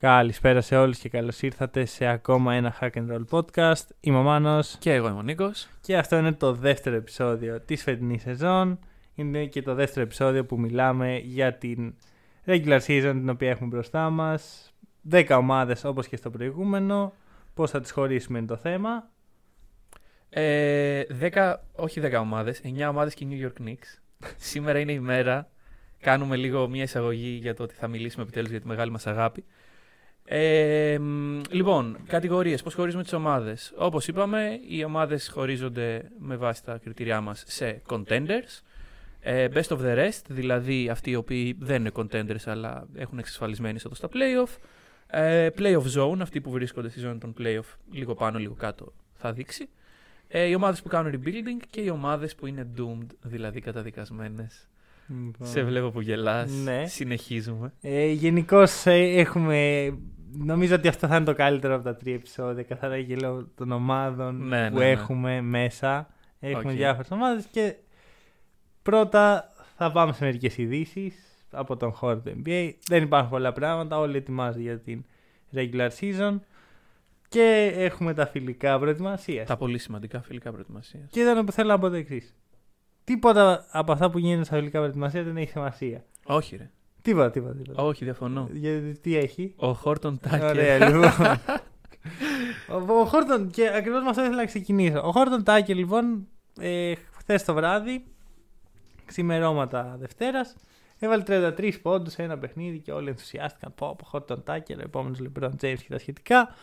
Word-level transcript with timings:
Καλησπέρα 0.00 0.60
σε 0.60 0.76
όλους 0.76 0.98
και 0.98 1.08
καλώς 1.08 1.42
ήρθατε 1.42 1.84
σε 1.84 2.06
ακόμα 2.06 2.54
ένα 2.54 2.76
Hack 2.80 2.90
and 2.90 3.12
Roll 3.12 3.24
podcast. 3.30 3.84
Είμαι 4.00 4.18
ο 4.18 4.22
Μάνος 4.22 4.76
Και 4.78 4.92
εγώ 4.92 5.08
είμαι 5.08 5.18
ο 5.18 5.22
Νίκος. 5.22 5.68
και 5.80 5.96
αυτό 5.96 6.16
είναι 6.16 6.32
το 6.32 6.52
δεύτερο 6.52 6.96
επεισόδιο 6.96 7.60
της 7.60 7.82
φετινής 7.82 8.22
σεζόν. 8.22 8.78
Είναι 9.14 9.46
και 9.46 9.62
το 9.62 9.74
δεύτερο 9.74 10.00
επεισόδιο 10.00 10.44
που 10.44 10.60
μιλάμε 10.60 11.18
για 11.18 11.54
την 11.54 11.94
regular 12.46 12.80
season 12.86 13.12
την 13.12 13.28
οποία 13.28 13.50
έχουμε 13.50 13.68
μπροστά 13.68 14.10
μας. 14.10 14.72
10 15.10 15.36
ομάδες 15.38 15.84
όπως 15.84 16.08
και 16.08 16.16
στο 16.16 16.30
προηγούμενο. 16.30 17.12
Πώς 17.54 17.70
θα 17.70 17.80
τις 17.80 17.90
χωρίσουμε 17.90 18.38
είναι 18.38 18.46
το 18.46 18.56
θέμα. 18.56 19.10
Ε, 20.28 21.02
10, 21.20 21.54
όχι 21.72 22.00
10 22.00 22.20
ομάδες, 22.20 22.60
9 22.64 22.88
ομάδες 22.88 23.14
και 23.14 23.26
New 23.30 23.46
York 23.46 23.68
Knicks. 23.68 23.98
Σήμερα 24.50 24.78
είναι 24.78 24.92
η 24.92 25.00
μέρα. 25.00 25.48
Κάνουμε 26.00 26.36
λίγο 26.36 26.68
μια 26.68 26.82
εισαγωγή 26.82 27.38
για 27.42 27.54
το 27.54 27.62
ότι 27.62 27.74
θα 27.74 27.88
μιλήσουμε 27.88 28.22
επιτέλους 28.22 28.50
για 28.50 28.60
τη 28.60 28.66
μεγάλη 28.66 28.90
μας 28.90 29.06
αγάπη. 29.06 29.44
Ε, 30.30 30.98
μ, 30.98 31.40
λοιπόν, 31.50 31.96
κατηγορίες. 32.06 32.62
Πώς 32.62 32.74
χωρίζουμε 32.74 33.02
τις 33.02 33.12
ομάδες. 33.12 33.72
Όπως 33.76 34.08
είπαμε, 34.08 34.60
οι 34.68 34.84
ομάδες 34.84 35.28
χωρίζονται 35.28 36.10
με 36.18 36.36
βάση 36.36 36.64
τα 36.64 36.78
κριτήριά 36.78 37.20
μας 37.20 37.44
σε 37.46 37.82
contenders. 37.88 38.62
Ε, 39.20 39.48
best 39.54 39.68
of 39.68 39.78
the 39.78 39.96
rest, 39.96 40.22
δηλαδή 40.28 40.88
αυτοί 40.88 41.10
οι 41.10 41.14
οποίοι 41.14 41.56
δεν 41.60 41.80
είναι 41.80 41.90
contenders 41.94 42.44
αλλά 42.44 42.86
έχουν 42.94 43.18
εξασφαλισμένη 43.18 43.74
είσοδο 43.74 43.94
στα 43.94 44.08
playoff. 44.12 44.56
Ε, 45.06 45.48
playoff 45.58 45.84
zone, 45.96 46.18
αυτοί 46.20 46.40
που 46.40 46.50
βρίσκονται 46.50 46.88
στη 46.88 47.00
ζώνη 47.00 47.18
των 47.18 47.34
playoff, 47.38 47.76
λίγο 47.92 48.14
πάνω, 48.14 48.38
λίγο 48.38 48.54
κάτω, 48.54 48.92
θα 49.14 49.32
δείξει. 49.32 49.68
Ε, 50.28 50.44
οι 50.44 50.54
ομάδες 50.54 50.82
που 50.82 50.88
κάνουν 50.88 51.12
rebuilding 51.12 51.62
και 51.70 51.80
οι 51.80 51.88
ομάδες 51.88 52.34
που 52.34 52.46
είναι 52.46 52.66
doomed, 52.78 53.06
δηλαδή 53.22 53.60
καταδικασμένες. 53.60 54.68
Σε 55.42 55.62
βλέπω 55.62 55.90
που 55.90 56.00
γελάς. 56.00 56.52
Ναι. 56.52 56.86
Συνεχίζουμε. 56.86 57.72
Ε, 57.80 58.06
Γενικώς 58.10 58.82
έχουμε. 58.86 59.92
Νομίζω 60.32 60.74
ότι 60.74 60.88
αυτό 60.88 61.06
θα 61.06 61.16
είναι 61.16 61.24
το 61.24 61.34
καλύτερο 61.34 61.74
από 61.74 61.84
τα 61.84 61.96
τρία 61.96 62.14
επεισόδια. 62.14 62.62
Καθαρά 62.62 62.96
γέλιο 62.96 63.48
των 63.54 63.72
ομάδων 63.72 64.46
Ναι, 64.46 64.70
που 64.70 64.78
ναι, 64.78 64.84
ναι. 64.84 64.90
έχουμε 64.90 65.40
μέσα. 65.40 66.08
Έχουμε 66.40 66.72
Οκ. 66.72 66.76
διάφορες 66.76 67.10
ομάδες 67.10 67.46
και 67.50 67.74
πρώτα 68.82 69.52
θα 69.76 69.92
πάμε 69.92 70.12
σε 70.12 70.24
μερικές 70.24 70.58
ειδήσεις 70.58 71.12
από 71.50 71.76
τον 71.76 71.92
χώρο 71.92 72.18
του 72.18 72.42
NBA. 72.44 72.70
Δεν 72.86 73.02
υπάρχουν 73.02 73.30
πολλά 73.30 73.52
πράγματα. 73.52 73.98
Όλοι 73.98 74.16
ετοιμάζονται 74.16 74.60
για 74.62 74.78
την 74.78 75.04
regular 75.54 75.88
season. 76.00 76.38
Και 77.28 77.72
έχουμε 77.74 78.14
τα 78.14 78.26
φιλικά 78.26 78.78
προετοιμασίας. 78.78 79.46
Τα 79.46 79.56
πολύ 79.56 79.78
σημαντικά 79.78 80.22
φιλικά 80.22 80.50
προετοιμασίας. 80.50 81.10
Και 81.10 81.20
ήταν 81.20 81.44
που 81.44 81.52
θέλω 81.52 81.68
να 81.68 81.78
πω 81.78 81.88
το 81.88 81.94
εξής. 81.94 82.34
Τίποτα 83.04 83.66
από 83.70 83.92
αυτά 83.92 84.10
που 84.10 84.18
γίνονται 84.18 84.44
στα 84.44 84.56
φιλικά 84.56 84.78
προετοιμασία 84.78 85.22
δεν 85.22 85.36
έχει 85.36 85.50
σημασία. 85.50 86.04
Όχι, 86.24 86.56
ρε. 86.56 86.70
Τίποτα, 87.02 87.30
τίποτα. 87.30 87.54
τίποτα. 87.54 87.82
Όχι, 87.82 88.04
διαφωνώ. 88.04 88.48
Γιατί 88.52 88.98
τι 89.00 89.16
έχει. 89.16 89.52
Ο 89.56 89.72
Χόρτον 89.72 90.20
Τάκερ. 90.20 90.44
Ωραία, 90.44 90.88
λοιπόν. 90.88 91.10
ο, 92.88 92.92
ο 92.92 93.04
Χόρτον, 93.04 93.50
και 93.50 93.70
ακριβώς 93.74 94.02
με 94.02 94.08
αυτό 94.08 94.22
ήθελα 94.22 94.36
να 94.36 94.44
ξεκινήσω. 94.44 95.00
Ο 95.04 95.10
Χόρτον 95.10 95.42
Τάκερ, 95.42 95.76
λοιπόν, 95.76 96.28
ε, 96.60 96.92
χθες 97.18 97.44
το 97.44 97.54
βράδυ, 97.54 98.04
ξημερώματα 99.04 99.96
Δευτέρας, 99.98 100.54
έβαλε 100.98 101.22
33 101.26 101.72
πόντους 101.82 102.12
σε 102.12 102.22
ένα 102.22 102.38
παιχνίδι 102.38 102.78
και 102.78 102.92
όλοι 102.92 103.08
ενθουσιάστηκαν. 103.08 103.74
Πω, 103.74 103.96
πω, 103.98 104.04
Χόρτον 104.04 104.42
Τάκερ, 104.42 104.78
ο 104.78 104.82
επόμενος 104.84 105.18
LeBron 105.22 105.50
James 105.60 105.78
και 105.78 105.88
τα 105.88 105.98
σχετικά. 105.98 106.54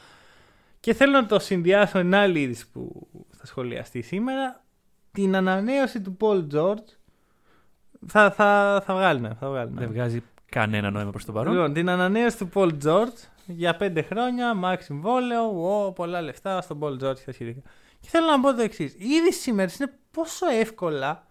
Και 0.79 0.93
θέλω 0.93 1.11
να 1.11 1.25
το 1.25 1.39
συνδυάσω 1.39 1.97
με 1.97 2.03
την 2.03 2.15
άλλη 2.15 2.41
είδηση 2.41 2.71
που 2.71 3.07
θα 3.31 3.45
σχολιαστεί 3.45 4.01
σήμερα. 4.01 4.63
Την 5.11 5.35
ανανέωση 5.35 6.01
του 6.01 6.17
Paul 6.19 6.47
George. 6.53 6.85
Θα, 8.07 8.31
θα, 8.31 8.81
θα 8.85 8.93
βγάλει, 8.93 9.19
ναι, 9.19 9.29
θα 9.39 9.49
βγάλει. 9.49 9.71
ναι. 9.71 9.79
Δεν 9.79 9.89
βγάζει 9.89 10.23
κανένα 10.51 10.89
νόημα 10.91 11.11
προς 11.11 11.25
το 11.25 11.31
παρόν. 11.31 11.53
Λοιπόν, 11.53 11.73
την 11.73 11.89
ανανέωση 11.89 12.38
του 12.38 12.49
Paul 12.53 12.71
George 12.85 13.27
για 13.45 13.75
πέντε 13.75 14.01
χρόνια, 14.01 14.53
max 14.63 14.75
συμβόλαιο, 14.79 15.63
wow, 15.89 15.95
πολλά 15.95 16.21
λεφτά 16.21 16.61
στον 16.61 16.79
Paul 16.81 16.91
George 16.93 17.16
και 17.16 17.25
τα 17.25 17.31
σχετικά. 17.31 17.59
Και 17.99 18.07
θέλω 18.09 18.25
να 18.25 18.39
πω 18.39 18.53
το 18.53 18.61
εξής. 18.61 18.93
Ήδη 18.93 19.31
σήμερα 19.33 19.71
είναι 19.79 19.91
πόσο 20.11 20.47
εύκολα 20.59 21.25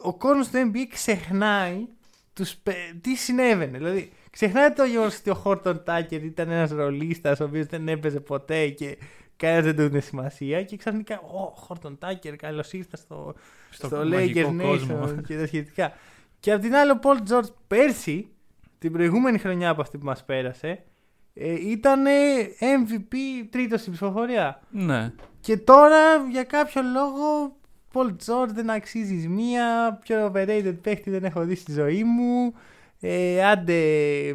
ο 0.00 0.14
κόσμος 0.16 0.48
του 0.48 0.70
NBA 0.72 0.86
ξεχνάει 0.90 1.86
τους, 2.32 2.54
πε- 2.54 2.94
τι 3.00 3.14
συνέβαινε. 3.14 3.78
Δηλαδή, 3.78 4.12
ξεχνάει 4.30 4.70
το 4.72 4.84
γεγονός 4.84 5.18
ότι 5.18 5.30
ο 5.30 5.34
Χόρτον 5.34 5.82
Τάκερ 5.84 6.24
ήταν 6.24 6.50
ένας 6.50 6.70
ρολίστας 6.70 7.40
ο 7.40 7.44
οποίος 7.44 7.66
δεν 7.66 7.88
έπαιζε 7.88 8.20
ποτέ 8.20 8.68
και 8.68 8.98
κανένα 9.36 9.62
δεν 9.62 9.76
του 9.76 9.82
έδινε 9.82 10.00
σημασία. 10.00 10.62
Και 10.62 10.76
ξαφνικά, 10.76 11.20
ο 11.20 11.52
Χόρτον 11.54 11.98
Τάκερ, 11.98 12.36
καλώς 12.36 12.72
ήρθα 12.72 12.96
στο, 12.96 13.34
Στο 13.70 13.86
στο, 13.86 13.96
μαγικό 13.96 14.48
Lakers 14.48 14.62
κόσμο. 14.62 15.02
Nation 15.02 15.22
και 15.26 15.36
τα 15.36 15.46
σχετικά. 15.46 15.92
Και 16.40 16.52
απ' 16.52 16.60
την 16.60 16.74
άλλη, 16.74 16.90
ο 16.90 16.98
Paul 17.02 17.32
George 17.32 17.50
πέρσι, 17.66 18.28
την 18.78 18.92
προηγούμενη 18.92 19.38
χρονιά 19.38 19.70
από 19.70 19.80
αυτή 19.80 19.98
που 19.98 20.04
μας 20.04 20.24
πέρασε, 20.24 20.82
ε, 21.34 21.70
ήταν 21.70 22.04
MVP 22.60 23.14
τρίτος 23.50 23.80
στην 23.80 23.92
ψηφοφορία. 23.92 24.60
Ναι. 24.70 25.12
Και 25.40 25.56
τώρα, 25.56 26.16
για 26.30 26.44
κάποιο 26.44 26.82
λόγο, 26.82 27.56
Paul 27.92 28.08
George 28.26 28.48
δεν 28.52 28.70
αξίζει 28.70 29.28
μία, 29.28 29.98
πιο 30.02 30.32
overrated 30.32 30.74
παίχτη 30.82 31.10
δεν 31.10 31.24
έχω 31.24 31.44
δει 31.44 31.54
στη 31.54 31.72
ζωή 31.72 32.04
μου. 32.04 32.54
Ε, 33.00 33.44
άντε, 33.44 33.80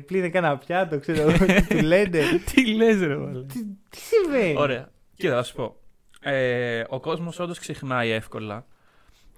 πλύνε 0.06 0.30
κάνα 0.30 0.58
πιάτο, 0.58 1.00
ξέρω 1.00 1.22
εγώ 1.22 1.46
τι 1.46 1.68
του 1.68 1.82
λένε. 1.84 2.22
Τι 2.54 2.74
λες 2.74 3.00
ρε 3.00 3.16
βάλε. 3.16 3.44
τι, 3.44 3.60
τι 3.90 3.98
συμβαίνει; 3.98 4.56
Ωραία. 4.58 4.92
Κοίτα, 5.16 5.36
θα 5.36 5.44
σου 5.44 5.56
πω. 5.56 5.76
Ε, 6.22 6.84
ο 6.90 7.00
κόσμος 7.00 7.40
όντως 7.40 7.60
ξεχνάει 7.60 8.10
εύκολα. 8.10 8.66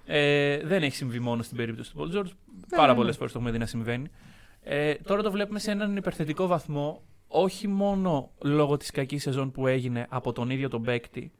Ε, 0.06 0.58
δεν 0.64 0.82
έχει 0.82 0.96
συμβεί 0.96 1.18
μόνο 1.18 1.42
στην 1.42 1.56
περίπτωση 1.56 1.92
του 1.92 1.98
Paul 2.00 2.16
George. 2.16 2.30
Πάρα 2.76 2.92
ναι. 2.92 2.98
πολλές 2.98 3.16
φορές 3.16 3.32
το 3.32 3.38
έχουμε 3.38 3.52
δει 3.52 3.58
να 3.58 3.66
συμβαίνει. 3.66 4.10
Ε, 4.62 4.94
τώρα 4.94 5.22
το 5.22 5.30
βλέπουμε 5.30 5.58
σε 5.58 5.70
έναν 5.70 5.96
υπερθετικό 5.96 6.46
βαθμό, 6.46 7.02
όχι 7.26 7.68
μόνο 7.68 8.30
λόγω 8.42 8.76
της 8.76 8.90
κακής 8.90 9.22
σεζόν 9.22 9.50
που 9.50 9.66
έγινε 9.66 10.06
από 10.08 10.32
τον 10.32 10.50
ίδιο 10.50 10.68
τον 10.68 10.82
παίκτη, 10.82 11.32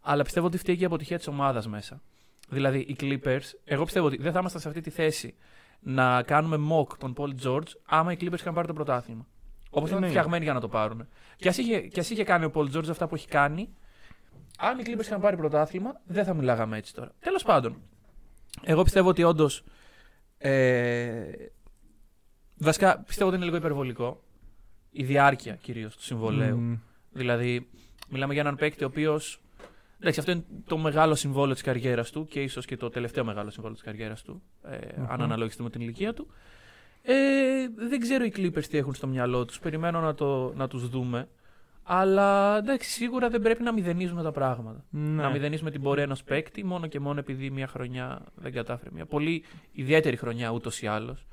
αλλά 0.00 0.22
πιστεύω 0.22 0.46
ότι 0.46 0.58
φταίει 0.58 0.76
και 0.76 0.82
η 0.82 0.86
αποτυχία 0.86 1.16
της 1.16 1.26
ομάδας 1.26 1.66
μέσα. 1.68 2.02
Δηλαδή, 2.48 2.78
οι 2.78 2.96
Clippers, 3.00 3.54
εγώ 3.64 3.84
πιστεύω 3.84 4.06
ότι 4.06 4.16
δεν 4.16 4.32
θα 4.32 4.38
ήμασταν 4.38 4.60
σε 4.60 4.68
αυτή 4.68 4.80
τη 4.80 4.90
θέση 4.90 5.34
να 5.88 6.22
κάνουμε 6.22 6.58
mock 6.70 6.96
τον 6.98 7.14
Paul 7.16 7.30
George 7.44 7.68
άμα 7.86 8.12
οι 8.12 8.16
Clippers 8.20 8.32
είχαν 8.38 8.54
πάρει 8.54 8.66
το 8.66 8.72
πρωτάθλημα. 8.72 9.26
Όπως 9.70 9.88
ήταν 9.88 9.94
Εννοείται. 10.02 10.18
φτιαγμένοι 10.18 10.44
για 10.44 10.52
να 10.52 10.60
το 10.60 10.68
πάρουν. 10.68 11.08
Και 11.36 11.48
ας 11.48 11.58
είχε, 11.58 11.80
και 11.80 12.00
ας 12.00 12.10
είχε 12.10 12.24
κάνει 12.24 12.44
ο 12.44 12.50
Paul 12.54 12.76
George 12.76 12.88
αυτά 12.90 13.06
που 13.08 13.14
έχει 13.14 13.28
κάνει, 13.28 13.74
αν 14.58 14.78
οι 14.78 14.82
Clippers 14.86 15.00
είχαν 15.00 15.20
πάρει 15.20 15.36
πρωτάθλημα, 15.36 16.00
δεν 16.04 16.24
θα 16.24 16.34
μιλάγαμε 16.34 16.76
έτσι 16.76 16.94
τώρα. 16.94 17.12
Τέλος 17.20 17.42
πάντων, 17.42 17.76
εγώ 18.62 18.82
πιστεύω 18.82 19.08
ότι 19.08 19.22
όντως. 19.22 19.64
Ε, 20.38 21.32
βασικά 22.56 22.98
πιστεύω 22.98 23.28
ότι 23.28 23.36
είναι 23.36 23.44
λίγο 23.44 23.56
υπερβολικό. 23.56 24.22
Η 24.90 25.04
διάρκεια 25.04 25.54
κυρίως 25.54 25.96
του 25.96 26.02
συμβολέου. 26.02 26.58
Μμ. 26.58 26.74
Δηλαδή, 27.10 27.68
μιλάμε 28.08 28.32
για 28.32 28.42
έναν 28.42 28.56
παίκτη 28.56 28.84
ο 28.84 28.86
οποίος. 28.86 29.40
Εντάξει, 30.00 30.20
αυτό 30.20 30.32
είναι 30.32 30.44
το 30.66 30.78
μεγάλο 30.78 31.14
συμβόλαιο 31.14 31.52
της 31.52 31.62
καριέρας 31.62 32.10
του 32.10 32.26
και 32.26 32.42
ίσως 32.42 32.64
και 32.64 32.76
το 32.76 32.88
τελευταίο 32.88 33.24
μεγάλο 33.24 33.50
συμβόλαιο 33.50 33.76
της 33.76 33.84
καριέρας 33.84 34.22
του, 34.22 34.42
ε, 34.62 34.76
αν 35.08 35.22
αναλογιστούμε 35.22 35.70
την 35.70 35.80
ηλικία 35.80 36.14
του. 36.14 36.26
Ε, 37.02 37.14
δεν 37.88 38.00
ξέρω 38.00 38.24
οι 38.24 38.32
Clippers 38.36 38.64
τι 38.64 38.78
έχουν 38.78 38.94
στο 38.94 39.06
μυαλό 39.06 39.44
τους. 39.44 39.58
Περιμένω 39.58 40.00
να, 40.00 40.14
το, 40.14 40.52
να 40.54 40.68
τους 40.68 40.88
δούμε. 40.88 41.28
Αλλά 41.82 42.56
εντάξει, 42.56 42.90
σίγουρα 42.90 43.28
δεν 43.28 43.42
πρέπει 43.42 43.62
να 43.62 43.72
μηδενίζουμε 43.72 44.22
τα 44.22 44.32
πράγματα. 44.32 44.84
Ναι. 44.90 45.22
Να 45.22 45.30
μηδενίζουμε 45.30 45.70
την 45.70 45.82
πορεία 45.82 46.02
ενός 46.02 46.22
παίκτη 46.22 46.64
μόνο 46.64 46.86
και 46.86 47.00
μόνο 47.00 47.18
επειδή 47.18 47.50
μια 47.50 47.66
χρονιά 47.66 48.22
δεν 48.34 48.52
κατάφερε. 48.52 48.90
Μια 48.92 49.06
πολύ 49.06 49.44
ιδιαίτερη 49.72 50.16
χρονιά 50.16 50.50
ούτως 50.50 50.82
ή 50.82 50.86
άλλως. 50.86 51.26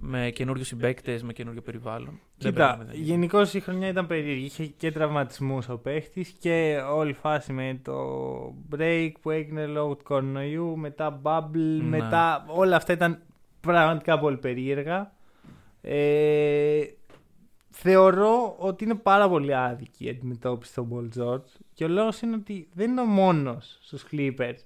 Με 0.00 0.30
καινούριους 0.30 0.66
συμπαίκτες, 0.66 1.22
με 1.22 1.32
καινούριο 1.32 1.62
περιβάλλον. 1.62 2.20
Δεν 2.38 2.52
πρέπει 2.52 2.58
να 2.58 2.64
Κοίτα, 2.66 2.76
μηδενίζουμε. 2.78 3.06
γενικώς 3.14 3.54
η 3.54 3.60
χρονιά 3.60 3.88
ήταν 3.88 4.06
περίεργη. 4.06 4.44
Είχε 4.44 4.66
και 4.66 4.92
τραυματισμούς 4.92 5.68
ο 5.68 5.78
παίχτης 5.78 6.28
και 6.40 6.82
όλη 6.92 7.10
η 7.10 7.14
φάση 7.14 7.52
με 7.52 7.80
το 7.82 7.94
break 8.76 9.10
που 9.20 9.30
έγινε 9.30 9.66
λόγω 9.66 9.94
του 9.94 10.04
κορονοϊού, 10.04 10.76
μετά 10.76 11.20
bubble, 11.22 11.50
Ναι. 11.80 11.82
μετά 11.82 12.44
όλα 12.48 12.76
αυτά 12.76 12.92
ήταν 12.92 13.22
πραγματικά 13.60 14.18
πολύ 14.18 14.36
περίεργα. 14.36 15.12
Ε, 15.80 16.80
θεωρώ 17.70 18.54
ότι 18.58 18.84
είναι 18.84 18.94
πάρα 18.94 19.28
πολύ 19.28 19.54
άδικη 19.54 20.04
η 20.04 20.08
αντιμετώπιση 20.08 20.74
των 20.74 20.88
Paul 20.92 21.22
George 21.22 21.44
και 21.74 21.84
ο 21.84 21.88
λόγος 21.88 22.20
είναι 22.20 22.34
ότι 22.34 22.68
δεν 22.72 22.90
είναι 22.90 23.00
ο 23.00 23.04
μόνος 23.04 23.78
στους 23.82 24.06
Clippers 24.12 24.56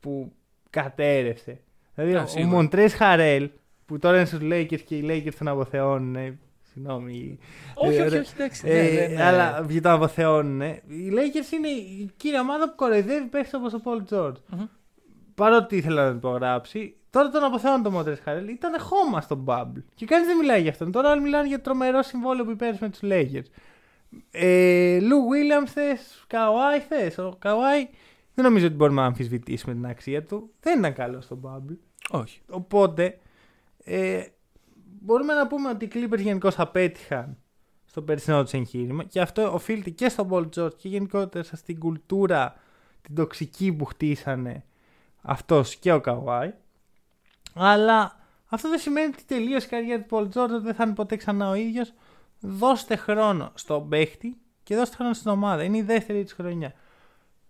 που 0.00 0.32
κατέρευσε. 0.70 1.60
Δηλαδή 1.94 2.14
Α, 2.16 2.22
ο 2.22 2.26
σίγουρα. 2.26 2.56
Μοντρές 2.56 2.94
Χαρέλ 2.94 3.50
που 3.88 3.98
τώρα 3.98 4.16
είναι 4.16 4.24
στους 4.24 4.38
Lakers 4.42 4.80
και 4.80 4.94
οι 4.96 5.04
Lakers 5.08 5.34
τον 5.38 5.48
αποθεώνουν 5.48 6.16
ε, 6.16 6.38
συγγνώμη. 6.72 7.38
Όχι, 7.74 7.94
Ε, 7.96 8.00
όχι, 8.00 8.06
ωραία. 8.06 8.20
όχι, 8.20 8.32
εντάξει. 8.34 8.62
Ε, 8.66 8.82
ναι, 8.82 9.06
ναι, 9.06 9.14
ναι. 9.14 9.22
Αλλά 9.24 9.62
βγει 9.62 9.80
το 9.80 9.92
αποθεώνουν. 9.92 10.60
Οι 10.60 11.10
Lakers 11.12 11.52
είναι 11.52 11.68
η 11.68 12.10
κύρια 12.16 12.40
ομάδα 12.40 12.68
που 12.68 12.74
κοροϊδεύει 12.76 13.26
παίχτες 13.26 13.54
όπως 13.54 13.72
ο 13.74 13.80
Paul 13.84 14.14
George. 14.14 14.36
Μμμ. 14.46 14.64
Παρότι 15.34 15.76
ήθελα 15.76 16.02
να 16.02 16.08
τον 16.08 16.16
υπογράψει, 16.16 16.96
τώρα 17.10 17.28
τον 17.30 17.44
αποθεώνουν 17.44 17.82
το 17.82 17.90
Μόντρε 17.90 18.14
Χαρέλ. 18.14 18.48
Ήταν 18.48 18.80
χώμα 18.80 19.20
στο 19.20 19.44
Bubble. 19.46 19.82
Και 19.94 20.06
κανείς 20.06 20.26
δεν 20.26 20.36
μιλάει 20.36 20.60
για 20.60 20.70
αυτόν. 20.70 20.92
Τώρα 20.92 21.10
όλοι 21.10 21.20
μιλάνε 21.20 21.48
για 21.48 21.56
το 21.56 21.62
τρομερό 21.62 22.02
συμβόλαιο 22.02 22.44
που 22.44 22.50
υπέρασε 22.50 22.78
με 22.82 22.88
τους 22.90 23.00
Lakers. 23.02 23.46
Ε, 24.30 24.98
Λου 25.00 25.28
Βίλιαμ 25.28 25.64
θες, 25.64 26.24
Καουάι 26.26 26.80
θες. 26.80 27.18
Ο 27.18 27.36
Καουάι 27.38 27.88
δεν 28.34 28.44
νομίζω 28.44 28.66
ότι 28.66 28.74
μπορούμε 28.74 29.00
να 29.00 29.06
αμφισβητήσουμε 29.06 29.74
την 29.74 29.86
αξία 29.86 30.22
του. 30.22 30.50
Δεν 30.60 30.78
ήταν 30.78 30.92
καλός 30.92 31.24
στο 31.24 31.40
Bubble. 31.44 31.76
Όχι. 32.10 32.40
Οπότε 32.50 33.18
ε, 33.88 34.26
μπορούμε 35.00 35.34
να 35.34 35.46
πούμε 35.46 35.68
ότι 35.68 35.84
οι 35.84 35.90
Clippers 35.94 36.18
γενικώς 36.18 36.58
απέτυχαν 36.58 37.36
στο 37.84 38.02
περσινό 38.02 38.42
τους 38.42 38.52
εγχείρημα 38.52 39.04
και 39.04 39.20
αυτό 39.20 39.54
οφείλεται 39.54 39.90
και 39.90 40.08
στον 40.08 40.28
Paul 40.30 40.48
George 40.56 40.74
και 40.76 40.88
γενικότερα 40.88 41.44
στην 41.52 41.78
κουλτούρα 41.78 42.56
την 43.02 43.14
τοξική 43.14 43.72
που 43.72 43.84
χτίσανε 43.84 44.64
αυτός 45.22 45.76
και 45.76 45.92
ο 45.92 46.00
Καουάι. 46.00 46.52
Αλλά 47.54 48.16
αυτό 48.48 48.68
δεν 48.68 48.78
σημαίνει 48.78 49.06
ότι 49.06 49.24
τελείωσε 49.24 49.66
η 49.66 49.68
καριέρα 49.68 50.02
του 50.02 50.16
Paul 50.16 50.38
George, 50.38 50.50
ότι 50.50 50.64
δεν 50.64 50.74
θα 50.74 50.84
είναι 50.84 50.94
ποτέ 50.94 51.16
ξανά 51.16 51.48
ο 51.48 51.54
ίδιος. 51.54 51.92
Δώστε 52.40 52.96
χρόνο 52.96 53.52
στον 53.54 53.88
παίχτη 53.88 54.36
και 54.62 54.76
δώστε 54.76 54.96
χρόνο 54.96 55.12
στην 55.12 55.30
ομάδα. 55.30 55.62
Είναι 55.62 55.76
η 55.76 55.82
δεύτερη 55.82 56.24
της 56.24 56.32
χρονιά. 56.32 56.72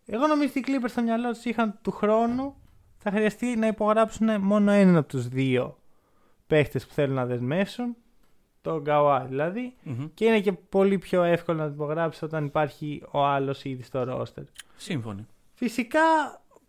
Εγώ 0.07 0.27
νομίζω 0.27 0.49
ότι 0.49 0.59
οι 0.59 0.65
Clippers 0.67 0.89
στο 0.89 1.03
μυαλό 1.03 1.33
τους 1.33 1.45
είχαν 1.45 1.79
του 1.83 1.91
χρόνου 1.91 2.55
θα 2.99 3.11
χρειαστεί 3.11 3.57
να 3.57 3.67
υπογράψουν 3.67 4.41
μόνο 4.41 4.71
έναν 4.71 4.97
από 4.97 5.09
τους 5.09 5.29
δύο 5.29 5.79
παίχτες 6.49 6.87
που 6.87 6.93
θέλουν 6.95 7.15
να 7.15 7.27
δεσμεύσουν. 7.27 7.97
Το 8.61 8.81
Γκαουά 8.81 9.25
δηλαδή. 9.25 9.75
Μμμ. 9.83 10.09
Και 10.15 10.25
είναι 10.25 10.41
και 10.41 10.53
πολύ 10.53 10.99
πιο 10.99 11.23
εύκολο 11.23 11.59
να 11.59 11.67
το 11.67 11.73
υπογράψεις 11.75 12.23
όταν 12.23 12.45
υπάρχει 12.45 13.03
ο 13.11 13.25
άλλος 13.25 13.65
ήδη 13.65 13.83
στο 13.83 14.05
ρόστερ. 14.05 14.45
Σύμφωνοι. 14.77 15.27
Φυσικά 15.55 16.01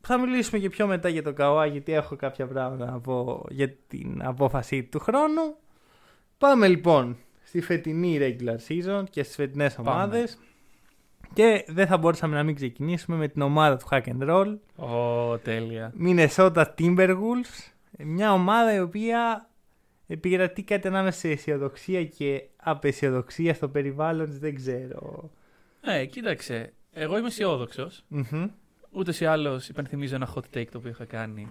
θα 0.01 0.17
μιλήσουμε 0.17 0.59
και 0.59 0.69
πιο 0.69 0.87
μετά 0.87 1.09
για 1.09 1.23
το 1.23 1.33
Καουά 1.33 1.65
γιατί 1.65 1.93
έχω 1.93 2.15
κάποια 2.15 2.47
πράγματα 2.47 2.85
να 2.91 2.99
πω 2.99 3.45
για 3.49 3.69
την 3.87 4.21
απόφαση 4.23 4.83
του 4.83 4.99
χρόνου. 4.99 5.55
Πάμε 6.37 6.67
λοιπόν 6.67 7.17
στη 7.43 7.61
φετινή 7.61 8.17
regular 8.21 8.57
season 8.67 9.03
και 9.09 9.23
στις 9.23 9.35
φετινές 9.35 9.75
Πάμε. 9.75 9.89
ομάδες. 9.89 10.39
Και 11.33 11.65
δεν 11.67 11.87
θα 11.87 11.97
μπορούσαμε 11.97 12.35
να 12.35 12.43
μην 12.43 12.55
ξεκινήσουμε 12.55 13.17
με 13.17 13.27
την 13.27 13.41
ομάδα 13.41 13.77
του 13.77 13.87
Hack 13.91 14.01
and 14.03 14.29
Roll. 14.29 14.57
Ω, 14.75 15.37
τέλεια. 15.37 15.93
Minnesota 16.03 16.65
Timberwolves. 16.79 17.71
Μια 17.97 18.33
ομάδα 18.33 18.73
η 18.75 18.79
οποία 18.79 19.48
επικρατεί 20.13 20.63
κάτι 20.63 20.87
ανάμεσα 20.87 21.19
σε 21.19 21.29
αισιοδοξία 21.29 22.05
και 22.05 22.43
απεσιοδοξία 22.55 23.53
στο 23.53 23.69
περιβάλλον 23.69 24.25
της, 24.25 24.39
δεν 24.39 24.55
ξέρω. 24.55 25.31
Ε, 25.81 26.05
κοίταξε. 26.05 26.73
Εγώ 26.91 27.17
είμαι 27.17 27.27
αισιόδοξος. 27.27 28.03
Μμμ. 28.07 28.47
Ούτως 28.91 29.13
ή 29.19 29.25
άλλως 29.25 29.69
υπενθυμίζω 29.69 30.15
ένα 30.15 30.33
hot 30.35 30.57
take 30.57 30.67
το 30.71 30.77
οποίο 30.77 30.89
είχα 30.89 31.05
κάνει. 31.05 31.47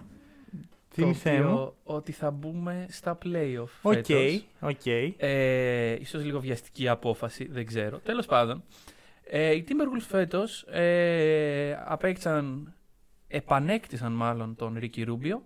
Θύμισέ 0.89 1.37
το 1.37 1.43
μου. 1.43 1.51
οποίο 1.51 1.75
Ότι 1.83 2.11
θα 2.11 2.31
μπούμε 2.31 2.85
στα 2.89 3.17
playoff. 3.23 3.69
OK, 3.81 3.93
φέτος. 3.93 4.45
οκ. 4.59 4.85
Ε, 5.17 5.93
ίσως 5.99 6.23
λίγο 6.23 6.39
βιαστική 6.39 6.87
απόφαση, 6.87 7.47
δεν 7.51 7.65
ξέρω. 7.65 7.97
Τέλος 7.97 8.25
πάντων, 8.25 8.63
ε, 9.23 9.51
οι 9.51 9.65
Timberwolves 9.67 10.05
φέτος 10.07 10.61
ε, 10.61 11.79
απέκτησαν, 11.85 12.73
επανέκτησαν 13.27 14.11
μάλλον 14.11 14.55
τον 14.55 14.79
Ricky 14.81 15.07
Rubio 15.07 15.39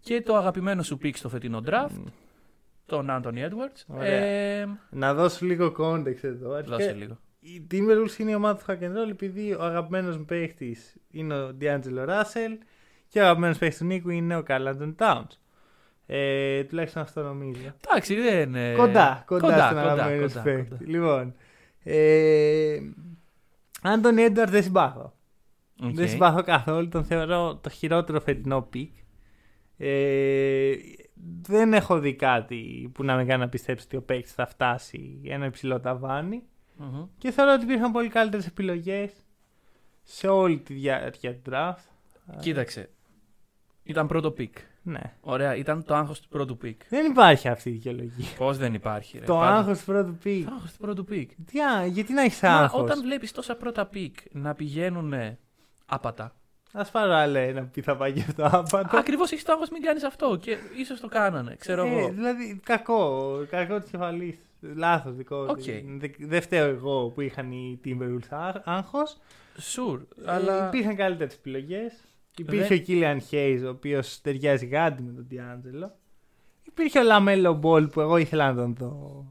και 0.00 0.22
το 0.22 0.36
αγαπημένο 0.36 0.82
σου 0.82 0.98
pick 1.02 1.14
στο 1.14 1.28
φετινό 1.28 1.62
draft, 1.66 2.02
τον 2.88 3.06
Anthony 3.10 3.38
Edwards. 3.48 3.84
Ωραία. 3.86 4.10
Ε, 4.24 4.68
Να 4.90 5.14
δώσω 5.14 5.46
λίγο 5.46 5.74
context 5.78 6.22
εδώ. 6.24 6.48
δώσε 6.62 6.74
Αρχικά, 6.74 6.92
λίγο. 6.92 7.18
Οι 7.40 7.66
Timberwolves 7.70 8.18
είναι 8.18 8.30
η 8.30 8.34
ομάδα 8.34 8.56
του 8.58 8.64
Hack 8.68 8.84
and 8.84 8.92
Roll 8.96 9.10
επειδή 9.10 9.52
ο 9.52 9.62
αγαπημένος 9.62 10.16
μου 10.16 10.24
παίχτης 10.24 10.96
είναι 11.10 11.34
ο 11.34 11.56
D'Angelo 11.60 12.08
Russell 12.08 12.56
και 13.08 13.20
ο 13.20 13.22
αγαπημένος 13.22 13.58
παίχτης 13.58 13.78
του 13.78 13.84
Νίκου 13.84 14.10
είναι 14.10 14.36
ο 14.36 14.42
Karl-Anthony 14.48 14.94
Towns. 14.98 15.36
Ε, 16.06 16.64
τουλάχιστον 16.64 17.02
αυτό 17.02 17.22
νομίζω. 17.22 17.74
Εντάξει, 17.88 18.14
δεν 18.14 18.48
είναι... 18.48 18.74
Κοντά, 18.76 19.22
κοντά, 19.26 19.40
κοντά, 19.46 19.66
στον 19.66 19.76
κοντά, 19.78 19.92
αγαπημένο 19.92 20.28
σου 20.28 20.34
κοντά, 20.38 20.42
παίχτη. 20.42 20.68
κοντά. 20.68 20.90
Λοιπόν, 20.90 21.34
ε, 21.82 22.78
Anthony 23.82 24.22
Edwards 24.22 24.50
δεν 24.50 24.62
συμπάθω. 24.62 25.12
Οκ. 25.82 25.94
Δεν 25.94 26.08
συμπάθω 26.08 26.42
καθόλου. 26.42 26.88
Τον 26.88 27.04
θεωρώ 27.04 27.58
το 27.62 27.68
χειρότερο 27.70 28.20
φετινό 28.20 28.62
pick. 28.62 28.92
Ε, 29.78 30.72
δεν 31.42 31.72
έχω 31.72 31.98
δει 31.98 32.14
κάτι 32.14 32.90
που 32.94 33.04
να 33.04 33.16
με 33.16 33.24
κάνει 33.24 33.40
να 33.40 33.48
πιστέψω 33.48 33.84
ότι 33.86 33.96
ο 33.96 34.02
παίκτης 34.02 34.32
θα 34.32 34.46
φτάσει 34.46 35.20
ένα 35.24 35.46
υψηλό 35.46 35.80
ταβάνι. 35.80 36.42
Μμμ. 36.76 37.04
Και 37.18 37.30
θεωρώ 37.30 37.52
ότι 37.52 37.64
υπήρχαν 37.64 37.92
πολύ 37.92 38.08
καλύτερες 38.08 38.46
επιλογές 38.46 39.12
σε 40.02 40.28
όλη 40.28 40.58
τη 40.58 40.74
διάρκεια 40.74 41.34
του 41.34 41.50
draft. 41.52 41.84
Κοίταξε. 42.40 42.90
Ήταν 43.82 44.06
πρώτο 44.06 44.34
pick. 44.38 44.50
Ναι. 44.82 45.14
Ωραία, 45.20 45.56
ήταν 45.56 45.84
το 45.84 45.94
άγχος 45.94 46.20
του 46.20 46.28
πρώτου 46.28 46.58
pick. 46.62 46.76
Δεν 46.88 47.10
υπάρχει 47.10 47.48
αυτή 47.48 47.68
η 47.68 47.72
δικαιολογία. 47.72 48.26
Πώς 48.36 48.58
δεν 48.58 48.74
υπάρχει, 48.74 49.18
ρε. 49.18 49.24
το 49.24 49.34
Πάντα- 49.34 49.56
άγχος 49.56 49.78
του 49.78 49.84
πρώτου 49.84 50.16
pick. 50.22 50.44
Το 50.46 50.54
άγχος 50.54 50.72
του 50.72 50.78
πρώτου 50.78 51.04
pick. 51.10 51.26
Τι, 51.46 51.60
α, 51.62 51.86
γιατί 51.86 52.12
να 52.12 52.22
έχεις 52.22 52.40
Μα 52.40 52.48
άγχος; 52.48 52.80
όταν 52.82 53.02
βλέπεις 53.02 53.32
τόσα 53.32 53.56
πρώτα 53.56 53.88
pick 53.94 54.12
να 54.32 54.54
πηγαίνουν 54.54 55.14
άπατα. 55.86 56.34
Ας 56.72 56.84
πάρω 56.84 57.12
άλλο 57.12 57.38
ένα 57.38 57.62
που 57.64 57.82
θα 57.82 57.96
πάει 57.96 58.12
και 58.12 58.24
αυτό 58.28 58.44
άπατο. 58.52 58.96
Ακριβώς 58.96 59.32
έχει 59.32 59.44
το 59.44 59.52
άγχος 59.52 59.68
μην 59.70 59.82
κάνεις 59.82 60.04
αυτό 60.04 60.36
και 60.40 60.56
ίσως 60.76 61.00
το 61.00 61.08
κάνανε, 61.08 61.56
ξέρω 61.58 61.84
Ε, 61.86 61.88
εγώ. 61.90 62.08
δηλαδή, 62.08 62.60
κακό. 62.64 63.32
Κακό 63.50 63.80
της 63.80 63.90
κεφαλής. 63.90 64.38
Λάθος 64.60 65.14
δικό 65.16 65.36
Οκ. 65.36 65.56
του. 65.58 65.62
Δεν 65.98 66.12
δεν 66.18 66.42
φταίω 66.42 66.66
εγώ 66.66 67.08
που 67.08 67.20
είχαν 67.20 67.52
οι 67.52 67.80
Timberwolves 67.84 68.52
άγχος. 68.64 69.16
Sure, 69.74 70.00
αλλά. 70.24 70.66
Υπήρχαν 70.66 70.96
καλύτερες 70.96 71.34
επιλογές. 71.34 71.92
Υπήρχε 72.38 72.66
Δεν- 72.68 72.78
ο 72.78 72.80
Killian 72.80 73.20
Hayes, 73.30 73.60
ο 73.64 73.68
οποίος 73.68 74.20
ταιριάζει 74.20 74.66
γάντι 74.66 75.02
με 75.02 75.12
τον 75.12 75.26
D'Angelo. 75.30 75.90
Υπήρχε 76.62 76.98
ο 76.98 77.02
LaMelo 77.02 77.52
Ball 77.52 77.86
που 77.88 78.00
εγώ 78.00 78.16
ήθελα 78.16 78.52
να 78.52 78.62
τον 78.62 78.74
δω. 78.78 79.26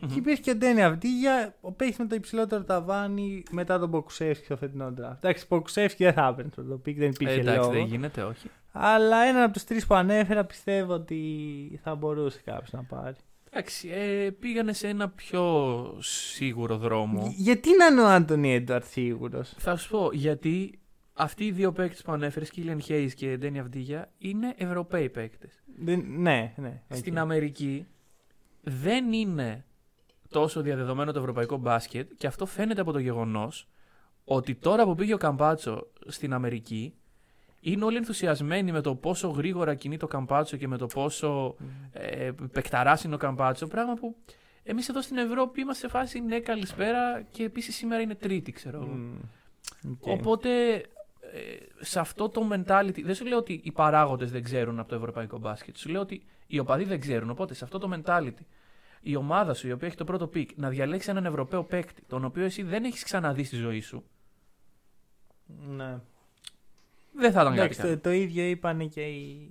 Μμμ. 0.00 0.08
Και 0.08 0.18
υπήρχε 0.18 0.42
και 0.42 0.50
ο 0.50 0.54
Deni 0.56 0.82
Avdija, 0.82 1.54
ο 1.60 1.72
παίχτης 1.72 1.98
με 1.98 2.06
το 2.06 2.14
υψηλότερο 2.14 2.64
ταβάνι 2.64 3.42
μετά 3.50 3.78
τον 3.78 3.90
Pokusevski 3.90 4.44
στο 4.44 4.56
φετινό 4.56 4.94
draft. 5.00 5.14
Εντάξει, 5.16 5.46
Pokusevski 5.46 6.04
δεν 6.04 6.12
θα 6.12 6.26
έπαιρνε 6.26 6.50
το 6.68 6.76
pick, 6.78 6.96
δεν 6.98 7.06
Ε, 7.06 7.10
υπήρχε 7.14 7.40
εντάξει, 7.40 7.58
λόγο. 7.58 7.70
δεν 7.72 7.82
γίνεται, 7.84 8.22
όχι. 8.22 8.50
Αλλά 8.72 9.16
έναν 9.22 9.42
από 9.42 9.52
τους 9.52 9.64
τρεις 9.64 9.86
που 9.86 9.94
ανέφερα 9.94 10.44
πιστεύω 10.44 10.92
ότι 10.92 11.80
θα 11.82 11.94
μπορούσε 11.94 12.40
κάποιος 12.44 12.72
να 12.72 12.82
πάρει. 12.82 13.14
Εντάξει, 13.50 13.88
ε, 13.88 14.30
πήγανε 14.30 14.72
σε 14.72 14.88
ένα 14.88 15.08
πιο 15.08 15.64
σίγουρο 16.00 16.76
δρόμο. 16.76 17.20
Γ- 17.26 17.32
Γιατί 17.36 17.68
να 17.76 17.86
είναι 17.86 18.00
ο 18.00 18.06
Anthony 18.08 18.54
Edwards 18.54 18.84
σίγουρος; 18.84 19.54
Θα 19.58 19.76
σου 19.76 19.90
πω, 19.90 20.10
γιατί 20.12 20.78
αυτοί 21.12 21.44
οι 21.44 21.50
δύο 21.52 21.72
παίκτες 21.72 22.02
που 22.02 22.12
ανέφερες, 22.12 22.50
Killian 22.50 22.80
Hayes 22.80 23.14
και 23.14 23.36
Deni 23.36 23.58
Avdija, 23.58 24.10
είναι 24.18 24.54
Ευρωπαίοι 24.56 25.08
παίκτες. 25.08 25.62
Ναι, 26.16 26.52
ναι. 26.56 26.82
οκ. 26.90 26.96
Στην 26.96 27.18
Αμερική 27.18 27.86
δεν 28.62 29.12
είναι 29.12 29.64
τόσο 30.28 30.60
διαδεδομένο 30.60 31.12
το 31.12 31.18
ευρωπαϊκό 31.18 31.56
μπάσκετ 31.56 32.10
και 32.18 32.26
αυτό 32.26 32.46
φαίνεται 32.46 32.80
από 32.80 32.92
το 32.92 32.98
γεγονός 32.98 33.68
ότι 34.24 34.54
τώρα 34.54 34.84
που 34.84 34.94
πήγε 34.94 35.14
ο 35.14 35.16
Καμπάτσο 35.16 35.86
στην 36.06 36.32
Αμερική 36.32 36.94
είναι 37.60 37.84
όλοι 37.84 37.96
ενθουσιασμένοι 37.96 38.72
με 38.72 38.80
το 38.80 38.94
πόσο 38.94 39.28
γρήγορα 39.28 39.74
κινείται 39.74 39.96
ο 39.96 40.06
Καμπάτσο 40.06 40.56
και 40.56 40.68
με 40.68 40.76
το 40.76 40.86
πόσο 40.86 41.56
ε, 41.92 42.30
παικταράς 42.52 43.04
είναι 43.04 43.14
ο 43.14 43.18
Καμπάτσο, 43.18 43.66
πράγμα 43.66 43.94
που 43.94 44.16
εμείς 44.62 44.88
εδώ 44.88 45.02
στην 45.02 45.16
Ευρώπη 45.16 45.60
είμαστε 45.60 45.86
σε 45.86 45.92
φάση 45.92 46.20
ναι 46.20 46.40
καλησπέρα 46.40 47.22
και 47.30 47.44
επίσης 47.44 47.76
σήμερα 47.76 48.02
είναι 48.02 48.14
Τρίτη 48.14 48.52
ξέρω 48.52 48.76
εγώ. 48.82 48.92
Μμ. 48.92 49.18
Οκ. 49.90 50.06
Οπότε 50.06 50.76
ε, 51.32 51.84
σε 51.84 52.00
αυτό 52.00 52.28
το 52.28 52.48
mentality, 52.52 53.02
δεν 53.04 53.14
σου 53.14 53.24
λέω 53.24 53.38
ότι 53.38 53.60
οι 53.64 53.72
παράγοντες 53.72 54.30
δεν 54.30 54.42
ξέρουν 54.42 54.78
από 54.78 54.88
το 54.88 54.94
ευρωπαϊκό 54.94 55.38
μπάσκετ. 55.38 55.76
Σου 55.76 55.88
λέω 55.88 56.00
ότι 56.00 56.22
οι 56.46 56.58
οπαδοί 56.58 56.84
δεν 56.84 57.00
ξέρουν. 57.00 57.30
Οπότε 57.30 57.54
σε 57.54 57.64
αυτό 57.64 57.78
το 57.78 57.90
mentality, 57.94 58.44
η 59.08 59.16
ομάδα 59.16 59.54
σου 59.54 59.68
η 59.68 59.72
οποία 59.72 59.86
έχει 59.88 59.96
το 59.96 60.04
πρώτο 60.04 60.30
pick 60.34 60.46
να 60.56 60.68
διαλέξει 60.68 61.10
έναν 61.10 61.26
Ευρωπαίο 61.26 61.64
παίκτη, 61.64 62.02
τον 62.06 62.24
οποίο 62.24 62.44
εσύ 62.44 62.62
δεν 62.62 62.84
έχεις 62.84 63.02
ξαναδείς 63.04 63.46
στη 63.46 63.56
ζωή 63.56 63.80
σου, 63.80 64.04
Ναι. 65.68 65.98
δεν 67.12 67.32
θα 67.32 67.40
ήταν 67.40 67.46
κάτι 67.46 67.58
Εντάξει, 67.58 67.80
καλό. 67.80 67.94
το, 67.94 68.00
το 68.00 68.10
ίδιο 68.10 68.44
είπαν 68.44 68.88
και 68.88 69.02
οι 69.02 69.50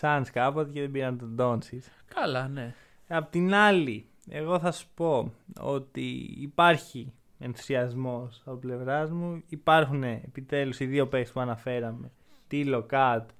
Suns 0.00 0.24
κάποτε 0.32 0.70
και 0.72 0.80
δεν 0.80 0.90
πήραν 0.90 1.18
τον 1.18 1.36
Doncic. 1.38 1.78
Καλά, 2.14 2.48
ναι. 2.48 2.74
Απ' 3.08 3.30
την 3.30 3.54
άλλη, 3.54 4.06
εγώ 4.28 4.58
θα 4.58 4.72
σου 4.72 4.86
πω 4.94 5.32
ότι 5.60 6.36
υπάρχει 6.40 7.12
ενθουσιασμός 7.38 8.42
από 8.44 8.56
πλευράς 8.56 9.10
μου. 9.10 9.42
Υπάρχουν 9.48 10.02
επιτέλους 10.02 10.80
οι 10.80 10.84
δύο 10.86 11.06
παίκτες 11.08 11.32
που 11.32 11.40
αναφέραμε. 11.40 12.10
Τίλο, 12.48 12.82
Κατ. 12.82 13.30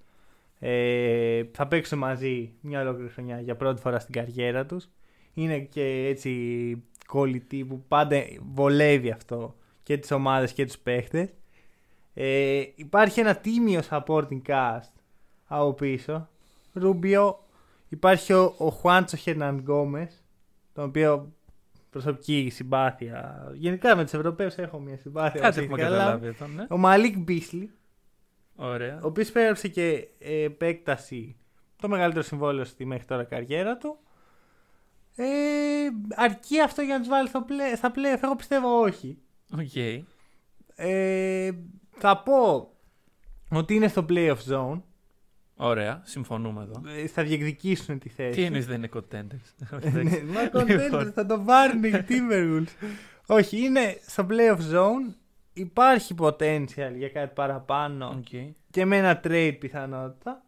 Ε, 0.58 1.42
θα 1.52 1.66
παίξουν 1.68 1.98
μαζί 1.98 2.52
μια 2.60 2.80
ολόκληρη 2.80 3.10
χρονιά 3.10 3.40
για 3.40 3.56
πρώτη 3.56 3.80
φορά 3.80 3.98
στην 3.98 4.14
καριέρα 4.14 4.66
τους. 4.66 4.88
Είναι 5.34 5.58
και 5.58 6.06
έτσι 6.08 6.82
κολλητή 7.06 7.64
που 7.64 7.84
πάντα 7.88 8.22
βολεύει 8.52 9.10
αυτό 9.10 9.56
και 9.82 9.98
τις 9.98 10.10
ομάδες 10.10 10.52
και 10.52 10.66
τους 10.66 10.78
παίχτες. 10.78 11.28
Ε, 12.14 12.62
υπάρχει 12.74 13.20
ένα 13.20 13.36
τίμιο 13.36 13.80
supporting 13.90 14.42
cast 14.46 14.92
από 15.46 15.72
πίσω. 15.72 16.28
Ρούμπιο, 16.72 17.42
Υπάρχει 17.92 18.32
ο, 18.32 18.54
ο 18.58 18.68
Χουάντσο 18.68 19.16
Χερναν 19.16 19.58
Γκόμες, 19.58 20.24
τον 20.72 20.84
οποίο 20.84 21.32
προσωπική 21.90 22.48
συμπάθεια. 22.52 23.50
Γενικά 23.54 23.96
με 23.96 24.02
τους 24.02 24.12
Ευρωπαίους 24.12 24.54
έχω 24.54 24.78
μια 24.78 24.96
συμπάθεια. 24.96 25.40
Κάτι 25.40 25.60
όπως 25.60 25.70
έχουμε 25.70 25.82
έχετε 25.82 25.96
καταλάβει 25.96 26.26
εδώ, 26.26 26.46
ναι. 26.46 26.66
Ο 26.68 26.76
Μαλίκ 26.76 27.18
Μπίσλι, 27.18 27.70
Ωραία. 28.56 29.00
ο 29.02 29.06
οποίος 29.06 29.30
πέρασε 29.30 29.68
και 29.68 30.08
ε, 30.18 30.42
επέκταση 30.42 31.36
το 31.76 31.88
μεγαλύτερο 31.88 32.24
συμβόλαιο 32.24 32.64
στη 32.64 32.84
μέχρι 32.84 33.04
τώρα 33.04 33.24
καριέρα 33.24 33.76
του. 33.76 33.98
Ε, 35.16 35.24
αρκεί 36.14 36.60
αυτό 36.60 36.82
για 36.82 36.94
να 36.94 37.00
τους 37.00 37.08
βάλει 37.08 37.28
στο 37.28 37.44
play, 37.48 37.76
στα 37.76 37.92
playoff. 37.94 38.20
Εγώ 38.22 38.36
πιστεύω 38.36 38.80
όχι. 38.80 39.18
Οκ. 39.58 39.76
Ε, 40.74 41.50
θα 41.90 42.22
πω 42.22 42.70
ότι 43.50 43.74
είναι 43.74 43.88
στο 43.88 44.06
playoff 44.08 44.36
zone. 44.48 44.80
Ωραία. 45.56 46.02
Συμφωνούμε 46.04 46.62
εδώ. 46.62 46.82
Ε, 46.88 47.06
θα 47.06 47.22
διεκδικήσουν 47.22 47.98
τη 47.98 48.08
θέση. 48.08 48.36
Τι 48.36 48.42
εννοείς 48.42 48.66
δεν 48.66 48.76
είναι 48.76 48.88
contenders; 48.94 49.66
Ναι, 49.92 50.02
Μα 50.22 50.42
Λοιπόν. 50.42 50.64
contenders 50.68 51.10
θα 51.14 51.26
το 51.26 51.38
πάρουν 51.46 51.84
οι 51.84 51.90
Timberwolves. 52.08 52.86
Όχι, 53.26 53.58
είναι 53.64 53.98
στο 54.06 54.26
playoff 54.30 54.74
zone. 54.74 55.14
Υπάρχει 55.52 56.14
potential 56.18 56.92
για 56.96 57.08
κάτι 57.08 57.32
παραπάνω 57.34 58.08
Οκ. 58.16 58.52
και 58.70 58.84
με 58.84 58.96
ένα 58.96 59.20
trade 59.24 59.56
πιθανότατα. 59.58 60.44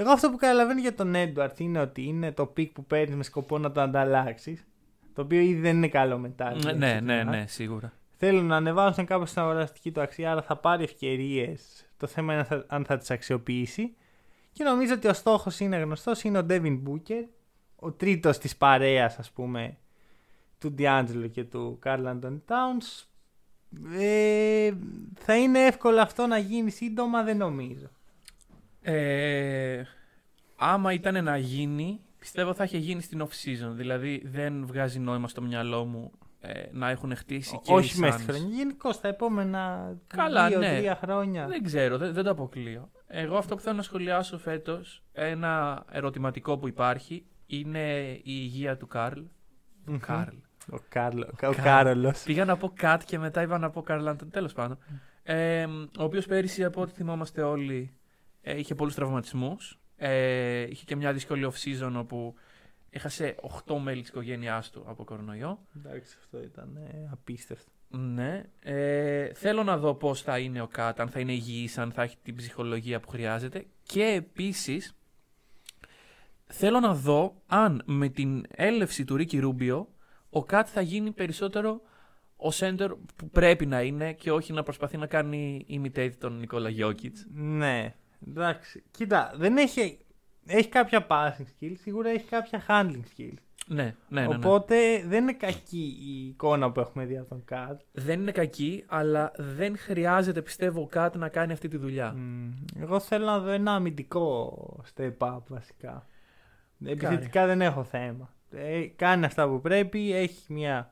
Εγώ 0.00 0.10
αυτό 0.10 0.30
που 0.30 0.36
καταλαβαίνω 0.36 0.80
για 0.80 0.94
τον 0.94 1.12
Edward 1.16 1.60
είναι 1.60 1.80
ότι 1.80 2.02
είναι 2.02 2.32
το 2.32 2.52
pick 2.56 2.72
που 2.72 2.84
παίρνει 2.84 3.14
με 3.14 3.22
σκοπό 3.22 3.58
να 3.58 3.72
το 3.72 3.80
ανταλλάξεις. 3.80 4.66
Το 5.14 5.22
οποίο 5.22 5.40
ήδη 5.40 5.60
δεν 5.60 5.76
είναι 5.76 5.88
καλό 5.88 6.18
μετά. 6.18 6.54
Ναι, 6.54 6.72
ναι, 6.72 7.00
ναι, 7.00 7.22
ναι, 7.22 7.44
σίγουρα. 7.46 7.92
Θέλουν 8.16 8.46
να 8.46 8.56
ανεβάσουν 8.56 9.04
κάπως 9.04 9.32
την 9.32 9.42
αγοραστική 9.42 9.92
του 9.92 10.00
αξία, 10.00 10.32
άρα 10.32 10.42
θα 10.42 10.56
πάρει 10.56 10.84
ευκαιρίες. 10.84 11.86
Το 11.96 12.06
θέμα 12.06 12.32
είναι 12.32 12.40
αν 12.40 12.46
θα, 12.46 12.64
αν 12.68 12.84
θα 12.84 12.96
τις 12.96 13.10
αξιοποιήσει. 13.10 13.96
Και 14.52 14.64
νομίζω 14.64 14.94
ότι 14.94 15.08
ο 15.08 15.12
στόχος 15.12 15.60
είναι 15.60 15.76
γνωστός, 15.76 16.22
είναι 16.22 16.38
ο 16.38 16.46
Devin 16.48 16.82
Booker, 16.86 17.24
ο 17.76 17.92
τρίτος 17.92 18.38
της 18.38 18.56
παρέας, 18.56 19.18
ας 19.18 19.30
πούμε, 19.30 19.76
του 20.58 20.74
D'Angelo 20.78 21.30
και 21.30 21.44
του 21.44 21.78
Carl 21.84 22.04
Anthony 22.04 22.40
Towns. 22.46 23.06
Ε, 23.98 24.72
θα 25.14 25.36
είναι 25.36 25.58
εύκολο 25.58 26.00
αυτό 26.00 26.26
να 26.26 26.38
γίνει 26.38 26.70
σύντομα, 26.70 27.22
δεν 27.22 27.36
νομίζω. 27.36 27.90
Ε, 28.82 29.82
άμα 30.56 30.92
ήταν 30.92 31.24
να 31.24 31.36
γίνει, 31.36 32.00
πιστεύω 32.18 32.54
θα 32.54 32.64
είχε 32.64 32.78
γίνει 32.78 33.02
στην 33.02 33.22
off-season. 33.22 33.70
Δηλαδή 33.70 34.22
δεν 34.24 34.66
βγάζει 34.66 34.98
νόημα 34.98 35.28
στο 35.28 35.42
μυαλό 35.42 35.84
μου 35.84 36.10
ε, 36.40 36.62
να 36.72 36.90
έχουν 36.90 37.16
χτίσει 37.16 37.60
και 37.62 37.72
Όχι 37.72 37.96
οι 37.96 38.00
μέσα 38.00 38.18
στη 38.18 38.26
Suns. 38.28 38.34
χρονιά. 38.34 38.56
Γενικώς 38.56 39.00
τα 39.00 39.08
επόμενα 39.08 39.92
Καλά, 40.06 40.48
ναι. 40.48 40.56
δύο-τρία 40.58 40.98
χρόνια. 41.02 41.46
Δεν 41.46 41.62
ξέρω, 41.62 41.98
δεν, 41.98 42.12
δεν 42.12 42.24
το 42.24 42.30
αποκλείω. 42.30 42.90
Εγώ 43.06 43.36
αυτό 43.36 43.54
που 43.54 43.60
θέλω 43.60 43.76
να 43.76 43.82
σχολιάσω 43.82 44.38
φέτος, 44.38 45.02
ένα 45.12 45.84
ερωτηματικό 45.90 46.58
που 46.58 46.68
υπάρχει, 46.68 47.24
είναι 47.46 48.10
η 48.12 48.22
υγεία 48.24 48.76
του 48.76 48.86
Καρλ. 48.86 49.20
Μμμ. 49.84 49.98
Καρλ. 49.98 50.36
Ο, 50.72 50.76
Κάρλο, 50.88 51.28
ο 51.32 51.36
Καρλ. 51.36 51.54
Κάρολος. 51.62 52.22
Πήγα 52.22 52.44
να 52.44 52.56
πω 52.56 52.72
Κατ 52.74 53.02
και 53.04 53.18
μετά 53.18 53.42
είπα 53.42 53.58
να 53.58 53.70
πω 53.70 53.82
Καρλ 53.82 54.06
Άντων. 54.08 54.30
Τέλος 54.30 54.52
πάντων. 54.52 54.78
Ε, 55.22 55.64
ο 55.98 56.04
οποίος 56.04 56.26
πέρυσι, 56.26 56.64
από 56.64 56.80
ό,τι 56.80 56.92
θυμόμαστε 56.92 57.42
όλοι, 57.42 57.92
ε, 58.42 58.58
είχε 58.58 58.74
πολλούς 58.74 58.94
τραυματισμούς. 58.94 59.78
Ε, 59.96 60.60
είχε 60.60 60.84
και 60.84 60.96
μια 60.96 61.12
δύσκολη 61.12 61.50
off-season 61.52 61.92
όπου 61.96 62.34
έχασε 62.90 63.34
8 63.66 63.78
μέλη 63.78 64.00
της 64.00 64.10
οικογένειάς 64.10 64.70
του 64.70 64.84
από 64.86 65.04
κορονοϊό. 65.04 65.66
Εντάξει, 65.76 66.16
αυτό 66.18 66.42
ήταν 66.42 66.76
ε, 66.76 67.08
απίστευτο. 67.12 67.70
Ναι. 67.88 68.44
Ε, 68.60 69.32
θέλω 69.34 69.62
να 69.62 69.78
δω 69.78 69.94
πώς 69.94 70.22
θα 70.22 70.38
είναι 70.38 70.60
ο 70.60 70.66
Κατ, 70.66 71.00
αν 71.00 71.08
θα 71.08 71.20
είναι 71.20 71.32
υγιής, 71.32 71.78
αν 71.78 71.92
θα 71.92 72.02
έχει 72.02 72.16
την 72.22 72.34
ψυχολογία 72.34 73.00
που 73.00 73.08
χρειάζεται. 73.08 73.66
Και 73.82 74.04
επίσης, 74.04 74.96
θέλω 76.46 76.80
να 76.80 76.94
δω 76.94 77.42
αν 77.46 77.82
με 77.84 78.08
την 78.08 78.44
έλευση 78.48 79.04
του 79.04 79.16
Ρίκη 79.16 79.38
Ρούμπιο, 79.38 79.88
ο 80.30 80.44
Κατ 80.44 80.68
θα 80.70 80.80
γίνει 80.80 81.10
περισσότερο 81.12 81.80
ο 82.36 82.48
center 82.52 82.90
που 83.16 83.30
πρέπει 83.30 83.66
να 83.66 83.82
είναι 83.82 84.12
και 84.12 84.32
όχι 84.32 84.52
να 84.52 84.62
προσπαθεί 84.62 84.96
να 84.96 85.06
κάνει 85.06 85.66
imitate 85.68 86.12
τον 86.18 86.38
Νικόλα 86.38 86.68
Γιώκητς. 86.68 87.26
Ναι, 87.32 87.94
εντάξει. 88.28 88.82
Κοίτα, 88.90 89.32
δεν 89.36 89.56
έχει. 89.56 89.98
Έχει 90.50 90.68
κάποια 90.68 91.06
passing 91.10 91.44
skill, 91.60 91.72
σίγουρα 91.80 92.08
έχει 92.08 92.28
κάποια 92.28 92.64
handling 92.68 93.02
skill. 93.16 93.34
Ναι, 93.66 93.82
ναι, 93.82 94.20
ναι, 94.20 94.26
ναι. 94.26 94.34
Οπότε 94.34 95.02
δεν 95.06 95.22
είναι 95.22 95.32
κακή 95.32 95.96
η 96.00 96.26
εικόνα 96.26 96.72
που 96.72 96.80
έχουμε 96.80 97.04
δει 97.04 97.18
από 97.18 97.28
τον 97.28 97.44
Κατ. 97.44 97.80
Δεν 97.92 98.20
είναι 98.20 98.32
κακή, 98.32 98.84
αλλά 98.86 99.32
δεν 99.36 99.78
χρειάζεται, 99.78 100.42
πιστεύω, 100.42 100.80
ο 100.80 100.86
Κατ 100.86 101.16
να 101.16 101.28
κάνει 101.28 101.52
αυτή 101.52 101.68
τη 101.68 101.76
δουλειά. 101.76 102.16
Εγώ 102.80 103.00
θέλω 103.00 103.24
να 103.24 103.38
δω 103.38 103.50
ένα 103.50 103.74
αμυντικό 103.74 104.54
step 104.94 105.16
up 105.18 105.38
βασικά. 105.48 106.06
Επιθετικά 106.84 107.46
δεν 107.46 107.60
έχω 107.60 107.84
θέμα. 107.84 108.34
Ε, 108.50 108.86
κάνει 108.96 109.24
αυτά 109.24 109.48
που 109.48 109.60
πρέπει, 109.60 110.12
έχει 110.14 110.52
μια 110.52 110.90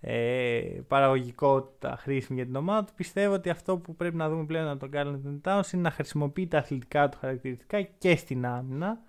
ε, 0.00 0.60
παραγωγικότητα 0.88 1.96
χρήσιμη 2.00 2.38
για 2.38 2.46
την 2.46 2.56
ομάδα 2.56 2.84
του. 2.84 2.92
Πιστεύω 2.96 3.34
ότι 3.34 3.50
αυτό 3.50 3.76
που 3.76 3.94
πρέπει 3.96 4.16
να 4.16 4.28
δούμε 4.28 4.44
πλέον 4.44 4.68
από 4.68 4.88
τον 4.88 4.90
Carlton 4.94 5.48
Towns 5.48 5.72
είναι 5.72 5.82
να 5.82 5.90
χρησιμοποιεί 5.90 6.46
τα 6.46 6.58
αθλητικά 6.58 7.08
του 7.08 7.18
χαρακτηριστικά 7.20 7.82
και 7.82 8.16
στην 8.16 8.46
άμυνα. 8.46 9.00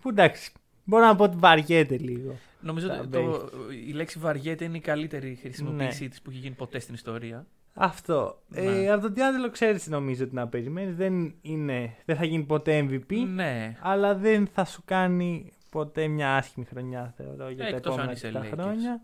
Που 0.00 0.08
εντάξει, 0.08 0.52
μπορώ 0.84 1.04
να 1.06 1.16
πω 1.16 1.24
ότι 1.24 1.36
βαριέται 1.38 1.96
λίγο. 1.96 2.34
Νομίζω 2.60 2.88
Τα 2.88 2.98
ότι 2.98 3.08
το, 3.08 3.48
η 3.88 3.92
λέξη 3.92 4.18
βαριέται 4.18 4.64
είναι 4.64 4.76
η 4.76 4.80
καλύτερη 4.80 5.38
χρησιμοποίησή 5.40 6.02
Ναι. 6.02 6.08
της 6.08 6.22
που 6.22 6.30
έχει 6.30 6.38
γίνει 6.38 6.54
ποτέ 6.54 6.78
στην 6.78 6.94
ιστορία. 6.94 7.46
Αυτό. 7.74 8.42
Ναι. 8.48 8.60
Ε, 8.60 8.90
από 8.92 9.02
τον 9.02 9.14
D'Angelo 9.14 9.50
ξέρεις 9.50 9.82
τι 9.84 9.90
νομίζω 9.90 10.24
ότι 10.24 10.34
να 10.34 10.48
περιμένεις. 10.48 10.94
Δεν, 10.96 11.34
είναι, 11.42 11.94
δεν 12.04 12.16
θα 12.16 12.24
γίνει 12.24 12.42
ποτέ 12.44 12.86
MVP. 12.90 13.14
Ναι. 13.34 13.76
αλλά 13.80 14.14
δεν 14.14 14.46
θα 14.46 14.64
σου 14.64 14.82
κάνει 14.84 15.52
ποτέ 15.70 16.06
μια 16.06 16.36
άσχημη 16.36 16.66
χρονιά, 16.66 17.14
θεωρώ, 17.16 17.50
για 17.50 17.66
Ε, 17.66 17.70
τα 17.70 17.76
εκτός 17.76 17.92
αν 17.98 17.98
επόμενα 17.98 18.12
είσαι 18.12 18.20
Lakers. 18.20 18.32
7 18.34 18.50
χρόνια. 18.52 19.00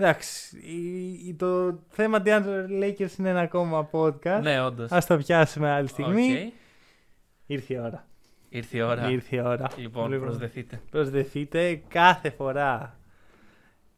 Εντάξει, 0.00 0.56
η- 0.56 1.28
η- 1.28 1.34
το 1.34 1.78
θέμα 1.88 2.22
D'Angelo 2.24 2.82
Lakers 2.82 3.18
είναι 3.18 3.28
ένα 3.28 3.40
ακόμα 3.40 3.88
podcast. 3.92 4.40
Ναι, 4.42 4.62
όντως. 4.62 4.90
Ας 4.90 5.06
το 5.06 5.16
πιάσουμε 5.16 5.70
άλλη 5.70 5.88
στιγμή. 5.88 6.42
Οκ. 6.46 6.52
Ήρθε 7.46 7.74
η 7.74 7.78
ώρα. 7.78 8.06
Ήρθε 8.48 8.76
η 8.76 8.80
ώρα. 8.80 9.10
Ήρθε 9.10 9.36
η 9.36 9.40
ώρα. 9.40 9.66
Λοιπόν, 9.76 10.20
προσδεθείτε. 10.20 10.80
Προσδεθείτε 10.90 11.80
κάθε 11.88 12.30
φορά 12.30 12.98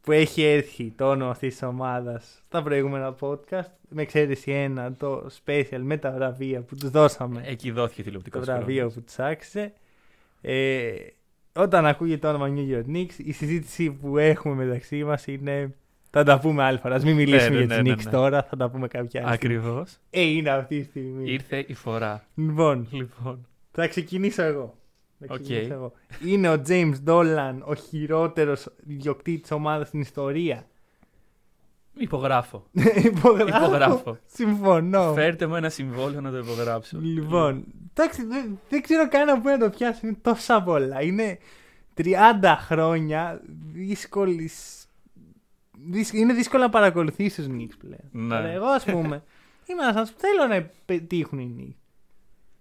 που 0.01 0.11
έχει 0.11 0.43
έρθει 0.43 0.93
το 0.97 1.09
όνομα 1.09 1.31
αυτής 1.31 1.51
της 1.53 1.63
ομάδας 1.63 2.43
στα 2.47 2.63
προηγούμενα 2.63 3.15
podcast, 3.19 3.69
με 3.89 4.01
εξαίρεση 4.01 4.51
ένα, 4.51 4.93
το 4.93 5.29
special 5.45 5.79
με 5.81 5.97
τα 5.97 6.11
βραβεία 6.11 6.61
που 6.61 6.75
τους 6.75 6.89
δώσαμε 6.89 7.43
Εκεί 7.45 7.71
δόθηκε 7.71 7.99
το 8.01 8.05
τηλεοπτικός 8.05 8.45
βραβείο 8.45 8.89
που 8.89 9.01
τους 9.01 9.19
άξιζε. 9.19 9.73
Ε, 10.41 10.91
όταν 11.55 11.85
ακούγεται 11.85 12.19
το 12.19 12.29
όνομα 12.35 12.53
New 12.57 12.75
York 12.77 12.95
Knicks, 12.95 13.13
η 13.17 13.31
συζήτηση 13.31 13.91
που 13.91 14.17
έχουμε 14.17 14.65
μεταξύ 14.65 15.03
μας 15.03 15.27
είναι. 15.27 15.73
Θα 16.15 16.23
τα 16.23 16.39
πούμε 16.39 16.63
άλλη 16.63 16.77
φορά. 16.77 16.95
Ας 16.95 17.03
μην 17.03 17.15
μιλήσουμε 17.15 17.49
ναι, 17.49 17.65
για 17.65 17.65
ναι, 17.65 17.75
τους 17.75 17.83
ναι, 17.83 17.93
Knicks 17.93 18.03
ναι. 18.05 18.11
τώρα, 18.11 18.43
θα 18.43 18.55
τα 18.57 18.69
πούμε 18.69 18.87
κάποια 18.87 19.27
άλλη. 19.27 19.35
στιγμή. 19.35 19.55
Ακριβώς. 19.55 19.97
Ε, 20.09 20.21
είναι 20.21 20.49
αυτή 20.49 20.79
τη 20.79 20.83
στιγμή. 20.83 21.31
Ήρθε 21.31 21.63
η 21.67 21.73
φορά. 21.73 22.23
Λοιπόν, 22.35 22.87
Λοιπόν. 22.91 23.47
θα 23.71 23.87
ξεκινήσω 23.87 24.43
εγώ. 24.43 24.77
Θα 25.19 25.33
Οκ. 25.33 25.41
ξεκινήσω 25.41 25.73
εγώ. 25.73 25.93
Είναι 26.25 26.49
ο 26.49 26.61
James 26.67 26.93
Dolan 27.07 27.55
ο 27.63 27.75
χειρότερος 27.75 28.67
ιδιοκτήτης 28.87 29.51
ομάδας 29.51 29.87
στην 29.87 29.99
ιστορία. 29.99 30.67
Υπογράφω. 31.97 32.65
Υπογράφω. 33.11 33.65
Υπογράφω. 33.65 34.17
Συμφωνώ. 34.25 35.13
Φέρτε 35.13 35.47
μου 35.47 35.55
ένα 35.55 35.69
συμβόλαιο 35.69 36.21
να 36.21 36.31
το 36.31 36.37
υπογράψω. 36.37 36.97
Λοιπόν, 37.01 37.65
εντάξει, 37.89 38.25
δεν, 38.25 38.59
δεν 38.69 38.81
ξέρω 38.81 39.07
κανένα 39.09 39.41
από 39.41 39.44
πού 39.44 39.47
να 39.47 39.57
το 39.57 39.69
πιάσει. 39.69 40.07
Είναι 40.07 40.17
τόσα 40.21 40.63
πολλά. 40.63 41.01
Είναι 41.01 41.37
30 41.97 42.03
χρόνια 42.59 43.41
δύσκολης. 43.73 44.82
Είναι 46.13 46.33
δύσκολο 46.33 46.63
να 46.63 46.69
παρακολουθήσεις 46.69 47.45
τους 47.45 47.55
Knicks 47.57 47.75
πλέον. 47.79 48.27
Ναι. 48.27 48.35
Αλλά 48.35 48.47
εγώ, 48.47 48.65
ας 48.65 48.83
πούμε, 48.83 49.23
είμαι 49.67 49.87
ένας 49.87 50.11
που 50.13 50.19
θέλω 50.19 50.47
να 50.47 50.69
πετύχουν 50.85 51.39
οι 51.39 51.55
Knicks. 51.59 51.81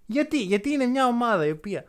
Γιατί, 0.07 0.43
γιατί 0.43 0.71
είναι 0.71 0.87
μια 0.87 1.07
ομάδα 1.07 1.47
η 1.47 1.51
οποία 1.51 1.85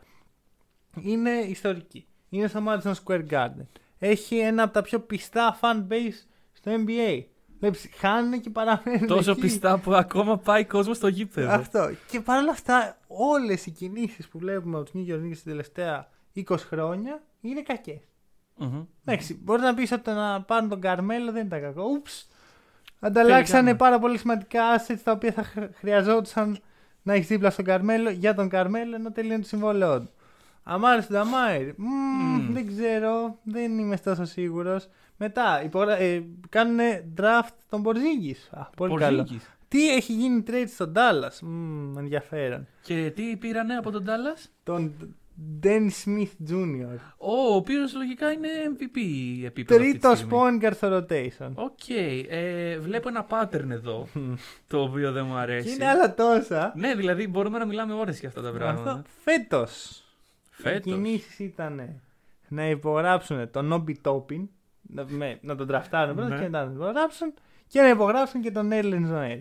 είναι 1.01 1.29
ιστορική. 1.29 2.05
Είναι 2.29 2.47
στο 2.47 2.63
Madison 2.67 2.93
Square 3.03 3.27
Garden. 3.29 3.65
Έχει 3.97 4.37
ένα 4.37 4.63
από 4.63 4.73
τα 4.73 4.81
πιο 4.81 4.99
πιστά 4.99 5.59
fan 5.61 5.87
base 5.89 6.27
στο 6.53 6.71
NBA. 6.85 7.23
Βλέπεις, 7.59 7.89
χάνουν 7.97 8.41
και 8.41 8.49
παραμένουν 8.49 9.07
Τόσο 9.07 9.31
εκεί. 9.31 9.39
πιστά 9.39 9.79
που 9.79 9.93
ακόμα 9.93 10.37
πάει 10.37 10.65
κόσμο 10.65 10.93
στο 10.93 11.07
γήπεδο. 11.07 11.49
Αυτό. 11.51 11.89
Και 12.07 12.19
παρόλα 12.19 12.51
αυτά, 12.51 12.97
όλες 13.07 13.65
οι 13.65 13.71
κινήσεις 13.71 14.27
που 14.27 14.39
βλέπουμε 14.39 14.77
από 14.77 14.89
τους 14.91 15.01
New 15.01 15.13
York 15.13 15.23
Knicks 15.23 15.37
τα 15.37 15.49
τελευταία 15.49 16.09
20 16.35 16.57
χρόνια 16.57 17.23
είναι 17.41 17.61
κακές. 17.61 18.01
Μμμ. 18.63 18.83
Εντάξει, 19.05 19.39
μπορεί 19.43 19.61
να 19.61 19.73
πεις 19.73 19.91
ότι 19.91 20.01
το 20.01 20.11
να 20.13 20.41
πάρουν 20.41 20.69
τον 20.69 20.81
Καρμέλο 20.81 21.31
δεν 21.31 21.45
ήταν 21.45 21.61
κακό. 21.61 21.83
Ούψ. 21.83 22.27
Ανταλλάξανε 22.99 23.45
Τελικά, 23.45 23.71
ναι. 23.71 23.77
πάρα 23.77 23.99
πολύ 23.99 24.17
σημαντικά 24.17 24.61
assets 24.79 24.99
τα 25.03 25.11
οποία 25.11 25.31
θα 25.31 25.43
χρ- 25.43 25.75
χρειαζόντουσαν 25.75 26.57
να 27.03 27.13
έχεις 27.13 27.27
δίπλα 27.27 27.49
στον 27.49 27.65
Καρμέλο 27.65 28.09
για 28.09 28.33
τον 28.35 28.49
Καρμέλο 28.49 28.95
ενώ 28.95 29.11
τελειώνει 29.11 29.41
το 29.41 29.47
συμβόλαιό 29.47 29.99
του. 30.01 30.09
Amar'e 30.63 31.01
Stoudemire. 31.01 31.73
Μμμ. 31.77 32.53
Δεν 32.53 32.67
ξέρω, 32.67 33.37
δεν 33.43 33.77
είμαι 33.79 33.97
τόσο 33.97 34.25
σίγουρος. 34.25 34.87
Μετά 35.17 35.63
υπογρα... 35.63 35.97
ε, 35.97 36.23
κάνουν 36.49 36.79
draft 37.17 37.53
τον 37.69 37.81
Πορζίνγκη. 37.81 38.35
Πολύ 38.75 38.95
καλό. 38.95 39.17
Πορζίνγκης. 39.17 39.49
Τι 39.67 39.89
έχει 39.89 40.13
γίνει; 40.13 40.43
trade 40.47 40.67
στο 40.67 40.93
Dallas. 40.95 41.39
Μμμ, 41.41 41.97
ενδιαφέρον. 41.97 42.67
Και 42.81 43.11
τι 43.15 43.35
πήρανε 43.37 43.75
από 43.75 43.91
τον 43.91 44.05
Τάλλας; 44.05 44.49
Τον 44.63 45.15
Dennis 45.63 45.89
Smith 46.05 46.49
Jr. 46.51 46.97
Ο 47.17 47.55
οποίος 47.55 47.93
λογικά 47.95 48.31
είναι 48.31 48.47
MVP 48.77 48.97
επίπεδο. 49.45 49.45
αυτή 49.47 49.63
τη 49.63 49.91
Τρίτος 49.99 50.17
στιγμή. 50.17 50.37
point 50.37 50.63
guard 50.65 50.73
στο 50.75 50.97
rotation. 50.97 51.51
OK. 51.55 51.89
ε, 52.29 52.77
βλέπω 52.79 53.07
ένα 53.09 53.27
pattern 53.29 53.69
εδώ 53.69 54.07
το 54.67 54.81
οποίο 54.81 55.11
δεν 55.11 55.25
μου 55.25 55.33
Και 55.33 55.39
αρέσει. 55.39 55.73
είναι 55.73 55.87
άλλα 55.87 56.13
τόσα. 56.13 56.73
Ναι, 56.75 56.95
δηλαδή 56.95 57.27
μπορούμε 57.27 57.57
να 57.57 57.65
μιλάμε 57.65 57.93
ώρες 57.93 58.19
για 58.19 58.27
αυτά 58.29 58.41
τα 58.41 58.51
πράγματα. 58.51 58.91
Αυτό 58.91 59.03
φέτος. 59.23 59.97
Οι 60.59 60.61
Φέτος. 60.61 60.81
κινήσεις 60.93 61.39
ήταν 61.39 62.01
να 62.47 62.69
υπογράψουν 62.69 63.51
τον 63.51 63.65
Νόμπι 63.65 63.97
Τόπιν, 64.01 64.49
να, 64.81 65.05
με- 65.07 65.37
να 65.41 65.55
τον 65.55 65.67
τραφτάρουν 65.67 66.15
πρώτα 66.15 66.29
Ναι. 66.29 66.35
και 66.35 66.41
μετά 66.41 66.59
να 66.59 66.65
τον 66.65 66.75
υπογράψουν 66.75 67.33
και 67.67 67.81
να 67.81 67.89
υπογράψουν 67.89 68.41
και 68.41 68.51
τον 68.51 68.71
Έλλην 68.71 69.05
Ζωέλ. 69.07 69.39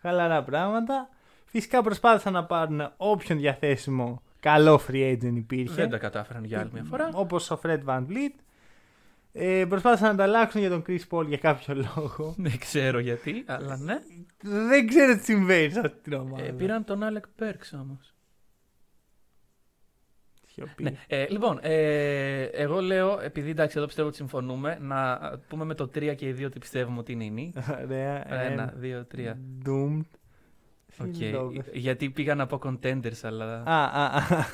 Χαλαρά 0.00 0.42
πράγματα. 0.42 1.08
Φυσικά 1.44 1.82
προσπάθησαν 1.82 2.32
να 2.32 2.44
πάρουν 2.44 2.92
όποιον 2.96 3.38
διαθέσιμο 3.38 4.22
καλό 4.40 4.80
free 4.88 5.12
agent 5.12 5.36
υπήρχε. 5.36 5.74
Δεν 5.74 5.90
τα 5.90 5.98
κατάφεραν 5.98 6.44
για 6.44 6.60
άλλη 6.60 6.70
μια 6.72 6.84
φορά. 6.84 7.10
Όπως 7.12 7.50
ο 7.50 7.60
Fred 7.62 7.84
Van 7.84 8.06
Vliet. 8.06 8.42
Ε, 9.32 9.64
προσπάθησαν 9.68 10.06
να 10.06 10.12
ανταλλάξουν 10.12 10.60
για 10.60 10.70
τον 10.70 10.84
Chris 10.86 11.00
Paul 11.10 11.26
για 11.26 11.36
κάποιο 11.36 11.74
λόγο. 11.74 12.34
Δεν 12.46 12.58
ξέρω 12.58 12.98
γιατί, 12.98 13.44
αλλά 13.46 13.76
ναι. 13.76 13.98
Δεν 14.42 14.86
ξέρω 14.86 15.16
τι 15.16 15.24
συμβαίνει 15.24 15.70
σε 15.70 15.80
αυτή 15.80 16.00
την 16.02 16.12
ομάδα. 16.12 16.44
Ε, 16.44 16.50
πήραν 16.50 16.84
τον 16.84 17.00
Alec 17.02 17.42
Burks 17.42 17.80
όμως. 17.80 18.14
Σιωπή. 20.46 20.82
Ναι. 20.82 20.92
Ε, 21.06 21.26
λοιπόν, 21.28 21.58
ε, 21.62 22.42
εγώ 22.42 22.80
λέω, 22.80 23.20
επειδή 23.20 23.50
εντάξει, 23.50 23.76
εδώ 23.76 23.86
πιστεύω 23.86 24.08
ότι 24.08 24.16
συμφωνούμε, 24.16 24.78
να 24.80 25.18
πούμε 25.48 25.64
με 25.64 25.74
το 25.74 25.84
3 25.84 26.14
και 26.16 26.28
οι 26.28 26.36
2 26.38 26.44
ότι 26.44 26.58
πιστεύουμε 26.58 26.98
ότι 26.98 27.12
είναι 27.12 27.24
οι 27.24 27.52
Knicks. 27.54 27.62
Ωραία. 27.84 28.42
Ένα, 28.42 28.72
δύο, 28.76 29.04
τρία. 29.04 29.38
Doomed. 29.66 30.17
OK. 31.00 31.14
Συλλόγες. 31.14 31.64
Γιατί 31.72 32.10
πήγα 32.10 32.34
να 32.34 32.46
πω 32.46 32.60
contenders, 32.64 33.20
αλλά 33.22 33.62
Α, 33.66 33.84
α, 33.84 34.04
α. 34.04 34.46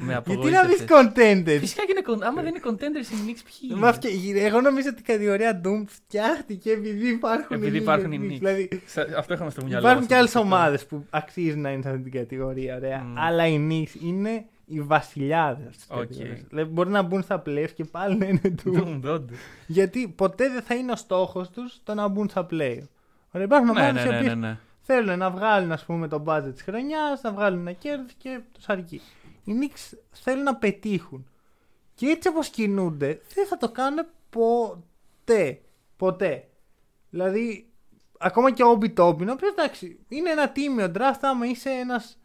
με 0.00 0.06
Γιατί 0.12 0.30
να 0.34 0.40
βρει 0.40 0.54
απογοήτευσες. 0.54 0.86
contenders; 0.88 1.58
Φυσικά 1.60 1.82
και 1.84 1.94
είναι 1.96 2.02
con- 2.06 2.22
άμα 2.26 2.42
δεν 2.42 2.54
είναι 2.54 2.60
contenders 2.64 3.12
οι 3.12 3.16
Knicks 3.26 3.40
ποιοι 3.60 3.70
Μα 3.78 3.86
είναι; 3.88 3.92
φτια- 3.92 4.46
Εγώ 4.46 4.60
νομίζω 4.60 4.88
ότι 4.88 5.00
η 5.00 5.04
κατηγορία 5.04 5.60
Doom 5.64 5.82
φτιάχτηκε 5.86 6.70
επειδή 6.70 7.08
υπάρχουν 7.08 7.56
Επειδή 7.56 7.76
οι 7.76 7.80
υπάρχουν 7.80 8.12
οι 8.12 8.18
Knicks. 8.20 8.32
Knicks. 8.32 8.38
Δηλαδή 8.38 8.68
Σα- 8.86 9.02
Αυτό 9.18 9.34
είχαμε 9.34 9.50
στο 9.50 9.62
μυαλό 9.64 9.78
υπάρχουν 9.78 9.98
μας. 9.98 10.08
και 10.08 10.14
άλλες 10.16 10.34
ομάδες 10.34 10.86
που 10.86 11.04
αξίζουν 11.10 11.60
να 11.60 11.70
είναι 11.70 11.82
σε 11.82 11.88
αυτή 11.88 12.02
την 12.02 12.12
κατηγορία. 12.12 12.76
Ωραία. 12.76 12.98
Μμμ. 12.98 13.18
Αλλά 13.18 13.46
οι 13.46 13.66
Knicks 13.70 14.02
είναι 14.02 14.44
οι 14.66 14.80
βασιλιάδες. 14.80 15.76
Οκ. 15.88 16.12
Δηλαδή 16.48 16.70
μπορεί 16.70 16.90
να 16.90 17.02
μπουν 17.02 17.22
στα 17.22 17.42
playoffs 17.46 17.70
και 17.74 17.84
πάλι 17.84 18.16
να 18.16 18.26
είναι 18.26 18.40
Doom. 18.44 18.70
Doomed, 18.72 19.00
doomed. 19.00 19.30
Γιατί 19.66 20.08
ποτέ 20.16 20.48
δεν 20.48 20.62
θα 20.62 20.74
είναι 20.74 20.92
ο 20.92 20.96
στόχος 20.96 21.50
τους 21.50 21.80
το 21.84 21.94
να 21.94 22.08
μπουν 22.08 22.28
στα 22.28 22.46
play. 22.50 22.78
Ωραία, 23.30 23.46
υπάρχουν 23.46 23.66
Ναι, 23.74 23.80
ομάδες 23.80 23.92
ναι, 23.94 24.00
οι 24.08 24.10
ναι, 24.12 24.16
οποίες 24.18 24.34
ναι, 24.34 24.46
ναι. 24.48 24.58
Θέλουν 24.88 25.18
να 25.18 25.30
βγάλουν 25.30 25.72
ας 25.72 25.84
πούμε, 25.84 26.08
το 26.08 26.22
budget 26.26 26.50
της 26.52 26.62
χρονιάς, 26.62 27.22
να 27.22 27.32
βγάλουν 27.32 27.60
ένα 27.60 27.72
κέρδο 27.72 28.06
και 28.18 28.40
τους 28.52 28.68
αρκεί. 28.68 29.00
Οι 29.44 29.52
Knicks 29.60 29.98
θέλουν 30.10 30.42
να 30.42 30.56
πετύχουν. 30.56 31.28
Και 31.94 32.06
έτσι 32.06 32.28
όπως 32.28 32.48
κινούνται, 32.48 33.20
δεν 33.34 33.46
θα 33.46 33.56
το 33.56 33.70
κάνουν 33.70 34.06
ποτέ. 34.30 35.60
Ποτέ. 35.96 36.48
Δηλαδή, 37.10 37.68
ακόμα 38.18 38.50
και 38.50 38.62
ο 38.62 38.68
Όμπι 38.68 38.90
Τόπιν, 38.90 39.28
ο 39.28 39.32
οποίος 39.32 39.50
εντάξει, 39.50 39.98
είναι 40.08 40.30
ένα 40.30 40.48
τίμιο 40.48 40.92
draft 40.94 41.18
άμα 41.20 41.46
είσαι 41.46 41.70
ένας 41.70 42.18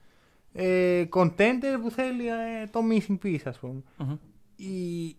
ε, 0.54 1.06
contender 1.14 1.78
που 1.82 1.90
θέλει 1.92 2.28
ε, 2.28 2.68
το 2.72 2.80
missing 2.92 3.18
piece, 3.26 3.44
ας 3.46 3.58
πούμε. 3.60 3.82
Μμμ. 3.98 4.18
Οι 4.56 5.16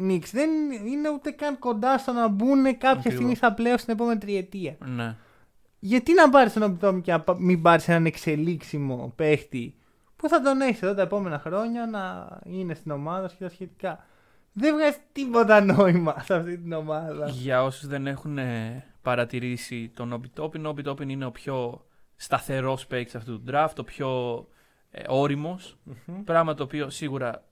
Knicks 0.00 0.30
δεν 0.32 0.50
είναι 0.70 1.08
ούτε 1.10 1.30
καν 1.30 1.58
κοντά 1.58 1.98
στο 1.98 2.12
να 2.12 2.28
μπουν 2.28 2.62
κάποια 2.62 2.90
Ακριβώς. 2.90 3.12
στιγμή 3.12 3.34
στα 3.34 3.52
πλέον 3.52 3.78
στην 3.78 3.92
επόμενη 3.92 4.18
τριετία. 4.18 4.76
Ναι. 4.84 5.16
Γιατί 5.80 6.14
να 6.14 6.28
πάρεις 6.30 6.52
τον 6.52 6.78
Όμπι 6.82 7.00
και 7.00 7.12
να 7.12 7.20
πα- 7.20 7.40
μην 7.40 7.62
πάρεις 7.62 7.88
έναν 7.88 8.06
εξελίξιμο 8.06 9.12
παίχτη 9.16 9.74
που 10.16 10.28
θα 10.28 10.40
τον 10.40 10.60
έχεις 10.60 10.82
εδώ 10.82 10.94
τα 10.94 11.02
επόμενα 11.02 11.38
χρόνια 11.38 11.86
να 11.86 12.28
είναι 12.44 12.74
στην 12.74 12.90
ομάδα 12.90 13.28
σου 13.28 13.36
και 13.36 13.44
τα 13.44 13.50
σχετικά. 13.50 14.04
Δεν 14.52 14.74
βγάζει 14.74 14.96
τίποτα 15.12 15.60
νόημα 15.60 16.16
σε 16.20 16.34
αυτή 16.34 16.58
την 16.58 16.72
ομάδα. 16.72 17.28
Για 17.28 17.62
όσους 17.62 17.86
δεν 17.86 18.06
έχουν 18.06 18.38
ε, 18.38 18.84
παρατηρήσει 19.02 19.90
τον 19.94 20.20
Obi 20.20 20.40
Toppin, 20.42 20.64
ο 20.64 20.74
Obi 20.76 20.88
Toppin 20.90 21.08
είναι 21.08 21.24
ο 21.24 21.30
πιο 21.30 21.84
σταθερός 22.16 22.86
παίκτης 22.86 23.14
αυτού 23.14 23.42
του 23.42 23.52
draft, 23.52 23.74
ο 23.78 23.84
πιο 23.84 24.08
ε, 24.90 25.02
όριμος, 25.08 25.76
πράγμα 26.24 26.54
το 26.54 26.62
οποίο 26.62 26.90
σίγουρα 26.90 27.44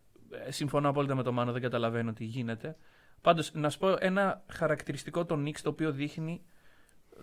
ε, 0.47 0.51
συμφωνώ 0.51 0.89
απόλυτα 0.89 1.15
με 1.15 1.23
τον 1.23 1.35
Μάνο, 1.35 1.53
δεν 1.53 1.63
καταλαβαίνω 1.63 2.13
τι 2.13 2.25
γίνεται. 2.25 2.77
Πάντως, 3.21 3.51
να 3.55 3.71
σου 3.71 3.79
πω 3.79 3.97
ένα 3.99 4.43
χαρακτηριστικό 4.47 5.25
των 5.25 5.45
Knicks 5.47 5.61
το 5.63 5.69
οποίο 5.69 5.93
δείχνει 5.93 6.43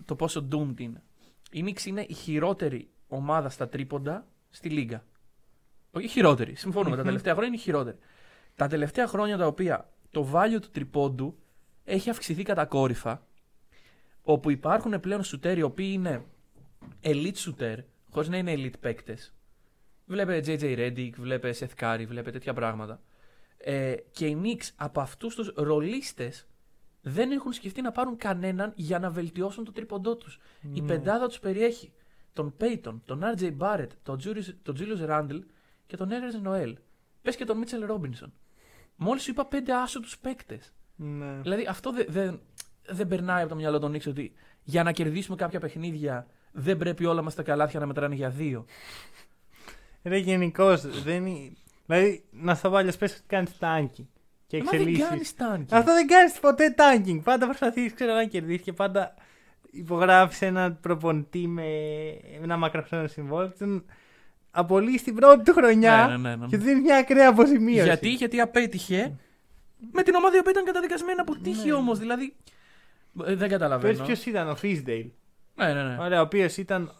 το 0.05 0.15
πόσο 0.15 0.47
doomed 0.51 0.79
είναι. 0.79 1.03
Η 1.51 1.63
Knicks 1.65 1.85
είναι 1.85 2.01
η 2.01 2.13
χειρότερη 2.13 2.89
ομάδα 3.07 3.49
στα 3.49 3.69
τρίποντα 3.69 4.27
στη 4.49 4.69
Λίγκα. 4.69 5.03
Όχι 5.91 6.05
η 6.05 6.09
χειρότερη, 6.09 6.55
συμφωνούμε, 6.55 6.95
τα 6.95 7.03
τελευταία 7.03 7.33
χρόνια 7.33 7.49
είναι 7.49 7.61
η 7.61 7.63
χειρότερη. 7.63 7.97
Τα 8.55 8.67
τελευταία 8.67 9.07
χρόνια 9.07 9.37
τα 9.37 9.47
οποία 9.47 9.89
το 10.11 10.29
value 10.33 10.61
του 10.61 10.69
τριπώντου 10.69 11.37
έχει 11.83 12.09
αυξηθεί 12.09 12.43
κατακόρυφα, 12.43 13.27
όπου 14.21 14.49
υπάρχουν 14.49 14.99
πλέον 14.99 15.23
σουτέρ 15.23 15.57
οι 15.57 15.61
οποίοι 15.61 15.89
είναι 15.93 16.25
elite 17.01 17.35
shooter, 17.35 17.77
χωρίς 18.09 18.29
να 18.29 18.37
είναι 18.37 18.53
elite 18.55 18.79
παίκτες. 18.79 19.33
Βλέπε 20.05 20.43
JJ 20.45 20.77
Redick, 20.77 21.11
βλέπε 21.17 21.53
Seth 21.59 21.83
Curry, 21.83 22.03
βλέπε 22.07 22.31
τέτοια 22.31 22.53
πράγματα. 22.53 23.01
Ε, 23.57 23.95
και 24.11 24.27
οι 24.27 24.41
Knicks 24.43 24.69
από 24.75 25.01
αυτούς 25.01 25.35
τους 25.35 25.51
ρολίστες 25.55 26.47
δεν 27.07 27.31
έχουν 27.31 27.53
σκεφτεί 27.53 27.81
να 27.81 27.91
πάρουν 27.91 28.17
κανέναν 28.17 28.71
για 28.75 28.99
να 28.99 29.09
βελτιώσουν 29.09 29.63
το 29.63 29.71
τρίποντό 29.71 30.15
τους. 30.15 30.39
Η 30.73 30.81
πεντάδα 30.81 31.27
τους 31.27 31.39
περιέχει 31.39 31.91
τον 32.33 32.53
Peyton, 32.61 32.93
τον 33.05 33.21
RJ 33.37 33.57
Barrett, 33.57 33.87
τον 34.03 34.19
Julius, 34.23 34.53
τον 34.63 34.75
Julius 34.79 35.09
Randle 35.09 35.39
και 35.87 35.97
τον 35.97 36.09
Erez 36.11 36.47
Noel. 36.47 36.73
Πες 37.21 37.35
και 37.35 37.45
τον 37.45 37.63
Mitchell 37.63 37.91
Robinson. 37.91 38.31
Μόλις 38.95 39.23
σου 39.23 39.31
είπα 39.31 39.45
πέντε 39.45 39.73
άσωτους 39.73 40.17
παίκτες. 40.17 40.73
Ναι. 40.95 41.39
Δηλαδή 41.41 41.65
αυτό 41.69 41.91
δεν 41.91 42.05
δεν- 42.09 42.39
δεν 42.87 43.07
περνάει 43.07 43.39
από 43.41 43.49
το 43.49 43.55
μυαλό 43.55 43.79
των 43.79 43.93
Knicks 43.95 44.07
ότι 44.07 44.33
για 44.63 44.83
να 44.83 44.91
κερδίσουμε 44.91 45.35
κάποια 45.35 45.59
παιχνίδια 45.59 46.27
δεν 46.51 46.77
πρέπει 46.77 47.05
όλα 47.05 47.21
μας 47.21 47.35
τα 47.35 47.43
καλάθια 47.43 47.79
να 47.79 47.85
μετράνε 47.85 48.15
για 48.15 48.29
δύο. 48.29 48.65
Ρε 50.03 50.17
γενικώς 50.17 51.01
δεν 51.03 51.25
είναι. 51.25 51.53
Δηλαδή, 51.85 52.25
να 52.31 52.55
στο 52.55 52.69
βάλει, 52.69 52.93
πες 52.99 53.11
ότι 53.13 53.21
κάνεις 53.27 53.51
tanking. 53.59 54.05
Και 54.57 54.61
Ε, 54.61 54.63
Μα 54.63 54.69
δεν 54.71 54.79
εξελίσσει. 54.79 55.09
κάνεις 55.09 55.33
tanking. 55.37 55.77
Αυτό 55.77 55.93
δεν 55.93 56.07
κάνεις 56.07 56.39
ποτέ 56.39 56.75
tanking. 56.77 57.19
Πάντα 57.23 57.45
προσπαθείς 57.45 57.93
να 57.99 58.25
κερδίσεις 58.25 58.61
και 58.61 58.73
πάντα 58.73 59.13
υπογράφεις 59.71 60.41
έναν 60.41 60.79
προπονητή 60.81 61.47
με 61.47 61.63
ένα 62.43 62.57
μακροχρόνιο 62.57 63.07
συμβόλαιο. 63.07 63.47
και 63.49 63.55
Τον 63.59 63.85
απολύεις 64.51 64.99
στην 65.01 65.15
πρώτη 65.15 65.43
του 65.43 65.53
χρονιά 65.53 66.05
Ναι, 66.09 66.17
ναι, 66.17 66.29
ναι, 66.29 66.35
ναι. 66.35 66.45
και 66.47 66.57
του 66.57 66.63
δίνεις 66.63 66.81
μια 66.81 66.97
ακραία 66.97 67.29
αποζημίωση. 67.29 67.83
Γιατί, 67.83 68.09
γιατί 68.09 68.39
απέτυχε 68.39 69.15
με 69.91 70.03
την 70.03 70.15
ομάδα 70.15 70.35
η 70.35 70.39
οποία 70.39 70.51
ήταν 70.51 70.65
καταδικασμένη 70.65 71.15
να 71.15 71.21
αποτύχει 71.21 71.67
Ναι. 71.67 71.73
όμως. 71.73 71.99
Δηλαδή 71.99 72.33
ε, 73.19 73.23
δεν 73.25 73.37
Πες 73.37 73.49
καταλαβαίνω. 73.49 74.03
ποιος 74.03 74.25
ήταν 74.25 74.49
ο 74.49 74.55
Φίσντεϊλ. 74.55 75.07
Ναι, 75.55 75.73
ναι, 75.73 75.83
ναι. 75.83 75.97
Ωραία, 75.99 76.19
ο 76.19 76.23
οποίος 76.23 76.57
ήταν 76.57 76.91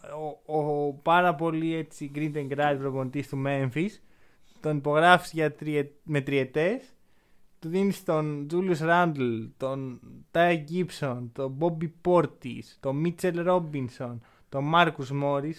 ο, 0.46 0.58
ο 0.58 0.92
πάρα 0.92 1.34
πολύ 1.34 1.74
έτσι 1.74 2.10
green 2.14 2.32
and 2.34 2.58
grad 2.58 2.76
προπονητής 2.78 3.28
του 3.28 3.42
Memphis. 3.46 3.88
Τον 4.60 4.76
υπογράφεις 4.76 5.32
για 5.32 5.52
τριε, 5.52 5.86
με 6.02 6.20
τριετές. 6.20 6.82
Του 7.58 7.68
δίνει 7.68 7.92
τον 8.04 8.46
Julius 8.50 8.78
Randle, 8.80 9.48
τον 9.56 10.00
Ty 10.32 10.64
Gibson, 10.70 11.18
τον 11.32 11.56
Bobby 11.60 11.90
Portis, 12.04 12.62
τον 12.80 13.02
Mitchell 13.06 13.46
Robinson, 13.46 14.16
τον 14.48 14.72
Marcus 14.74 15.22
Morris. 15.24 15.54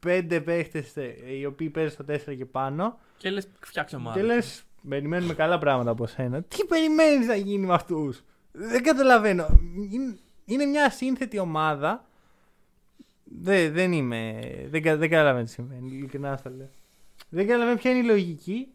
Πέντε 0.00 0.40
παίχτες 0.40 0.94
οι 1.38 1.44
οποίοι 1.46 1.70
παίζουν 1.70 1.92
στο 1.92 2.04
4 2.32 2.36
και 2.36 2.46
πάνω. 2.46 2.98
Και 3.16 3.30
λες 3.30 3.48
φτιάξε 3.60 3.96
ομάδα. 3.96 4.20
Και 4.20 4.26
λες, 4.26 4.62
περιμένουμε 4.88 5.34
καλά 5.34 5.58
πράγματα 5.58 5.90
από 5.90 6.06
σένα. 6.06 6.42
Τι 6.42 6.64
περιμένεις 6.64 7.26
να 7.26 7.34
γίνει 7.34 7.66
με 7.66 7.74
αυτούς; 7.74 8.22
Δεν 8.52 8.82
καταλαβαίνω. 8.82 9.46
Είναι, 9.90 10.18
είναι 10.44 10.64
μια 10.64 10.90
σύνθετη 10.90 11.38
ομάδα. 11.38 12.04
Δεν, 13.24 13.72
δεν 13.72 13.92
είμαι. 13.92 14.40
Δεν, 14.70 14.82
κα- 14.82 14.96
δεν 14.96 15.08
καταλαβαίνω 15.10 15.44
τι 15.44 15.50
συμβαίνει. 15.50 15.88
Ειλικρινά 15.90 16.36
θα 16.36 16.50
λέω. 16.50 16.68
Δεν 17.28 17.46
καταλαβαίνω 17.46 17.76
ποια 17.78 17.90
είναι 17.90 18.00
η 18.00 18.04
λογική. 18.04 18.68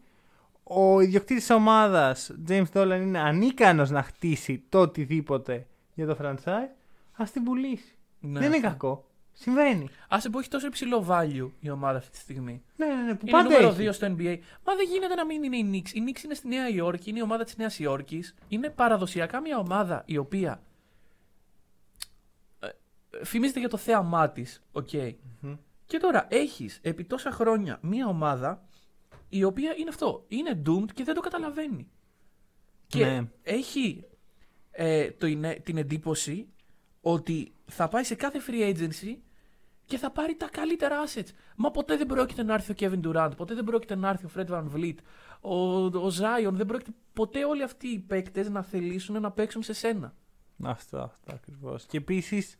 Ο 0.68 1.00
ιδιοκτήτης 1.00 1.46
τη 1.46 1.52
ομάδας, 1.52 2.30
James 2.48 2.64
Dolan, 2.72 2.98
είναι 3.02 3.18
ανίκανος 3.18 3.90
να 3.90 4.02
χτίσει 4.02 4.64
το 4.68 4.80
οτιδήποτε 4.80 5.66
για 5.94 6.06
το 6.06 6.16
franchise. 6.20 6.70
Α 7.22 7.24
την 7.32 7.42
πουλήσει. 7.42 7.94
Ναι, 8.20 8.38
δεν 8.38 8.46
είναι 8.52 8.56
αυτό. 8.56 8.68
κακό. 8.68 9.04
Συμβαίνει. 9.32 9.88
Άσε 10.08 10.30
που 10.30 10.38
έχει 10.38 10.48
τόσο 10.48 10.66
υψηλό 10.66 11.06
value 11.08 11.50
η 11.60 11.70
ομάδα 11.70 11.98
αυτή 11.98 12.10
τη 12.10 12.16
στιγμή. 12.16 12.62
Ναι, 12.76 12.86
ναι, 12.86 12.94
ναι. 13.02 13.14
Που 13.14 13.20
Είναι 13.22 13.30
πάντα 13.30 13.48
νούμερο 13.48 13.68
έχει. 13.68 13.88
2 13.88 13.92
στο 13.92 14.06
NBA. 14.06 14.38
Μα 14.64 14.74
δεν 14.74 14.86
γίνεται 14.92 15.14
να 15.14 15.24
μην 15.26 15.42
είναι 15.42 15.56
η 15.56 15.70
Knicks. 15.72 15.90
Η 15.94 16.02
Knicks 16.06 16.24
είναι 16.24 16.34
στη 16.34 16.48
Νέα 16.48 16.68
Υόρκη, 16.68 17.10
είναι 17.10 17.18
η 17.18 17.22
ομάδα 17.22 17.44
της 17.44 17.56
Νέας 17.56 17.78
Υόρκης. 17.78 18.34
Είναι 18.48 18.70
παραδοσιακά 18.70 19.40
μια 19.40 19.58
ομάδα 19.58 20.02
η 20.06 20.16
οποία. 20.16 20.60
ε, 22.60 22.66
ε, 23.10 23.24
Φημίζεται 23.24 23.58
για 23.58 23.68
το 23.68 23.76
θέαμά 23.76 24.30
της. 24.30 24.62
Οκ. 24.72 24.88
Και 25.86 25.98
τώρα 25.98 26.26
έχεις 26.30 26.78
επί 26.82 27.04
τόσα 27.04 27.30
χρόνια 27.30 27.78
μια 27.82 28.06
ομάδα 28.06 28.64
η 29.28 29.44
οποία 29.44 29.74
είναι 29.76 29.88
αυτό. 29.88 30.24
Είναι 30.28 30.62
doomed 30.66 30.92
και 30.94 31.04
δεν 31.04 31.14
το 31.14 31.20
καταλαβαίνει. 31.20 31.88
Και 32.86 33.04
Ναι. 33.04 33.28
έχει 33.42 34.04
ε, 34.70 35.10
το, 35.10 35.26
είναι- 35.26 35.60
την 35.64 35.76
εντύπωση 35.76 36.48
ότι 37.00 37.52
θα 37.66 37.88
πάει 37.88 38.04
σε 38.04 38.14
κάθε 38.14 38.40
free 38.48 38.76
agency 38.76 39.16
και 39.84 39.98
θα 39.98 40.10
πάρει 40.10 40.34
τα 40.36 40.48
καλύτερα 40.48 40.96
assets. 41.06 41.28
Μα 41.56 41.70
ποτέ 41.70 41.96
δεν 41.96 42.06
πρόκειται 42.06 42.42
να 42.42 42.54
έρθει 42.54 42.72
ο 42.72 42.74
Kevin 42.78 43.00
Durant, 43.06 43.30
ποτέ 43.36 43.54
δεν 43.54 43.64
πρόκειται 43.64 43.94
να 43.94 44.08
έρθει 44.08 44.26
ο 44.26 44.30
Fred 44.36 44.46
Van 44.48 44.64
Vliet, 44.74 44.94
ο, 45.40 45.56
ο 45.84 46.06
Zion, 46.20 46.52
δεν 46.52 46.66
πρόκειται 46.66 46.90
ποτέ 47.12 47.44
όλοι 47.44 47.62
αυτοί 47.62 47.88
οι 47.88 47.98
παίκτες 47.98 48.50
να 48.50 48.62
θελήσουν 48.62 49.20
να 49.20 49.30
παίξουν 49.30 49.62
σε 49.62 49.72
σένα. 49.72 50.14
Αυτό, 50.62 50.98
αυτό 50.98 51.32
ακριβώς. 51.34 51.84
Και 51.86 51.96
επίσης, 51.96 52.58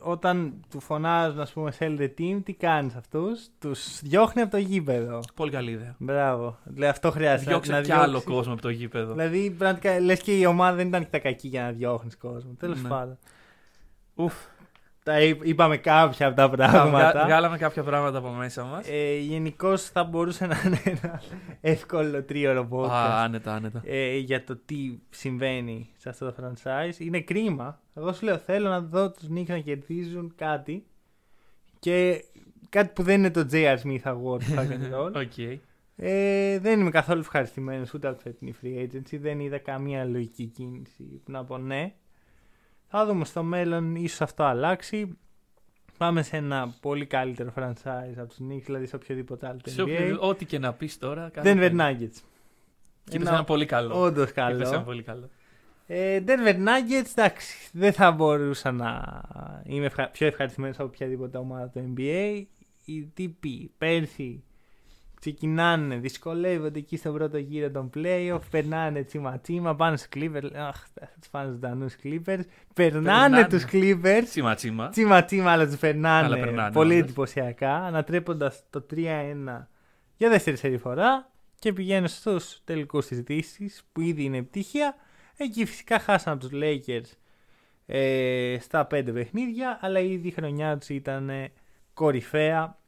όταν 0.00 0.54
του 0.70 0.80
φωνάζουν, 0.80 1.40
ας 1.40 1.52
πούμε, 1.52 1.72
sell 1.78 1.98
the 2.00 2.10
team, 2.18 2.40
τι 2.44 2.52
κάνεις 2.52 2.94
αυτούς, 2.94 3.48
τους 3.58 4.00
διώχνει 4.02 4.42
από 4.42 4.50
το 4.50 4.56
γήπεδο. 4.56 5.20
Πολύ 5.34 5.50
καλή 5.50 5.70
ιδέα. 5.70 5.94
Μπράβο. 5.98 6.58
Δηλαδή, 6.64 6.90
αυτό 6.90 7.10
χρειάζεται. 7.10 7.50
Διώξε 7.50 7.72
να 7.72 7.80
κι 7.80 7.92
άλλο 7.92 8.04
διώξεις. 8.10 8.30
κόσμο 8.30 8.52
από 8.52 8.62
το 8.62 8.68
γήπεδο. 8.68 9.12
Δηλαδή, 9.12 9.50
πραγματικά 9.50 10.00
λες 10.00 10.20
και 10.20 10.38
η 10.38 10.44
ομάδα 10.46 10.76
δεν 10.76 10.86
ήταν 10.86 11.02
και 11.02 11.08
τα 11.10 11.18
κακή 11.18 11.48
για 11.48 11.62
να 11.62 11.70
διώχνεις 11.70 12.16
κόσμο. 12.16 12.52
Τέλος 12.58 12.82
Ναι. 12.82 12.88
πάντων. 12.88 13.18
Ουφ. 14.14 14.34
Τα 15.02 15.20
είπ- 15.22 15.46
είπαμε 15.46 15.76
κάποια 15.76 16.26
από 16.26 16.36
τα 16.36 16.48
Βγα- 16.48 16.56
πράγματα. 16.70 17.24
Βγάλαμε 17.24 17.56
κάποια 17.58 17.82
πράγματα 17.82 18.18
από 18.18 18.28
μέσα 18.28 18.64
μας. 18.64 18.88
Ε, 18.88 19.16
Γενικώς 19.18 19.82
θα 19.82 20.04
μπορούσε 20.04 20.46
να 20.46 20.62
είναι 20.66 20.80
ένα 20.84 21.22
εύκολο 21.60 22.22
τρίωρο 22.22 22.68
podcast. 22.72 22.88
Α, 22.90 23.22
άνετα, 23.22 23.54
άνετα. 23.54 23.82
ε, 23.84 24.16
για 24.16 24.44
το 24.44 24.56
τι 24.64 24.98
συμβαίνει 25.10 25.88
σε 25.96 26.08
αυτό 26.08 26.32
το 26.32 26.34
franchise. 26.42 26.98
Είναι 26.98 27.20
κρίμα. 27.20 27.80
Εγώ 27.94 28.12
σου 28.12 28.24
λέω 28.24 28.38
θέλω 28.38 28.68
να 28.68 28.80
δω 28.80 29.10
τους 29.10 29.28
Knicks 29.34 29.46
να 29.46 29.58
κερδίζουν 29.58 30.32
κάτι 30.36 30.84
και 31.78 32.24
κάτι 32.68 32.90
που 32.94 33.02
δεν 33.02 33.18
είναι 33.18 33.30
το 33.30 33.46
J.R. 33.52 33.76
Smith 33.82 34.02
Award 34.02 34.42
fuck 34.58 34.68
and 34.68 34.90
roll. 34.94 35.12
Οκ. 35.14 35.38
ε, 35.96 36.58
δεν 36.58 36.80
είμαι 36.80 36.90
καθόλου 36.90 37.20
ευχαριστημένος 37.20 37.94
ούτε 37.94 38.08
από 38.08 38.16
τη 38.16 38.22
φετινή 38.22 38.54
free 38.62 38.82
agency. 38.94 39.18
Δεν 39.20 39.40
είδα 39.40 39.58
καμία 39.58 40.04
λογική 40.04 40.44
κίνηση 40.44 41.02
που 41.24 41.30
να 41.30 41.44
πω 41.44 41.58
ναι. 41.58 41.92
Θα 42.92 43.06
δούμε 43.06 43.24
στο 43.24 43.42
μέλλον, 43.42 43.94
ίσως 43.94 44.20
αυτό 44.20 44.44
αλλάξει. 44.44 45.18
Πάμε 45.98 46.22
σε 46.22 46.36
ένα 46.36 46.74
πολύ 46.80 47.06
καλύτερο 47.06 47.52
franchise 47.56 48.14
από 48.16 48.26
τους 48.28 48.36
Knicks, 48.40 48.62
δηλαδή 48.64 48.86
σε 48.86 48.96
οποιοδήποτε 48.96 49.46
άλλο 49.46 49.58
Σε 49.64 49.82
NBA. 49.82 49.84
όποιο- 49.84 50.18
Ό,τι 50.20 50.44
και 50.44 50.58
να 50.58 50.72
πεις 50.72 50.98
τώρα. 50.98 51.28
κάθε 51.32 51.52
Denver 51.52 51.70
φορά. 51.70 51.90
Nuggets. 51.92 52.20
Και 53.04 53.16
είπες 53.16 53.28
ένα 53.28 53.44
πολύ 53.44 53.66
καλό. 53.66 54.00
Όντως 54.02 54.30
Είπες 54.30 54.44
ένα 54.46 54.64
καλό. 54.70 54.82
πολύ 54.82 55.02
καλό. 55.02 55.28
Ε, 55.86 56.22
Denver 56.26 56.54
Nuggets, 56.54 57.10
εντάξει, 57.16 57.68
δεν 57.72 57.92
θα 57.92 58.10
μπορούσα 58.12 58.72
να 58.72 59.20
είμαι 59.64 59.84
ευχα... 59.86 60.08
πιο 60.08 60.26
ευχαριστημένος 60.26 60.76
από 60.78 60.88
οποιαδήποτε 60.88 61.38
ομάδα 61.38 61.68
του 61.68 61.94
NBA. 61.96 62.42
Οι 62.84 63.02
τύποι 63.14 63.72
πέρσι 63.78 64.44
ξεκινάνε, 65.20 65.96
δυσκολεύονται 65.96 66.78
εκεί 66.78 66.96
στο 66.96 67.12
πρώτο 67.12 67.38
γύρο 67.38 67.70
των 67.70 67.90
playoff, 67.94 68.40
περνάνε 68.50 69.02
τσίμα 69.02 69.38
τσίμα, 69.38 69.74
πάνε 69.76 69.96
στους 69.96 70.08
Clippers, 70.14 70.50
αχ, 70.54 70.86
θα 70.94 71.10
τους 71.20 71.28
πάνε 71.30 71.46
στους 71.48 71.58
Δανούς 71.60 71.94
Clippers, 72.02 72.40
περνάνε 72.74 73.36
Περνάνε. 73.36 73.46
τους 73.46 73.64
Clippers, 73.72 74.22
Τσίμα 74.24 74.54
τσίμα. 74.54 74.88
τσίμα 74.88 75.24
τσίμα 75.24 75.50
αλλά 75.52 75.66
τους 75.66 75.76
περνάνε, 75.76 76.26
Αλλά 76.26 76.38
περνάνε 76.38 76.72
πολύ 76.72 76.92
όντως. 76.92 77.04
εντυπωσιακά, 77.04 77.74
ανατρέποντας 77.74 78.62
το 78.70 78.86
3-1 78.94 79.68
για 80.16 80.28
δεύτερη 80.28 80.56
σερή 80.56 80.78
φορά 80.78 81.30
και 81.58 81.72
πηγαίνουν 81.72 82.08
στους 82.08 82.60
τελικούς 82.64 83.06
της 83.06 83.20
Δύσης 83.20 83.84
που 83.92 84.00
ήδη 84.00 84.22
είναι 84.24 84.36
επιτυχία. 84.36 84.94
Εκεί 85.36 85.64
φυσικά 85.64 85.98
χάσαν 85.98 86.32
από 86.32 86.48
τους 86.48 86.58
Lakers 86.62 87.12
ε, 87.86 88.56
στα 88.60 88.86
πέντε 88.86 89.12
παιχνίδια, 89.12 89.78
αλλά 89.82 90.00
ήδη 90.00 90.28
η 90.28 90.30
χρονιά 90.30 90.78
τους 90.78 90.88
ήταν 90.88 91.28
ε, 91.30 91.52
κορυφαία. 91.94 92.78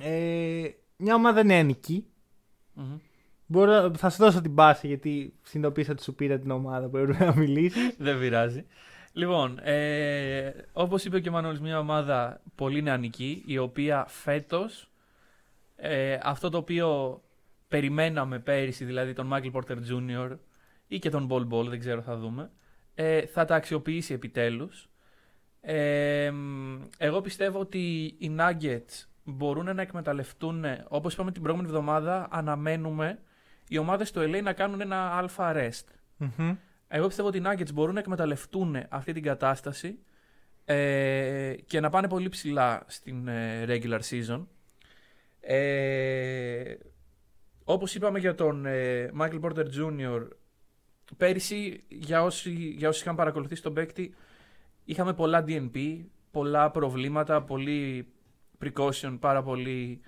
Ε, 0.00 0.62
μια 1.00 1.14
ομάδα 1.14 1.44
νεανική. 1.44 2.06
Μμμ. 2.74 2.98
Μπορώ, 3.46 3.94
θα 3.96 4.10
σου 4.10 4.16
δώσω 4.16 4.40
την 4.40 4.54
πάση 4.54 4.86
γιατί 4.86 5.34
συνειδητοποίησα 5.42 5.92
ότι 5.92 6.02
σου 6.02 6.14
πήρα 6.14 6.38
την 6.38 6.50
ομάδα 6.50 6.88
που 6.88 6.96
έπρεπε 6.96 7.24
να 7.24 7.36
μιλήσεις. 7.36 7.96
Δεν 7.98 8.18
πειράζει. 8.18 8.66
Λοιπόν, 9.12 9.58
ε, 9.62 10.52
όπως 10.72 11.04
είπε 11.04 11.20
και 11.20 11.28
ο 11.28 11.32
Μανώλης, 11.32 11.60
μια 11.60 11.78
ομάδα 11.78 12.40
πολύ 12.54 12.82
νεανική, 12.82 13.42
η 13.46 13.58
οποία 13.58 14.04
φέτος 14.08 14.90
ε, 15.76 16.18
αυτό 16.22 16.48
το 16.48 16.58
οποίο 16.58 17.20
περιμέναμε 17.68 18.38
πέρυσι, 18.38 18.84
δηλαδή 18.84 19.12
τον 19.12 19.30
Michael 19.32 19.52
Porter 19.52 19.76
Jr. 19.90 20.36
ή 20.86 20.98
και 20.98 21.10
τον 21.10 21.28
Ball 21.30 21.48
Ball, 21.48 21.66
δεν 21.68 21.78
ξέρω, 21.78 22.02
θα 22.02 22.16
δούμε, 22.16 22.50
ε, 22.94 23.26
θα 23.26 23.44
τα 23.44 23.54
αξιοποιήσει 23.54 24.14
επιτέλους. 24.14 24.88
Ε, 25.60 26.30
μ, 26.30 26.82
εγώ 26.98 27.20
πιστεύω 27.20 27.58
ότι 27.58 28.14
οι 28.18 28.36
Nuggets 28.38 29.06
μπορούν 29.32 29.74
να 29.74 29.82
εκμεταλλευτούν, 29.82 30.64
όπως 30.88 31.12
είπαμε 31.12 31.32
την 31.32 31.42
προηγούμενη 31.42 31.72
εβδομάδα, 31.74 32.28
αναμένουμε 32.30 33.18
οι 33.68 33.78
ομάδες 33.78 34.10
του 34.10 34.20
LA 34.20 34.42
να 34.42 34.52
κάνουν 34.52 34.80
ένα 34.80 35.16
αλφα 35.16 35.52
arrest. 35.54 35.84
Μμμ. 36.16 36.56
Εγώ 36.88 37.06
πιστεύω 37.06 37.28
ότι 37.28 37.38
οι 37.38 37.42
Nuggets 37.44 37.72
μπορούν 37.74 37.94
να 37.94 38.00
εκμεταλλευτούν 38.00 38.76
αυτή 38.88 39.12
την 39.12 39.22
κατάσταση 39.22 39.98
ε, 40.64 41.54
και 41.66 41.80
να 41.80 41.90
πάνε 41.90 42.08
πολύ 42.08 42.28
ψηλά 42.28 42.82
στην 42.86 43.28
ε, 43.28 43.64
regular 43.68 44.00
season. 44.10 44.46
Ε, 45.40 46.74
όπως 47.64 47.94
είπαμε 47.94 48.18
για 48.18 48.34
τον 48.34 48.66
ε, 48.66 49.10
Michael 49.20 49.40
Porter 49.40 49.64
Jr. 49.64 50.28
Πέρυσι, 51.16 51.84
για 51.88 52.22
όσοι, 52.22 52.50
για 52.50 52.88
όσοι 52.88 53.02
είχαν 53.02 53.16
παρακολουθήσει 53.16 53.62
τον 53.62 53.74
παίκτη, 53.74 54.14
είχαμε 54.84 55.14
πολλά 55.14 55.44
DNP, 55.46 56.04
πολλά 56.30 56.70
προβλήματα, 56.70 57.42
πολύ 57.42 58.12
precaution, 58.64 59.16
πάρα 59.20 59.42
πολύ 59.42 60.00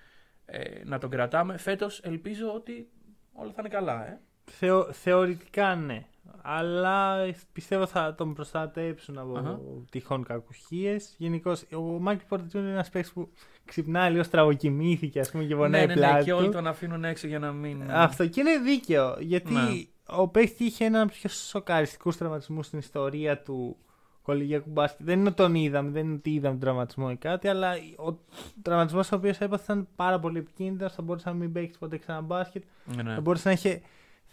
ε, 0.45 0.85
να 0.85 0.99
τον 0.99 1.11
κρατάμε. 1.11 1.57
Φέτος 1.57 2.01
ελπίζω 2.05 2.53
ότι 2.55 2.88
όλα 3.33 3.51
θα 3.51 3.57
είναι 3.59 3.69
καλά. 3.69 4.07
Ε. 4.07 4.21
Θεω, 4.45 4.93
θεωρητικά 4.93 5.75
ναι. 5.75 6.07
Αλλά 6.43 7.17
πιστεύω 7.53 7.87
θα 7.87 8.15
τον 8.15 8.35
προστατέψουν 8.35 9.19
από 9.19 9.38
Αχα. 9.38 9.61
τυχόν 9.91 10.25
κακουχίες. 10.25 11.15
Γενικώς, 11.19 11.65
ο 11.75 11.81
Μάικλ 11.81 12.25
Πόρτερ 12.29 12.61
είναι 12.62 12.71
ένας 12.71 12.91
παίκτης 12.91 13.12
που 13.12 13.33
ξυπνάει 13.65 14.11
λίγο 14.11 14.23
στραβοκοιμήθηκε 14.23 15.21
ας 15.21 15.31
πούμε, 15.31 15.45
και 15.45 15.57
πονάει 15.57 15.87
ναι, 15.87 15.95
ναι, 15.95 16.01
ναι, 16.01 16.07
πλάτη 16.07 16.25
και 16.25 16.31
του. 16.31 16.37
όλοι 16.41 16.49
τον 16.51 16.67
αφήνουν 16.67 17.05
έξω 17.05 17.27
για 17.27 17.38
να 17.38 17.53
μην. 17.53 17.91
Αυτό 17.91 18.27
και 18.27 18.41
είναι 18.41 18.59
δίκαιο. 18.59 19.17
Γιατί 19.21 19.53
Ναι. 19.53 19.61
ο 20.07 20.29
παίκτης 20.29 20.67
είχε 20.67 20.85
έναν 20.85 21.01
από 21.03 21.11
τους 21.11 21.21
πιο 21.21 21.31
σοκαριστικούς 21.31 22.17
τραυματισμούς 22.17 22.67
στην 22.67 22.79
ιστορία 22.79 23.43
του 23.43 23.77
κολυγιακού 24.23 24.71
μπάσκετ. 24.71 25.07
Δεν 25.07 25.19
είναι 25.19 25.29
ότι 25.29 25.37
τον 25.37 25.55
είδαμε, 25.55 25.91
δεν 25.91 26.05
είναι 26.05 26.15
ότι 26.15 26.31
είδαμε 26.31 26.51
τον 26.51 26.61
τραυματισμό 26.61 27.09
ή 27.13 27.17
κάτι, 27.17 27.49
αλλά 27.49 27.73
ο 28.07 28.19
τραυματισμός 28.63 29.13
ο 29.13 29.17
οποίος 29.17 29.39
έπαθε 29.39 29.63
ήταν 29.63 29.89
πάρα 29.97 30.19
πολύ 30.19 30.39
επικίνδυνος. 30.39 30.93
Θα 30.93 31.03
μπορούσε 31.03 31.29
να 31.29 31.35
μην 31.35 31.53
παίξει 31.53 31.79
ποτέ 31.79 31.99
ξανά 31.99 32.21
μπάσκετ. 32.21 32.63
Ναι, 32.85 33.03
ναι. 33.03 33.15
Θα 33.15 33.21
μπορούσε 33.21 33.49
να 33.49 33.55
είχε 33.55 33.81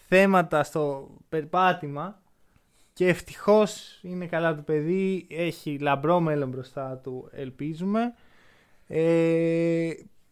θέματα 0.07 0.63
στο 0.63 1.09
περπάτημα. 1.29 2.19
Και 2.93 3.07
ευτυχώς 3.07 3.99
είναι 4.01 4.25
καλά 4.25 4.55
το 4.55 4.61
παιδί. 4.61 5.27
Έχει 5.29 5.77
λαμπρό 5.79 6.19
μέλλον 6.19 6.49
μπροστά 6.49 6.97
του, 7.03 7.29
ελπίζουμε. 7.31 8.13
Ε, 8.87 9.89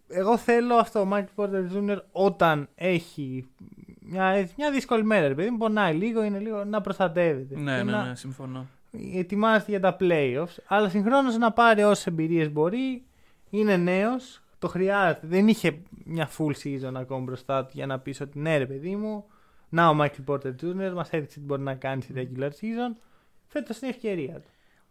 εγώ 0.08 0.38
θέλω 0.38 0.76
αυτό 0.76 1.00
ο 1.00 1.08
Michael 1.13 1.26
Porter 1.36 1.63
Jr. 1.76 1.98
όταν 2.12 2.70
έχει 2.76 3.48
μια, 4.00 4.48
μια 4.58 4.72
δύσκολη 4.72 5.04
μέρα, 5.04 5.28
ρε 5.28 5.36
παιδί 5.36 5.50
μου, 5.50 5.58
πονάει 5.58 5.93
λίγο, 5.93 6.24
είναι 6.24 6.39
λίγο 6.39 6.63
να 6.63 6.82
προστατεύεται. 6.82 7.60
Ναι, 7.60 7.78
Και 7.78 7.84
ναι, 7.84 7.91
να 7.91 8.06
ναι, 8.06 8.15
συμφωνώ. 8.15 8.67
Ετοιμάζεται 9.13 9.71
για 9.71 9.80
τα 9.80 9.97
playoffs, 10.00 10.56
αλλά 10.67 10.89
συγχρόνως 10.89 11.38
να 11.38 11.52
πάρει 11.52 11.84
όσες 11.84 12.08
εμπειρίες 12.08 12.52
μπορεί. 12.52 13.06
Είναι 13.50 13.78
νέος, 13.78 14.43
το 14.60 14.67
χρειάζεται. 14.67 15.28
Δεν 15.28 15.47
είχε 15.47 15.82
μια 16.06 16.30
full 16.38 16.54
season 16.63 16.91
ακόμα 16.95 17.21
μπροστά 17.21 17.65
του 17.65 17.71
για 17.73 17.86
να 17.86 18.00
πεις 18.00 18.21
ότι 18.21 18.39
ναι, 18.39 18.58
ρε 18.58 18.65
παιδί 18.65 18.95
μου, 18.95 19.26
να 19.69 19.89
ο 19.89 19.97
Michael 20.02 20.23
Porter 20.26 20.54
Jr. 20.62 20.91
μας 20.93 21.10
έδειξε 21.10 21.39
τι 21.39 21.45
μπορεί 21.45 21.62
να 21.62 21.76
κάνει 21.76 22.02
στη 22.02 22.13
regular 22.15 22.47
season. 22.50 22.97
Φέτος 23.47 23.78
είναι 23.78 23.88
η 23.88 23.93
ευκαιρία 23.95 24.34
του. 24.34 24.50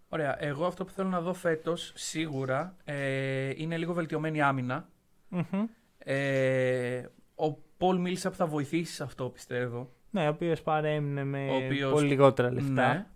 Ωραία. 0.09 0.37
Εγώ 0.45 0.67
αυτό 0.67 0.85
που 0.85 0.91
θέλω 0.93 1.09
να 1.09 1.21
δω 1.21 1.33
φέτος 1.33 1.93
σίγουρα 1.95 2.77
ε, 2.85 3.53
είναι 3.57 3.77
λίγο 3.77 3.93
βελτιωμένη 3.93 4.43
άμυνα. 4.43 4.89
Μμμ. 5.29 5.65
Ε, 5.99 7.03
ο 7.35 7.53
Πολ 7.77 8.01
Μίλσαπ 8.01 8.31
που 8.31 8.37
θα 8.37 8.47
βοηθήσει 8.47 8.95
σε 8.95 9.03
αυτό 9.03 9.29
πιστεύω. 9.29 9.91
Ναι, 10.11 10.27
ο 10.27 10.31
οποίος 10.31 10.63
παρέμεινε 10.63 11.25
με 11.25 11.49
Ο 11.51 11.55
οποίος- 11.65 11.93
πολύ 11.93 12.07
λιγότερα 12.09 12.53
λεφτά. 12.53 12.93
Ναι. 12.93 13.07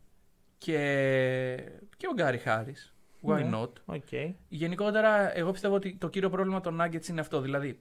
Και, 0.64 1.57
και 1.96 2.07
ο 2.11 2.12
Γκάρι 2.14 2.38
Χάρις. 2.38 2.75
Why 3.23 3.35
Ναι. 3.35 3.51
not; 3.53 3.68
Οκ. 3.85 4.09
Γενικότερα, 4.49 5.38
εγώ 5.38 5.51
πιστεύω 5.51 5.75
ότι 5.75 5.96
το 6.01 6.09
κύριο 6.09 6.31
πρόβλημα 6.31 6.61
των 6.61 6.81
Nuggets 6.83 7.09
είναι 7.09 7.20
αυτό. 7.20 7.40
Δηλαδή, 7.40 7.79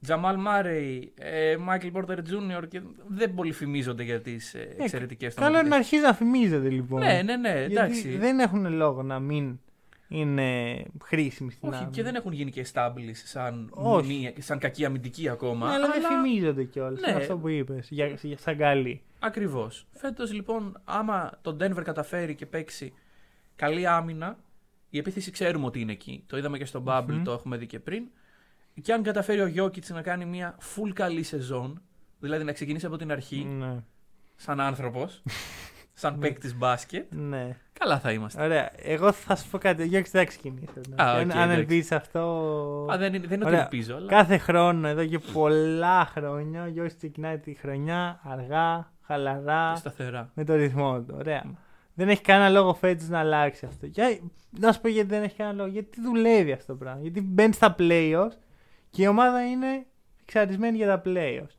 Τζαμάλ 0.00 0.36
Μάρεϊ, 0.36 1.12
Μάικλ 1.58 1.86
Πόρτερ 1.88 2.22
Τζούνιορ 2.22 2.68
και 2.68 2.80
δεν 3.08 3.34
πολύ 3.34 3.52
φημίζονται 3.52 4.02
για 4.02 4.20
τις 4.20 4.54
ε, 4.54 4.74
εξαιρετικές 4.78 5.34
Καλό 5.34 5.58
είναι 5.58 5.68
να 5.68 5.76
αρχίζει 5.76 6.02
να 6.02 6.12
φημίζεται 6.14 6.68
λοιπόν. 6.68 7.00
Ναι, 7.00 7.22
ναι, 7.24 7.36
ναι, 7.36 7.50
Γιατί 7.50 7.72
εντάξει. 7.72 8.16
δεν 8.16 8.38
έχουν 8.38 8.72
λόγο 8.72 9.02
να 9.02 9.20
μην 9.20 9.58
είναι 10.08 10.82
χρήσιμοι 11.04 11.50
στην 11.50 11.68
Όχι, 11.68 11.76
άμυνα. 11.76 11.92
και 11.92 12.02
δεν 12.02 12.14
έχουν 12.14 12.32
γίνει 12.32 12.50
και 12.50 12.66
established 12.72 13.12
σαν, 13.24 13.70
Όχι. 13.74 14.06
μη- 14.06 14.42
σαν 14.42 14.58
κακή 14.58 14.84
αμυντική 14.84 15.28
ακόμα. 15.28 15.68
Ναι, 15.68 15.74
αλλά 15.74 15.86
δεν 15.90 16.02
φημίζονται 16.02 16.64
κιόλας. 16.64 17.00
Ναι. 17.00 17.10
Είναι 17.10 17.18
αυτό 17.20 17.38
που 17.38 17.48
είπες. 17.48 17.88
Για, 17.90 18.06
για, 18.06 18.38
σαν 18.38 18.56
καλή. 18.56 19.02
Ακριβώς. 19.18 19.86
Φέτος 19.92 20.32
λοιπόν, 20.32 20.80
άμα 20.84 21.38
το 21.42 21.56
Denver 21.60 21.82
καταφέρει 21.84 22.34
και 22.34 22.46
παίξει 22.46 22.92
καλή 23.56 23.86
άμυνα, 23.86 24.38
η 24.90 24.98
επίθεση 24.98 25.30
ξέρουμε 25.30 25.66
ότι 25.66 25.80
είναι 25.80 25.92
εκεί. 25.92 26.24
Το 26.26 26.36
είδαμε 26.36 26.58
και 26.58 26.64
στο 26.64 26.82
Bubble, 26.86 27.04
Μμμ. 27.08 27.22
το 27.22 27.32
έχουμε 27.32 27.56
δει 27.56 27.66
και 27.66 27.78
πριν. 27.78 28.02
Και 28.82 28.92
αν 28.92 29.02
καταφέρει 29.02 29.40
ο 29.40 29.64
Jokic 29.66 29.86
να 29.86 30.02
κάνει 30.02 30.24
μια 30.24 30.58
full 30.60 30.90
καλή 30.94 31.22
σεζόν, 31.22 31.82
δηλαδή 32.20 32.44
να 32.44 32.52
ξεκινήσει 32.52 32.86
από 32.86 32.96
την 32.96 33.12
αρχή, 33.12 33.44
Ναι. 33.44 33.82
σαν 34.36 34.60
άνθρωπος, 34.60 35.22
σαν 35.98 36.12
Ναι. 36.12 36.18
παίκτης 36.26 36.56
μπάσκετ, 36.56 37.14
Ναι. 37.14 37.56
καλά 37.78 37.98
θα 37.98 38.12
είμαστε. 38.12 38.42
Ωραία. 38.42 38.70
Εγώ 38.76 39.12
θα 39.12 39.36
σου 39.36 39.48
πω 39.50 39.58
κάτι. 39.58 39.82
Ο 39.82 39.84
Γιώργης 39.84 40.10
δεν 40.10 40.20
θα 40.22 40.28
ξεκινήσει. 40.28 40.72
Α, 40.78 41.04
αν 41.04 41.14
οκ, 41.16 41.20
αν 41.20 41.30
εντάξει. 41.30 41.50
ελπίζεις 41.50 41.92
αυτό. 41.92 42.20
Α, 42.92 42.96
δεν 42.98 43.14
είναι, 43.14 43.26
δεν 43.26 43.34
είναι 43.36 43.44
ότι 43.44 43.54
Ωραία. 43.54 43.60
ελπίζω, 43.60 43.96
αλλά. 43.96 44.08
Κάθε 44.08 44.38
χρόνο, 44.38 44.88
εδώ 44.88 45.04
και 45.06 45.18
πολλά 45.18 46.06
χρόνια, 46.06 46.62
ο 46.62 46.66
Γιώργης 46.66 46.96
ξεκινάει 46.96 47.38
τη 47.38 47.54
χρονιά 47.54 48.20
αργά, 48.24 48.92
χαλαρά, 49.02 49.74
Σταθερά. 49.76 50.30
με 50.34 50.44
το 50.44 50.54
ρυθμό 50.54 51.00
του. 51.00 51.14
Ωραία. 51.18 51.44
Δεν 51.94 52.08
έχει 52.08 52.22
κανένα 52.22 52.48
λόγο 52.48 52.74
φέτος 52.74 53.08
να 53.08 53.18
αλλάξει 53.18 53.66
αυτό. 53.66 53.86
Για, 53.86 54.18
να 54.58 54.72
σου 54.72 54.80
πω 54.80 54.88
γιατί 54.88 55.08
δεν 55.08 55.22
έχει 55.22 55.36
κανένα 55.36 55.56
λόγο. 55.56 55.68
Γιατί 55.68 56.00
δουλεύει 56.00 56.52
αυτό 56.52 56.72
το 56.72 56.78
πράγμα. 56.78 57.00
Γιατί 57.02 57.20
μπαίνει 57.20 57.52
στα 57.52 57.74
playoffs 57.78 58.36
και 58.90 59.02
η 59.02 59.06
ομάδα 59.06 59.46
είναι 59.46 59.86
εξαρισμένη 60.22 60.76
για 60.76 60.86
τα 60.86 61.02
playoffs. 61.04 61.54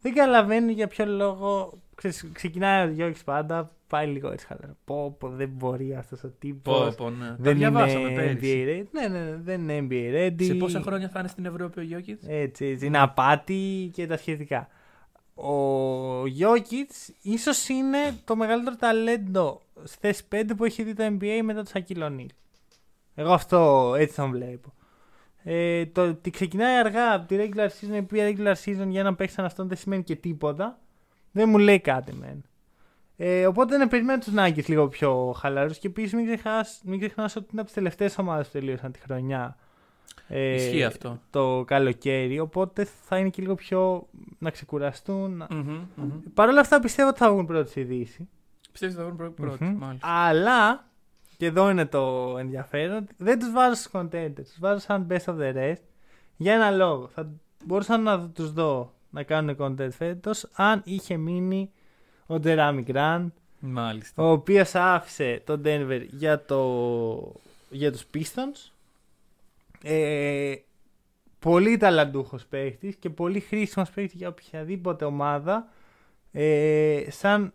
Δεν 0.00 0.14
καταλαβαίνω 0.14 0.70
για 0.70 0.86
ποιο 0.86 1.06
λόγο 1.06 1.78
ξέρεις, 1.98 2.28
ξεκινάει 2.32 2.88
ο 2.88 2.90
Γιώργης 2.90 3.24
πάντα, 3.24 3.70
πάει 3.86 4.06
λίγο 4.06 4.30
έτσι 4.32 4.46
χαλαρά. 4.46 4.76
Πω, 4.84 5.16
πω, 5.18 5.28
δεν 5.28 5.48
μπορεί 5.48 5.94
αυτός 5.94 6.24
ο 6.24 6.28
τύπος. 6.38 6.94
Πω, 6.94 7.04
πω, 7.04 7.10
ναι. 7.10 7.26
Τα 7.26 7.36
Δεν 7.38 7.56
διαβάσαμε 7.56 8.08
είναι 8.08 8.14
πέρυσι. 8.14 8.64
NBA 8.66 8.68
ready. 8.68 8.86
Ναι, 8.90 9.08
ναι, 9.08 9.24
ναι, 9.24 9.36
δεν 9.36 9.68
είναι 9.68 9.86
NBA 9.90 10.14
ready. 10.14 10.44
Σε 10.44 10.54
πόσα 10.54 10.80
χρόνια 10.80 11.08
θα 11.08 11.18
είναι 11.18 11.28
στην 11.28 11.46
Ευρώπη 11.46 11.80
ο 11.80 11.82
Γιώκητ. 11.82 12.22
Έτσι, 12.26 12.66
έτσι. 12.66 12.86
Είναι 12.86 12.98
απάτη 12.98 13.90
και 13.92 14.06
τα 14.06 14.16
σχετικά. 14.16 14.68
Ο 15.34 16.26
Γιώκητ 16.26 16.90
ίσως 17.22 17.68
είναι 17.68 17.98
το 18.24 18.36
μεγαλύτερο 18.36 18.76
ταλέντο 18.76 19.60
στη 19.84 19.98
θέση 20.00 20.24
5 20.32 20.42
που 20.56 20.64
έχει 20.64 20.82
δει 20.82 20.94
το 20.94 21.04
NBA 21.04 21.40
μετά 21.44 21.62
το 21.62 21.68
Σακύλ 21.68 22.02
Ονίλ. 22.02 22.28
Εγώ 23.14 23.32
αυτό 23.32 23.94
έτσι 23.98 24.16
τον 24.16 24.30
βλέπω. 24.30 24.72
Ε, 25.42 25.86
το 25.86 26.08
ότι 26.08 26.30
ξεκινάει 26.30 26.78
αργά 26.78 27.14
από 27.14 27.26
τη 27.26 27.36
regular 27.38 27.66
season, 27.66 27.94
η 27.94 27.98
οποία 27.98 28.34
regular 28.36 28.54
season 28.64 28.86
για 28.88 29.02
να 29.02 29.14
παίξει 29.14 29.34
σαν 29.34 29.44
αυτόν 29.44 29.68
δεν 29.68 29.76
σημαίνει 29.76 30.02
και 30.02 30.16
τίποτα. 30.16 30.78
Δεν 31.32 31.48
μου 31.48 31.58
λέει 31.58 31.80
κάτι 31.80 32.12
μεν. 32.14 32.42
Ε, 33.16 33.46
οπότε 33.46 33.76
να 33.76 33.88
περιμένω 33.88 34.18
τους 34.18 34.32
Nuggets 34.36 34.66
λίγο 34.68 34.88
πιο 34.88 35.32
χαλαρούς 35.38 35.78
και 35.78 35.86
επίση 35.86 36.16
μην 36.16 36.26
ξεχνάς, 36.26 36.80
μην 36.84 36.98
ξεχνάς 36.98 37.36
ότι 37.36 37.46
είναι 37.50 37.60
από 37.60 37.64
τις 37.64 37.74
τελευταίες 37.74 38.18
ομάδες 38.18 38.46
που 38.46 38.52
τελείωσαν 38.52 38.92
τη 38.92 38.98
χρονιά. 38.98 39.56
Ε, 40.28 40.54
Ισχύει 40.54 40.84
αυτό. 40.84 41.18
Το 41.30 41.64
καλοκαίρι, 41.66 42.38
οπότε 42.38 42.84
θα 42.84 43.18
είναι 43.18 43.28
και 43.28 43.42
λίγο 43.42 43.54
πιο 43.54 44.08
να 44.38 44.50
ξεκουραστούν. 44.50 45.36
να- 45.36 45.46
Μμμ, 45.50 45.80
μμμ. 45.94 46.10
Παρ' 46.34 46.48
όλα 46.48 46.60
αυτά 46.60 46.80
πιστεύω 46.80 47.08
ότι 47.08 47.18
θα 47.18 47.30
βγουν 47.30 47.46
πρώτοι 47.46 47.70
στη 47.70 47.82
Δύση. 47.82 48.28
Πιστεύεις 48.72 48.96
ότι 48.96 49.04
θα 49.04 49.10
βρουν 49.14 49.16
πρώτη, 49.34 49.42
πρώτη, 49.42 49.64
Μμμ. 49.64 49.76
μάλιστα. 49.78 50.08
Αλλά, 50.26 50.84
και 51.36 51.46
εδώ 51.46 51.70
είναι 51.70 51.86
το 51.86 52.34
ενδιαφέρον, 52.38 53.06
δεν 53.16 53.38
τους 53.38 53.50
βάζω 53.52 53.74
στους 53.74 53.90
contenders. 53.92 54.32
Τους 54.44 54.58
βάζω 54.58 54.78
σαν 54.78 55.06
best 55.10 55.24
of 55.24 55.36
the 55.38 55.54
rest 55.54 55.82
για 56.36 56.54
ένα 56.54 56.70
λόγο. 56.70 57.08
Θα 57.08 57.30
μπορούσα 57.64 57.98
να 57.98 58.28
τους 58.28 58.52
δω 58.52 58.94
να 59.10 59.22
κάνουν 59.22 59.56
content 59.58 59.90
φέτος 59.90 60.48
αν 60.52 60.82
είχε 60.84 61.16
μείνει 61.16 61.70
ο 62.26 62.38
Τζεράμι 62.40 62.82
Γκραντ, 62.82 63.28
Μάλιστα. 63.60 64.22
ο 64.22 64.30
οποίος 64.30 64.74
άφησε 64.74 65.42
τον 65.44 65.62
Denver 65.64 66.06
για, 66.10 66.44
το, 66.44 67.32
για 67.70 67.92
τους 67.92 68.06
Pistons. 68.14 68.70
Ε, 69.82 70.54
πολύ 71.38 71.76
ταλαντούχος 71.76 72.46
παίχτης 72.46 72.96
και 72.96 73.10
πολύ 73.10 73.40
χρήσιμος 73.40 73.90
παίχτης 73.90 74.18
για 74.18 74.28
οποιαδήποτε 74.28 75.04
ομάδα 75.04 75.68
ε, 76.32 77.04
σαν 77.08 77.52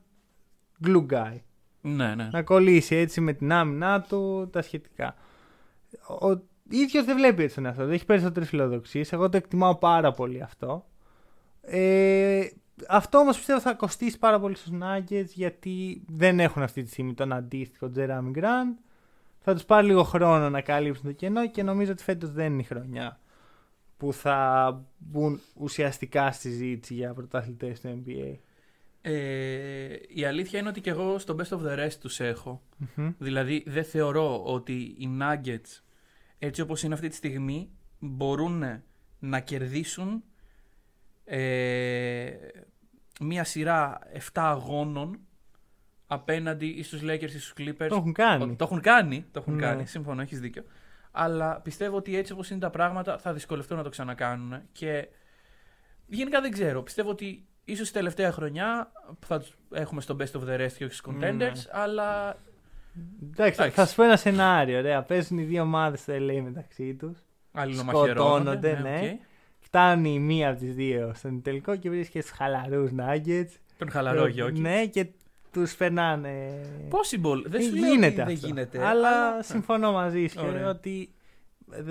glue 0.86 1.06
guy. 1.10 1.38
Ναι, 1.82 2.16
ναι. 2.16 2.30
Να 2.32 2.44
κολλήσει 2.44 2.96
έτσι 2.96 3.22
με 3.22 3.34
την 3.34 3.52
άμυνά 3.52 4.02
του, 4.02 4.50
τα 4.52 4.62
σχετικά. 4.62 5.16
Ο 6.08 6.42
ίδιος 6.70 7.06
δεν 7.06 7.16
βλέπει 7.18 7.44
έτσι 7.44 7.56
τον 7.56 7.66
εαυτό 7.66 7.86
του. 7.86 7.92
Έχει 7.92 8.06
περισσότερες 8.06 8.50
φιλοδοξίες. 8.50 9.14
Εγώ 9.14 9.30
το 9.30 9.38
εκτιμάω 9.38 9.76
πάρα 9.76 10.12
πολύ 10.12 10.42
αυτό. 10.42 10.86
Ε, 11.66 12.48
αυτό 12.88 13.18
όμως 13.18 13.38
πιστεύω 13.38 13.60
θα 13.60 13.74
κοστίσει 13.74 14.20
πάρα 14.20 14.40
πολύ 14.40 14.56
στους 14.56 14.72
Nuggets 14.82 15.30
γιατί 15.34 16.04
δεν 16.08 16.40
έχουν 16.40 16.62
αυτή 16.62 16.84
τη 16.84 16.90
στιγμή 16.90 17.14
τον 17.14 17.34
αντίστοιχο 17.34 17.92
Jeremy 17.96 18.32
Grant. 18.36 18.78
Θα 19.40 19.54
τους 19.54 19.66
πάρει 19.66 19.88
λίγο 19.88 20.04
χρόνο 20.04 20.50
να 20.50 20.62
καλύψουν 20.62 21.04
το 21.06 21.12
κενό 21.12 21.48
και 21.50 21.64
νομίζω 21.64 21.92
ότι 21.92 22.04
φέτος 22.04 22.32
δεν 22.32 22.52
είναι 22.52 22.62
η 22.62 22.66
χρονιά 22.66 23.20
που 23.98 24.14
θα 24.14 24.82
μπουν 24.98 25.40
ουσιαστικά 25.54 26.32
στη 26.32 26.50
συζήτηση 26.50 26.94
για 26.94 27.14
πρωταθλητές 27.14 27.82
του 27.82 28.04
NBA. 28.06 28.36
Ε, 29.02 29.96
η 30.08 30.26
αλήθεια 30.26 30.60
είναι 30.60 30.70
ότι 30.70 30.82
και 30.82 30.90
εγώ 30.90 31.20
στο 31.20 31.36
best 31.40 31.58
of 31.58 31.62
the 31.62 31.86
rest 31.86 31.94
τους 32.00 32.20
έχω. 32.20 32.62
Μμμ. 32.96 33.14
Δηλαδή 33.18 33.64
δεν 33.66 33.84
θεωρώ 33.84 34.44
ότι 34.44 34.74
οι 34.74 35.10
Nuggets 35.22 35.82
έτσι 36.40 36.62
όπως 36.62 36.84
είναι 36.84 36.94
αυτή 36.94 37.08
τη 37.08 37.16
στιγμή 37.16 37.70
μπορούν 38.00 38.64
να 39.20 39.40
κερδίσουν 39.40 40.24
ε, 41.26 42.30
μία 43.22 43.44
σειρά 43.44 44.00
7 44.14 44.20
αγώνων 44.34 45.20
απέναντι 46.08 46.66
ή 46.66 46.84
στους 46.84 47.02
Lakers 47.04 47.22
ή 47.22 47.28
στους 47.40 47.54
Clippers. 47.58 47.88
Το 47.90 47.96
έχουν 47.96 48.14
κάνει. 48.14 48.56
Το 48.56 48.64
έχουν 48.64 48.82
κάνει, 48.82 49.26
το 49.32 49.40
έχουν 49.40 49.56
Ναι. 49.56 49.62
κάνει, 49.62 49.86
σύμφωνοι, 49.86 50.22
έχεις 50.22 50.40
δίκιο. 50.40 50.64
Αλλά 51.12 51.60
πιστεύω 51.62 51.98
ότι 51.98 52.18
έτσι 52.18 52.34
όπως 52.34 52.50
είναι 52.50 52.60
τα 52.60 52.70
πράγματα 52.70 53.18
θα 53.18 53.34
δυσκολευτούν 53.34 53.78
να 53.78 53.84
το 53.84 53.90
ξανακάνουν 53.90 54.62
και 54.72 55.08
γενικά 56.08 56.42
δεν 56.42 56.52
ξέρω. 56.52 56.82
Πιστεύω 56.84 57.10
ότι 57.10 57.46
ίσως 57.64 57.90
η 57.90 57.94
τελευταία 57.94 58.32
χρονιά 58.32 58.92
που 59.20 59.28
θα 59.28 59.40
τους 59.40 59.54
έχουμε 59.74 60.02
στο 60.02 60.16
best 60.20 60.32
of 60.40 60.42
the 60.50 60.60
rest 60.60 60.72
και 60.78 60.86
όχι 60.86 60.94
στους 60.94 61.02
contenders, 61.08 61.38
Ναι. 61.38 61.52
αλλά 61.72 62.38
Εντάξει, 63.24 63.54
Εντάξει. 63.62 63.70
θα 63.76 63.86
σου 63.86 63.96
πω 63.96 64.04
ένα 64.04 64.16
σενάριο. 64.18 64.78
Ωραία. 64.78 65.02
Παίζουν 65.04 65.38
οι 65.38 65.44
δύο 65.44 65.62
ομάδες 65.62 66.00
στο 66.00 66.14
LA 66.16 66.42
μεταξύ 66.44 66.96
τους. 66.96 67.18
αλληλομαχαιρώνονται. 67.52 68.12
Σκοτώνονται, 68.12 68.80
ναι. 68.80 69.00
οκ. 69.14 69.20
Φτάνει 69.76 70.14
η 70.14 70.20
μία 70.20 70.50
από 70.50 70.60
τις 70.60 70.76
δύο 70.76 71.12
στον 71.16 71.42
τελικό 71.42 71.76
και 71.76 71.90
βρίσκεται 71.90 72.26
στους 72.26 72.36
χαλαρούς 72.36 72.90
Nuggets. 72.98 73.50
Τον 73.78 73.90
χαλαρό 73.90 74.28
Γιώκη. 74.28 74.62
Ναι, 74.62 74.86
και 74.86 75.08
τους 75.52 75.76
περνάνε. 75.76 76.62
Possible. 76.90 77.44
Δεν 77.46 77.62
σου 77.62 77.76
Ε, 77.76 77.80
λέω 77.80 77.90
γίνεται 77.90 78.06
ότι 78.06 78.16
δεν 78.16 78.34
αυτό. 78.34 78.48
γίνεται. 78.48 78.86
Αλλά 78.86 79.44
συμφωνώ 79.44 79.92
μαζί 79.92 80.28
σου. 80.28 80.46
Ωραία. 80.46 80.70
Ότι... 80.70 81.14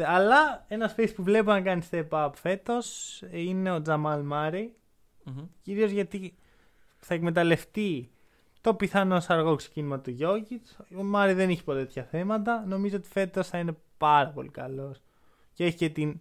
Αλλά 0.07 0.65
ένας 0.69 0.95
face 0.97 1.13
που 1.15 1.23
βλέπω 1.23 1.51
να 1.51 1.61
κάνει 1.61 1.83
step 1.91 2.09
up 2.09 2.31
φέτος 2.35 3.19
είναι 3.31 3.71
ο 3.71 3.83
Τζαμάλ 3.83 4.23
Μάρι. 4.23 4.75
Μμμ. 5.25 5.45
Κυρίως 5.63 5.91
γιατί 5.91 6.35
θα 6.99 7.15
εκμεταλλευτεί 7.15 8.11
το 8.61 8.75
πιθανό 8.75 9.23
αργό 9.29 9.55
ξεκίνημα 9.55 10.01
του 10.01 10.11
Γιώργιτ. 10.11 10.67
Ο 10.99 11.03
Μάρι 11.03 11.33
δεν 11.33 11.49
έχει 11.51 11.65
ποτέ 11.65 11.79
τέτοια 11.79 12.05
θέματα. 12.05 12.65
Νομίζω 12.67 12.97
ότι 12.97 13.09
φέτος 13.09 13.49
θα 13.49 13.59
είναι 13.59 13.77
πάρα 13.97 14.29
πολύ 14.29 14.49
καλός. 14.49 15.03
Και 15.53 15.65
έχει 15.65 15.77
και 15.77 15.89
την, 15.89 16.21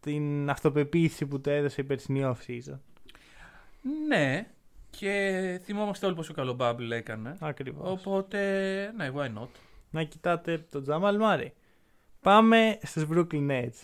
την 0.00 0.50
αυτοπεποίθηση 0.50 1.26
που 1.26 1.40
του 1.40 1.50
έδωσε 1.50 1.80
η 1.80 1.84
περσινή 1.84 2.20
off 2.24 2.50
season. 2.50 2.78
Ναι. 4.08 4.46
Και 4.90 5.60
θυμόμαστε 5.64 6.06
όλοι 6.06 6.14
πόσο 6.14 6.32
καλό 6.32 6.56
Bubble 6.60 6.90
έκανε. 6.90 7.36
Ακριβώς. 7.40 7.90
Οπότε, 7.90 8.40
ναι, 8.96 9.10
why 9.16 9.26
not; 9.42 9.48
Να 9.90 10.02
κοιτάτε 10.02 10.58
τον 10.70 10.82
Τζαμάλ 10.82 11.16
Μάρι. 11.16 11.52
Πάμε 12.20 12.78
στους 12.82 13.04
Brooklyn 13.12 13.50
Nets. 13.50 13.80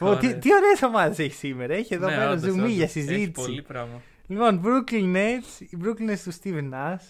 Ω, 0.00 0.06
Ωραία. 0.06 0.18
τι, 0.18 0.38
τι 0.38 0.54
ωραίες 0.54 0.82
ομάδες 0.82 1.18
έχεις 1.18 1.38
σήμερα. 1.38 1.74
Έχει 1.74 1.94
εδώ 1.94 2.06
Ναι, 2.08 2.16
πέρα 2.16 2.30
όντως, 2.30 2.42
ζουμί 2.42 2.58
όντως. 2.60 2.72
για 2.72 2.82
Έχεις 2.84 2.92
συζήτηση. 3.02 3.30
πολύ 3.30 3.62
πράγμα. 3.62 4.02
Λοιπόν, 4.26 4.62
Brooklyn 4.64 5.14
Nets. 5.16 5.60
Οι 5.70 5.78
Brooklyn 5.84 6.10
Nets 6.10 6.18
του 6.24 6.32
Steven 6.42 6.72
Nash 6.72 7.04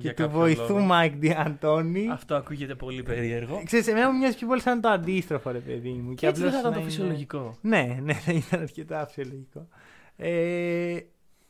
και 0.00 0.06
Για 0.06 0.14
του 0.14 0.22
κάποιο 0.22 0.38
βοηθού 0.38 0.74
λόγο. 0.78 0.88
Mike 0.90 1.18
D'Antoni. 1.24 2.06
Αυτό 2.12 2.34
ακούγεται 2.34 2.74
πολύ 2.74 3.02
περίεργο. 3.02 3.62
Ξέρεις, 3.64 3.86
εμένα 3.86 4.10
μου 4.12 4.18
μοιάζει 4.18 4.36
πιο 4.36 4.46
πολύ 4.46 4.60
σαν 4.60 4.80
το 4.80 4.88
αντίστροφο, 4.88 5.50
ρε 5.50 5.58
παιδί 5.58 5.90
μου. 5.90 6.14
Και 6.14 6.26
έτσι 6.26 6.40
δεν 6.42 6.48
απλώς 6.54 6.62
θα 6.62 6.68
ήταν 6.68 6.70
να 6.70 6.76
το 6.76 6.80
είναι- 6.80 6.90
φυσιολογικό. 6.90 7.56
Ναι, 7.60 7.98
ναι, 8.02 8.12
θα 8.12 8.32
ήταν 8.32 8.60
αρκετά 8.60 9.06
φυσιολογικό. 9.06 9.68
Ε, 10.16 10.98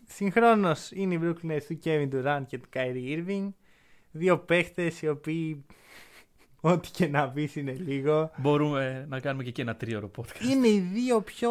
Συγχρόνως 0.07 0.91
είναι 0.93 1.15
οι 1.15 1.21
Brooklyn 1.23 1.51
Nets 1.51 1.63
του 1.69 1.79
Kevin 1.85 2.09
Durant 2.15 2.43
και 2.47 2.59
του 2.59 2.69
Kyrie 2.75 3.17
Irving. 3.19 3.49
Δύο 4.11 4.39
παίχτες 4.39 5.03
οι 5.03 5.09
οποίοι. 5.09 5.65
Ό,τι 6.61 6.91
και 6.91 7.09
να 7.09 7.29
πεις 7.31 7.57
είναι 7.57 7.73
λίγο. 7.73 8.31
Μπορούμε 8.37 9.07
να 9.09 9.21
κάνουμε 9.21 9.43
και 9.43 9.49
εκεί 9.49 9.61
ένα 9.61 9.77
τρίωρο 9.77 10.11
podcast. 10.19 10.51
είναι 10.51 10.69
οι 10.69 10.79
δύο 10.79 11.21
πιο 11.21 11.51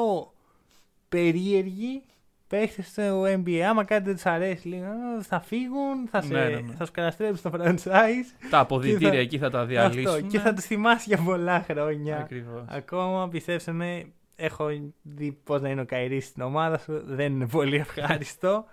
περίεργοι 1.09 2.01
παίχτες 2.49 2.87
στο 2.87 3.23
NBA. 3.23 3.57
Άμα 3.59 3.83
κάτι 3.83 4.03
δεν 4.03 4.13
τους 4.13 4.25
αρέσει 4.25 4.67
λίγο, 4.67 4.85
«Α, 4.85 5.21
θα 5.21 5.39
φύγουν, 5.41 6.07
θα, 6.11 6.21
σε, 6.21 6.33
Ναι, 6.33 6.43
ναι, 6.43 6.49
ναι. 6.49 6.73
θα 6.77 6.85
σου 6.85 6.91
καταστρέψουν 6.91 7.51
το 7.51 7.57
franchise. 7.63 8.47
Τα 8.49 8.59
αποδητήρια 8.59 9.09
Και 9.09 9.15
θα- 9.15 9.21
εκεί 9.21 9.37
θα 9.37 9.49
τα 9.49 9.65
διαλύσουν. 9.65 10.07
Αυτό. 10.15 10.27
Και 10.27 10.39
θα 10.39 10.53
τους 10.53 10.65
θυμάσαι 10.65 11.05
για 11.07 11.17
πολλά 11.17 11.65
χρόνια. 11.71 12.17
Ακριβώς. 12.17 12.63
Ακόμα 12.67 13.27
πιστέψτε 13.29 13.71
με, 13.71 14.05
έχω 14.35 14.67
δει 15.01 15.31
πώς 15.43 15.61
να 15.61 15.69
είναι 15.69 15.81
ο 15.81 15.85
Καϊρί 15.85 16.25
στην 16.25 16.41
ομάδα 16.41 16.77
σου. 16.77 17.01
Δεν 17.05 17.31
είναι 17.33 17.47
πολύ 17.47 17.75
ευχάριστο. 17.75 18.65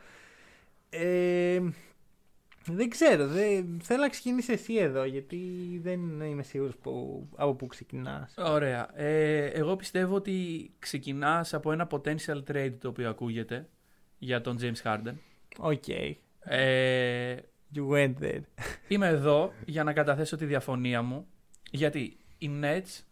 ε, 0.91 1.59
δεν 2.67 2.89
ξέρω. 2.89 3.27
Δεν, 3.27 3.81
θέλω 3.83 4.01
να 4.01 4.09
ξεκινήσεις 4.09 4.55
εσύ 4.55 4.75
εδώ 4.75 5.05
γιατί 5.05 5.39
δεν 5.83 6.21
είμαι 6.21 6.43
σίγουρος 6.43 6.75
από 7.37 7.55
πού 7.55 7.67
ξεκινάς. 7.67 8.35
Ωραία. 8.39 9.01
Ε, 9.01 9.47
εγώ 9.47 9.77
πιστεύω 9.77 10.15
ότι 10.15 10.71
ξεκινάς 10.79 11.55
από 11.55 11.73
ένα 11.73 11.89
potential 11.91 12.43
trade 12.51 12.75
το 12.81 12.89
οποίο 12.89 13.09
ακούγεται 13.09 13.69
για 14.19 14.41
τον 14.41 14.59
James 14.61 14.83
Harden. 14.83 15.15
Οκ. 15.59 15.89
Ε, 16.41 17.37
You 17.75 17.89
went 17.89 18.15
there. 18.21 18.41
είμαι 18.89 19.07
εδώ 19.07 19.53
για 19.67 19.85
να 19.85 19.93
καταθέσω 19.93 20.37
τη 20.37 20.45
διαφωνία 20.45 21.03
μου 21.03 21.27
γιατί 21.71 22.17
οι 22.39 22.51
Nets 22.63 23.03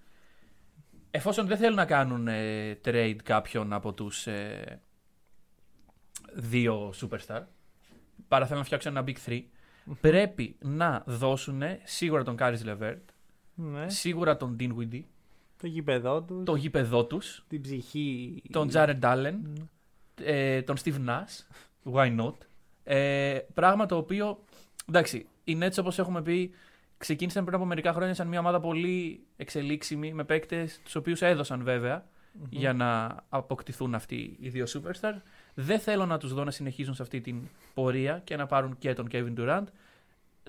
εφόσον 1.11 1.47
δεν 1.47 1.57
θέλουν 1.57 1.77
να 1.77 1.85
κάνουν 1.85 2.29
ε, 2.29 2.79
trade 2.85 3.17
κάποιον 3.23 3.73
από 3.73 3.93
τους 3.93 4.27
ε, 4.27 4.83
δύο 6.33 6.93
superstar 7.01 7.43
παρά 8.29 8.45
θέλουν 8.45 8.59
να 8.59 8.65
φτιάξουν 8.65 8.97
ένα 8.97 9.05
big 9.07 9.29
three 9.31 9.43
πρέπει 10.01 10.57
να 10.61 11.03
δώσουν 11.07 11.63
σίγουρα 11.85 12.23
τον 12.23 12.37
Κάρις 12.37 12.65
Λεβέρτ, 12.65 13.09
Ναι. 13.55 13.89
σίγουρα 13.89 14.37
τον 14.37 14.57
Dinwiddie, 14.61 15.03
Το 15.61 15.67
γήπεδό 15.67 16.23
τους, 16.23 16.45
το 16.45 16.55
γήπεδό 16.55 17.05
τους, 17.05 17.45
την 17.49 17.61
ψυχή. 17.61 18.43
τον 18.51 18.69
Jared 18.73 19.01
Allen, 19.01 19.35
Ναι. 19.43 19.65
ε, 20.25 20.63
τον 20.63 20.77
Steve 20.85 21.05
Nash. 21.07 21.45
Why 21.93 22.21
not? 22.21 22.35
Ε, 22.85 23.39
πράγμα 23.55 23.87
το 23.87 23.97
οποίο. 23.97 24.45
Εντάξει, 24.89 25.27
οι 25.45 25.59
Nets 25.61 25.79
όπως 25.79 25.99
έχουμε 25.99 26.23
πει 26.23 26.51
ξεκίνησαν 26.99 27.45
πριν 27.45 27.57
από 27.57 27.65
μερικά 27.65 27.93
χρόνια 27.93 28.15
σαν 28.15 28.27
μια 28.29 28.39
ομάδα 28.39 28.61
πολύ 28.61 29.25
εξελίξιμη 29.37 30.13
με 30.13 30.25
παίκτες, 30.25 30.81
τους 30.85 30.95
οποίους 30.95 31.23
έδωσαν 31.23 31.63
βέβαια 31.63 32.07
για 32.51 32.73
να 32.73 33.17
αποκτηθούν 33.29 33.95
αυτοί 33.95 34.37
οι 34.41 34.49
δύο 34.49 34.65
superstar. 34.69 35.13
Δεν 35.55 35.79
θέλω 35.81 36.07
να 36.07 36.19
τους 36.19 36.35
δω 36.35 36.45
να 36.45 36.51
συνεχίζουν 36.51 36.95
σε 36.95 37.03
αυτή 37.03 37.21
την 37.21 37.37
πορεία 37.75 38.21
και 38.25 38.37
να 38.37 38.47
πάρουν 38.47 38.77
και 38.79 38.93
τον 38.93 39.09
Kevin 39.13 39.33
Durant. 39.39 39.65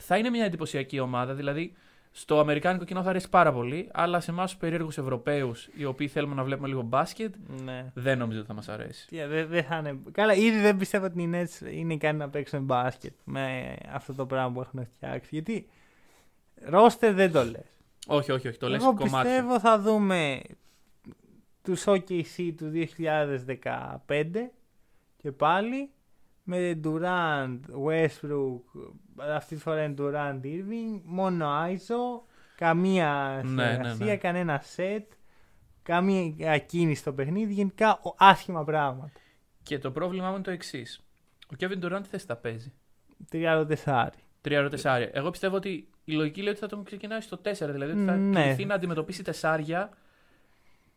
Θα 0.01 0.17
είναι 0.17 0.29
μια 0.29 0.45
εντυπωσιακή 0.45 0.99
ομάδα, 0.99 1.33
δηλαδή 1.33 1.73
στο 2.11 2.39
Αμερικάνικο 2.39 2.85
κοινό 2.85 3.03
θα 3.03 3.09
αρέσει 3.09 3.29
πάρα 3.29 3.53
πολύ, 3.53 3.89
αλλά 3.93 4.19
σε 4.19 4.31
εμάς 4.31 4.49
τους 4.51 4.59
περίεργους 4.59 4.97
Ευρωπαίους, 4.97 5.69
οι 5.75 5.85
οποίοι 5.85 6.07
θέλουμε 6.07 6.35
να 6.35 6.43
βλέπουμε 6.43 6.67
λίγο 6.67 6.81
μπάσκετ, 6.81 7.33
Ναι. 7.65 7.91
δεν 7.93 8.17
νομίζω 8.17 8.39
ότι 8.39 8.47
θα 8.47 8.53
μας 8.53 8.69
αρέσει. 8.69 9.07
Τι, 9.07 9.23
Δεν 9.25 9.47
δεν 9.47 9.63
θα 9.63 9.77
είναι... 9.77 9.97
Καλά, 10.11 10.33
ήδη 10.33 10.59
δεν 10.59 10.77
πιστεύω 10.77 11.05
ότι 11.05 11.21
οι 11.21 11.29
Nets 11.33 11.71
είναι 11.73 11.93
ικανοί 11.93 12.17
να 12.17 12.29
παίξουν 12.29 12.63
μπάσκετ 12.63 13.13
με 13.23 13.75
αυτό 13.91 14.13
το 14.13 14.25
πράγμα 14.25 14.51
που 14.53 14.61
έχουν 14.61 14.87
φτιάξει. 14.95 15.29
Γιατί 15.31 15.67
ρόστερ 16.65 17.13
δεν 17.13 17.31
το 17.31 17.43
λες. 17.43 17.65
Όχι, 18.07 18.31
όχι, 18.31 18.47
όχι. 18.47 18.57
Το 18.57 18.69
λες 18.69 18.81
Εγώ 18.81 18.93
κομμάτια. 18.93 19.21
πιστεύω 19.31 19.59
θα 19.59 19.79
δούμε 19.79 20.41
τους 21.63 21.83
OKC 21.87 22.51
του 22.57 22.71
2015 22.71 24.51
και 25.25 25.31
πάλι 25.31 25.89
με 26.43 26.79
Durant, 26.83 27.59
Westbrook, 27.87 28.59
αυτή 29.35 29.55
τη 29.55 29.61
φορά 29.61 29.83
είναι 29.83 29.95
Durant 29.97 30.39
Irving, 30.43 31.01
μόνο 31.03 31.47
ISO, 31.65 32.23
καμία 32.55 33.41
Ναι, 33.43 33.51
ναι, 33.51 33.63
συνεργασία, 33.71 34.05
ναι. 34.05 34.15
κανένα 34.17 34.63
set, 34.75 35.03
καμία 35.83 36.57
κίνηση 36.57 37.01
στο 37.01 37.13
παιχνίδι, 37.13 37.53
γενικά 37.53 37.91
ο- 38.03 38.15
άσχημα 38.17 38.63
πράγματα. 38.63 39.11
Και 39.63 39.79
το 39.79 39.91
πρόβλημά 39.91 40.27
μου 40.27 40.33
είναι 40.33 40.43
το 40.43 40.51
εξής. 40.51 40.99
Ο 41.51 41.55
Kevin 41.59 41.83
Durant 41.85 41.99
τι 42.03 42.09
θέση 42.09 42.25
θα 42.25 42.35
παίζει. 42.35 42.73
34. 43.31 44.07
Τρία 44.41 44.61
ρο 44.61 44.69
τεσσάρια. 44.69 45.09
Εγώ 45.13 45.29
πιστεύω 45.29 45.55
ότι 45.55 45.87
η 46.03 46.13
λογική 46.13 46.41
λέει 46.41 46.49
ότι 46.51 46.59
θα 46.59 46.67
τον 46.67 46.83
ξεκινάει 46.83 47.21
στο 47.21 47.37
4. 47.37 47.71
Δηλαδή 47.71 47.91
ότι 47.91 48.05
θα 48.05 48.15
Ναι. 48.15 48.43
κληθεί 48.43 48.65
να 48.65 48.73
αντιμετωπίσει 48.75 49.23
τεσσάρια 49.23 49.89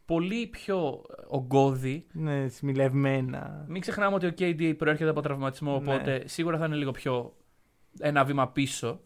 πολύ 0.08 0.46
πιο 0.46 1.04
ογκώδη. 1.28 2.06
Ναι, 2.12 2.48
σμιλευμένα. 2.48 3.64
Μην 3.68 3.80
ξεχνάμε 3.80 4.14
ότι 4.14 4.26
ο 4.26 4.32
KD 4.38 4.74
προέρχεται 4.78 5.10
από 5.10 5.20
τραυματισμό, 5.20 5.70
Ναι. 5.70 5.76
οπότε 5.76 6.22
σίγουρα 6.28 6.58
θα 6.58 6.64
είναι 6.64 6.74
λίγο 6.76 6.90
πιο 6.90 7.36
ένα 8.00 8.24
βήμα 8.24 8.48
πίσω. 8.48 9.00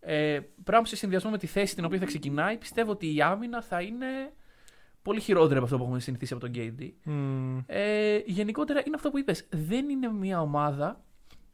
Ε, 0.00 0.40
πράγμα 0.64 0.82
που 0.82 0.88
σε 0.88 0.96
συνδυασμό 0.96 1.30
με 1.30 1.38
τη 1.38 1.46
θέση 1.46 1.74
την 1.74 1.84
οποία 1.84 1.98
θα 1.98 2.04
ξεκινάει, 2.04 2.56
πιστεύω 2.56 2.90
ότι 2.90 3.14
η 3.14 3.22
άμυνα 3.22 3.62
θα 3.62 3.80
είναι 3.80 4.06
πολύ 5.02 5.20
χειρότερη 5.20 5.54
από 5.54 5.64
αυτό 5.64 5.76
που 5.76 5.82
έχουμε 5.82 6.00
συνηθίσει 6.00 6.34
από 6.34 6.42
τον 6.48 6.52
KD. 6.54 6.90
Μμμ. 7.04 7.58
Ε, 7.66 8.16
γενικότερα 8.26 8.82
είναι 8.86 8.94
αυτό 8.96 9.10
που 9.10 9.18
είπες. 9.18 9.46
Δεν 9.50 9.88
είναι 9.88 10.08
μια 10.12 10.40
ομάδα. 10.40 11.04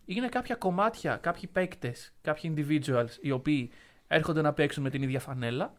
Είναι 0.04 0.28
κάποια 0.28 0.54
κομμάτια, 0.54 1.16
κάποιοι 1.16 1.46
παίκτες, 1.52 2.14
κάποιοι 2.20 2.54
individuals 2.56 3.10
οι 3.20 3.30
οποίοι 3.30 3.70
έρχονται 4.06 4.42
να 4.42 4.52
παίξουν 4.52 4.82
με 4.82 4.90
την 4.90 5.02
ίδια 5.02 5.20
φανέλα. 5.20 5.72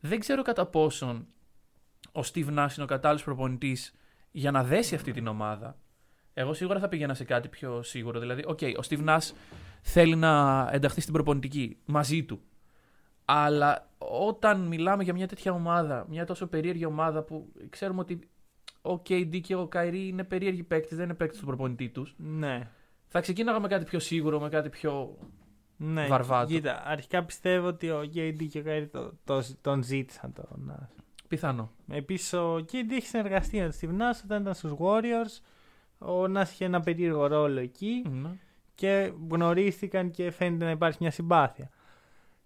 Δεν 0.00 0.18
ξέρω 0.18 0.42
κατά 0.42 0.66
πόσον 0.66 1.26
ο 2.12 2.20
Steve 2.20 2.48
Nash 2.48 2.74
είναι 2.74 2.82
ο 2.82 2.86
κατάλληλος 2.86 3.24
προπονητής 3.24 3.94
για 4.30 4.50
να 4.50 4.64
δέσει 4.64 4.94
αυτή 4.94 5.12
την 5.12 5.26
ομάδα. 5.26 5.76
Εγώ 6.34 6.52
σίγουρα 6.52 6.78
θα 6.78 6.88
πήγαινα 6.88 7.14
σε 7.14 7.24
κάτι 7.24 7.48
πιο 7.48 7.82
σίγουρο. 7.82 8.20
Δηλαδή, 8.20 8.42
οκ, 8.46 8.58
ο 8.62 8.86
Steve 8.88 9.04
Nash 9.04 9.30
θέλει 9.82 10.16
να 10.16 10.68
ενταχθεί 10.72 11.00
στην 11.00 11.12
προπονητική 11.12 11.76
μαζί 11.84 12.24
του. 12.24 12.40
Αλλά 13.24 13.90
όταν 13.98 14.60
μιλάμε 14.60 15.02
για 15.02 15.12
μια 15.12 15.28
τέτοια 15.28 15.52
ομάδα, 15.52 16.06
μια 16.08 16.26
τόσο 16.26 16.46
περίεργη 16.46 16.84
ομάδα 16.84 17.22
που 17.22 17.52
ξέρουμε 17.68 18.00
ότι 18.00 18.28
ο 18.82 18.92
KD 19.08 19.40
και 19.40 19.54
ο 19.54 19.68
Kyrie 19.72 20.06
είναι 20.08 20.24
περίεργοι 20.24 20.62
παίκτες, 20.62 20.96
δεν 20.96 21.04
είναι 21.04 21.14
παίκτες 21.14 21.38
του 21.38 21.46
προπονητή 21.46 21.88
τους. 21.88 22.14
Ναι. 22.16 22.68
Θα 23.08 23.20
ξεκίναγα 23.20 23.60
με 23.60 23.68
κάτι 23.68 23.84
πιο 23.84 23.98
σίγουρο, 23.98 24.40
με 24.40 24.48
κάτι 24.48 24.68
πιο. 24.68 25.18
Ναι, 25.76 26.06
Βαρβάτο. 26.06 26.52
Κοίτα, 26.52 26.82
αρχικά 26.86 27.24
πιστεύω 27.24 27.66
ότι 27.66 27.90
ο 27.90 28.00
KD 28.14 28.46
και 28.50 28.58
ο 28.58 28.62
Kyrie 28.66 28.88
το, 28.90 29.12
το, 29.24 29.44
τον 29.60 29.82
ζήτησαν 29.82 30.32
τον 30.32 30.70
Nash. 30.70 31.03
Πιθανό. 31.34 31.70
Επίση, 31.88 32.36
ο 32.36 32.54
KD 32.56 32.90
έχει 32.90 33.06
συνεργαστεί 33.06 33.60
με 33.60 33.68
τον 33.68 33.72
Steve 33.80 34.00
Nash 34.02 34.20
όταν 34.24 34.40
ήταν 34.40 34.54
στους 34.54 34.72
Warriors. 34.78 35.42
Ο 35.98 36.22
Nash 36.24 36.48
είχε 36.52 36.64
ένα 36.64 36.80
περίεργο 36.80 37.26
ρόλο 37.26 37.60
εκεί 37.60 38.04
Ναι. 38.22 38.30
και 38.74 39.12
γνωρίστηκαν 39.30 40.10
και 40.10 40.30
φαίνεται 40.30 40.64
να 40.64 40.70
υπάρχει 40.70 40.98
μια 41.00 41.10
συμπάθεια. 41.10 41.70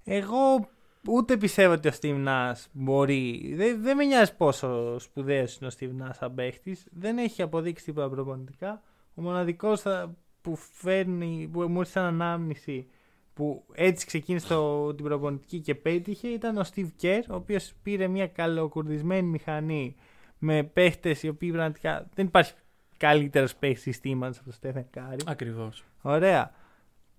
Εγώ 0.04 0.68
ούτε 1.08 1.36
πιστεύω 1.36 1.72
ότι 1.72 1.88
ο 1.88 1.92
Steve 2.00 2.26
Nash 2.26 2.64
μπορεί. 2.72 3.54
Δεν, 3.56 3.82
δεν 3.82 3.96
με 3.96 4.04
νοιάζει 4.04 4.36
πόσο 4.36 4.98
σπουδαίος 4.98 5.56
είναι 5.58 5.70
ο 5.70 5.76
Steve 5.78 6.02
Nash 6.06 6.10
σαν 6.12 6.34
παίχτης. 6.34 6.86
Δεν 6.90 7.18
έχει 7.18 7.42
αποδείξει 7.42 7.84
τίποτα 7.84 8.08
προπονητικά. 8.08 8.82
Ο 9.14 9.22
μοναδικός 9.22 9.82
που 10.40 10.56
φέρνει, 10.56 11.48
που 11.52 11.60
μου 11.60 11.78
ήρθε 11.78 11.90
σαν 11.90 12.04
ανάμνηση 12.04 12.86
που 13.38 13.64
έτσι 13.72 14.06
ξεκίνησε 14.06 14.46
το, 14.46 14.94
την 14.94 15.04
προπονητική 15.04 15.60
και 15.60 15.74
πέτυχε 15.74 16.28
ήταν 16.28 16.56
ο 16.58 16.64
Steve 16.74 16.88
Kerr, 17.02 17.22
ο 17.30 17.34
οποίος 17.34 17.72
πήρε 17.82 18.08
μια 18.08 18.26
καλοκουρδισμένη 18.26 19.28
μηχανή 19.28 19.96
με 20.38 20.62
παίχτες 20.62 21.22
οι 21.22 21.28
οποίοι 21.28 21.50
πραγματικά 21.50 22.08
δεν 22.14 22.26
υπάρχει 22.26 22.52
καλύτερος 22.96 23.54
παίχτης 23.54 23.82
συστήματος 23.82 24.36
από 24.36 24.44
τον 24.44 24.54
Στέφεν 24.54 24.86
Κάρη. 24.90 25.16
Ακριβώς. 25.26 25.84
Ωραία. 26.02 26.54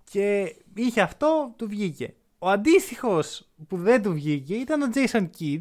Και 0.04 0.56
είχε 0.74 1.00
αυτό, 1.00 1.54
του 1.56 1.68
βγήκε. 1.68 2.14
Ο 2.38 2.48
αντίστοιχος 2.48 3.48
που 3.68 3.76
δεν 3.76 4.02
του 4.02 4.12
βγήκε 4.12 4.54
ήταν 4.54 4.82
ο 4.82 4.86
Jason 4.94 5.28
Kidd, 5.38 5.60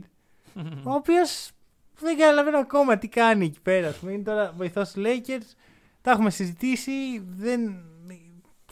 ο 0.83 0.93
οποίος 0.93 1.51
δεν 1.99 2.17
καταλαβαίνω 2.17 2.57
ακόμα 2.57 2.97
τι 2.97 3.07
κάνει 3.07 3.45
εκεί 3.45 3.61
πέρα. 3.61 3.87
ας 3.87 3.97
πούμε. 3.97 4.11
Είναι 4.11 4.23
τώρα 4.23 4.53
βοηθός 4.57 4.91
του 4.91 5.01
Lakers. 5.05 5.55
Τα 6.01 6.11
έχουμε 6.11 6.29
συζητήσει. 6.29 7.19
Δεν... 7.29 7.83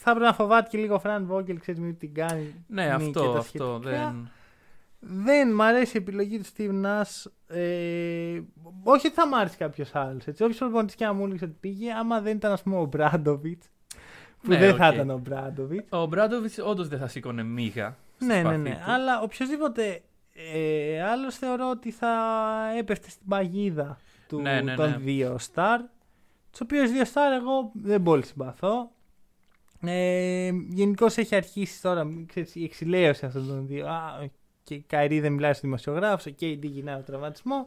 Θα 0.08 0.14
έπρεπε 0.16 0.30
να 0.30 0.36
φοβάται 0.44 0.68
και 0.70 0.78
λίγο 0.78 0.94
ο 0.94 0.98
Φραν 0.98 1.26
Βόγκελ, 1.26 1.58
ξέρεις 1.60 1.80
μην 1.80 1.98
την 1.98 2.14
κάνει. 2.14 2.64
ναι, 2.66 2.82
νίκη 2.82 2.92
αυτό, 2.94 3.20
και 3.20 3.26
τα 3.32 3.38
αυτό 3.38 3.78
σχετικά. 3.82 3.90
δεν. 3.90 4.30
Δεν 5.00 5.54
μ' 5.54 5.62
αρέσει 5.62 5.96
η 5.96 6.00
επιλογή 6.00 6.38
του 6.38 6.44
Steve 6.56 6.84
Nash. 6.84 7.30
Ε, 7.56 8.40
όχι 8.82 9.06
ότι 9.06 9.14
θα 9.16 9.28
μ' 9.28 9.34
άρεσε 9.34 9.56
κάποιος 9.56 9.94
άλλος. 9.94 10.24
Όποιο 10.26 10.54
προπονητή 10.58 10.94
και 10.96 11.04
αν 11.04 11.16
μου 11.16 11.24
έλεγε 11.24 11.44
ότι 11.44 11.56
πήγε, 11.60 11.92
άμα 11.92 12.20
δεν 12.20 12.36
ήταν 12.36 12.52
ας 12.52 12.62
πούμε 12.62 12.76
ο 12.76 12.84
Μπράντοβιτς. 12.84 13.66
Που 14.42 14.48
Ναι, 14.50 14.56
δεν 14.58 14.76
θα 14.76 14.86
οκ. 14.88 14.94
ήταν 14.94 15.10
ο 15.10 15.18
Ομπράντοβιτς. 15.18 15.86
Ο 15.90 16.06
Ομπράντοβιτς 16.06 16.58
όντως 16.58 16.88
δεν 16.88 16.98
θα 16.98 17.06
σήκωνε 17.08 17.42
μύγα. 17.42 17.96
στο 18.16 18.26
Ναι, 18.26 18.34
ναι, 18.34 18.40
σπαθί 18.40 18.58
ναι. 18.58 18.70
του. 18.70 18.90
Αλλά 18.90 19.20
οποιοδήποτε 19.22 20.02
ε, 20.54 21.02
άλλος 21.02 21.34
θεωρώ 21.36 21.70
ότι 21.70 21.90
θα 21.90 22.08
έπεφτε 22.78 23.10
στην 23.10 23.28
παγίδα 23.28 23.98
του, 24.28 24.40
Ναι, 24.40 24.60
ναι, 24.60 24.74
των 24.74 24.90
ναι. 24.90 24.96
δύο 24.96 25.38
star. 25.54 25.78
Τους 26.50 26.60
οποίους 26.60 26.90
δύο 26.90 27.02
star 27.02 27.40
εγώ 27.40 27.70
δεν 27.74 28.02
πολύ 28.02 28.24
συμπαθώ. 28.24 28.90
Ε, 29.80 30.50
Γενικώς 30.68 31.16
έχει 31.16 31.34
αρχίσει 31.34 31.82
τώρα 31.82 32.06
ξέρεις, 32.26 32.54
η 32.54 32.64
εξηλαίωση 32.64 33.26
αυτών 33.26 33.46
των 33.46 33.66
δύο. 33.66 33.86
Α, 33.86 34.28
και 34.62 34.74
η 34.74 34.84
Καϊρή 34.86 35.20
δεν 35.20 35.32
μιλάει 35.32 35.50
στους 35.50 35.64
δημοσιογράφους, 35.64 36.32
και 36.34 36.46
η 36.46 36.60
γυρνάει 36.62 36.98
ο 36.98 37.02
τραυματισμός. 37.02 37.64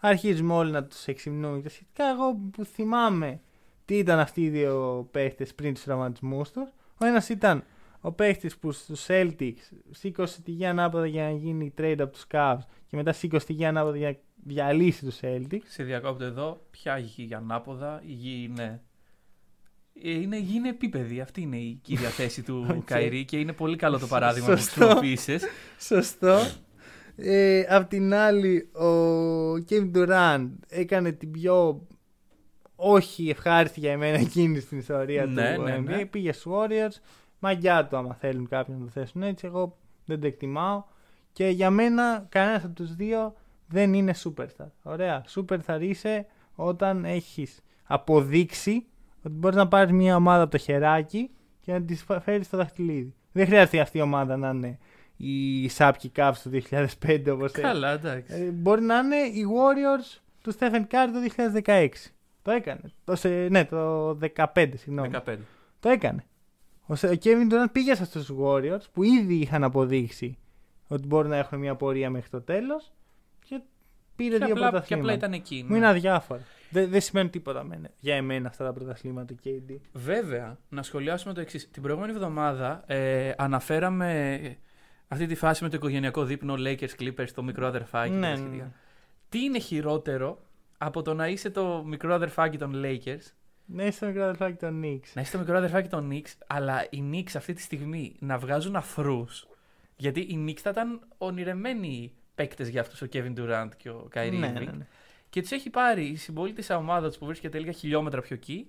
Αρχίζουμε 0.00 0.54
όλοι 0.54 0.70
να 0.70 0.84
τους 0.84 1.06
εξυμνούμε 1.06 1.56
και 1.56 1.62
τα 1.62 1.68
σχετικά. 1.68 2.04
Εγώ 2.08 2.34
που 2.52 2.64
θυμάμαι 2.64 3.40
τι 3.84 3.98
ήταν 3.98 4.18
αυτοί 4.18 4.42
οι 4.42 4.48
δύο 4.48 5.08
παίχτες 5.10 5.54
πριν 5.54 5.74
τους 5.74 5.82
τραυματισμούς 5.82 6.50
τους. 6.50 6.68
Ο 7.00 7.04
ένας 7.04 7.28
ήταν 7.28 7.64
ο 8.00 8.12
παίχτης 8.12 8.58
που 8.58 8.72
στους 8.72 9.06
Celtics 9.08 9.72
σήκωσε 9.90 10.42
τη 10.42 10.50
γη 10.50 10.66
ανάποδα 10.66 11.06
για 11.06 11.22
να 11.22 11.30
γίνει 11.30 11.74
trade 11.78 11.96
από 11.98 12.12
τους 12.12 12.26
Cavs 12.30 12.58
και 12.86 12.96
μετά 12.96 13.12
σήκωσε 13.12 13.46
τη 13.46 13.52
γη 13.52 13.64
ανάποδα 13.64 13.96
για 13.96 14.10
να 14.10 14.16
διαλύσει 14.44 15.04
τους 15.04 15.18
Celtics. 15.22 15.64
Σε 15.64 15.82
διακόπτω 15.82 16.24
εδώ. 16.24 16.66
Ποια 16.70 16.98
γη 16.98 17.36
ανάποδα. 17.36 18.02
Η 18.06 18.12
γη 18.12 18.48
είναι. 18.50 18.82
Ε, 20.02 20.10
Είναι, 20.10 20.36
η 20.36 20.40
γη 20.40 20.56
είναι 20.56 20.68
επίπεδη. 20.68 21.20
Αυτή 21.20 21.40
είναι 21.40 21.56
η 21.56 21.78
κύρια 21.82 22.08
θέση 22.18 22.42
του 22.42 22.66
Οκ. 22.70 22.84
Καϊρί 22.84 23.24
και 23.24 23.38
είναι 23.38 23.52
πολύ 23.52 23.76
καλό 23.76 23.98
το 23.98 24.06
παράδειγμα 24.14 24.48
που 24.48 24.56
Σωστό. 24.56 24.80
χρησιμοποίησες. 24.80 25.42
Σωστό. 25.78 26.38
Ε, 27.16 27.60
απ' 27.68 27.88
την 27.88 28.14
άλλη, 28.14 28.68
ο 28.72 28.86
Kevin 29.68 29.90
Durant 29.94 30.48
έκανε 30.68 31.12
την 31.12 31.30
πιο 31.30 31.86
όχι 32.76 33.28
ευχάριστη 33.28 33.80
για 33.80 33.92
εμένα 33.92 34.22
κίνηση 34.22 34.66
στην 34.66 34.78
ιστορία 34.78 35.26
Ναι, 35.26 35.54
του 35.54 35.62
ναι, 35.62 35.76
NBA. 35.78 35.82
ναι. 35.82 36.04
Πήγε 36.06 36.32
στους 36.32 36.52
Warriors. 36.56 37.00
Μαγιά 37.38 37.86
του 37.86 37.96
άμα 37.96 38.14
θέλουν 38.14 38.48
κάποιον 38.48 38.78
να 38.78 38.84
το 38.84 38.90
θέσουν 38.90 39.22
έτσι. 39.22 39.46
Εγώ 39.46 39.78
δεν 40.04 40.20
το 40.20 40.26
εκτιμάω. 40.26 40.84
Και 41.32 41.46
για 41.48 41.70
μένα 41.70 42.26
κανένας 42.28 42.64
από 42.64 42.74
τους 42.74 42.94
δύο 42.94 43.34
δεν 43.68 43.94
είναι 43.94 44.14
superstar. 44.24 44.66
Ωραία. 44.82 45.24
Superstar 45.34 45.78
είσαι 45.80 46.26
όταν 46.54 47.04
έχεις 47.04 47.60
αποδείξει 47.84 48.86
ότι 49.26 49.34
μπορείς 49.38 49.56
να 49.56 49.68
πάρεις 49.68 49.92
μια 49.92 50.16
ομάδα 50.16 50.42
από 50.42 50.50
το 50.50 50.58
χεράκι 50.58 51.30
και 51.60 51.72
να 51.72 51.82
τη 51.82 51.96
φέρεις 52.22 52.46
στο 52.46 52.56
δαχτυλίδι. 52.56 53.14
Δεν 53.32 53.46
χρειάζεται 53.46 53.80
αυτή 53.80 53.98
η 53.98 54.00
ομάδα 54.00 54.36
να 54.36 54.48
είναι 54.50 54.78
η 55.16 55.68
Σάπκι 55.68 56.12
Cavs 56.16 56.32
του 56.42 56.50
2005 56.50 57.24
όπως 57.30 57.52
Καλά, 57.52 57.90
εντάξει. 57.92 58.32
ε, 58.34 58.50
μπορεί 58.50 58.82
να 58.82 58.98
είναι 58.98 59.16
οι 59.16 59.44
Warriors 59.56 60.20
του 60.42 60.54
Stephen 60.58 60.80
Curry 60.80 61.08
το 61.12 61.20
2016. 61.66 61.88
Το 62.42 62.50
έκανε. 62.50 62.80
Το, 63.04 63.16
σε- 63.16 63.48
ναι, 63.50 63.64
το 63.64 64.10
15, 64.54 64.68
συγγνώμη. 64.76 65.10
15. 65.26 65.36
Το 65.80 65.88
έκανε. 65.88 66.24
Ο 66.86 66.94
Σε- 66.94 67.06
ο 67.08 67.12
Kevin 67.24 67.52
Durant 67.52 67.66
πήγε 67.72 67.94
σε 67.94 68.02
αυτούς 68.02 68.26
τους 68.26 68.36
Warriors 68.40 68.84
που 68.92 69.02
ήδη 69.02 69.34
είχαν 69.34 69.64
αποδείξει 69.64 70.38
ότι 70.88 71.06
μπορούν 71.06 71.30
να 71.30 71.36
έχουν 71.36 71.58
μια 71.58 71.74
πορεία 71.74 72.10
μέχρι 72.10 72.30
το 72.30 72.40
τέλος 72.40 72.92
και 73.48 73.60
πήρε 74.16 74.38
Και 74.38 74.44
δύο 74.44 74.54
απλά, 74.54 74.64
και 74.64 74.70
πρωταθλήματα. 74.70 75.12
απλά 75.12 75.12
ήταν 75.26 75.32
εκεί. 75.40 75.62
Μου 75.62 75.70
ναι. 75.70 75.76
είναι 75.76 75.86
αδιάφορα. 75.86 76.40
Δεν, 76.70 76.90
δεν 76.90 77.00
σημαίνει 77.00 77.28
τίποτα 77.28 77.60
εμένα- 77.60 77.90
για 77.98 78.14
εμένα 78.14 78.48
αυτά 78.48 78.64
τα 78.64 78.72
πρωταθλήματα 78.72 79.34
του 79.34 79.36
KD. 79.44 79.76
Βέβαια, 79.92 80.58
να 80.68 80.82
σχολιάσουμε 80.82 81.34
το 81.34 81.40
εξής. 81.40 81.70
Την 81.70 81.82
προηγούμενη 81.82 82.12
εβδομάδα 82.12 82.84
ε, 82.86 83.32
αναφέραμε 83.36 84.40
αυτή 85.08 85.26
τη 85.26 85.34
φάση 85.34 85.62
με 85.62 85.68
το 85.70 85.76
οικογενειακό 85.76 86.24
δείπνο 86.24 86.54
Lakers 86.58 86.90
Clippers, 87.00 87.28
το 87.34 87.42
μικρό 87.42 87.66
αδερφάκι. 87.66 88.10
και 88.10 88.16
Ναι, 88.16 88.26
τα 88.26 88.30
ναι, 88.30 88.36
σχετικά. 88.36 88.62
ναι. 88.64 88.70
Τι 89.28 89.40
είναι 89.44 89.58
χειρότερο 89.58 90.38
από 90.78 91.02
το 91.02 91.14
να 91.14 91.28
είσαι 91.28 91.50
το 91.50 91.84
μικρό 91.86 92.14
αδερφάκι 92.14 92.58
των 92.58 92.72
Lakers, 92.84 93.32
Ναι, 93.66 93.84
είσαι 93.84 94.06
μικρό 94.06 94.22
αδερφάκι 94.22 94.56
των 94.56 94.82
Knicks. 94.84 95.08
να 95.14 95.20
είσαι 95.20 95.32
το 95.32 95.38
μικρό 95.38 95.56
αδερφάκι 95.56 95.88
των 95.88 96.10
Knicks, 96.12 96.32
αλλά 96.46 96.86
οι 96.90 97.02
Knicks 97.12 97.30
αυτή 97.36 97.52
τη 97.52 97.60
στιγμή 97.60 98.16
να 98.18 98.38
βγάζουν 98.38 98.76
αφρούς. 98.76 99.46
Γιατί 99.96 100.20
οι 100.20 100.44
Knicks 100.48 100.60
θα 100.60 100.70
ήταν 100.70 101.00
ονειρεμένοι 101.18 102.12
παίκτες 102.34 102.68
για 102.68 102.80
αυτούς 102.80 103.02
ο 103.02 103.06
Kevin 103.12 103.32
Durant 103.38 103.68
και 103.76 103.88
ο 103.90 104.08
Kyrie 104.14 104.36
Ναι, 104.38 104.48
Irving. 104.56 104.64
ναι, 104.64 104.70
ναι. 104.70 104.86
Και 105.30 105.42
του 105.42 105.54
έχει 105.54 105.70
πάρει 105.70 106.04
η 106.04 106.16
συμπολίτη 106.16 106.72
ομάδα 106.74 107.08
τους 107.08 107.18
που 107.18 107.26
βρίσκεται 107.26 107.58
λίγα 107.58 107.72
χιλιόμετρα 107.72 108.20
πιο 108.20 108.34
εκεί. 108.34 108.66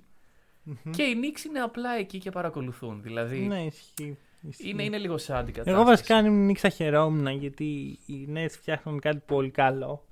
Μμμ. 0.63 0.91
Και 0.91 1.03
οι 1.03 1.15
Knicks 1.21 1.45
είναι 1.45 1.59
απλά 1.59 1.91
εκεί 1.97 2.17
και 2.17 2.29
παρακολουθούν. 2.29 3.01
Δηλαδή 3.01 3.39
Ναι, 3.39 3.65
ισχύει. 3.65 4.17
ισχύει. 4.41 4.69
είναι, 4.69 4.83
είναι 4.83 4.97
λίγο 4.97 5.17
σαν 5.17 5.45
την 5.45 5.53
κατάσταση. 5.53 5.75
Εγώ 5.77 5.85
βασικά 5.85 6.15
αν 6.15 6.25
ήμουν 6.25 6.49
Knicks 6.49 6.57
θα 6.59 6.69
χαιρόμουν 6.69 7.27
γιατί 7.27 7.99
οι 8.05 8.27
Nets 8.33 8.49
φτιάχνουν 8.49 8.99
κάτι 8.99 9.21
πολύ 9.25 9.49
καλό. 9.49 10.05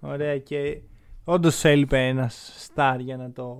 Ωραία 0.00 0.38
και 0.38 0.80
όντως 1.24 1.64
έλειπε 1.64 2.06
ένας 2.08 2.68
star 2.74 2.96
για 2.98 3.16
να 3.16 3.32
το, 3.32 3.58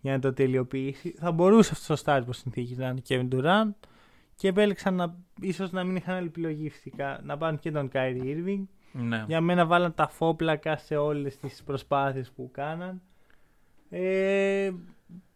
για 0.00 0.12
να 0.12 0.18
το 0.18 0.32
τελειοποιήσει. 0.32 1.14
Θα 1.18 1.32
μπορούσε 1.32 1.70
αυτός 1.72 2.00
ο 2.00 2.02
star 2.04 2.18
υπό 2.22 2.32
συνθήκη 2.32 2.74
να 2.74 2.86
είναι 2.88 3.00
ο 3.00 3.02
Kevin 3.08 3.28
Durant 3.34 3.88
και 4.34 4.48
επέλεξαν 4.48 4.94
να, 4.94 5.16
ίσως 5.40 5.70
να 5.72 5.84
μην 5.84 5.96
είχαν 5.96 6.14
άλλη 6.14 6.26
επιλογή 6.26 6.68
φυσικά 6.70 7.20
να 7.24 7.36
πάρουν 7.36 7.58
και 7.58 7.70
τον 7.70 7.90
Kyrie 7.92 8.22
Irving. 8.22 8.62
Ναι. 8.92 9.24
Για 9.26 9.40
μένα 9.40 9.66
βάλαν 9.66 9.94
τα 9.94 10.08
φόπλακα 10.08 10.76
σε 10.76 10.96
όλες 10.96 11.36
τις 11.36 11.62
προσπάθειες 11.62 12.30
που 12.30 12.50
κάναν. 12.52 13.00
Ε, 13.90 14.70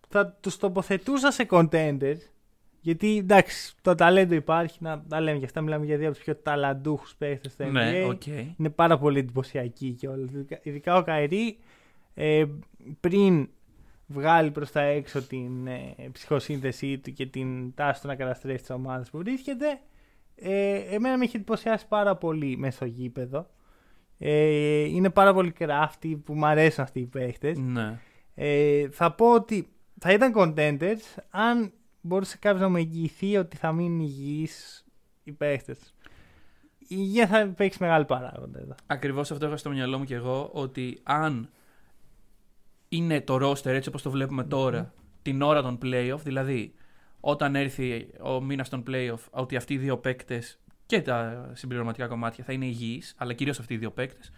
θα 0.08 0.26
τους 0.40 0.56
τοποθετούσα 0.56 1.30
σε 1.30 1.46
contenders. 1.50 2.16
Γιατί 2.80 3.16
εντάξει, 3.16 3.74
το 3.82 3.94
ταλέντο 3.94 4.34
υπάρχει, 4.34 4.78
να 4.80 5.02
τα 5.08 5.20
λέμε 5.20 5.38
και 5.38 5.44
αυτά. 5.44 5.60
Μιλάμε 5.60 5.84
για 5.84 5.96
δύο 5.96 6.06
από 6.06 6.14
τους 6.16 6.24
πιο 6.24 6.36
ταλαντούχους 6.36 7.14
παίχτες 7.18 7.52
στο 7.52 7.64
NBA. 7.64 7.70
Ναι, 7.70 8.04
οκ. 8.04 8.26
Είναι 8.26 8.70
πάρα 8.74 8.98
πολύ 8.98 9.18
εντυπωσιακοί 9.18 9.90
και 9.92 10.08
όλα. 10.08 10.24
Ειδικά- 10.24 10.58
Ειδικά 10.62 10.96
ο 10.96 11.02
Καϊρί 11.02 11.58
ε, 12.14 12.44
πριν 13.00 13.48
βγάλει 14.06 14.50
προς 14.50 14.70
τα 14.72 14.80
έξω 14.80 15.22
την 15.22 15.66
ε, 15.66 15.94
ψυχοσύνθεσή 16.12 16.98
του 16.98 17.12
και 17.12 17.26
την 17.26 17.74
τάση 17.74 18.00
του 18.00 18.06
να 18.06 18.14
καταστρέφει 18.14 18.60
τις 18.60 18.70
ομάδες 18.70 19.10
που 19.10 19.18
βρίσκεται 19.18 19.80
ε, 20.34 20.76
εμένα 20.76 21.18
με 21.18 21.24
έχει 21.24 21.36
εντυπωσιάσει 21.36 21.88
πάρα 21.88 22.16
πολύ 22.16 22.56
μέσα 22.56 22.76
στο 22.76 22.84
γήπεδο. 22.84 23.50
Ε, 24.18 24.80
είναι 24.80 25.10
πάρα 25.10 25.34
πολύ 25.34 25.52
crafty 25.58 26.16
που 26.24 26.34
μου 26.34 26.46
αρέσουν 26.46 26.84
αυτοί 26.84 27.00
οι 27.00 27.06
παίχτες. 27.06 27.58
Ναι. 27.58 27.98
Ε, 28.34 28.88
θα 28.90 29.12
πω 29.12 29.34
ότι 29.34 29.68
θα 29.98 30.12
ήταν 30.12 30.32
contenders 30.36 31.22
αν 31.30 31.72
μπορούσε 32.00 32.36
κάποιος 32.40 32.60
να 32.60 32.68
μου 32.68 32.76
εγγυηθεί 32.76 33.36
ότι 33.36 33.56
θα 33.56 33.72
μείνουν 33.72 34.00
υγιείς 34.00 34.84
οι 35.22 35.32
παίχτες. 35.32 35.94
Η 36.78 36.96
υγεία 36.98 37.26
θα 37.26 37.46
παίξει 37.46 37.78
μεγάλη 37.80 38.04
παράγοντα 38.04 38.60
εδώ. 38.60 38.74
Ακριβώς 38.86 39.30
αυτό 39.30 39.46
έχω 39.46 39.56
στο 39.56 39.70
μυαλό 39.70 39.98
μου 39.98 40.04
και 40.04 40.14
εγώ, 40.14 40.50
ότι 40.52 41.00
αν 41.02 41.50
είναι 42.88 43.20
το 43.20 43.50
roster 43.50 43.66
έτσι 43.66 43.88
όπως 43.88 44.02
το 44.02 44.10
βλέπουμε 44.10 44.44
τώρα, 44.44 44.92
την 45.22 45.42
ώρα 45.42 45.62
των 45.62 45.78
playoff, 45.82 46.18
δηλαδή 46.22 46.74
όταν 47.24 47.54
έρθει 47.54 48.08
ο 48.22 48.40
μήνας 48.40 48.68
των 48.68 48.82
playoff, 48.86 49.18
ότι 49.30 49.56
αυτοί 49.56 49.74
οι 49.74 49.78
δύο 49.78 49.98
παίκτες 49.98 50.60
και 50.86 51.02
τα 51.02 51.50
συμπληρωματικά 51.54 52.06
κομμάτια 52.06 52.44
θα 52.44 52.52
είναι 52.52 52.66
υγιείς, 52.66 53.14
αλλά 53.16 53.32
κυρίως 53.32 53.58
αυτοί 53.58 53.74
οι 53.74 53.76
δύο 53.76 53.90
παίκτες, 53.90 54.30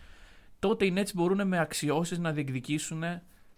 τότε 0.59 0.85
οι 0.85 0.95
Nets 0.97 1.15
μπορούν 1.15 1.47
με 1.47 1.59
αξιώσεις 1.59 2.19
να 2.19 2.33
διεκδικήσουν 2.33 3.03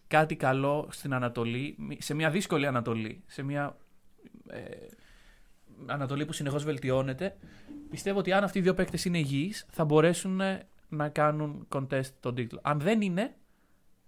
κάτι 0.06 0.36
καλό 0.36 0.88
στην 0.90 1.14
Ανατολή, 1.14 1.76
σε 1.98 2.14
μια 2.14 2.30
δύσκολη 2.30 2.66
Ανατολή, 2.66 3.22
σε 3.26 3.42
μια 3.42 3.76
ε, 4.48 4.60
Ανατολή 5.86 6.24
που 6.24 6.32
συνεχώς 6.32 6.64
βελτιώνεται. 6.64 7.36
Πιστεύω 7.90 8.18
ότι 8.18 8.32
αν 8.32 8.44
αυτοί 8.44 8.58
οι 8.58 8.62
δύο 8.62 8.74
παίκτες 8.74 9.04
είναι 9.04 9.18
υγιείς, 9.18 9.66
θα 9.70 9.84
μπορέσουν 9.84 10.40
να 10.88 11.08
κάνουν 11.08 11.66
contest 11.74 12.10
τον 12.20 12.34
τίτλο. 12.34 12.60
Αν 12.62 12.80
δεν 12.80 13.00
είναι, 13.00 13.34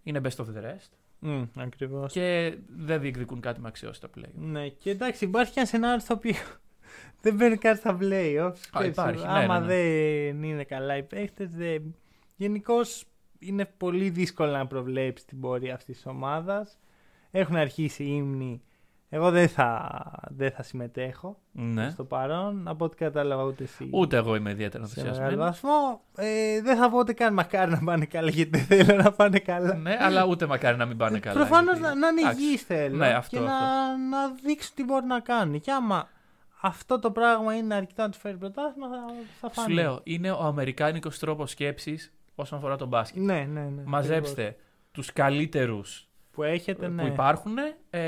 είναι 0.03 0.21
best 0.23 0.45
of 0.45 0.47
the 0.47 0.64
rest 0.64 0.98
Mm, 1.23 1.49
ακριβώς. 1.57 2.12
και 2.12 2.57
δεν 2.69 3.01
διεκδικούν 3.01 3.41
κάτι 3.41 3.61
με 3.61 3.69
αξιώσεις 3.69 4.01
τα 4.01 4.11
play. 4.19 4.31
Ναι, 4.35 4.69
και 4.69 4.91
εντάξει, 4.91 5.25
υπάρχει 5.25 5.53
και 5.53 5.59
ένα 5.59 5.69
σενάριο 5.69 6.01
στο 6.01 6.14
οποίο 6.14 6.35
δεν 7.23 7.35
μπαίνει 7.35 7.57
κάτι 7.57 7.79
στα 7.79 7.99
playoffs. 8.01 8.61
Α, 8.71 8.79
Έτσι, 8.79 8.89
υπάρχει, 8.89 9.25
ναι, 9.25 9.33
Άμα 9.33 9.61
ναι, 9.61 9.66
ναι. 9.66 9.73
δεν 9.73 10.43
είναι 10.43 10.64
καλά 10.64 10.97
οι 10.97 11.03
παίχτες, 11.03 11.51
δεν... 11.51 11.95
γενικώς 12.37 13.05
είναι 13.39 13.64
πολύ 13.77 14.11
δύσκολο 14.11 14.51
να 14.51 14.66
προβλέψεις 14.66 15.27
την 15.27 15.41
πορεία 15.41 15.75
αυτής 15.75 15.95
της 15.95 16.07
ομάδας. 16.07 16.79
Έχουν 17.31 17.57
αρχίσει 17.57 18.03
οι 18.05 18.11
ύμνοι. 18.11 18.62
Εγώ 19.11 19.31
δεν 19.31 19.49
θα, 19.49 19.91
δεν 20.29 20.51
θα 20.51 20.63
συμμετέχω 20.63 21.39
Ναι. 21.53 21.91
στο 21.91 22.05
παρόν. 22.05 22.69
Από 22.69 22.85
ό,τι 22.85 22.97
κατάλαβα 22.97 23.43
ούτε 23.43 23.63
εσύ. 23.63 23.89
Ούτε 23.93 24.17
εγώ 24.17 24.35
είμαι 24.35 24.51
ιδιαίτερα 24.51 24.87
σε 24.87 24.93
μεγάλο 25.01 25.09
ενθουσιασμένο. 25.17 25.45
βαθμό. 25.51 26.01
Ε, 26.17 26.63
δεν 26.63 26.77
θα 26.77 26.91
πω 26.91 26.99
ούτε 26.99 27.13
καν 27.13 27.33
μακάρι 27.33 27.71
να 27.71 27.79
πάνε 27.85 28.05
καλά 28.05 28.31
γιατί 28.31 28.59
δεν 28.59 28.85
θέλω 28.87 29.03
να 29.03 29.11
πάνε 29.13 29.39
καλά. 29.39 29.75
ναι, 29.75 29.97
αλλά 30.01 30.25
ούτε 30.25 30.47
μακάρι 30.47 30.77
να 30.77 30.87
μην 30.87 30.97
πάνε 30.97 31.19
καλά. 31.19 31.37
Προφανώς 31.37 31.79
γιατί- 31.79 31.95
να, 31.95 32.01
να 32.01 32.09
είναι 32.09 32.21
Εντάξει. 32.21 32.43
υγιεί 32.43 32.57
θέλω. 32.57 32.97
Ναι, 32.97 33.09
αυτό, 33.09 33.37
και 33.37 33.43
να, 33.43 33.57
αυτό. 33.57 33.97
να 34.11 34.29
δείξουν 34.45 34.75
τι 34.75 34.85
μπορεί 34.85 35.07
να 35.07 35.21
κάνουν. 35.21 35.61
Και 35.61 35.71
άμα 35.73 36.09
αυτό 36.61 36.99
το 36.99 37.11
πράγμα 37.11 37.55
είναι 37.55 37.75
αρκετά 37.75 38.03
να 38.03 38.11
του 38.11 38.19
φέρει 38.19 38.37
πρωτάθλημα, 38.37 38.89
θα, 38.89 38.97
θα 39.41 39.51
φανεί. 39.51 39.69
Σου 39.69 39.75
λέω, 39.75 40.01
είναι 40.03 40.31
ο 40.31 40.43
αμερικάνικος 40.43 41.19
τρόπος 41.19 41.51
σκέψης 41.51 42.13
όσον 42.35 42.59
αφορά 42.59 42.77
τον 42.77 42.89
μπάσκετ. 42.89 43.23
Ναι, 43.23 43.33
ναι, 43.35 43.43
ναι. 43.43 43.61
ακριβώς. 43.61 43.85
Μαζέψτε 43.87 44.57
τους 44.93 45.13
καλύτερους 45.13 46.08
Που 46.39 46.45
έχετε, 46.45 46.89
ναι. 46.89 47.03
που 47.03 47.09
υπάρχουν, 47.09 47.57
ε, 47.91 48.01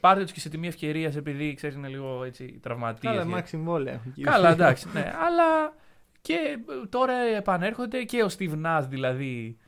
πάρτε 0.00 0.22
τους 0.22 0.32
και 0.32 0.40
σε 0.40 0.48
τιμή 0.48 0.66
ευκαιρίας 0.66 1.16
επειδή 1.16 1.54
ξέρεις 1.54 1.76
είναι 1.76 1.88
λίγο 1.88 2.24
έτσι 2.24 2.58
τραυματίες. 2.62 3.12
Καλά, 3.12 3.24
μάξι 3.24 3.56
συμβόλαια 3.56 3.92
έχουν. 3.92 4.12
κύριε. 4.12 4.30
Καλά, 4.30 4.48
εντάξει, 4.58 4.88
ναι. 4.92 5.12
Αλλά 5.26 5.74
και 6.20 6.34
ε, 6.34 6.86
τώρα 6.88 7.12
επανέρχονται 7.36 8.02
και 8.02 8.22
ο 8.22 8.28
Steve 8.38 8.66
Nash 8.66 8.84
δηλαδή. 8.88 9.58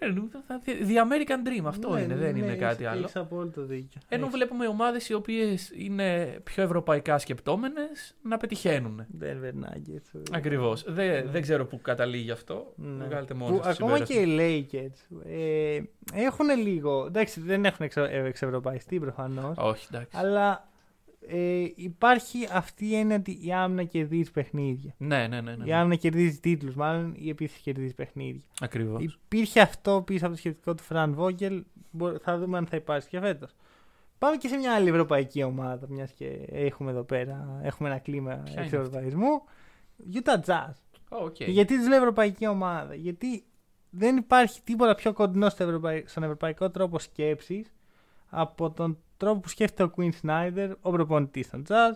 Ναι, 0.00 0.12
θα- 0.46 0.60
The 0.64 0.96
American 0.96 1.48
Dream, 1.48 1.64
αυτό 1.66 1.92
Ναι, 1.92 2.00
είναι, 2.00 2.14
ναι, 2.14 2.20
δεν 2.20 2.32
ναι, 2.32 2.38
είναι 2.38 2.46
έχεις- 2.46 2.60
κάτι 2.60 2.84
άλλο. 2.84 3.00
Έχεις 3.02 3.16
απόλυτο 3.16 3.62
δίκιο. 3.64 4.00
Ενώ 4.08 4.22
Έχεις. 4.24 4.36
βλέπουμε 4.36 4.66
ομάδε 4.66 4.98
οι 5.08 5.12
οποίε 5.12 5.54
είναι 5.76 6.38
πιο 6.44 6.62
ευρωπαϊκά 6.62 7.18
σκεπτόμενε 7.18 7.80
να 8.22 8.36
πετυχαίνουν. 8.36 9.06
Denver 9.20 9.52
Nuggets. 9.64 10.22
Ακριβώ. 10.32 10.74
Δεν, 10.86 11.30
δεν 11.30 11.42
ξέρω 11.42 11.66
πού 11.66 11.80
καταλήγει 11.80 12.30
αυτό. 12.30 12.72
Ναι. 12.76 13.04
Βγάλετε 13.04 13.34
μόνο 13.34 13.56
Που 13.56 13.62
σας 13.62 13.76
το 13.76 13.84
ακόμα 13.84 14.04
και 14.04 14.12
συμπέρασμα. 14.12 14.42
οι 14.44 14.66
Lakers 14.72 15.16
ε, 15.30 15.80
έχουν 16.14 16.48
λίγο. 16.62 17.04
Εντάξει, 17.06 17.40
δεν 17.40 17.64
έχουν 17.64 17.84
εξε, 17.84 18.00
ε, 18.00 18.24
εξευρωπαϊστεί 18.24 18.98
προφανώ. 18.98 19.52
Όχι, 19.56 19.86
εντάξει. 19.92 20.16
Αλλά 20.18 20.68
ε, 21.28 21.64
υπάρχει 21.74 22.48
αυτή 22.52 22.86
η 22.86 22.94
έννοια 22.96 23.16
ότι 23.16 23.38
η 23.46 23.52
άμυνα 23.52 23.84
κερδίζει 23.84 24.30
παιχνίδια. 24.30 24.94
Ναι, 24.98 25.26
ναι, 25.26 25.40
ναι. 25.40 25.50
Η 25.52 25.56
ναι. 25.56 25.74
άμυνα 25.74 25.94
κερδίζει 25.94 26.38
τίτλους, 26.40 26.74
μάλλον 26.74 27.14
η 27.16 27.28
επίθεση 27.28 27.62
κερδίζει 27.62 27.94
παιχνίδια. 27.94 28.42
Ακριβώς. 28.60 29.02
Υπήρχε 29.02 29.60
αυτό 29.60 30.02
πίσω 30.06 30.24
από 30.26 30.34
το 30.34 30.40
σκεπτικό 30.40 30.74
του 30.74 30.82
Φραν 30.82 31.14
Βόγγελ. 31.14 31.64
Μπο- 31.90 32.18
Θα 32.18 32.38
δούμε 32.38 32.58
αν 32.58 32.66
θα 32.66 32.76
υπάρξει 32.76 33.08
και 33.08 33.20
φέτος. 33.20 33.54
Πάμε 34.18 34.36
και 34.36 34.48
σε 34.48 34.56
μια 34.56 34.74
άλλη 34.74 34.88
ευρωπαϊκή 34.88 35.42
ομάδα, 35.42 35.86
μιας 35.88 36.12
και 36.12 36.26
έχουμε 36.50 36.90
εδώ 36.90 37.02
πέρα 37.02 37.60
έχουμε 37.62 37.88
ένα 37.88 37.98
κλίμα 37.98 38.34
Ποια 38.34 38.52
είναι 38.52 38.60
εξευρωπαϊσμού. 38.62 39.42
Utah 40.14 40.40
Jazz. 40.46 40.72
Οκ. 41.08 41.32
Και 41.32 41.44
γιατί 41.44 41.78
τη 41.78 41.88
λέω 41.88 41.98
ευρωπαϊκή 41.98 42.46
ομάδα, 42.46 42.94
Γιατί 42.94 43.44
δεν 43.90 44.16
υπάρχει 44.16 44.62
τίποτα 44.62 44.94
πιο 44.94 45.12
κοντινό 45.12 45.48
στο 45.48 45.62
ευρωπαϊ- 45.64 46.08
στον 46.08 46.22
ευρωπαϊκό 46.22 46.70
τρόπο 46.70 46.98
σκέψης 46.98 47.74
από 48.28 48.70
τον 48.70 48.98
τρόπο 49.24 49.40
που 49.40 49.48
σκέφτεται 49.48 49.82
ο 49.82 49.90
Quinn 49.96 50.10
Snyder, 50.22 50.72
ο 50.80 50.90
προπονητής 50.90 51.50
των 51.50 51.64
Jazz, 51.68 51.92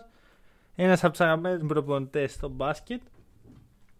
ένας 0.75 1.03
από 1.03 1.11
τους 1.11 1.21
αγαπημένους 1.21 1.67
προπονητές 1.67 2.31
στο 2.31 2.49
μπάσκετ. 2.49 3.01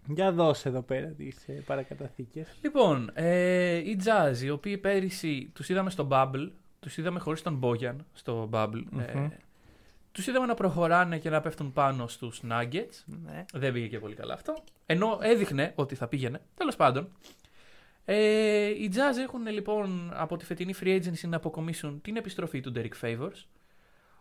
Για 0.08 0.32
δώσε 0.32 0.70
εδώ 0.70 0.82
πέρα 0.82 1.08
τις 1.08 1.48
ε, 1.48 1.54
παρακαταθήκες. 1.66 2.48
Λοιπόν, 2.62 3.12
ε, 3.14 3.76
οι 3.76 4.00
Jazz, 4.04 4.38
οι 4.42 4.50
οποίοι 4.50 4.78
πέρυσι 4.78 5.52
τους 5.54 5.70
είδαμε 5.70 5.90
στο 5.90 6.08
Bubble, 6.12 6.50
τους 6.80 6.98
είδαμε 6.98 7.20
χωρίς 7.20 7.42
τον 7.42 7.60
Bojan 7.64 7.96
στο 8.14 8.50
Bubble. 8.52 8.84
Ε, 8.98 9.20
Μμμ. 9.20 9.30
τους 10.12 10.28
είδαμε 10.28 10.46
να 10.46 10.54
προχωράνε 10.54 11.18
και 11.18 11.30
να 11.30 11.42
πέφτουν 11.42 11.74
πάνω 11.74 12.08
στους 12.08 12.42
Nuggets. 12.50 13.04
Ναι. 13.26 13.46
Δεν 13.54 13.74
πήγε 13.74 13.88
και 13.88 14.00
πολύ 14.00 14.16
καλά 14.16 14.34
αυτό. 14.34 14.64
Ενώ 14.86 15.18
έδειχνε 15.22 15.72
ότι 15.76 15.96
θα 15.96 16.08
πήγαινε. 16.08 16.42
Τέλος 16.56 16.76
πάντων. 16.76 17.10
Ε, 18.12 18.68
οι 18.68 18.92
Jazz 18.94 19.18
έχουν 19.18 19.48
λοιπόν 19.48 20.12
από 20.14 20.38
τη 20.38 20.46
φετινή 20.46 20.74
free 20.82 21.02
agency 21.02 21.28
να 21.28 21.36
αποκομίσουν 21.36 22.02
την 22.02 22.16
επιστροφή 22.16 22.60
του 22.60 22.72
Derek 22.76 23.02
Favors, 23.02 23.46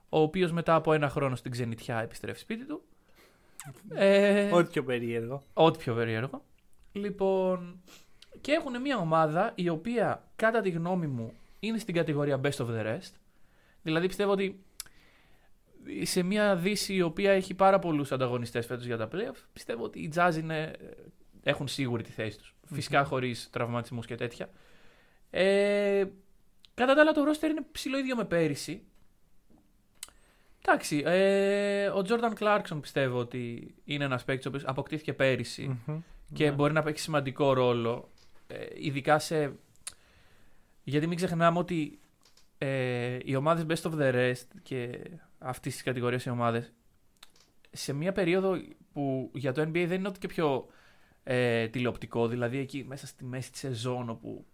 ο 0.08 0.20
οποίος 0.20 0.52
μετά 0.52 0.74
από 0.74 0.92
ένα 0.92 1.08
χρόνο 1.08 1.36
στην 1.36 1.50
ξενιτιά 1.50 2.00
επιστρέφει 2.00 2.38
σπίτι 2.38 2.64
του. 2.64 2.82
Ε, 3.88 4.52
Ό,τι 4.52 4.70
πιο 4.70 4.84
περίεργο. 4.84 5.42
Ό,τι 5.52 5.78
πιο 5.78 5.94
περίεργο. 5.94 6.44
Λοιπόν, 6.92 7.82
και 8.40 8.52
έχουν 8.52 8.80
μια 8.80 8.96
ομάδα 8.96 9.52
η 9.54 9.68
οποία, 9.68 10.24
κατά 10.36 10.60
τη 10.60 10.70
γνώμη 10.70 11.06
μου, 11.06 11.32
είναι 11.60 11.78
στην 11.78 11.94
κατηγορία 11.94 12.40
best 12.42 12.56
of 12.56 12.66
the 12.66 12.84
rest. 12.84 13.12
Δηλαδή 13.82 14.06
πιστεύω 14.06 14.30
ότι 14.30 14.62
σε 16.02 16.22
μια 16.22 16.56
δύση 16.56 16.94
η 16.94 17.02
οποία 17.02 17.32
έχει 17.32 17.54
πάρα 17.54 17.78
πολλούς 17.78 18.12
ανταγωνιστές 18.12 18.66
φέτος 18.66 18.84
για 18.84 18.96
τα 18.96 19.08
playoff, 19.12 19.36
πιστεύω 19.52 19.84
ότι 19.84 20.00
οι 20.00 20.12
Jazz 20.14 20.34
είναι, 20.38 20.72
έχουν 21.42 21.68
σίγουρη 21.68 22.02
τη 22.02 22.10
θέση 22.10 22.38
τους. 22.38 22.52
Φυσικά 22.72 23.04
χωρίς 23.04 23.48
τραυματισμούς 23.50 24.06
και 24.06 24.14
τέτοια. 24.14 24.48
Ε, 25.30 26.04
κατά 26.74 26.94
τα 26.94 27.00
άλλα, 27.00 27.12
το 27.12 27.22
roster 27.30 27.48
είναι 27.50 27.64
ψηλό 27.72 27.98
ίδιο 27.98 28.16
με 28.16 28.24
πέρυσι. 28.24 28.82
Εντάξει, 30.60 31.02
ε, 31.06 31.86
ο 31.88 32.02
Jordan 32.08 32.32
Clarkson 32.38 32.78
πιστεύω 32.80 33.18
ότι 33.18 33.74
είναι 33.84 34.04
ένας 34.04 34.24
παίκτης 34.24 34.46
ο 34.46 34.48
οποίος 34.48 34.64
αποκτήθηκε 34.66 35.12
πέρυσι 35.12 35.78
Μμμ. 35.86 35.98
και 36.32 36.44
Ναι. 36.48 36.52
μπορεί 36.54 36.72
να 36.72 36.82
παίξει 36.82 37.02
σημαντικό 37.02 37.52
ρόλο. 37.52 38.10
Ε, 38.46 38.66
ειδικά 38.74 39.18
σε. 39.18 39.52
Γιατί 40.84 41.06
μην 41.06 41.16
ξεχνάμε 41.16 41.58
ότι 41.58 41.98
ε, 42.58 43.18
οι 43.24 43.34
ομάδες 43.34 43.82
best 43.82 43.90
of 43.90 43.94
the 43.98 44.14
rest 44.14 44.46
και 44.62 45.00
αυτής 45.38 45.72
της 45.72 45.82
κατηγορίας 45.82 46.24
οι 46.24 46.30
ομάδες 46.30 46.72
σε 47.70 47.92
μια 47.92 48.12
περίοδο 48.12 48.56
που 48.92 49.30
για 49.34 49.52
το 49.52 49.62
NBA 49.62 49.84
δεν 49.88 49.98
είναι 49.98 50.08
ότι 50.08 50.18
και 50.18 50.26
πιο 50.26 50.66
ε, 51.30 51.68
τηλεοπτικό, 51.68 52.28
δηλαδή 52.28 52.58
εκεί 52.58 52.84
μέσα 52.88 53.06
στη 53.06 53.24
μέση 53.24 53.50
της 53.50 53.60
σεζόν 53.60 54.08
όπου 54.10 54.44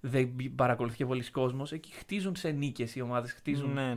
δεν 0.00 0.34
παρακολουθεί 0.54 0.96
και 0.96 1.06
πολλοί 1.06 1.30
κόσμος, 1.30 1.72
εκεί 1.72 1.92
χτίζουν 1.92 2.36
σε 2.36 2.50
νίκες 2.50 2.94
οι 2.94 3.00
ομάδες, 3.00 3.32
χτίζουν 3.32 3.72
Ναι, 3.72 3.88
ναι. 3.88 3.96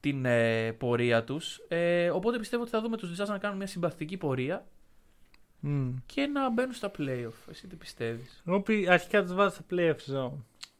την 0.00 0.24
ε, 0.24 0.72
πορεία 0.72 1.24
τους. 1.24 1.60
Ε, 1.68 2.10
οπότε 2.10 2.38
πιστεύω 2.38 2.62
ότι 2.62 2.70
θα 2.70 2.80
δούμε 2.80 2.96
τους 2.96 3.20
Jazz 3.20 3.26
να 3.28 3.38
κάνουν 3.38 3.56
μια 3.56 3.66
συμπαθητική 3.66 4.16
πορεία 4.16 4.66
Μμ. 5.60 5.88
και 6.06 6.26
να 6.26 6.50
μπαίνουν 6.50 6.72
στα 6.74 6.90
playoff. 6.98 7.48
Εσύ 7.50 7.66
τι 7.66 7.76
πιστεύεις; 7.76 8.42
Εγώ 8.46 8.60
πι- 8.60 8.88
αρχικά 8.88 9.22
τους 9.22 9.34
βάζω 9.34 9.50
στα 9.54 9.64
playoff 9.70 10.14
zone. 10.14 10.32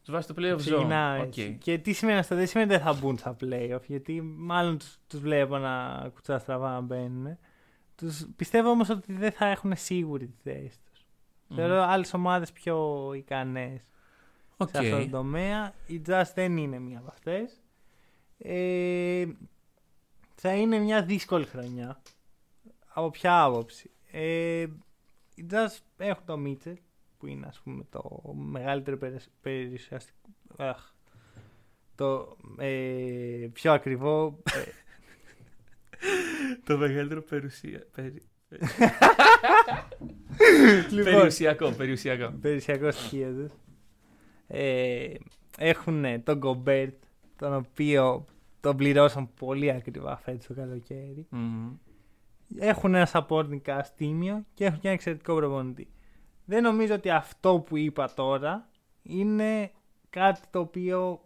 Τους 0.04 0.10
βάζεις 0.14 0.26
το 0.26 0.34
playoff 0.38 0.52
zone. 0.54 0.56
Ξεκινάει 0.56 1.20
Οκ. 1.20 1.26
έτσι. 1.26 1.56
Και 1.60 1.78
τι 1.78 1.92
σημαίνει 1.92 2.18
αυτό, 2.18 2.34
δεν 2.34 2.46
σημαίνει 2.46 2.72
ότι 2.74 2.82
δεν 2.82 2.92
θα 2.92 3.00
μπουν 3.00 3.18
στα 3.18 3.36
playoff, 3.44 3.82
γιατί 3.86 4.20
μάλλον 4.22 4.78
τους, 4.78 4.98
τους 5.06 5.20
βλέπω 5.20 5.58
να 5.58 5.98
κουτσά 6.14 6.38
στραβά 6.38 6.70
να 6.70 6.80
μπαίνουν. 6.80 7.38
Τους, 7.96 8.26
πιστεύω 8.36 8.70
όμως 8.70 8.88
ότι 8.88 9.12
δεν 9.12 9.32
θα 9.32 9.46
έχουν 9.46 9.72
σίγουρη 9.76 10.26
τη 10.26 10.50
θέση 10.50 10.78
τους. 10.84 10.89
Μμμ. 11.50 11.56
Θεωρώ 11.56 11.82
άλλες 11.82 12.14
ομάδες 12.14 12.52
πιο 12.52 13.10
ικανές 13.14 13.82
Οκ. 14.56 14.68
σε 14.68 14.78
αυτό 14.78 14.98
το 14.98 15.08
τομέα. 15.10 15.74
Η 15.86 16.02
Jazz 16.06 16.22
δεν 16.34 16.56
είναι 16.56 16.78
μία 16.78 16.98
από 16.98 17.10
αυτές. 17.10 17.60
Ε, 18.38 19.26
θα 20.34 20.54
είναι 20.54 20.78
μια 20.78 21.02
δύσκολη 21.02 21.44
χρονιά. 21.46 22.02
Από 22.88 23.10
ποια 23.10 23.42
άποψη. 23.42 23.90
Ε, 24.10 24.66
οι 25.34 25.46
Jazz 25.50 25.78
έχουν 25.96 26.24
το 26.24 26.38
Mitchell 26.46 26.74
που 27.18 27.26
είναι 27.26 27.46
ας 27.46 27.60
πούμε 27.60 27.84
το 27.90 28.20
μεγαλύτερο 28.34 28.96
περισ- 28.96 29.30
περιουσιαστικό 29.40 30.18
αχ, 30.56 30.92
το 31.94 32.36
ε, 32.58 33.48
πιο 33.52 33.72
ακριβό 33.72 34.38
ε, 34.54 34.62
Το 36.66 36.76
μεγαλύτερο 36.76 37.22
περιουσία. 37.22 37.86
Περι... 37.92 38.22
λοιπόν, 40.90 41.04
περιουσιακό, 41.12 41.70
περιουσιακό. 41.70 42.34
περιουσιακός 42.40 42.94
στοιχείο 42.94 43.32
τους. 43.34 43.52
Ε, 44.46 45.12
έχουν 45.58 46.22
τον 46.22 46.40
Gobert 46.44 46.92
τον 47.36 47.54
οποίο 47.54 48.24
τον 48.60 48.76
πληρώσαν 48.76 49.34
πολύ 49.34 49.70
ακριβά 49.70 50.16
φέτος 50.16 50.46
το 50.46 50.54
καλοκαίρι. 50.54 51.26
Μμμ. 51.30 51.72
Έχουν 52.58 52.94
ένα 52.94 53.08
supporting 53.12 53.60
cast 53.66 53.86
τίμιο 53.96 54.44
και 54.54 54.64
έχουν 54.64 54.78
και 54.78 54.86
ένα 54.86 54.94
εξαιρετικό 54.96 55.34
προπονητή. 55.34 55.88
Δεν 56.44 56.62
νομίζω 56.62 56.94
ότι 56.94 57.10
αυτό 57.10 57.60
που 57.60 57.76
είπα 57.76 58.12
τώρα 58.14 58.68
είναι 59.02 59.70
κάτι 60.10 60.40
το 60.50 60.58
οποίο 60.58 61.20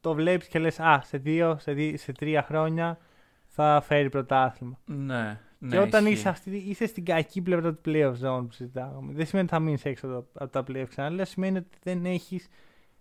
το 0.00 0.14
βλέπεις 0.14 0.48
και 0.48 0.58
λες 0.58 0.80
α, 0.80 1.00
σε 1.04 1.18
δύο, 1.18 1.56
σε, 1.60 1.72
δι- 1.72 1.98
σε 1.98 2.12
τρία 2.12 2.42
χρόνια 2.42 2.98
θα 3.46 3.80
φέρει 3.84 4.08
πρωτάθλημα. 4.10 4.78
Ναι. 4.84 5.40
Ναι, 5.58 5.68
και 5.70 5.78
όταν 5.78 6.02
ισχύει. 6.02 6.14
είσαι, 6.18 6.28
αυτή, 6.28 6.50
είσαι 6.56 6.86
στην 6.86 7.04
κακή 7.04 7.40
πλευρά 7.42 7.74
του 7.74 7.80
playoff 7.84 8.12
zone 8.22 8.42
που 8.46 8.52
συζητάγαμε, 8.52 9.12
δεν 9.12 9.26
σημαίνει 9.26 9.46
ότι 9.46 9.54
θα 9.54 9.60
μείνεις 9.60 9.84
έξω 9.84 10.06
από 10.06 10.26
τα- 10.38 10.44
από 10.44 10.52
τα 10.52 10.64
playoff 10.68 10.88
ξανά, 10.88 11.06
αλλά 11.06 11.24
σημαίνει 11.24 11.56
ότι 11.56 11.78
δεν 11.82 12.04
έχεις 12.04 12.48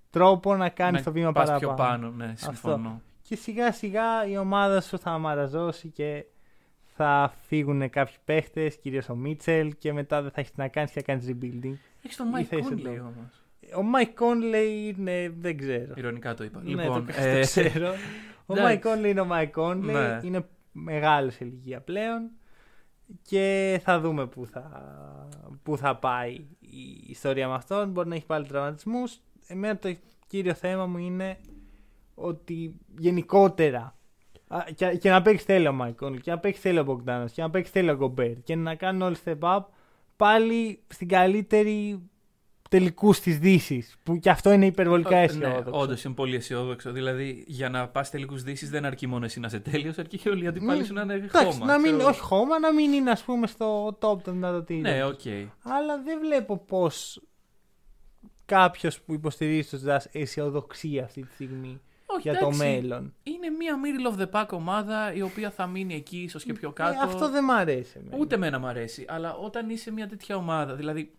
τρόπο 0.09 0.55
να 0.55 0.69
κάνεις 0.69 0.99
Να 0.99 1.05
το 1.05 1.11
βήμα 1.11 1.31
πας 1.31 1.45
παραπάνω. 1.47 1.73
πιο 1.75 1.83
πάνω, 1.85 2.09
ναι, 2.11 2.33
συμφωνώ. 2.37 3.01
Και 3.21 3.35
σιγά 3.35 3.71
σιγά 3.71 4.27
η 4.27 4.37
ομάδα 4.37 4.81
σου 4.81 4.99
θα 4.99 5.17
μαραζώσει 5.17 5.87
και 5.87 6.25
θα 6.99 7.33
φύγουν 7.47 7.89
κάποιοι 7.89 8.15
παίχτες, 8.25 8.77
κυρίως 8.77 9.09
ο 9.09 9.15
Μίτσελ, 9.15 9.73
και 9.77 9.93
μετά 9.93 10.21
δεν 10.21 10.31
θα 10.31 10.39
έχεις 10.39 10.51
τι 10.51 10.59
να 10.59 10.67
κάνεις 10.67 10.91
και 10.91 10.99
θα 10.99 11.05
κάνεις 11.05 11.27
rebuilding. 11.29 11.73
Έχεις 12.03 12.17
τον 12.17 12.27
Ή 12.27 12.31
Mike 12.35 12.43
θα 12.43 12.57
είσαι 12.57 12.73
Conley 12.73 12.85
εδώ. 12.85 13.01
όμως. 13.03 13.43
Ο 13.77 13.81
Μάικ 13.83 14.15
Κόνλεϊ 14.15 14.95
είναι. 14.97 15.33
δεν 15.39 15.57
ξέρω. 15.57 15.93
Ειρωνικά 15.95 16.33
το 16.33 16.43
είπα. 16.43 16.61
Ναι, 16.63 16.69
λοιπόν, 16.69 17.05
το, 17.05 17.13
ε, 17.17 17.33
το 17.33 17.39
ξέρω. 17.39 17.87
ο 18.45 18.53
εντάξει. 18.53 18.61
Μάικ 18.63 18.81
Κόνλεϊ 18.83 19.11
είναι 19.11 19.21
ο 19.21 19.25
Μάικ 19.25 19.51
Κόνλεϊ. 19.53 19.95
Ναι. 19.95 20.19
Είναι 20.23 20.45
μεγάλος 20.71 21.33
σε 21.33 21.45
ηλικία 21.45 21.79
πλέον. 21.81 22.29
Και 23.21 23.79
θα 23.83 23.99
δούμε 23.99 24.27
πού 24.27 24.45
θα, 24.45 24.87
πού 25.63 25.77
θα 25.77 25.95
πάει 25.95 26.33
η 26.59 27.05
ιστορία 27.07 27.47
με 27.47 27.53
αυτόν. 27.53 27.89
Μπορεί 27.89 28.07
να 28.07 28.15
έχει 28.15 28.25
πάλι 28.25 28.45
τραυματισμούς. 28.45 29.19
Εμένα 29.47 29.77
το 29.77 29.95
κύριο 30.27 30.53
θέμα 30.53 30.85
μου 30.85 30.97
είναι 30.97 31.37
ότι 32.15 32.79
γενικότερα 32.97 33.95
α, 34.47 34.63
και, 34.75 34.87
και 34.87 35.09
να 35.09 35.21
παίξει 35.21 35.45
θέλει 35.45 35.67
ο 35.67 35.73
Μάικον 35.73 36.21
και 36.21 36.31
να 36.31 36.39
παίξει 36.39 36.61
θέλει 36.61 36.79
ο 36.79 36.83
Μπογκδάνος 36.83 37.31
και 37.31 37.41
να 37.41 37.49
παίξει 37.49 37.71
θέλει 37.71 37.89
ο 37.89 37.95
Γκομπέρ 37.95 38.41
και 38.43 38.55
να 38.55 38.75
κάνουν 38.75 39.01
όλοι 39.01 39.15
step 39.25 39.39
up 39.39 39.59
πάλι 40.15 40.79
στην 40.87 41.07
καλύτερη 41.07 42.09
τελικούς 42.69 43.19
της 43.19 43.39
Δύσης. 43.39 43.95
Που 44.03 44.19
και 44.19 44.29
αυτό 44.29 44.51
είναι 44.51 44.65
υπερβολικά 44.65 45.09
Ναι, 45.09 45.23
αισιόδοξο. 45.23 45.71
όντως 45.79 46.03
είναι 46.03 46.13
πολύ 46.13 46.35
αισιόδοξο. 46.35 46.91
Δηλαδή, 46.91 47.43
για 47.47 47.69
να 47.69 47.87
πας 47.87 48.09
τελικούς 48.09 48.43
δύσει 48.43 48.65
δεν 48.67 48.85
αρκεί 48.85 49.07
μόνο 49.07 49.25
εσύ 49.25 49.39
να 49.39 49.47
είσαι 49.47 49.59
τέλειος, 49.59 49.97
αρκεί 49.97 50.17
και 50.17 50.29
όλοι 50.29 50.43
οι 50.43 50.47
αντιπάλοι 50.47 50.83
σου 50.83 50.93
να 50.93 51.01
είναι 51.01 51.13
Εντάξει, 51.13 51.45
χώμα. 51.45 51.65
να 51.65 51.79
μην, 51.79 51.93
ξέρω. 51.93 52.09
όχι 52.09 52.19
χώμα, 52.19 52.59
να 52.59 52.73
μην 52.73 52.93
είναι 52.93 53.11
ας 53.11 53.21
πούμε 53.23 53.47
στο 53.47 53.87
top 53.87 54.21
των 54.23 54.33
δυνατοτήτων. 54.33 54.91
Ναι, 54.91 55.03
οκ. 55.03 55.19
Αλλά 55.63 56.01
δεν 56.03 56.19
βλέπω 56.19 56.57
πώς 56.57 57.21
κάποιος 58.45 59.01
που 59.01 59.13
υποστηρίζει 59.13 59.69
τους 59.69 59.81
Jazz 59.87 60.05
αισιοδοξεί 60.11 60.99
αυτή 60.99 61.21
τη 61.21 61.33
στιγμή 61.33 61.81
Όχι, 62.05 62.21
για 62.21 62.31
το 62.39 62.45
εντάξει, 62.45 62.57
μέλλον. 62.59 63.13
Είναι 63.23 63.49
μια 63.49 63.75
middle 63.83 64.15
of 64.17 64.21
the 64.27 64.29
pack 64.41 64.47
ομάδα 64.51 65.13
η 65.13 65.21
οποία 65.21 65.51
θα 65.51 65.67
μείνει 65.67 65.95
εκεί, 65.95 66.17
ίσως 66.17 66.43
και 66.43 66.53
πιο 66.53 66.71
κάτω. 66.71 66.91
Ε, 66.91 67.03
αυτό 67.03 67.29
δεν 67.29 67.43
μ' 67.43 67.51
αρέσει. 67.51 67.97
εμένα. 67.99 68.17
Ούτε 68.19 68.35
εμένα 68.35 68.59
μου 68.59 68.67
αρέσει. 68.67 69.05
Αλλά 69.07 69.35
όταν 69.35 69.69
είσαι 69.69 69.91
μια 69.91 70.07
τέτοια 70.07 70.35
ομάδα, 70.35 70.75
δηλαδή 70.75 71.11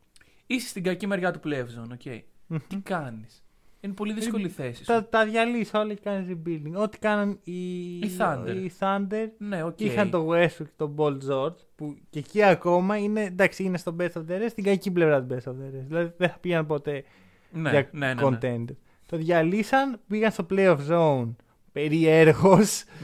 είσαι 0.51 0.69
στην 0.69 0.83
κακή 0.83 1.07
μεριά 1.07 1.31
του 1.33 1.41
playoff 1.45 1.61
zone, 1.63 1.91
οκ. 1.93 2.23
Μμμ. 2.47 2.59
Τι 2.69 2.77
κάνεις; 2.77 3.43
Είναι 3.81 3.93
πολύ 3.93 4.13
δύσκολη 4.13 4.47
η 4.47 4.49
θέση 4.49 4.77
σου. 4.79 4.85
Τα, 4.85 5.05
τα 5.09 5.25
διαλύσει 5.25 5.77
όλα 5.77 5.95
και 5.95 6.01
κάνει 6.05 6.41
rebuilding. 6.47 6.73
Ό,τι 6.83 6.99
κάναν 6.99 7.39
οι, 7.45 7.53
Οι 7.99 8.11
Thunder. 8.19 8.55
οι 8.65 8.73
Thunder 8.79 9.27
Ναι, 9.39 9.63
οκ. 9.63 9.81
είχαν 9.81 10.11
το 10.11 10.29
Westbrook 10.33 10.49
και 10.57 10.65
τον 10.77 10.95
Paul 10.99 11.19
George 11.31 11.57
που 11.75 11.97
και 12.11 12.19
εκεί 12.19 12.43
ακόμα 12.43 12.97
είναι, 12.97 13.23
εντάξει, 13.25 13.63
είναι 13.63 13.79
στο 13.79 13.97
best 14.01 14.13
of 14.13 14.23
the 14.29 14.33
rest, 14.43 14.47
στην 14.49 14.65
κακή 14.65 14.91
πλευρά 14.91 15.25
του 15.25 15.35
best 15.35 15.49
of 15.51 15.53
the 15.55 15.77
rest. 15.77 15.85
Δηλαδή 15.87 16.13
δεν 16.17 16.29
θα 16.29 16.39
πήγαν 16.41 16.67
ποτέ 16.67 17.05
Ναι, 17.53 17.71
για 17.71 17.89
ναι, 17.93 18.15
ναι, 18.15 18.15
ναι. 18.15 18.39
contender. 18.41 18.75
Το 19.07 19.17
διαλύσαν, 19.17 20.01
πήγαν 20.09 20.31
στο 20.31 20.47
playoff 20.51 20.79
zone 20.91 21.35
περίεργο 21.73 22.59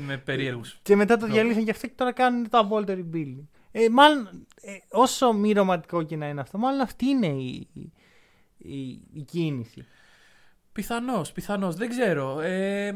Με 0.06 0.16
περίεργο. 0.16 0.60
και 0.82 0.96
μετά 0.96 1.16
το 1.16 1.26
Ναι. 1.26 1.32
διαλύσαν 1.32 1.64
και 1.64 1.70
αυτό 1.70 1.86
και 1.86 1.92
τώρα 1.96 2.12
κάνουν 2.12 2.48
το 2.48 2.58
απόλυτο 2.58 2.92
rebuilding. 2.96 3.44
Ε, 3.76 3.88
μάλλον, 3.88 4.46
ε, 4.60 4.76
όσο 4.90 5.32
μη 5.32 5.52
ρομαντικό 5.52 6.02
και 6.02 6.16
να 6.16 6.28
είναι 6.28 6.40
αυτό, 6.40 6.58
μάλλον 6.58 6.80
αυτή 6.80 7.06
είναι 7.06 7.26
η, 7.26 7.68
η, 8.58 8.88
η 9.12 9.20
κίνηση. 9.26 9.86
Πιθανώς, 10.72 11.32
πιθανώς. 11.32 11.74
Δεν 11.76 11.88
ξέρω. 11.88 12.40
Ε, 12.40 12.94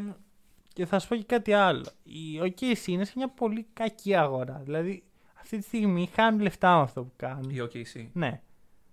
Και 0.73 0.87
θα 0.87 0.99
σου 0.99 1.09
πω 1.09 1.17
και 1.17 1.25
κάτι 1.25 1.53
άλλο. 1.53 1.85
Η 2.03 2.41
OKC 2.41 2.87
είναι 2.87 3.05
σε 3.05 3.13
μια 3.17 3.29
πολύ 3.29 3.67
κακή 3.73 4.15
αγορά. 4.15 4.61
Δηλαδή, 4.65 5.03
αυτή 5.41 5.59
τη 5.59 5.65
στιγμή 5.65 6.11
χάνουν 6.15 6.41
λεφτά 6.41 6.77
με 6.77 6.83
αυτό 6.83 7.03
που 7.03 7.13
κάνουν. 7.17 7.51
η 7.51 7.57
OKC. 7.61 8.07
Ναι. 8.13 8.41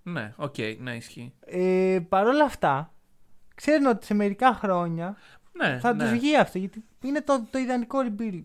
Ναι, 0.03 0.33
οκ, 0.37 0.55
ναι, 0.79 0.95
ισχύει. 0.95 1.33
Ε, 1.45 1.99
Παρ' 2.09 2.27
όλα 2.27 2.43
αυτά, 2.43 2.93
ξέρουν 3.55 3.85
ότι 3.85 4.05
σε 4.05 4.13
μερικά 4.13 4.53
χρόνια 4.53 5.17
Ναι, 5.51 5.79
θα 5.79 5.93
ναι. 5.93 6.03
τους 6.03 6.11
βγει 6.19 6.37
αυτό. 6.37 6.57
Γιατί 6.57 6.83
είναι 7.03 7.21
το, 7.21 7.45
το 7.51 7.57
ιδανικό 7.57 7.99
rebuild. 8.01 8.43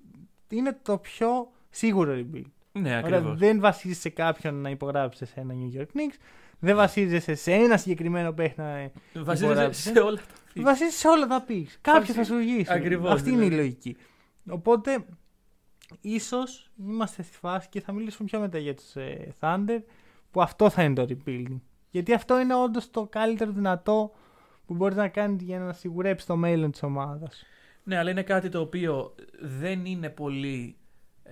Είναι 0.49 0.79
το 0.83 0.99
πιο 0.99 1.51
σίγουρο 1.71 2.13
rebuild. 2.15 2.51
Ναι, 2.73 2.81
Ωραία, 2.81 2.99
ακριβώς. 2.99 3.39
δεν 3.39 3.61
βασίζεσαι 3.61 4.01
σε 4.01 4.09
κάποιον 4.09 4.55
να 4.55 4.71
υπογράψει 4.71 5.27
σε 5.27 5.41
ένα 5.41 5.55
New 5.55 5.79
York 5.81 5.85
Knicks. 5.87 6.17
Δεν 6.59 6.77
βασίζεσαι 6.77 7.35
σε 7.35 7.53
ένα 7.53 7.77
συγκεκριμένο 7.77 8.33
παίχτη 8.33 8.61
να 8.61 8.91
Βασίζεται 9.23 9.53
υπογράψεις. 9.53 9.85
σε 9.93 9.99
όλα 10.01 10.17
τα 10.17 10.23
picks. 10.55 10.63
Βασίζεσαι 10.63 10.99
σε 10.99 11.09
όλα 11.09 11.27
τα 11.27 11.43
πεις. 11.43 11.79
Κάποιος 11.81 12.07
θα 12.09 12.15
Βασι- 12.15 12.31
σου 12.33 12.39
βγει. 12.39 12.65
Ακριβώς, 12.69 13.11
Αυτή 13.11 13.29
είναι 13.31 13.37
η 13.45 13.49
δηλαδή. 13.49 13.57
λογική. 13.63 13.97
Οπότε, 14.49 15.05
ίσως 16.01 16.71
είμαστε 16.81 17.23
στη 17.23 17.37
φάση 17.37 17.69
και 17.69 17.81
θα 17.81 17.93
μιλήσουμε 17.93 18.29
πιο 18.29 18.41
μετά 18.41 18.59
για 18.59 18.75
τους 18.75 18.97
ε, 18.97 19.35
Thunder 19.41 19.79
που 20.31 20.43
αυτό 20.43 20.71
θα 20.71 20.83
είναι 20.83 20.95
το 20.95 21.07
rebuilding. 21.09 21.61
Γιατί 21.91 22.13
αυτό 22.15 22.41
είναι 22.41 22.55
όντως 22.55 22.91
το 22.91 23.07
καλύτερο 23.11 23.51
δυνατό 23.53 24.13
που 24.67 24.75
μπορείς 24.75 24.97
να 24.97 25.09
κάνεις 25.09 25.43
για 25.43 25.59
να 25.59 25.73
σιγουρέψεις 25.73 26.27
το 26.27 26.37
μέλλον 26.37 26.71
της 26.71 26.83
ομάδας. 26.83 27.45
Ναι, 27.83 27.99
αλλά 27.99 28.11
είναι 28.11 28.23
κάτι 28.23 28.49
το 28.49 28.61
οποίο 28.61 29.15
δεν 29.41 29.85
είναι 29.85 30.09
πολύ 30.09 30.77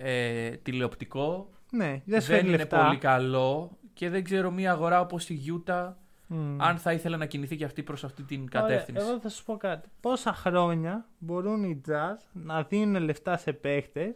ε, 0.01 0.49
τηλεοπτικό. 0.49 1.49
Ναι, 1.71 1.87
δεν 1.87 2.21
σου 2.21 2.27
δεν 2.27 2.35
φέρνει 2.35 2.47
είναι 2.47 2.57
λεφτά. 2.57 2.83
πολύ 2.85 2.97
καλό. 2.97 3.77
Και 3.93 4.09
δεν 4.09 4.23
ξέρω 4.23 4.51
μια 4.51 4.71
αγορά 4.71 4.99
όπως 5.01 5.29
η 5.29 5.39
Utah 5.65 5.93
Μμ. 6.27 6.61
αν 6.61 6.77
θα 6.77 6.93
ήθελε 6.93 7.17
να 7.17 7.25
κινηθεί 7.25 7.55
και 7.55 7.65
αυτή 7.65 7.83
προς 7.83 8.03
αυτή 8.03 8.23
την 8.23 8.39
Ωραία, 8.39 8.61
κατεύθυνση. 8.61 9.05
εγώ 9.07 9.19
θα 9.19 9.29
σου 9.29 9.43
πω 9.43 9.57
κάτι. 9.57 9.89
Πόσα 9.99 10.33
χρόνια 10.33 11.05
μπορούν 11.17 11.63
οι 11.63 11.81
Jazz 11.87 12.17
να 12.31 12.63
δίνουν 12.63 13.03
λεφτά 13.03 13.37
σε 13.37 13.53
παίχτες 13.53 14.15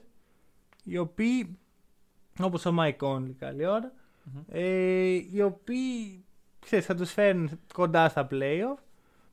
οι 0.83 0.97
οποίοι, 0.97 1.57
όπως 2.39 2.65
ο 2.65 2.75
Mike 2.79 2.97
Conley 3.07 3.31
καλή 3.39 3.65
ώρα, 3.65 3.91
ε, 4.47 4.63
οι 5.31 5.41
οποίοι 5.41 6.23
ξέρεις, 6.59 6.85
θα 6.85 6.95
τους 6.95 7.11
φέρουν 7.11 7.59
κοντά 7.73 8.09
στα 8.09 8.27
playoff 8.31 8.77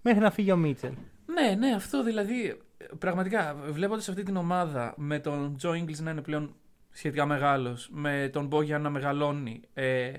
μέχρι 0.02 0.20
να 0.20 0.30
φύγει 0.30 0.52
ο 0.52 0.56
Μίτσελ. 0.56 0.92
Ναι, 1.26 1.54
ναι, 1.54 1.74
αυτό 1.74 2.02
δηλαδή. 2.04 2.60
Πραγματικά, 2.98 3.54
βλέποντας 3.68 4.08
αυτή 4.08 4.22
την 4.22 4.36
ομάδα 4.36 4.94
με 4.96 5.18
τον 5.18 5.56
Τζο 5.56 5.70
Ingles 5.70 5.98
να 5.98 6.10
είναι 6.10 6.22
πλέον 6.22 6.54
σχετικά 6.90 7.26
μεγάλος, 7.26 7.88
με 7.92 8.30
τον 8.32 8.46
Μπόγια 8.46 8.78
να 8.78 8.90
μεγαλώνει, 8.90 9.60
ε, 9.74 10.12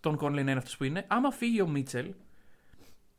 τον 0.00 0.16
Κόνλεϊ 0.16 0.42
να 0.44 0.50
είναι 0.50 0.58
αυτός 0.58 0.76
που 0.76 0.84
είναι, 0.84 1.04
άμα 1.08 1.30
φύγει 1.30 1.60
ο 1.60 1.68
Μίτσελ, 1.68 2.14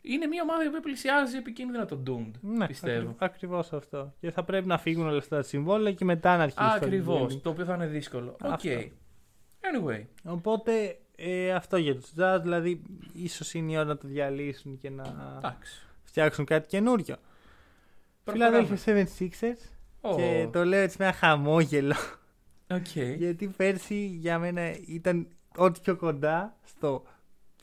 είναι 0.01 0.27
μια 0.27 0.41
ομάδα 0.41 0.69
που 0.71 0.79
πλησιάζει 0.81 1.37
επικίνδυνα 1.37 1.85
το 1.85 2.03
doomed. 2.07 2.39
Ναι, 2.41 2.67
πιστεύω. 2.67 2.99
Ακριβ, 2.99 3.15
ακριβώς 3.19 3.73
αυτό. 3.73 4.13
Και 4.19 4.31
θα 4.31 4.43
πρέπει 4.43 4.67
να 4.67 4.77
φύγουν 4.77 5.07
όλα 5.07 5.17
αυτά 5.17 5.35
τα 5.35 5.43
συμβόλαια 5.43 5.93
και 5.93 6.05
μετά 6.05 6.37
να 6.37 6.43
αρχίσει 6.43 6.79
το 6.79 6.85
Ακριβώς. 6.85 7.33
rebuilding. 7.33 7.41
Το 7.41 7.49
οποίο 7.49 7.65
θα 7.65 7.73
είναι 7.73 7.87
δύσκολο. 7.87 8.35
Οκ. 8.43 8.49
Αυτό. 8.51 8.69
Anyway. 9.61 10.05
Οπότε 10.23 10.99
ε, 11.15 11.51
αυτό 11.51 11.77
για 11.77 11.95
τους 11.95 12.11
Jazz, 12.17 12.39
δηλαδή 12.41 12.81
ίσως 13.13 13.53
είναι 13.53 13.71
η 13.71 13.75
ώρα 13.75 13.85
να 13.85 13.97
το 13.97 14.07
διαλύσουν 14.07 14.77
και 14.77 14.89
να 14.89 15.03
Εντάξει. 15.37 15.87
φτιάξουν 16.03 16.45
κάτι 16.45 16.67
καινούριο. 16.67 17.15
Προχωράμε. 18.29 18.67
Philadelphia 18.85 19.05
76ers 19.05 19.69
Ω, 20.01 20.15
και 20.15 20.47
το 20.51 20.65
λέω 20.65 20.79
έτσι 20.79 20.95
με 20.99 21.05
ένα 21.05 21.13
χαμόγελο 21.13 21.95
Οκ. 22.71 22.97
γιατί 23.17 23.47
πέρσι 23.47 24.05
για 24.05 24.39
μένα 24.39 24.71
ήταν 24.87 25.27
ό,τι 25.55 25.79
πιο 25.79 25.95
κοντά 25.95 26.57
στο 26.63 27.03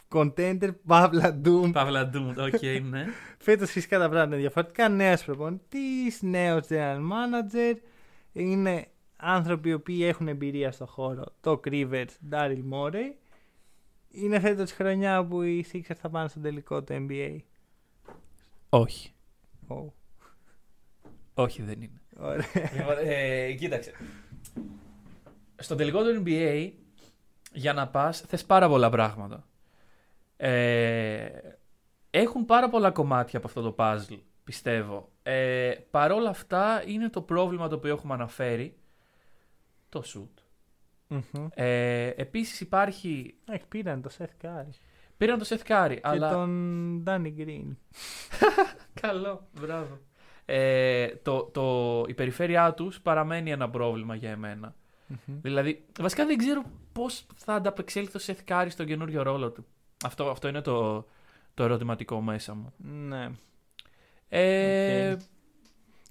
contender 0.09 0.71
παύλα 0.89 1.33
doomed. 1.45 1.71
Παύλα 1.73 2.11
doomed. 2.15 2.35
Οκ, 2.37 2.63
ναι. 2.91 3.07
Φέτος 3.39 3.71
φυσικά 3.71 3.99
τα 3.99 4.09
πράγματα 4.09 4.27
είναι 4.33 4.37
διαφορετικά. 4.37 4.89
Νέος 4.89 5.25
προπονητής, 5.25 6.23
νέος 6.23 6.67
general 6.69 6.99
manager. 6.99 7.75
Είναι 8.33 8.87
άνθρωποι 9.17 9.69
οι 9.69 9.73
οποίοι 9.73 10.01
έχουν 10.03 10.29
εμπειρία 10.29 10.73
στο 10.73 10.87
χώρο. 10.87 11.25
Doc 11.41 11.61
Rivers, 11.65 12.07
Daryl 12.31 12.63
Morey. 12.73 13.13
Είναι 14.11 14.41
φέτος 14.41 14.73
χρονιά 14.73 15.25
που 15.25 15.43
οι 15.43 15.67
Sixers 15.73 15.97
θα 15.97 16.09
πάνε 16.09 16.29
στο 16.29 16.41
τελικό 16.41 16.83
του 16.83 17.07
NBA. 17.09 17.37
Όχι. 18.69 19.11
Oh, 19.69 19.87
Όχι, 21.39 21.63
δεν 21.63 21.83
είναι. 21.83 22.01
ωραία. 22.19 22.47
Λοιπόν, 22.77 22.95
ε, 23.05 23.53
κοίταξε. 23.53 23.93
Στο 25.57 25.75
τελικό 25.75 26.03
του 26.03 26.23
NBA, 26.25 26.71
για 27.53 27.73
να 27.73 27.89
πας, 27.89 28.21
θες 28.21 28.45
πάρα 28.45 28.69
πολλά 28.69 28.91
πράγματα. 28.91 29.47
Ε, 30.37 31.29
έχουν 32.11 32.45
πάρα 32.45 32.69
πολλά 32.69 32.91
κομμάτια 32.91 33.39
από 33.39 33.49
αυτό 33.49 33.63
το 33.63 33.75
puzzle, 33.79 34.19
πιστεύω. 34.45 35.11
Ε, 35.23 35.75
Παρ' 35.91 36.13
όλα 36.13 36.29
αυτά, 36.29 36.83
είναι 36.87 37.09
το 37.09 37.23
πρόβλημα 37.23 37.69
το 37.69 37.75
οποίο 37.75 37.93
έχουμε 37.93 38.15
αναφέρει. 38.15 38.77
Το 39.89 40.03
shoot. 40.07 40.43
Μμμ. 41.09 41.47
Ε, 41.55 42.07
επίσης 42.07 42.61
υπάρχει... 42.61 43.35
Έχει 43.51 43.67
πήραν 43.69 44.03
το 44.03 44.11
Seth 44.19 44.47
Curry. 44.47 44.71
Πήραν 45.17 45.39
το 45.39 45.47
Seth 45.49 45.67
Curry, 45.71 45.95
Και 45.95 46.01
αλλά... 46.03 46.31
τον 46.31 47.05
Danny 47.07 47.33
Green. 47.39 47.77
Καλό, 49.01 49.49
μπράβο. 49.61 49.99
Ε, 50.49 51.09
το, 51.23 51.43
το, 51.43 52.05
η 52.09 52.15
περιφέρειά 52.15 52.75
τους 52.75 53.01
παραμένει 53.01 53.51
ένα 53.51 53.71
πρόβλημα 53.71 54.15
για 54.15 54.31
εμένα. 54.31 54.75
Μμμ. 55.07 55.41
Δηλαδή, 55.43 55.85
βασικά 56.01 56.27
δεν 56.27 56.37
ξέρω 56.37 56.63
πώς 56.93 57.27
θα 57.35 57.55
ανταπεξέλθει 57.55 58.17
ο 58.17 58.21
Σεθ 58.21 58.41
Κάρι 58.45 58.71
στον 58.71 58.87
καινούριο 58.87 59.23
ρόλο 59.23 59.51
του. 59.51 59.67
Αυτό, 60.05 60.31
αυτό 60.31 60.49
είναι 60.49 60.61
το, 60.61 61.07
το 61.55 61.63
ερωτηματικό 61.65 62.21
μέσα 62.21 62.55
μου. 62.55 62.73
Ναι. 62.77 63.31
Ε, 64.29 65.13
Οκ. 65.13 65.21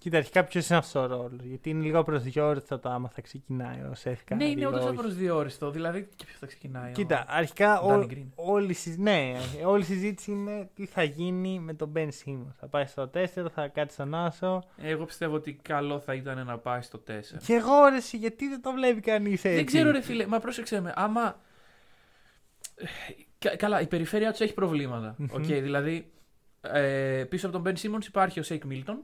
Κοίτα, 0.05 0.17
αρχικά 0.17 0.43
ποιος 0.43 0.67
είναι 0.69 0.77
αυτός 0.77 1.03
ο 1.03 1.05
ρόλος. 1.05 1.43
Γιατί 1.43 1.69
είναι 1.69 1.83
λίγο 1.83 2.03
απροσδιόριστο 2.03 2.79
το 2.79 2.89
άμα 2.89 3.09
θα 3.09 3.21
ξεκινάει 3.21 3.79
ο 3.79 3.93
Seth 4.03 4.09
Curry. 4.11 4.35
ναι, 4.35 4.45
είναι 4.45 4.61
ή 4.61 4.65
όντως 4.65 4.81
όχι. 4.85 4.89
απροσδιόριστο. 4.89 5.71
Δηλαδή, 5.71 6.07
και 6.15 6.25
ποιος 6.25 6.37
θα 6.39 6.45
ξεκινάει. 6.45 6.89
ο- 6.89 6.93
Κοίτα, 6.93 7.25
αρχικά 7.27 7.81
Danny 7.83 8.03
ό- 8.03 8.07
Green. 8.09 8.25
όλη, 8.35 8.69
η 8.71 8.73
συζ- 8.73 8.99
ναι, 8.99 9.33
όλη 9.65 9.81
η 9.81 9.85
συζήτηση 9.85 10.31
είναι 10.31 10.69
τι 10.75 10.85
θα 10.85 11.03
γίνει 11.03 11.59
με 11.59 11.73
τον 11.73 11.91
Ben 11.95 12.07
Simmons. 12.07 12.53
Θα 12.59 12.67
πάει 12.67 12.85
στο 12.85 13.07
4, 13.07 13.49
θα 13.49 13.67
κάτσει 13.67 13.93
στον 13.95 14.15
Άσο. 14.15 14.63
Εγώ 14.77 15.05
πιστεύω 15.05 15.35
ότι 15.35 15.53
καλό 15.61 15.99
θα 15.99 16.13
ήταν 16.13 16.45
να 16.45 16.57
πάει 16.57 16.81
στο 16.81 16.97
4. 16.97 17.37
Και 17.45 17.53
εγώ 17.53 17.85
ρε, 17.89 17.95
εσύ, 17.95 18.17
γιατί 18.17 18.47
δεν 18.47 18.61
το 18.61 18.71
βλέπει 18.71 18.99
κανείς 19.01 19.43
έτσι; 19.45 19.55
Δεν 19.55 19.65
ξέρω, 19.65 19.91
ρε 19.91 20.01
φίλε, 20.01 20.27
μα 20.27 20.39
πρόσεξε 20.39 20.81
με. 20.81 20.93
Άμα. 20.95 21.39
Κα- 23.39 23.55
καλά, 23.55 23.81
η 23.81 23.87
περιφέρεια 23.87 24.31
τους 24.31 24.39
έχει 24.39 24.53
προβλήματα. 24.53 25.15
Μμμ. 25.17 25.27
Οκ, 25.31 25.43
δηλαδή, 25.43 26.11
ε, 26.61 27.23
πίσω 27.29 27.47
από 27.47 27.61
τον 27.61 27.73
Ben 27.73 27.77
Simmons 27.79 28.05
υπάρχει 28.07 28.39
ο 28.39 28.43
Σέικ 28.43 28.63
Μίλτον, 28.65 28.99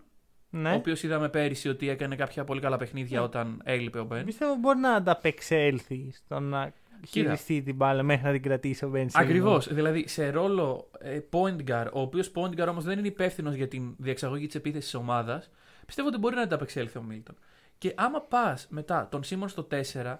Ναι. 0.53 0.71
ο 0.71 0.75
οποίος 0.75 1.03
είδαμε 1.03 1.29
πέρυσι 1.29 1.69
ότι 1.69 1.89
έκανε 1.89 2.15
κάποια 2.15 2.43
πολύ 2.43 2.61
καλά 2.61 2.77
παιχνίδια 2.77 3.19
Ναι. 3.19 3.25
όταν 3.25 3.61
έλειπε 3.63 3.99
ο 3.99 4.07
Ben. 4.11 4.21
Πιστεύω 4.25 4.55
μπορεί 4.55 4.79
να 4.79 4.93
ανταπεξέλθει 4.93 6.11
στο 6.13 6.39
να 6.39 6.73
χειριστεί 7.07 7.61
την 7.61 7.75
μπάλα 7.75 8.03
μέχρι 8.03 8.25
να 8.25 8.31
την 8.31 8.41
κρατήσει 8.41 8.85
ο 8.85 8.91
Ben 8.93 8.97
Simmons. 8.97 9.09
Ακριβώς. 9.13 9.73
Δηλαδή 9.73 10.07
σε 10.07 10.29
ρόλο 10.29 10.89
ε, 10.99 11.19
point 11.31 11.69
guard, 11.69 11.87
ο 11.93 12.01
οποίος 12.01 12.31
point 12.35 12.59
guard 12.61 12.67
όμως 12.67 12.83
δεν 12.83 12.97
είναι 12.97 13.07
υπεύθυνος 13.07 13.53
για 13.55 13.67
την 13.67 13.95
διεξαγωγή 13.97 14.45
της 14.45 14.55
επίθεσης 14.55 14.89
της 14.91 14.99
ομάδας, 14.99 15.49
πιστεύω 15.85 16.07
ότι 16.07 16.17
μπορεί 16.17 16.35
να 16.35 16.41
ανταπεξέλθει 16.41 16.97
ο 16.97 17.01
Μίλτον. 17.01 17.35
Και 17.77 17.93
άμα 17.97 18.21
πας 18.21 18.67
μετά 18.69 19.07
τον 19.11 19.23
Σίμον 19.23 19.49
στο 19.49 19.67
4, 19.71 20.17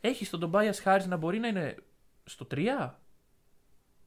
έχεις 0.00 0.30
τον 0.30 0.40
Τομπάια 0.40 0.72
Χάρη 0.72 1.06
να 1.06 1.16
μπορεί 1.16 1.38
να 1.38 1.48
είναι 1.48 1.74
στο 2.24 2.46
3. 2.54 2.90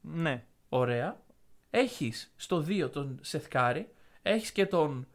Ναι. 0.02 0.44
Ωραία. 0.70 1.22
Έχεις 1.70 2.34
στο 2.36 2.66
2 2.68 2.90
τον 2.92 3.20
Σεθκάρη. 3.22 3.90
Έχεις 4.22 4.52
και 4.52 4.66
τον. 4.66 5.08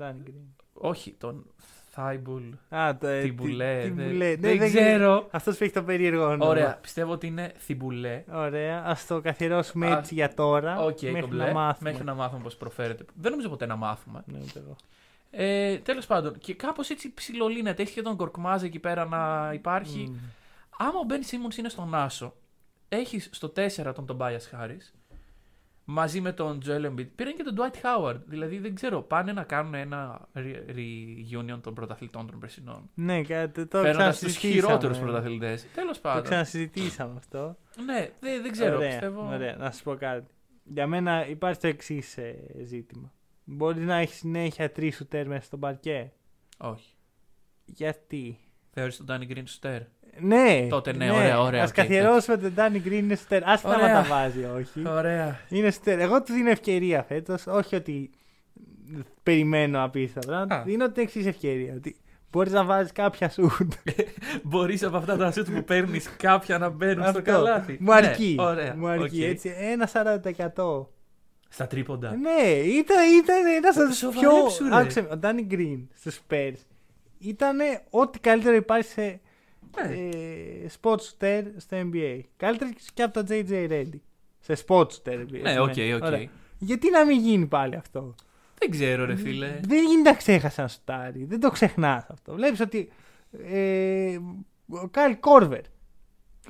Danny 0.00 0.28
Green. 0.28 0.64
Όχι, 0.72 1.14
τον 1.18 1.46
Θάιμπουλ. 1.90 2.42
Α, 2.68 2.96
το, 3.00 3.06
ε, 3.06 3.22
Τι 3.22 3.32
μπουλέ. 3.32 3.80
τι 3.82 3.90
δεν- 3.90 4.06
μπουλέ. 4.10 4.36
Δεν 4.36 4.56
Ναι, 4.56 4.66
ξέρω. 4.68 5.28
Αυτός 5.30 5.56
που 5.56 5.64
έχει 5.64 5.72
το 5.72 5.82
περίεργο 5.82 6.24
όνομα. 6.24 6.46
Ωραία. 6.46 6.76
Πιστεύω 6.76 7.12
ότι 7.12 7.26
είναι 7.26 7.52
Θιμπουλέ. 7.58 8.24
Ωραία. 8.32 8.78
Α 8.82 8.96
το 9.08 9.20
καθιερώσουμε 9.20 9.86
Α, 9.92 9.98
έτσι 9.98 10.14
για 10.14 10.34
τώρα. 10.34 10.78
Οκ, 10.84 11.00
μέχρι 11.00 11.20
το 11.20 11.26
μπλε. 11.26 11.44
να 11.46 11.52
μάθουμε. 11.52 11.90
Μέχρι 11.90 12.04
να 12.04 12.14
μάθουμε 12.14 12.42
πώς 12.42 12.56
προφέρεται. 12.56 13.04
Δεν 13.14 13.30
νομίζω 13.30 13.48
ποτέ 13.48 13.66
να 13.66 13.76
μάθουμε. 13.76 14.22
Ναι, 14.26 14.38
ούτε 14.42 14.58
εγώ. 14.58 14.76
Ε, 15.30 15.78
Τέλος 15.78 16.06
πάντων, 16.06 16.38
και 16.38 16.54
κάπως 16.54 16.90
έτσι 16.90 17.14
ψιλολύνεται. 17.14 17.82
Έχει 17.82 17.94
και 17.94 18.02
τον 18.02 18.16
Κορκμάζ 18.16 18.62
εκεί 18.62 18.78
πέρα 18.78 19.04
να 19.04 19.50
υπάρχει. 19.54 20.08
Μμ. 20.12 20.16
Άμα 20.78 20.98
ο 20.98 21.04
Μπεν 21.06 21.22
Σίμονς 21.22 21.56
είναι 21.56 21.68
στον 21.68 21.94
Άσο, 21.94 22.34
έχεις 22.88 23.28
στο 23.32 23.48
4 23.48 23.92
τον 23.94 24.06
Τομπάιας 24.06 24.46
Χάρη 24.46 24.78
μαζί 25.88 26.20
με 26.20 26.32
τον 26.32 26.60
Τζοέλ 26.60 26.86
Embiid. 26.92 27.08
Πήραν 27.14 27.34
και 27.36 27.42
τον 27.42 27.54
Dwight 27.58 27.74
Howard. 27.86 28.20
Δηλαδή 28.26 28.58
δεν 28.58 28.74
ξέρω, 28.74 29.02
πάνε 29.02 29.32
να 29.32 29.42
κάνουν 29.44 29.74
ένα 29.74 30.28
re- 30.34 30.70
reunion 30.74 31.58
των 31.60 31.74
πρωταθλητών 31.74 32.26
των 32.30 32.38
περσινών. 32.40 32.90
Ναι, 32.94 33.22
κάτι 33.22 33.66
το 33.66 33.80
Παίρνοντας 33.80 34.18
τους 34.18 34.26
ξανασυζητήσαμε. 34.36 34.54
χειρότερους 34.54 34.98
πρωταθλητές. 34.98 35.66
Τέλος 35.74 35.96
Το 35.96 36.08
πάντων. 36.08 36.22
ξανασυζητήσαμε 36.22 37.14
αυτό. 37.16 37.56
Ναι, 37.84 38.10
δεν, 38.20 38.42
δεν 38.42 38.52
ξέρω. 38.52 38.76
ωραία, 38.76 38.88
πιστεύω. 38.88 39.26
ωραία, 39.26 39.56
να 39.56 39.70
σου 39.70 39.82
πω 39.82 39.94
κάτι. 39.94 40.26
Για 40.64 40.86
μένα 40.86 41.26
υπάρχει 41.28 41.60
το 41.60 41.66
εξής 41.66 42.18
ζήτημα. 42.64 43.12
Μπορείς 43.44 43.84
να 43.84 43.96
έχεις 43.96 44.16
συνέχεια 44.16 44.72
τρεις 44.72 44.96
σουτέρ 44.96 45.26
μέσα 45.26 45.42
στο 45.42 45.60
παρκέ; 45.60 46.12
Όχι. 46.58 46.94
Γιατί; 47.64 48.38
Θεωρείς 48.70 48.96
τον 48.96 49.06
Danny 49.08 49.30
Green 49.32 49.42
σουτέρ. 49.44 49.82
Ναι, 50.20 50.66
Τότε 50.70 50.92
ναι, 50.92 51.10
ωραία, 51.10 51.40
ωραία, 51.40 51.62
Ας 51.62 51.68
οκ, 51.68 51.74
καθιερώσουμε 51.74 52.36
τον 52.36 52.52
Danny 52.56 52.86
Green 52.86 52.92
είναι 52.92 53.14
σουτέρ. 53.14 53.48
Ας 53.48 53.60
τα 53.60 53.68
Ωραία. 53.68 53.92
τα 53.92 54.02
βάζει, 54.02 54.44
όχι. 54.56 54.88
Ωραία. 54.88 55.40
Είναι 55.48 55.70
σουτέρ. 55.70 55.98
Εγώ 56.00 56.22
του 56.22 56.32
δίνω 56.32 56.50
ευκαιρία 56.50 57.02
φέτος. 57.02 57.46
Όχι 57.46 57.74
ότι 57.74 58.10
περιμένω 59.22 59.84
απίστευτα 59.84 60.28
πράγματα. 60.30 60.54
Α. 60.60 60.62
Δίνω 60.62 60.90
την 60.90 61.02
εξής 61.02 61.26
ευκαιρία. 61.26 61.74
Ότι 61.76 61.96
μπορείς 62.30 62.52
να 62.52 62.64
βάζεις 62.64 62.92
κάποια 62.92 63.28
σουτ. 63.28 63.72
Μπορείς 64.42 64.82
από 64.82 64.96
αυτά 64.96 65.16
τα 65.16 65.30
σουτ 65.32 65.50
που 65.50 65.64
παίρνεις 65.64 66.10
κάποια 66.16 66.58
να 66.58 66.68
μπαίνουν 66.68 67.02
στο 67.02 67.18
Αυτό. 67.18 67.22
καλάθι. 67.22 67.76
Μου 67.80 67.94
αρκεί. 67.94 68.34
Ναι, 68.38 68.44
ωραία. 68.46 68.74
Μου 68.76 68.86
αρκεί. 68.88 69.22
οκ. 69.24 69.28
Έτσι, 69.28 69.54
ένα 69.58 69.88
40%. 69.92 70.86
Στα 71.48 71.66
τρίποντα. 71.66 72.10
Ναι, 72.16 72.48
ήταν, 72.50 72.96
ήταν 73.22 73.36
ένα 73.56 73.68
από 73.68 73.94
τους 73.94 74.18
πιο. 74.18 74.30
Σοβαρέψου, 74.30 74.68
ρε. 74.68 74.76
Άκουσε 74.76 75.02
με, 75.02 75.08
ο 75.12 75.16
Ντάνι 75.16 75.42
Γκριν 75.42 75.88
στους 75.94 76.12
Spurs 76.12 76.54
ήταν 77.18 77.58
ό,τι 77.90 78.18
καλύτερο 78.18 78.56
υπάρχει 78.56 78.88
σε 78.90 79.00
Ναι. 79.00 79.06
ε, 79.06 79.20
spot 80.80 80.96
shooter 80.96 81.42
στο 81.56 81.76
NBA. 81.92 82.20
Καλύτερο 82.36 82.70
και 82.94 83.02
από 83.02 83.12
τον 83.12 83.26
JJ 83.28 83.70
Redick. 83.70 84.00
Σε 84.40 84.64
spot 84.66 84.86
shooter. 84.86 85.26
Ναι, 85.42 85.60
οκ, 85.60 85.74
οκ. 85.96 86.02
Ωραία. 86.02 86.28
Γιατί 86.58 86.90
να 86.90 87.04
μην 87.04 87.20
γίνει 87.20 87.46
πάλι 87.46 87.76
αυτό; 87.76 88.14
Δεν 88.58 88.70
ξέρω, 88.70 89.04
ρε 89.04 89.16
φίλε. 89.16 89.60
Δεν 89.62 89.84
γίνεται 89.84 90.10
να 90.10 90.16
ξέχασα 90.16 90.62
να 90.62 90.68
σουτάρει. 90.68 91.24
Δεν 91.24 91.40
το 91.40 91.50
ξεχνάς 91.50 92.06
αυτό. 92.08 92.34
Βλέπεις 92.34 92.60
ότι. 92.60 92.88
Ε, 93.44 94.18
ο 94.68 94.88
Kyle 94.88 95.18
Korver. 95.20 95.60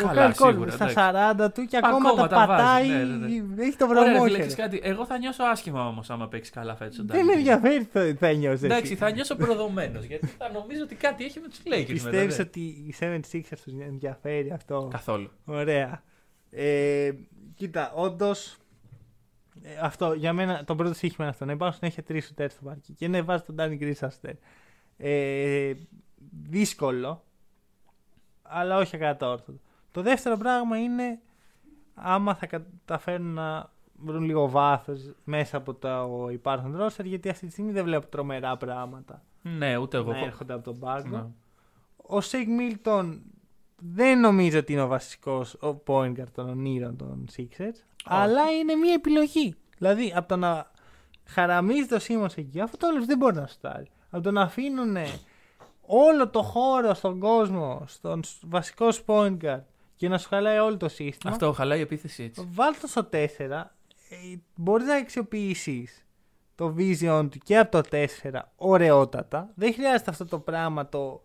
Ο 0.02 0.06
Καλά, 0.06 0.20
Kyle 0.20 0.34
Korver 0.34 0.70
σίγουρα, 0.70 0.90
στα 0.92 1.46
40 1.46 1.52
του 1.54 1.64
και 1.64 1.76
ακόμα, 1.76 1.96
Ακόμα 2.10 2.28
τα 2.28 2.36
τα 2.36 2.46
πατάει. 2.46 2.88
βάζει, 2.88 3.04
ναι, 3.04 3.26
ναι, 3.54 3.64
Έχει 3.64 3.76
το 3.76 3.86
Ωραία, 3.86 4.02
ρε 4.02 4.08
βρωμό. 4.10 4.24
φίλε, 4.24 4.36
ξέρεις 4.38 4.54
κάτι. 4.54 4.80
Εγώ 4.82 5.06
θα 5.06 5.18
νιώσω 5.18 5.42
άσχημα 5.44 5.86
όμως 5.88 6.10
άμα 6.10 6.28
παίξει 6.28 6.50
καλά 6.50 6.76
φέτος. 6.76 7.04
Δεν 7.04 7.24
με 7.24 7.32
ενδιαφέρει 7.32 7.84
το 7.84 8.14
θα 8.14 8.32
νιώσει. 8.32 8.64
Εντάξει, 8.64 8.96
θα 8.96 9.10
νιώσω 9.10 9.36
προδομένος 9.36 10.04
γιατί 10.04 10.26
θα 10.26 10.50
νομίζω 10.52 10.82
ότι 10.82 10.94
κάτι 10.94 11.24
έχει 11.24 11.40
με 11.40 11.48
τους 11.48 11.58
Lakers. 11.64 11.86
Πιστεύεις 11.86 12.38
μετά, 12.38 12.42
ναι. 12.42 12.48
ότι 12.48 12.60
οι 12.60 12.94
76ers 13.00 13.58
τους 13.64 13.72
ενδιαφέρει 13.86 14.50
αυτό; 14.50 14.88
Καθόλου. 14.90 15.30
Ωραία. 15.44 16.02
Ε, 16.50 17.10
κοίτα, 17.54 17.92
όντως. 17.94 18.56
αυτό 19.82 20.12
για 20.12 20.32
μένα 20.32 20.64
το 20.64 20.74
πρώτο 20.74 20.94
σύγχυμα 20.94 21.22
είναι 21.24 21.30
αυτό. 21.30 21.44
Να 21.44 21.52
υπάρχουν 21.52 21.78
συνέχεια 21.78 22.02
τρεις 22.02 22.26
σουτέρς 22.26 22.52
στο 22.52 22.62
πάρκι. 22.64 22.92
Και 22.92 23.08
ναι, 23.08 23.22
βάζει 23.22 23.42
τον 23.42 23.54
Ντάνι 23.54 23.76
Γκρι 23.76 23.94
σαν 23.94 24.10
σουτέρ. 24.10 24.34
Ε, 24.96 25.72
δύσκολο, 26.42 27.24
αλλά 28.42 28.76
όχι 28.78 28.96
ακατόρθωτο. 28.96 29.58
Το 29.96 30.02
δεύτερο 30.02 30.36
πράγμα 30.36 30.78
είναι 30.78 31.18
άμα 31.94 32.34
θα 32.34 32.46
καταφέρουν 32.46 33.34
να 33.34 33.70
βρουν 33.98 34.22
λίγο 34.24 34.48
βάθος 34.48 35.00
μέσα 35.24 35.56
από 35.56 35.74
το 35.74 36.28
υπάρχον 36.32 36.76
ρόστερ, 36.76 37.06
γιατί 37.06 37.28
αυτή 37.28 37.46
τη 37.46 37.52
στιγμή 37.52 37.72
δεν 37.72 37.84
βλέπω 37.84 38.06
τρομερά 38.06 38.56
πράγματα 38.56 39.22
Ναι, 39.42 39.76
ούτε 39.76 39.96
εγώ. 39.96 40.10
να 40.12 40.18
έρχονται 40.18 40.52
από 40.52 40.64
τον 40.64 40.78
πάγκο. 40.78 41.16
Ναι. 41.16 41.24
Ο 41.96 42.20
Shake 42.20 42.48
Milton 42.48 43.22
δεν 43.76 44.20
νομίζω 44.20 44.58
ότι 44.58 44.72
είναι 44.72 44.82
ο 44.82 44.86
βασικός 44.86 45.54
ο 45.54 45.82
point 45.86 46.12
guard 46.18 46.30
των 46.34 46.48
ονείρων 46.48 46.96
των 46.96 47.24
Sixers, 47.36 47.84
αλλά 48.04 48.50
είναι 48.60 48.74
μια 48.74 48.92
επιλογή. 48.92 49.54
Δηλαδή 49.78 50.12
από 50.16 50.28
το 50.28 50.36
να 50.36 50.70
χαραμίζει 51.24 51.86
το 51.86 51.98
Σίμον 51.98 52.28
εκεί, 52.36 52.60
αυτό 52.60 52.76
το 52.76 53.04
δεν 53.06 53.18
μπορεί 53.18 53.34
να 53.34 53.46
σουτάρει. 53.46 53.90
Από 54.10 54.22
το 54.22 54.30
να 54.30 54.42
αφήνουν 54.42 54.96
όλο 55.86 56.28
το 56.28 56.42
χώρο 56.42 56.94
στον 56.94 57.18
κόσμο, 57.18 57.82
στον 57.86 58.24
σ- 58.24 58.42
βασικός 58.46 58.94
σου 58.94 59.02
point 59.06 59.36
guard 59.42 59.60
και 59.96 60.08
να 60.08 60.18
σου 60.18 60.28
χαλάει 60.28 60.58
όλο 60.58 60.76
το 60.76 60.88
σύστημα. 60.88 61.32
Αυτό 61.32 61.52
χαλάει 61.52 61.78
η 61.78 61.82
επίθεση 61.82 62.22
έτσι. 62.22 62.48
Βάλτε 62.52 62.78
το 62.80 62.86
στο 62.86 63.08
4. 63.12 63.16
Ε, 64.08 64.36
μπορείς 64.54 64.86
να 64.86 64.94
αξιοποιήσεις 64.94 66.06
το 66.54 66.74
vision 66.78 67.28
του 67.30 67.38
και 67.44 67.58
από 67.58 67.82
το 67.82 67.88
4 68.22 68.40
ωραιότατα. 68.56 69.50
Δεν 69.54 69.74
χρειάζεται 69.74 70.10
αυτό 70.10 70.24
το 70.24 70.38
πράγμα 70.38 70.88
το. 70.88 71.22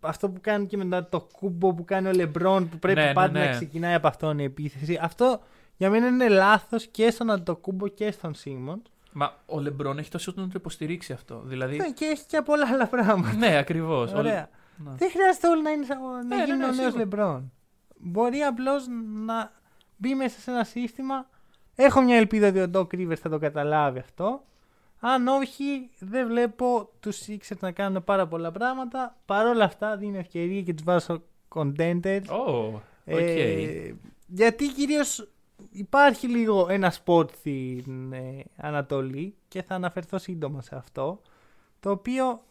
Αυτό 0.00 0.28
που 0.30 0.40
κάνει 0.40 0.66
και 0.66 0.76
μετά 0.76 1.08
το 1.08 1.20
κούμπο 1.32 1.74
που 1.74 1.84
κάνει 1.84 2.08
ο 2.08 2.12
Λεμπρόν 2.12 2.68
που 2.68 2.78
πρέπει 2.78 3.00
Ναι, 3.00 3.06
ναι, 3.06 3.12
πάντα 3.12 3.38
ναι. 3.38 3.44
να 3.44 3.50
ξεκινάει 3.50 3.94
από 3.94 4.06
αυτόν 4.06 4.38
η 4.38 4.44
επίθεση. 4.44 4.98
Αυτό 5.00 5.40
για 5.76 5.90
μένα 5.90 6.06
είναι 6.06 6.28
λάθος 6.28 6.86
και 6.86 7.10
στον 7.10 7.30
Αντοκούμπο 7.30 7.88
και 7.88 8.10
στον 8.10 8.34
Σίμον. 8.34 8.82
Μα 9.12 9.34
ο 9.46 9.60
Λεμπρόν 9.60 9.98
έχει 9.98 10.10
τόσο 10.10 10.32
να 10.36 10.42
το 10.42 10.52
υποστηρίξει 10.54 11.12
αυτό. 11.12 11.42
Δηλαδή. 11.44 11.76
Ναι, 11.76 11.90
και 11.90 12.04
έχει 12.04 12.26
και 12.26 12.42
πολλά 12.44 12.68
άλλα 12.72 12.86
πράγματα. 12.86 13.32
ναι, 13.36 13.56
ακριβώς. 13.56 14.12
Ωραία. 14.12 14.34
Ναι. 14.34 14.48
Δεν 14.76 15.10
χρειάζεται 15.10 15.48
όλοι 15.48 15.62
να, 15.62 15.70
είναι, 15.70 15.84
σαν- 15.84 16.00
να 16.02 16.22
Ναι, 16.22 16.36
ναι, 16.36 16.44
γίνουν 16.44 16.58
ναι, 16.58 16.64
ο 16.64 16.66
νέος 16.66 16.76
σίγουρα. 16.76 16.98
Λεμπρόν. 16.98 17.52
Μπορεί 17.96 18.40
απλώς 18.42 18.86
να 19.26 19.52
μπει 19.96 20.14
μέσα 20.14 20.40
σε 20.40 20.50
ένα 20.50 20.64
σύστημα. 20.64 21.28
Έχω 21.74 22.00
μια 22.00 22.16
ελπίδα 22.16 22.48
ότι 22.48 22.60
ο 22.60 22.70
Doc 22.74 22.94
Rivers 22.94 23.16
θα 23.20 23.28
το 23.28 23.38
καταλάβει 23.38 23.98
αυτό. 23.98 24.44
Αν 25.00 25.26
όχι, 25.28 25.90
δεν 25.98 26.26
βλέπω 26.26 26.90
τους 27.00 27.22
Sixers 27.26 27.58
να 27.60 27.72
κάνουν 27.72 28.04
πάρα 28.04 28.26
πολλά 28.26 28.50
πράγματα. 28.52 29.16
Παρ' 29.26 29.46
όλα 29.46 29.64
αυτά, 29.64 29.96
δίνει 29.96 30.18
ευκαιρία 30.18 30.62
και 30.62 30.74
τους 30.74 30.84
βάζω 30.84 31.22
contenders. 31.54 32.22
Oh, 32.26 32.72
οκ. 32.74 32.80
Ε, 33.04 33.94
γιατί 34.26 34.68
κυρίως 34.68 35.28
υπάρχει 35.70 36.26
λίγο 36.28 36.66
ένα 36.70 36.90
σπορτ 36.90 37.30
στην 37.34 38.12
ε, 38.12 38.44
Ανατολή 38.56 39.34
και 39.48 39.62
θα 39.62 39.74
αναφερθώ 39.74 40.18
σύντομα 40.18 40.62
σε 40.62 40.76
αυτό. 40.76 41.20
Το 41.80 41.90
οποίο 41.90 42.42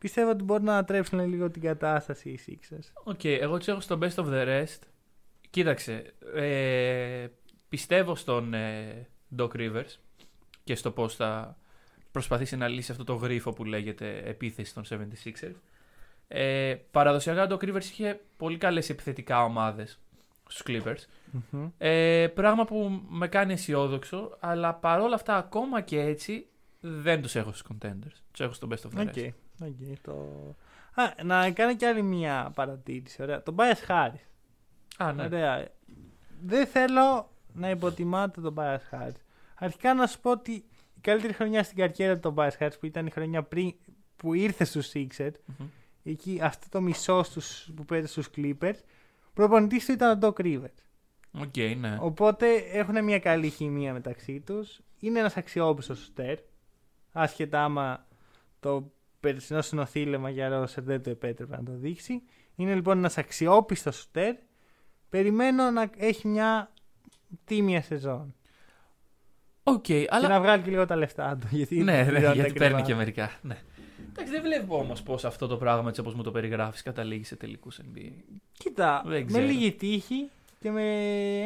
πιστεύω 0.00 0.30
ότι 0.30 0.42
μπορεί 0.42 0.62
να 0.62 0.72
ανατρέψουν 0.72 1.28
λίγο 1.28 1.50
την 1.50 1.62
κατάσταση 1.62 2.30
οι 2.30 2.40
Sixers. 2.46 3.02
Οκ, 3.04 3.24
εγώ 3.24 3.58
τους 3.58 3.68
έχω 3.68 3.80
στο 3.80 3.98
best 4.02 4.14
of 4.14 4.26
the 4.26 4.46
rest. 4.46 4.78
Κοίταξε, 5.50 6.14
ε, 6.34 7.26
πιστεύω 7.68 8.14
στον 8.14 8.54
ε, 8.54 9.08
Doc 9.36 9.48
Rivers 9.48 9.96
και 10.64 10.74
στο 10.74 10.90
πώς 10.90 11.14
θα 11.14 11.56
προσπαθήσει 12.12 12.56
να 12.56 12.68
λύσει 12.68 12.90
αυτό 12.90 13.04
το 13.04 13.14
γρίφο 13.14 13.52
που 13.52 13.64
λέγεται 13.64 14.22
επίθεση 14.24 14.74
των 14.74 14.84
76ers. 14.88 15.54
Ε, 16.28 16.74
παραδοσιακά 16.90 17.42
ο 17.42 17.46
Doc 17.50 17.64
Rivers 17.64 17.84
είχε 17.84 18.20
πολύ 18.36 18.58
καλές 18.58 18.90
επιθετικά 18.90 19.44
ομάδες 19.44 19.98
στους 20.48 20.62
Clippers. 20.66 21.04
Ε, 21.78 22.26
πράγμα 22.34 22.64
που 22.64 23.02
με 23.08 23.28
κάνει 23.28 23.52
αισιόδοξο, 23.52 24.36
αλλά 24.40 24.74
παρόλα 24.74 25.14
αυτά 25.14 25.36
ακόμα 25.36 25.80
και 25.80 26.00
έτσι 26.00 26.46
δεν 26.80 27.22
τους 27.22 27.34
έχω 27.34 27.52
στους 27.52 27.66
contenders. 27.72 28.16
Τους 28.30 28.40
έχω 28.40 28.52
στο 28.52 28.68
best 28.70 28.88
of 28.90 28.98
the 28.98 29.06
Οκ. 29.06 29.12
rest. 29.14 29.28
Οκ, 29.60 29.98
το... 30.02 30.12
Α, 30.94 31.24
να 31.24 31.50
κάνω 31.50 31.76
κι 31.76 31.84
άλλη 31.84 32.02
μια 32.02 32.52
παρατήρηση. 32.54 33.22
Ωραία. 33.22 33.42
Tobias 33.42 33.90
Harris. 33.90 34.24
Α, 34.96 35.12
ναι. 35.12 35.24
Ωραία. 35.24 35.68
Δεν 36.40 36.66
θέλω 36.66 37.30
να 37.52 37.70
υποτιμάτε 37.70 38.40
τον 38.40 38.54
Tobias 38.56 38.78
Harris. 38.90 39.20
Αρχικά 39.54 39.94
να 39.94 40.06
σου 40.06 40.20
πω 40.20 40.30
ότι 40.30 40.52
η 40.52 41.00
καλύτερη 41.00 41.32
χρονιά 41.32 41.62
στην 41.62 41.76
καριέρα 41.76 42.14
του 42.14 42.20
Tobias 42.20 42.58
Harris 42.58 42.78
που 42.80 42.86
ήταν 42.86 43.06
η 43.06 43.10
χρονιά 43.10 43.42
πριν 43.42 43.74
που 44.16 44.34
ήρθε 44.34 44.64
στους 44.64 44.92
Sixers 44.94 45.32
Μμμ. 45.46 45.66
εκεί 46.02 46.38
αυτό 46.42 46.66
το 46.68 46.80
μισό 46.80 47.22
στους, 47.22 47.70
που 47.76 47.84
πήρε 47.84 48.06
στους 48.06 48.28
Clippers 48.36 48.78
προπονητής 49.34 49.84
του 49.84 49.92
ήταν 49.92 50.18
ο 50.22 50.26
Doc 50.26 50.40
Rivers. 50.44 50.78
Οκ, 51.40 51.56
ναι. 51.78 51.98
Οπότε 52.00 52.54
έχουν 52.54 53.04
μια 53.04 53.18
καλή 53.18 53.48
χημεία 53.48 53.92
μεταξύ 53.92 54.40
τους. 54.40 54.80
Είναι 54.98 55.18
ένας 55.18 55.36
αξιόπιστος 55.36 55.98
σουτέρ. 55.98 56.38
Άσχετα 57.12 57.64
άμα 57.64 58.06
το 58.60 58.92
περσινό 59.20 59.62
συνονθύλευμα 59.62 60.30
για 60.30 60.48
ρόστερ 60.48 60.82
δεν 60.84 61.02
το 61.02 61.10
επέτρεπε 61.10 61.56
να 61.56 61.62
το 61.62 61.72
δείξει. 61.74 62.22
Είναι 62.56 62.74
λοιπόν 62.74 62.98
ένας 62.98 63.18
αξιόπιστος 63.18 63.96
σουτέρ. 63.96 64.34
Περιμένω 65.08 65.70
να 65.70 65.90
έχει 65.96 66.28
μια 66.28 66.72
τίμια 67.44 67.82
σεζόν. 67.82 68.34
Οκ, 69.62 69.80
Και 69.82 70.06
αλλά 70.10 70.28
να 70.28 70.40
βγάλει 70.40 70.62
και 70.62 70.70
λίγο 70.70 70.86
τα 70.86 70.96
λεφτά 70.96 71.36
του. 71.36 71.46
Γιατί, 71.50 71.76
Ναι, 71.76 71.82
ναι, 71.82 72.04
πληρώνεται 72.04 72.32
γιατί 72.34 72.40
ακριβά. 72.50 72.66
παίρνει 72.68 72.82
και 72.82 72.94
μερικά. 72.94 73.30
Ναι. 73.42 73.58
Εντάξει, 74.10 74.32
δεν 74.32 74.42
βλέπω 74.42 74.78
όμως 74.78 75.02
πώς 75.02 75.24
αυτό 75.24 75.46
το 75.46 75.56
πράγμα 75.56 75.88
έτσι 75.88 76.00
όπως 76.00 76.14
μου 76.14 76.22
το 76.22 76.30
περιγράφεις 76.30 76.82
καταλήγει 76.82 77.24
σε 77.24 77.36
τελικούς 77.36 77.80
NBA. 77.82 78.10
Κοίτα, 78.52 79.02
Δεν 79.06 79.18
με 79.20 79.24
ξέρω. 79.24 79.44
λίγη 79.44 79.72
τύχη 79.72 80.28
και 80.60 80.70
με 80.70 80.82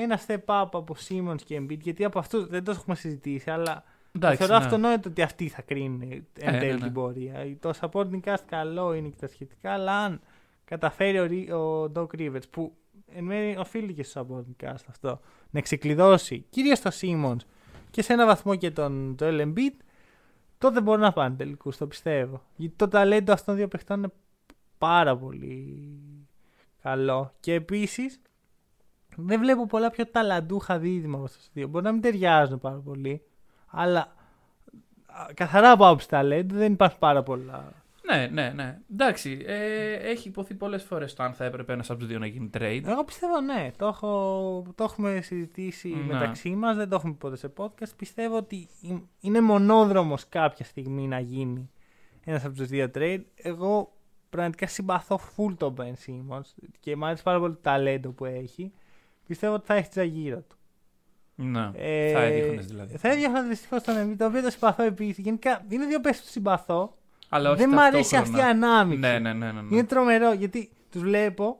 ένα 0.03 0.21
step 0.27 0.35
up 0.35 0.69
από 0.73 0.97
Simmons 1.09 1.43
και 1.45 1.61
Embiid, 1.63 1.79
γιατί 1.79 2.05
γι' 2.05 2.19
αυτούς 2.19 2.47
δεν 2.47 2.65
το 2.65 2.71
έχουμε 2.71 2.97
συζητήσει, 2.97 3.51
αλλά 3.51 3.85
Εντάξει, 4.17 4.37
θεωρώ 4.37 4.59
ναι. 4.59 4.65
αυτονόητο 4.65 5.09
ότι 5.09 5.23
αυτοί 5.23 5.49
θα 5.49 5.63
κρίνουν 5.63 6.03
εν 6.03 6.53
ναι, 6.53 6.59
τέλει 6.59 6.73
ναι. 6.73 6.81
την 6.81 6.93
πορεία. 6.93 7.57
Το 7.61 7.73
supporting 7.81 8.21
cast 8.25 8.43
καλό 8.47 8.95
είναι 8.95 9.09
και 9.09 9.17
τα 9.21 9.27
σχετικά, 9.27 9.73
αλλά 9.73 9.99
αν 9.99 10.21
καταφέρει 10.65 11.19
ο, 11.19 11.27
Ri- 11.31 11.51
ο 11.53 11.93
Doc 11.95 12.21
Rivers, 12.21 12.51
που 12.51 12.77
εν 13.07 13.25
μέρει 13.25 13.57
οφείλει 13.57 13.93
και 13.93 14.03
στο 14.03 14.27
supporting 14.29 14.67
cast 14.67 14.85
αυτό, 14.89 15.21
να 15.51 15.61
ξεκλειδώσει 15.61 16.47
κυρίως 16.51 16.81
το 16.81 16.91
Simmons 17.01 17.47
και 17.91 18.03
σε 18.03 18.13
ένα 18.13 18.27
βαθμό 18.27 18.55
και 18.57 18.71
τον 18.71 19.17
Joel 19.21 19.41
Embiid, 19.41 19.77
τότε 20.59 20.81
μπορούν 20.81 21.01
να 21.01 21.13
πάνε 21.13 21.37
τελικούς, 21.37 21.77
το 21.77 21.87
πιστεύω. 21.87 22.43
Γιατί 22.57 22.75
το 22.77 22.89
ταλέντο 22.89 23.33
αυτών 23.33 23.47
των 23.47 23.57
δύο 23.57 23.69
παιχτών 23.69 23.99
είναι 23.99 24.13
πάρα 24.79 25.17
πολύ 25.17 25.89
καλό. 26.83 27.33
Και 27.41 27.53
επίσης 27.55 28.21
δεν 29.17 29.41
βλέπω 29.41 29.67
πολλά 29.67 29.91
πιο 29.91 30.07
ταλαντούχα 30.07 30.79
δίδυμα 30.79 31.17
από 31.17 31.25
αυτούς 31.25 31.39
τους 31.39 31.53
δύο. 31.53 31.69
Μπορεί 31.69 31.85
να 31.85 31.93
μην 31.93 32.01
ταιριάζουν 32.01 32.59
πάρα 32.59 32.79
πολύ, 32.79 33.23
αλλά 33.77 34.01
α, 35.07 35.27
καθαρά 35.35 35.71
από 35.71 35.87
άποψη 35.87 36.09
ταλέντου 36.09 36.55
δεν 36.55 36.73
υπάρχουν 36.73 36.99
πάρα 36.99 37.23
πολλά. 37.23 37.73
Ναι, 38.07 38.27
ναι, 38.33 38.53
ναι. 38.55 38.79
Εντάξει, 38.93 39.43
ε, 39.47 39.93
έχει 39.95 40.29
υποθεί 40.29 40.55
πολλές 40.55 40.83
φορές 40.83 41.15
το 41.15 41.23
αν 41.23 41.33
θα 41.33 41.45
έπρεπε 41.45 41.73
ένας 41.73 41.91
από 41.91 41.99
τους 41.99 42.09
δύο 42.09 42.19
να 42.19 42.27
γίνει 42.27 42.51
trade. 42.59 42.83
Εγώ 42.87 43.05
πιστεύω 43.05 43.41
ναι, 43.41 43.71
το, 43.77 43.87
έχω, 43.87 44.63
το 44.75 44.85
έχουμε 44.85 45.21
συζητήσει 45.21 45.89
Ναι. 45.89 46.13
μεταξύ 46.13 46.51
μας, 46.51 46.77
δεν 46.77 46.89
το 46.89 46.95
έχουμε 46.95 47.13
ποτέ 47.13 47.37
σε 47.37 47.53
podcast. 47.57 47.97
Πιστεύω 47.97 48.37
ότι 48.37 48.69
η- 48.81 49.03
είναι 49.21 49.41
μονόδρομος 49.41 50.29
κάποια 50.29 50.65
στιγμή 50.65 51.07
να 51.07 51.19
γίνει 51.21 51.71
ένας 52.25 52.45
από 52.45 52.55
τους 52.57 52.67
δύο 52.67 52.91
trade. 52.95 53.23
Εγώ 53.35 53.93
πραγματικά 54.31 54.67
συμπαθώ 54.67 55.21
full 55.37 55.55
τον 55.57 55.75
Ben 55.79 55.93
Simmons 56.07 56.55
και 56.81 56.97
μου 56.97 57.07
αρέσει 57.07 57.23
πάρα 57.23 57.39
πολύ 57.39 57.53
το 57.55 57.61
ταλέντο 57.63 58.11
που 58.11 58.25
έχει. 58.25 58.73
Πιστεύω 59.27 59.55
ότι 59.55 59.67
θα 59.67 59.75
έχει 59.75 59.89
τζαγύρο 59.89 60.37
του. 60.49 60.57
Ναι. 61.37 61.71
Ε, 61.75 62.13
θα 62.13 62.21
έδιωχνε 62.23 62.61
δηλαδή. 62.63 62.97
Θα 62.97 63.09
έδιωχνα 63.09 63.43
δυστυχώς 63.43 63.83
τον 63.83 63.95
Embiid, 63.97 64.15
το 64.19 64.27
οποίο 64.27 64.43
το 64.43 64.51
συμπαθώ 64.51 64.83
επίσης. 64.83 65.25
Γενικά 65.25 65.65
είναι 65.69 65.87
δύο 65.87 66.01
παίχτε 66.01 66.23
που 66.25 66.31
συμπαθώ. 66.31 66.97
Αλλά 67.29 67.51
όχι 67.51 67.59
δεν 67.61 67.69
μ' 67.71 67.79
αρέσει 67.79 68.17
αυτή 68.17 68.31
η 68.31 68.33
ταυτόχρονα. 68.33 68.67
ανάμειξη. 68.69 68.99
Ναι, 69.01 69.19
ναι, 69.19 69.33
ναι. 69.33 69.53
ναι, 69.53 69.61
ναι. 69.61 69.69
Είναι 69.77 69.85
τρομερό 69.85 70.33
γιατί 70.33 70.71
τους 70.91 71.03
βλέπω 71.03 71.59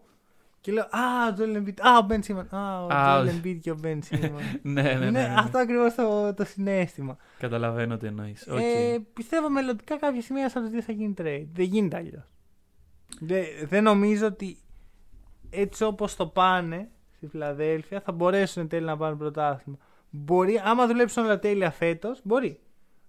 και 0.61 0.73
λέω 0.73 0.83
Α, 0.83 1.29
ο 1.31 1.35
Joel 1.39 1.57
Embiid. 1.57 1.75
Α, 1.81 1.99
ο 1.99 2.07
Ben 2.11 2.19
Simmons. 2.27 2.47
Α, 2.51 2.83
ο 2.85 2.87
Α, 2.87 3.23
Joel 3.23 3.27
ο- 3.27 3.31
Embiid 3.31 3.59
και 3.61 3.71
ο 3.71 3.79
Ben 3.85 3.99
Simmons. 4.11 4.31
ναι, 4.63 4.83
ναι, 4.83 4.83
ναι, 4.83 4.91
Είναι 4.93 5.05
ναι, 5.11 5.11
ναι. 5.11 5.35
αυτό 5.39 5.59
ακριβώς 5.59 5.95
το, 5.95 6.35
το 6.35 6.45
συνέστημα. 6.45 7.17
Καταλαβαίνω 7.39 7.97
τι 7.97 8.07
εννοείς. 8.07 8.47
Ε, 8.47 8.99
πιστεύω 9.13 9.51
μελλοντικά 9.51 9.97
κάποια 9.99 10.21
στιγμή 10.21 10.41
ένας 10.41 10.53
από 10.57 10.65
τους 10.65 10.73
δύο 10.73 10.83
θα 10.83 10.93
γίνει 10.93 11.15
trade. 11.19 11.47
Δεν 11.53 11.65
γίνεται 11.65 11.97
αλλιώς. 11.97 12.25
Δεν, 13.21 13.45
δεν 13.69 13.83
νομίζω 13.83 14.27
ότι 14.27 14.57
έτσι 15.51 15.85
όπως 15.85 16.17
το 16.17 16.27
πάνε 16.27 16.89
στη 17.29 17.37
Φιλαδέλφια 17.37 18.01
θα 18.01 18.13
μπορέσουν 18.13 18.63
εν 18.63 18.69
τέλει 18.69 18.85
να 18.85 18.97
πάρουν 18.97 19.19
πρωτάθλημα. 19.19 19.79
Μπορεί, 20.11 20.61
άμα 20.65 20.87
δουλέψουν 20.87 21.25
όλα 21.25 21.39
τέλεια 21.39 21.71
φέτος, 21.71 22.21
μπορεί. 22.23 22.59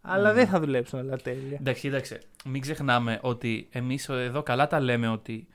Αλλά 0.02 0.28
Ναι. 0.28 0.34
δεν 0.34 0.48
θα 0.48 0.60
δουλέψουν 0.60 1.00
όλα 1.00 1.18
τέλεια. 1.18 1.58
Εντάξει, 1.60 1.82
κοίταξε. 1.82 2.20
Μην 2.46 2.62
ξεχνάμε 2.62 3.20
ότι 3.22 3.68
εμείς 3.72 4.10
εδώ 4.10 4.44
καλά 4.44 4.68
τα 4.68 4.80
λέμε 4.80 5.08
ότι 5.08 5.48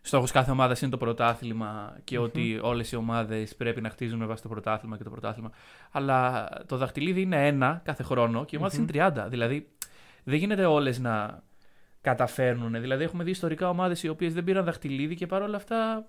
στόχος 0.00 0.30
κάθε 0.30 0.50
ομάδας 0.50 0.80
είναι 0.80 0.90
το 0.90 0.96
πρωτάθλημα 0.96 1.96
και 2.04 2.18
ότι 2.18 2.58
όλες 2.62 2.92
οι 2.92 2.96
ομάδες 2.96 3.56
πρέπει 3.56 3.80
να 3.80 3.90
χτίζουν 3.90 4.18
με 4.18 4.26
βάση 4.26 4.42
το 4.42 4.48
πρωτάθλημα 4.48 4.96
και 4.96 5.02
το 5.04 5.10
πρωτάθλημα. 5.10 5.50
Αλλά 5.90 6.48
το 6.66 6.76
δαχτυλίδι 6.76 7.20
είναι 7.20 7.46
ένα 7.46 7.80
κάθε 7.84 8.02
χρόνο 8.02 8.44
και 8.44 8.56
οι 8.56 8.58
ομάδες 8.58 8.78
Μμμ. 8.78 8.86
είναι 8.94 9.12
30. 9.24 9.26
Δηλαδή 9.28 9.68
δεν 10.24 10.34
γίνεται 10.38 10.64
όλες 10.64 10.98
να 10.98 11.42
καταφέρνουν. 12.00 12.80
Δηλαδή 12.80 13.04
έχουμε 13.04 13.24
δει 13.24 13.30
ιστορικά 13.30 13.68
ομάδες 13.68 14.02
οι 14.02 14.08
οποίες 14.08 14.34
δεν 14.34 14.44
πήραν 14.44 14.64
δαχτυλίδι 14.64 15.14
και 15.14 15.26
παρόλα 15.26 15.56
αυτά. 15.56 16.06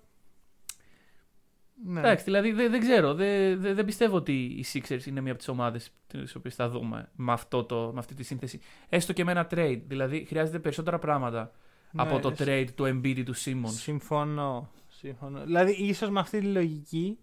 Ναι. 1.85 1.99
Εντάξει, 1.99 2.23
δηλαδή 2.23 2.51
δεν, 2.51 2.71
δεν 2.71 2.79
ξέρω. 2.79 3.13
Δεν, 3.13 3.61
δεν, 3.61 3.75
δεν 3.75 3.85
πιστεύω 3.85 4.15
ότι 4.15 4.33
οι 4.33 4.65
Sixers 4.73 5.05
είναι 5.05 5.21
μία 5.21 5.29
από 5.31 5.39
τις 5.39 5.47
ομάδες 5.47 5.91
τις 6.07 6.35
οποίες 6.35 6.55
θα 6.55 6.69
δούμε 6.69 7.09
με, 7.15 7.31
αυτό 7.31 7.63
το, 7.63 7.91
με 7.93 7.99
αυτή 7.99 8.13
τη 8.13 8.23
σύνθεση. 8.23 8.59
Έστω 8.89 9.13
και 9.13 9.23
με 9.23 9.31
ένα 9.31 9.47
trade. 9.51 9.81
Δηλαδή 9.87 10.25
χρειάζεται 10.25 10.59
περισσότερα 10.59 10.99
πράγματα 10.99 11.51
από 11.95 12.19
το 12.19 12.29
σ- 12.29 12.41
trade 12.41 12.67
του 12.75 12.83
Embiid 12.83 13.23
του 13.25 13.35
Simmons. 13.35 13.67
Συμφωνώ. 13.69 14.69
Συμφωνώ. 14.87 15.43
Δηλαδή, 15.43 15.71
ίσως 15.71 16.09
με 16.09 16.19
αυτή 16.19 16.39
τη 16.39 16.45
λογική 16.45 17.17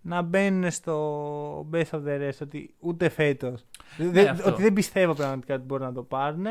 να 0.00 0.22
μπαίνουν 0.22 0.70
στο 0.70 1.68
best 1.72 1.90
of 1.90 2.04
the 2.06 2.20
rest 2.28 2.38
ότι 2.42 2.74
ούτε 2.78 3.08
φέτος. 3.08 3.64
Ναι, 4.12 4.20
αυτό. 4.22 4.50
ότι 4.50 4.62
δεν 4.62 4.72
πιστεύω 4.72 5.14
πραγματικά 5.14 5.54
ότι 5.54 5.64
μπορούν 5.64 5.86
να 5.86 5.92
το 5.92 6.02
πάρουν. 6.02 6.46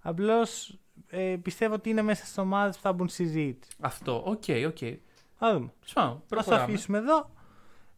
Απλώς 0.00 0.78
ε, 1.08 1.36
πιστεύω 1.42 1.74
ότι 1.74 1.90
είναι 1.90 2.02
μέσα 2.02 2.24
στις 2.24 2.38
ομάδες 2.38 2.76
που 2.76 2.82
θα 2.82 2.92
μπουν 2.92 3.08
στη 3.08 3.24
συζήτηση. 3.24 3.72
Αυτό, 3.80 4.22
οκ, 4.26 4.42
οκ. 4.66 4.78
Θα 5.44 5.52
δούμε. 5.52 5.72
Σπάω, 5.84 6.08
Θα 6.08 6.14
το 6.18 6.24
προχωράμε. 6.28 6.62
αφήσουμε 6.62 6.98
εδώ. 6.98 7.30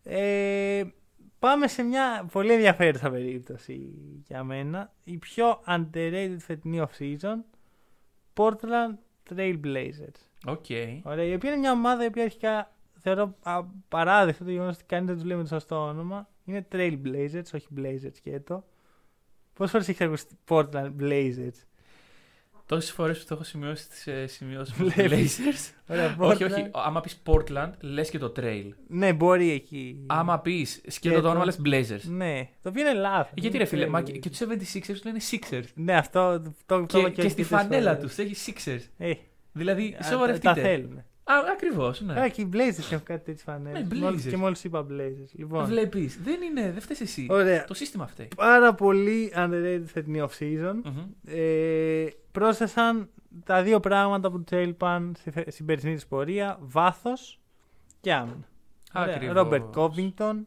Ε, 0.03 0.85
πάμε 1.39 1.67
σε 1.67 1.83
μια 1.83 2.29
πολύ 2.33 2.53
ενδιαφέρουσα 2.53 3.11
περίπτωση 3.11 3.95
για 4.27 4.45
μένα. 4.45 4.93
Η 5.05 5.19
πιο 5.19 5.63
underrated 5.69 6.37
φετινή 6.39 6.83
off-season. 6.89 7.37
Portland 8.35 8.95
Trail 9.31 9.61
Blazers. 9.65 10.21
Οκ. 10.47 10.65
Ωραία, 11.03 11.25
η 11.25 11.35
οποία 11.35 11.51
είναι 11.51 11.59
μια 11.59 11.73
ομάδα 11.73 12.05
η 12.05 12.07
οποία 12.07 12.23
αρχικά 12.23 12.73
θεωρώ 12.99 13.35
απαράδεκτο 13.43 14.45
το 14.45 14.51
γεγονός 14.51 14.75
ότι 14.75 14.85
κανείς 14.85 15.07
δεν 15.07 15.17
τους 15.17 15.25
λέει 15.25 15.37
με 15.37 15.43
το 15.43 15.49
σωστό 15.49 15.87
όνομα. 15.87 16.29
Είναι 16.45 16.67
Trail 16.73 16.99
Blazers, 17.05 17.45
όχι 17.55 17.67
Blazers 17.77 18.15
σκέτο. 18.15 18.65
Πόσες 19.55 19.73
φορές 19.73 19.89
έχεις 19.89 20.01
ακούσει 20.01 20.27
Portland 20.49 20.93
Blazers; 21.01 21.65
Τόσες 22.75 22.91
φορές 22.93 23.19
που 23.19 23.25
το 23.29 23.35
έχω 23.35 23.45
σημειώσει 23.45 23.83
στι 23.83 24.11
ε, 24.13 24.27
σημειώσεις 24.27 24.75
μου. 24.75 24.89
Βλέπεις. 24.91 25.39
Blazers. 25.39 25.75
Ωραία, 25.93 26.17
όχι, 26.19 26.45
Portland- 26.45 26.51
όχι. 26.53 26.69
Άμα 26.73 27.01
πεις 27.01 27.23
Portland, 27.25 27.71
λες 27.81 28.11
και 28.11 28.19
το 28.19 28.33
Trail. 28.37 28.69
Ναι, 28.89 29.13
μπορεί 29.13 29.51
εκεί. 29.51 30.05
Άμα 30.07 30.39
πεις 30.41 30.71
σκέτο 30.73 30.91
Σκέτο. 30.91 31.21
το 31.21 31.29
όνομα, 31.29 31.45
λες 31.45 31.59
Blazers. 31.65 32.01
Ναι, 32.03 32.49
το 32.63 32.69
οποίο 32.69 32.89
είναι 32.89 32.99
λάθο. 33.01 33.31
Γιατί 33.35 33.59
ρε 33.59 33.65
φίλε, 33.65 33.87
μα 33.87 34.03
και, 34.03 34.13
και 34.13 34.31
τους 34.31 34.41
76ers 34.41 35.03
λένε 35.05 35.19
Sixers. 35.31 35.65
Ναι, 35.75 35.97
αυτό 35.97 36.41
το, 36.41 36.53
το, 36.67 36.81
το 36.81 36.87
Και, 36.87 36.99
είπα 36.99 37.09
και 37.11 37.15
στη 37.21 37.25
αρκετές 37.41 37.47
φανέλα 37.47 37.95
φορές. 37.97 38.15
τους 38.17 38.25
έχει 38.25 38.53
Sixers. 38.65 38.89
Ε, 38.99 39.13
Δηλαδή, 39.53 39.87
α, 39.87 39.91
τα, 39.91 39.97
τα 40.05 40.11
σοβαρευτείτε. 40.11 40.61
θέλουν. 40.61 41.05
Α, 41.27 41.35
ακριβώς, 41.53 42.01
ναι. 42.01 42.21
Α, 42.21 42.29
και 42.29 42.41
οι 42.41 42.49
Blazers 42.53 42.79
έχουν 42.93 43.03
κάτι 43.03 43.25
τέτοιε 43.25 43.43
φανέλες. 43.45 43.87
Ναι, 43.89 44.09
Blazers. 44.09 44.29
Και 44.29 44.37
μόλις 44.37 44.65
είπα 44.65 44.87
Blazers. 44.91 45.29
Λοιπόν, 45.33 45.65
Βλέπεις. 45.65 46.21
Δεν 46.23 46.43
είναι, 46.43 46.71
δεν 46.73 46.81
φταίεις 46.81 47.01
εσύ. 47.01 47.27
ωραία. 47.31 47.65
Το 47.65 47.75
σύστημα 47.75 48.07
φταίει. 48.07 48.29
Πάρα 48.37 48.75
πολύ 48.75 49.33
underrated 49.37 49.83
φετινή 49.87 50.23
off-season. 50.29 50.75
Μμμ. 50.85 51.05
Ε, 51.27 52.07
πρόσθεσαν 52.33 53.09
τα 53.45 53.63
δύο 53.63 53.81
πράγματα 53.81 54.31
που 54.31 54.43
του 54.45 54.55
έλειπαν 54.55 55.15
στη, 55.19 55.31
φε- 55.31 55.51
στην 55.51 55.67
περσινή 55.67 55.95
της 55.95 56.07
πορεία. 56.07 56.57
Βάθος 56.61 57.41
και 58.01 58.13
άμυνα. 58.15 58.49
Ακριβώς. 58.93 59.35
Ρόμπερτ 59.35 59.65
Κόβινγκτον, 59.73 60.47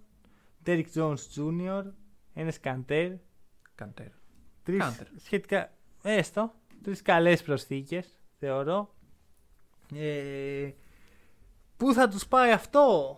Derrick 0.65 0.86
Jones 0.95 1.13
Jr., 1.36 1.84
ένας 2.34 2.59
Καντέρ. 2.59 3.11
Καντέρ. 3.75 4.07
Τρεις 4.63 4.80
Κάντερ. 4.80 5.07
σχετικά, 5.17 5.71
έστω, 6.03 6.53
τρεις 6.84 7.01
καλές 7.01 7.43
προσθήκες, 7.43 8.19
θεωρώ. 8.39 8.95
Ε, 9.96 10.70
πού 11.78 11.94
θα 11.94 12.08
τους 12.08 12.28
πάει 12.28 12.52
αυτό; 12.52 13.18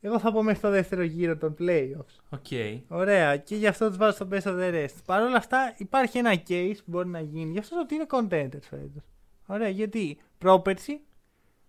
Εγώ 0.00 0.18
θα 0.18 0.32
πω 0.32 0.42
μέχρι 0.42 0.60
το 0.60 0.70
δεύτερο 0.70 1.02
γύρο 1.02 1.36
των 1.36 1.56
playoffs. 1.58 2.18
Οκ. 2.30 2.46
Ωραία, 2.88 3.36
και 3.36 3.56
γι' 3.56 3.66
αυτό 3.66 3.88
τους 3.88 3.96
βάζω 3.96 4.12
στο 4.12 4.28
best 4.30 4.42
of 4.42 4.58
the 4.58 4.72
rest. 4.74 4.94
Παρ' 5.06 5.22
όλα 5.22 5.36
αυτά, 5.36 5.74
υπάρχει 5.76 6.18
ένα 6.18 6.42
case 6.48 6.76
που 6.76 6.84
μπορεί 6.90 7.08
να 7.08 7.20
γίνει. 7.20 7.52
Γι' 7.52 7.58
αυτό 7.58 7.78
ότι 7.80 7.94
είναι 7.94 8.06
contenders 8.10 8.62
φέτος. 8.68 9.02
Ωραία, 9.46 9.68
γιατί 9.68 10.18
πρόπερση 10.38 11.00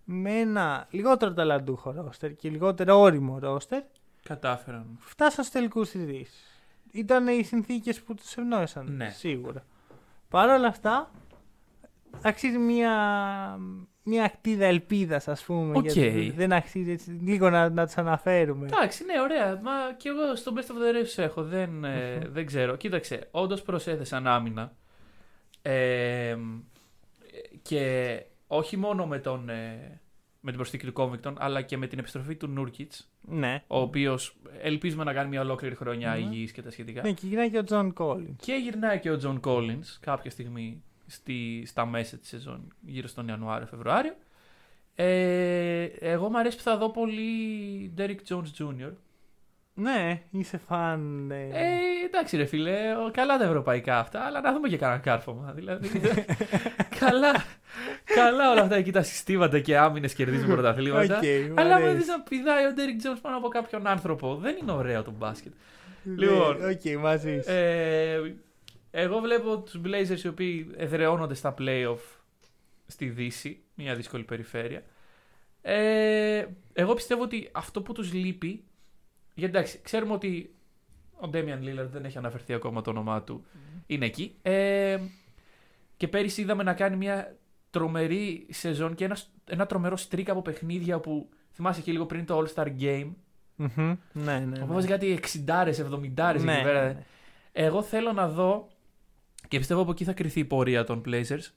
με 0.04 0.40
ένα 0.40 0.88
λιγότερο 0.92 1.34
ταλαντούχο 1.34 1.92
ρόστερ 1.92 2.36
και 2.36 2.50
λιγότερο 2.50 3.00
ώριμο 3.00 3.40
ρόστερ 3.40 3.84
Κατάφεραν. 4.24 4.98
φτάσαν 5.00 5.44
στους 5.44 5.50
τελικούς 5.50 5.90
της 5.90 6.08
Δύσης. 6.08 6.46
Ήταν 6.92 7.28
οι 7.28 7.44
συνθήκες 7.44 8.02
που 8.02 8.14
τους 8.14 8.38
ευνόησαν. 8.38 8.96
Ναι. 8.96 9.10
Σίγουρα. 9.10 9.66
Παρ' 10.30 10.50
όλα 10.50 10.68
αυτά, 10.68 11.12
αξίζει 12.22 12.58
μια, 12.58 12.94
μια 14.04 14.24
αχτίδα 14.24 14.66
ελπίδας, 14.66 15.28
ας 15.28 15.44
πούμε. 15.44 15.78
Οκ. 15.78 15.84
γιατί 15.86 16.32
δεν 16.36 16.54
αξίζει 16.54 16.92
έτσι, 16.92 17.12
λίγο 17.12 17.50
να, 17.50 17.70
να 17.70 17.88
του 17.88 17.94
αναφέρουμε. 17.96 18.66
Εντάξει, 18.66 19.04
ναι, 19.06 19.22
ωραία. 19.22 19.60
Μα 19.64 19.72
και 19.98 20.10
εγώ 20.10 20.36
στο 20.36 20.54
best 20.56 20.60
of 20.72 20.76
the 20.96 21.00
rest 21.00 21.04
τους 21.04 21.18
έχω. 21.18 21.44
Δεν, 21.44 21.84
ε, 21.84 22.20
δεν 22.32 22.46
ξέρω. 22.46 22.76
Κοίταξε, 22.76 23.28
όντως 23.32 23.62
προσέθεσαν 23.62 24.28
άμυνα. 24.28 24.76
Ε, 25.62 26.38
και 27.62 28.16
όχι 28.48 28.78
μόνο 28.78 29.06
με, 29.08 29.20
τον, 29.20 29.50
ε, 29.50 30.00
με 30.40 30.50
την 30.50 30.56
προσθήκη 30.60 30.92
του 30.92 30.94
Covington, 30.96 31.34
αλλά 31.38 31.62
και 31.62 31.78
με 31.78 31.88
την 31.88 32.00
επιστροφή 32.00 32.36
του 32.36 32.48
Nurkić, 32.48 33.12
Ναι. 33.22 33.64
ο 33.68 33.80
οποίος 33.80 34.36
ελπίζουμε 34.62 35.04
να 35.04 35.14
κάνει 35.14 35.30
μια 35.30 35.42
ολόκληρη 35.42 35.76
χρονιά 35.76 36.10
Ναι. 36.12 36.18
υγιής 36.20 36.52
και 36.52 36.62
τα 36.62 36.72
σχετικά. 36.72 37.02
Ναι, 37.02 37.12
και 37.12 37.28
γυρνάει 37.28 37.50
και 37.50 37.58
ο 37.58 37.64
Zach 37.64 37.94
Collins. 37.94 38.36
Και 38.36 38.54
γυρνάει 38.54 39.00
και 39.00 39.12
ο 39.12 39.18
Τζον 39.18 39.40
Collins 39.44 39.86
κάποια 40.00 40.32
στιγμή 40.32 40.84
στη, 41.12 41.64
στα 41.66 41.86
μέσα 41.86 42.18
της 42.18 42.28
σεζόν, 42.28 42.74
γύρω 42.82 43.08
στον 43.08 43.28
Ιανουάριο-Φεβρουάριο. 43.28 44.16
Ε, 44.96 45.84
εγώ 46.00 46.30
μου 46.30 46.38
αρέσει 46.38 46.58
που 46.58 46.64
θα 46.64 46.78
δω 46.78 46.90
πολύ 46.90 47.24
Derrick 47.98 48.18
Jones 48.30 48.44
Jr. 48.60 48.92
Ναι, 49.74 50.22
είσαι 50.32 50.58
φαν. 50.68 51.32
Ε... 51.32 51.48
Ε, 51.54 51.78
εντάξει 52.06 52.38
ρε 52.38 52.46
φίλε, 52.46 52.96
ο- 52.96 53.12
καλά 53.14 53.38
τα 53.38 53.44
ευρωπαϊκά 53.44 54.00
αυτά, 54.00 54.22
αλλά 54.22 54.42
να 54.42 54.54
δούμε 54.54 54.68
και 54.68 54.78
κανένα 54.78 55.00
κάρφωμα. 55.00 55.52
Δηλαδή, 55.56 55.90
καλά, 57.00 57.32
καλά 58.16 58.52
όλα 58.52 58.62
αυτά 58.62 58.76
εκεί 58.76 58.92
τα 58.92 59.02
συστήματα 59.02 59.60
και 59.60 59.78
άμυνες 59.78 60.14
κερδίζουν 60.14 60.48
πρωταθλήματα. 60.50 61.18
Οκ, 61.18 61.24
μου 61.24 61.54
αλλά 61.58 61.76
άμα 61.76 61.86
αρέσει. 61.86 61.96
δεις 61.98 62.08
να 62.08 62.20
πηδάει 62.22 62.66
ο 62.66 62.70
Derrick 62.76 63.08
Jones 63.08 63.20
πάνω 63.22 63.38
από 63.38 63.48
κάποιον 63.48 63.88
άνθρωπο, 63.88 64.36
δεν 64.36 64.56
είναι 64.62 64.72
ωραίο 64.72 65.04
το 65.04 65.12
μπάσκετ. 65.12 65.52
Ναι, 66.04 66.26
λοιπόν. 66.26 66.56
Οκ, 66.70 67.00
μαζί 67.02 67.42
σου. 67.44 67.52
Ε, 67.52 68.36
εγώ 68.92 69.20
βλέπω 69.20 69.60
τους 69.60 69.82
Blazers 69.86 70.20
οι 70.24 70.28
οποίοι 70.28 70.72
εδραιώνονται 70.78 71.34
στα 71.34 71.54
playoff 71.58 72.00
στη 72.88 73.10
Δύση, 73.10 73.64
μια 73.76 73.96
δύσκολη 73.96 74.24
περιφέρεια. 74.24 74.84
Ε, 75.62 76.46
εγώ 76.74 76.94
πιστεύω 76.94 77.22
ότι 77.22 77.50
αυτό 77.52 77.82
που 77.82 77.94
τους 77.94 78.14
λείπει, 78.14 78.64
γιατί 79.34 79.56
εντάξει, 79.58 79.80
ξέρουμε 79.84 80.14
ότι 80.14 80.54
ο 81.14 81.30
Damian 81.34 81.60
Lillard 81.64 81.88
δεν 81.92 82.06
έχει 82.06 82.18
αναφερθεί 82.18 82.54
ακόμα 82.54 82.82
το 82.82 82.90
όνομά 82.90 83.24
του, 83.24 83.46
είναι 83.88 84.06
εκεί. 84.06 84.36
Ε, 84.42 85.00
και 85.98 86.08
πέρυσι 86.08 86.42
είδαμε 86.42 86.64
να 86.64 86.74
κάνει 86.74 86.96
μια 86.96 87.36
τρομερή 87.70 88.48
σεζόν 88.50 88.96
και 88.96 89.04
ένας, 89.06 89.32
ένα 89.50 89.66
τρομερό 89.66 89.98
στρίκ 89.98 90.30
από 90.30 90.42
παιχνίδια 90.42 91.00
που 91.00 91.30
θυμάσαι 91.52 91.82
και 91.82 91.92
λίγο 91.92 92.06
πριν 92.06 92.26
το 92.26 92.44
All-Star 92.44 92.68
Game. 92.80 93.10
Μμμ. 93.56 93.96
Ναι, 94.12 94.40
ναι. 94.40 94.58
Όπου 94.60 94.68
ναι. 94.68 94.74
βάζει 94.74 94.88
κάτι 94.88 95.20
60-70 95.48 96.34
εκεί 96.36 96.44
Ναι, 96.44 96.62
πέρα. 96.64 96.84
ναι. 96.86 97.04
Εγώ 97.52 97.82
θέλω 97.82 98.12
να 98.12 98.28
δω 98.30 98.68
και 99.52 99.58
πιστεύω 99.58 99.82
από 99.82 99.92
εκεί 99.92 100.04
θα 100.04 100.14
κριθεί 100.14 100.40
η 100.40 100.46
πορεία 100.46 100.84
των 100.84 101.04
Blazers, 101.06 101.48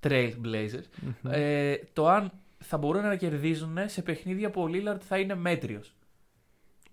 Trail 0.00 0.32
Blazers, 0.44 0.84
Μμμ. 1.02 1.32
ε, 1.32 1.74
το 1.92 2.08
αν 2.08 2.32
θα 2.58 2.76
μπορούν 2.78 3.02
να 3.02 3.16
κερδίζουν 3.16 3.78
σε 3.86 4.02
παιχνίδια 4.02 4.50
που 4.50 4.62
ο 4.62 4.68
Lillard 4.72 5.00
θα 5.00 5.18
είναι 5.18 5.34
μέτριος. 5.34 5.94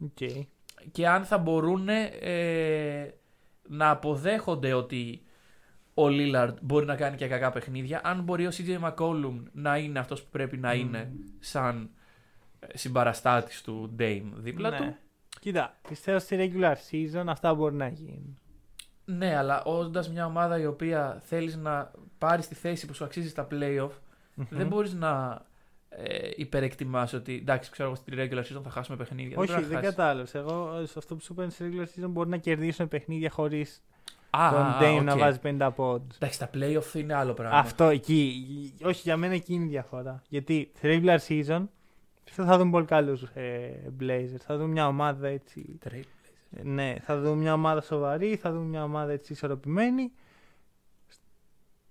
Οκ. 0.04 0.18
Και 0.92 1.08
αν 1.08 1.24
θα 1.26 1.38
μπορούν 1.38 1.90
ε, 1.90 3.14
να 3.68 3.90
αποδέχονται 3.90 4.74
ότι 4.74 5.22
ο 5.94 6.04
Lillard 6.08 6.54
μπορεί 6.62 6.86
να 6.86 6.96
κάνει 6.96 7.16
και 7.18 7.28
κακά 7.28 7.50
παιχνίδια, 7.52 8.02
αν 8.04 8.24
μπορεί 8.24 8.48
ο 8.48 8.52
CJ 8.54 8.80
McCollum 8.90 9.44
να 9.52 9.78
είναι 9.78 10.00
αυτός 10.00 10.22
που 10.24 10.30
πρέπει 10.32 10.58
να 10.58 10.74
είναι 10.74 11.12
σαν 11.40 11.90
ε, 12.60 12.78
συμπαραστάτης 12.78 13.62
του 13.62 13.96
Dame 14.00 14.32
δίπλα 14.36 14.70
Ναι. 14.70 14.78
του. 14.78 14.96
Κοίτα, 15.40 15.78
πιστεύω 15.88 16.20
στη 16.20 16.36
regular 16.40 16.76
season 16.92 17.24
αυτά 17.28 17.54
μπορεί 17.54 17.76
να 17.76 17.88
γίνουν. 17.88 18.40
Ναι, 19.18 19.38
αλλά 19.38 19.64
όντας 19.64 20.10
μια 20.10 20.26
ομάδα 20.26 20.60
η 20.60 20.66
οποία 20.66 21.22
θέλεις 21.26 21.56
να 21.56 21.92
πάρεις 22.18 22.48
τη 22.48 22.56
θέση 22.56 22.86
που 22.86 22.94
σου 22.94 23.04
αξίζει 23.04 23.30
στα 23.30 23.48
playoff, 23.52 23.90
δεν 24.50 24.68
μπορείς 24.68 24.94
να 24.94 25.42
ε, 25.90 26.30
υπερεκτιμάς 26.36 27.14
ότι 27.14 27.34
εντάξει, 27.36 27.72
ξέρω 27.72 27.88
εγώ 27.90 27.98
στην 27.98 28.18
regular 28.18 28.58
season 28.58 28.62
θα 28.64 28.70
χάσουμε 28.70 28.98
παιχνίδια. 28.98 29.38
Όχι, 29.38 29.48
πρέπει 29.52 29.62
να 29.62 29.68
δεν 29.68 29.78
χάσεις. 29.78 29.96
κατάλαβες. 29.96 30.36
Εγώ 30.36 30.82
σε 30.86 30.94
αυτό 30.98 31.16
που 31.16 31.22
σου 31.22 31.34
είπα 31.38 31.50
στη 31.50 31.70
regular 31.72 31.84
season 31.86 32.10
μπορεί 32.10 32.30
να 32.30 32.38
κερδίσουν 32.38 32.88
παιχνίδια 32.88 33.30
χωρίς 33.30 33.84
Α, 34.30 34.50
τον 34.52 34.60
α, 34.60 34.78
α, 34.78 34.80
Dame 34.82 35.04
να 35.04 35.14
οκ. 35.14 35.20
βάζει 35.20 35.40
50 35.44 35.70
πόντους. 35.76 36.08
Εντάξει, 36.16 36.40
τα 36.40 36.50
playoff 36.54 36.94
είναι 36.94 37.14
άλλο 37.14 37.34
πράγμα. 37.34 37.58
Αυτό 37.58 37.84
εκεί. 37.84 38.44
Όχι, 38.84 39.02
για 39.04 39.18
μένα 39.18 39.34
εκεί 39.34 39.54
είναι 39.54 39.66
η 39.66 39.68
διαφορά. 39.68 40.22
Γιατί 40.30 40.72
στη 40.76 41.02
regular 41.04 41.18
season 41.28 41.64
πιστεύω 42.24 42.50
θα 42.50 42.58
δούμε 42.58 42.72
πολύ 42.72 42.86
καλούς 42.86 43.22
ε, 43.22 43.72
Blazers. 44.00 44.40
Θα 44.46 44.58
δούμε 44.58 44.70
μια 44.70 44.88
ομάδα 44.88 45.28
έτσι. 45.28 45.80
Trail. 45.86 46.04
Ε, 46.52 46.64
Ναι, 46.64 46.96
θα 47.02 47.20
δούμε 47.20 47.36
μια 47.36 47.54
ομάδα 47.54 47.82
σοβαρή, 47.82 48.36
θα 48.36 48.52
δούμε 48.52 48.66
μια 48.66 48.84
ομάδα 48.84 49.12
έτσι 49.12 49.34
ισορροπημένη. 49.34 50.12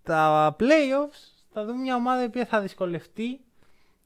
Στα 0.02 0.56
playoffs 0.58 1.44
θα 1.52 1.64
δούμε 1.64 1.80
μια 1.80 1.94
ομάδα 1.94 2.22
η 2.22 2.26
οποία 2.26 2.46
θα 2.46 2.60
δυσκολευτεί 2.60 3.40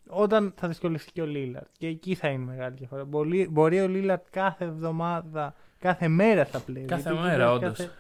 όταν 0.07 0.53
θα 0.57 0.69
δυσκολευτεί 0.69 1.13
και 1.13 1.23
ο 1.23 1.27
Λίλαρτ. 1.27 1.69
Και 1.79 1.87
εκεί 1.87 2.15
θα 2.15 2.29
είναι 2.29 2.45
μεγάλη 2.45 2.77
διαφορά. 2.77 3.05
Μπορεί, 3.05 3.49
μπορεί 3.51 3.81
ο 3.81 3.89
Λίλαρτ 3.89 4.25
κάθε 4.31 4.65
εβδομάδα, 4.65 5.55
κάθε 5.79 6.09
μέρα 6.09 6.45
στα 6.45 6.59
playoffs. 6.59 6.85
Κάθε 6.87 7.11
γιατί 7.11 7.23
μέρα, 7.25 7.45
έχει 7.45 7.55
όντως. 7.55 7.79
κάθε 7.79 7.91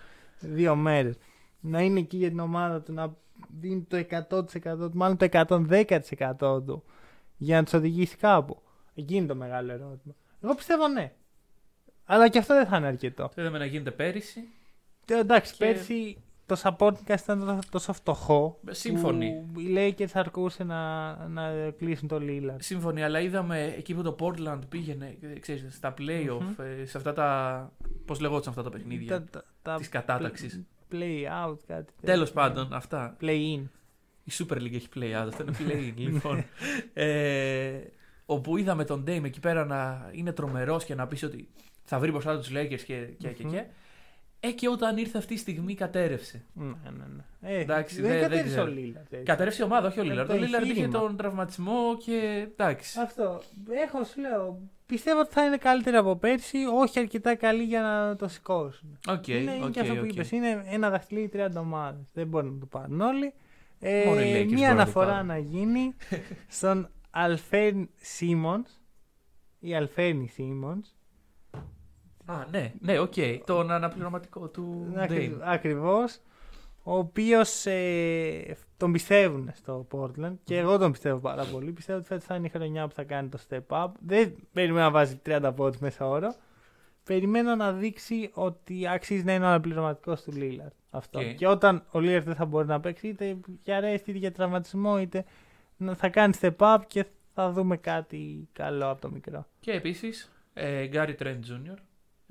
Δύο 0.40 0.74
μέρες. 0.76 1.18
Να 1.61 1.80
είναι 1.80 1.98
εκεί 1.98 2.16
για 2.16 2.28
την 2.28 2.38
ομάδα 2.38 2.82
του, 2.82 2.92
να 2.92 3.16
δίνει 3.61 3.82
το 3.82 3.96
100% 3.96 4.46
του, 4.62 4.90
μάλλον 4.94 5.16
το 5.16 5.28
110% 5.30 6.64
του 6.66 6.84
για 7.36 7.57
να 7.57 7.64
τους 7.64 7.72
οδηγήσει 7.72 8.16
κάπου. 8.16 8.62
Εκεί 8.94 9.14
είναι 9.14 9.26
το 9.26 9.34
μεγάλο 9.34 9.72
ερώτημα. 9.72 10.14
Εγώ 10.40 10.55
πιστεύω 10.55 10.88
ναι. 10.88 11.12
Αλλά 12.13 12.29
και 12.29 12.39
αυτό 12.39 12.55
δεν 12.55 12.67
θα 12.67 12.77
είναι 12.77 12.87
αρκετό. 12.87 13.31
Το 13.35 13.41
είδαμε 13.43 13.59
να 13.59 13.65
γίνεται 13.65 13.91
πέρυσι. 13.91 14.41
Και 15.05 15.15
εντάξει, 15.15 15.53
Και- 15.53 15.65
πέρσι 15.65 16.17
το 16.47 16.61
supporting 16.63 17.07
cast 17.13 17.19
ήταν 17.23 17.39
τόσο- 17.41 17.69
τόσο 17.71 17.93
φτωχό. 17.93 18.59
Σύμφωνοι. 18.71 19.45
Που 19.53 19.61
οι 19.61 19.75
Lakers 19.77 20.11
αρκούσε 20.13 20.65
να, 20.65 21.13
να 21.29 21.71
κλείσουν 21.79 22.09
το 22.09 22.19
Lillard. 22.21 22.57
Σύμφωνοι, 22.59 23.03
αλλά 23.05 23.21
είδαμε 23.21 23.75
εκεί 23.77 23.95
που 23.95 24.03
το 24.03 24.17
Portland 24.21 24.59
πήγαινε 24.69 25.17
ε, 25.35 25.39
ξέρεις, 25.39 25.75
στα 25.75 25.95
playoff, 25.99 26.65
ε, 26.81 26.85
σε 26.85 26.97
αυτά 26.97 27.13
τα. 27.13 27.71
Πώς 28.05 28.21
λεγόταν 28.21 28.49
αυτά 28.49 28.63
τα 28.63 28.71
παιχνίδια 28.71 29.09
Τα- 29.21 29.25
τα- 29.31 29.45
τα 29.63 29.77
της 29.77 29.89
κατάταξης. 29.89 30.63
Play 30.93 31.47
out, 31.49 31.57
κάτι 31.67 31.93
Τέλος 32.03 32.33
τέτοιο. 32.33 32.43
πάντων, 32.49 32.73
αυτά. 32.73 33.17
Play 33.21 33.57
in. 33.57 33.63
Η 34.25 34.31
Super 34.39 34.55
League 34.57 34.75
έχει 34.75 34.89
play 34.95 35.23
out, 35.23 35.27
αυτό 35.29 35.43
είναι 35.43 35.53
play 35.69 35.89
in, 35.89 35.95
λοιπόν. 35.97 36.45
ε, 36.93 37.81
όπου 38.27 38.57
είδαμε 38.57 38.85
τον 38.85 39.03
Dame 39.07 39.25
εκεί 39.25 39.41
πέρα 39.41 39.65
να 39.65 40.11
είναι 40.13 40.33
τρομερός 40.33 40.85
και 40.85 40.95
να 40.95 41.07
πεις 41.07 41.23
ότι 41.23 41.49
θα 41.93 42.01
βρει 42.01 42.11
μπροστά 42.11 42.38
τους 42.38 42.51
Lakers 42.51 42.80
και, 42.86 42.97
και, 43.18 43.28
και, 43.28 43.43
και. 43.45 43.64
Ε, 44.40 44.51
και 44.51 44.68
όταν 44.68 44.97
ήρθε 44.97 45.18
αυτή 45.18 45.34
η 45.34 45.36
στιγμή 45.36 45.74
κατέρευσε. 45.74 46.45
Ναι, 46.55 46.64
ναι, 46.64 47.05
ναι. 47.40 47.51
Ε, 47.55 47.61
Εντάξει, 47.61 48.01
δεν 48.01 48.11
δεν- 48.11 48.20
δεν 48.20 48.28
κατέβησε 48.28 48.61
ο 48.61 48.64
ξέρω. 48.64 48.76
Lillard. 48.78 49.07
έτσι. 49.11 49.24
Κατέρευσε 49.24 49.62
η 49.62 49.64
ομάδα, 49.64 49.86
όχι 49.88 50.01
ο 50.01 50.03
Ε, 50.03 50.07
Lillard. 50.07 50.26
το 50.26 50.32
Ο 50.32 50.36
Lillard 50.36 50.43
είχε 50.43 50.57
εγχείρημα. 50.57 50.99
τον 51.01 51.16
τραυματισμό 51.16 51.97
και 52.05 52.47
εντάξει. 52.51 53.01
Αυτό. 53.01 53.43
Έχω, 53.70 54.05
σου 54.05 54.20
λέω. 54.20 54.61
Πιστεύω 54.86 55.20
ότι 55.20 55.32
θα 55.32 55.45
είναι 55.45 55.57
καλύτερη 55.57 55.97
από 55.97 56.16
πέρσι, 56.16 56.59
όχι 56.80 56.99
αρκετά 56.99 57.34
καλή 57.34 57.62
για 57.62 57.80
να 57.80 58.16
το 58.16 58.28
σηκώσουν. 58.28 58.99
Οκ, 59.09 59.28
είναι, 59.28 59.38
είναι 59.55 59.64
οκ, 59.64 59.70
και 59.70 59.80
αυτό 59.80 59.95
που 59.95 60.01
οκ. 60.03 60.12
είπες, 60.12 60.30
είναι 60.30 60.62
ένα 60.66 60.90
δαχτυλίδι 60.91 61.30
30 61.32 61.49
ομάδες. 61.57 62.03
Δεν 62.12 62.26
μπορούν 62.26 62.53
να 62.53 62.59
το 62.61 62.66
πάρουν 62.66 63.01
όλοι. 63.01 63.32
Ε, 63.80 64.05
Μόνο 64.05 64.20
οι 64.20 64.24
Lakers 64.24 64.36
μπορούν 64.45 64.53
μία 64.55 64.68
να 64.68 64.74
το 64.74 64.80
αναφορά 64.80 65.11
πάρουν. 65.12 65.26
να 65.26 65.38
γίνει 65.38 65.95
στον 66.49 66.88
Anfernee 67.11 67.89
Simons 67.97 68.64
ή 69.61 69.74
Anfernee 69.74 70.28
Simons. 70.28 70.85
Α, 72.27 72.45
ναι, 72.51 72.73
ναι, 72.81 72.99
οκ. 72.99 73.14
Τον 73.45 73.70
αναπληρωματικό 73.70 74.49
του 74.49 74.93
Dame. 74.97 75.39
Ακριβώς. 75.43 76.18
Ο 76.85 76.97
οποίος 76.97 77.64
τον 78.77 78.93
πιστεύουν 78.93 79.51
στο 79.55 79.87
Portland 79.91 80.35
και 80.45 80.59
εγώ 80.59 80.79
τον 80.79 80.93
πιστεύω 80.93 81.18
πάρα 81.18 81.45
πολύ. 81.45 81.73
Πιστεύω 81.73 81.99
ότι 81.99 82.07
φέτος 82.09 82.25
θα 82.25 82.35
είναι 82.35 82.47
η 82.47 82.51
χρονιά 82.51 82.87
που 82.89 82.95
θα 82.95 83.03
κάνει 83.05 83.29
το 83.29 83.39
step 83.49 83.61
up. 83.68 83.89
Δεν 84.07 84.35
περιμένω 84.53 84.85
να 84.85 84.91
βάζει 84.91 85.20
30 85.27 85.53
πόντους 85.57 85.81
μέσα 85.81 86.09
όρο. 86.09 86.35
Περιμένω 87.05 87.55
να 87.55 87.73
δείξει 87.73 88.31
ότι 88.33 88.89
αξίζει 88.89 89.25
να 89.25 89.35
είναι 89.35 89.45
ο 89.45 89.49
αναπληρωματικός 89.49 90.23
του 90.23 90.33
Lillard. 90.37 90.73
Αυτό. 90.91 91.18
Οκ. 91.20 91.35
Και 91.35 91.47
όταν 91.47 91.77
ο 91.77 91.99
Lillard 91.99 92.23
δεν 92.25 92.35
θα 92.35 92.45
μπορεί 92.45 92.66
να 92.66 92.81
παίξει 92.81 93.09
είτε 93.09 93.37
για 93.62 93.81
rest 93.81 94.01
είτε 94.09 94.18
για 94.18 94.33
τραυματισμό 94.33 95.01
είτε 95.01 95.25
να- 95.77 95.95
θα 95.95 96.09
κάνει 96.09 96.35
step 96.41 96.57
up 96.57 96.79
και 96.87 97.05
θα 97.35 97.51
δούμε 97.53 97.77
κάτι 97.77 98.49
καλό 98.53 98.91
από 98.91 99.01
το 99.01 99.11
μικρό. 99.11 99.47
Και 99.61 99.73
επίσης, 99.73 100.33
ε, 100.53 100.89
Gary 100.93 101.14
Trent 101.23 101.39
Jr. 101.49 101.77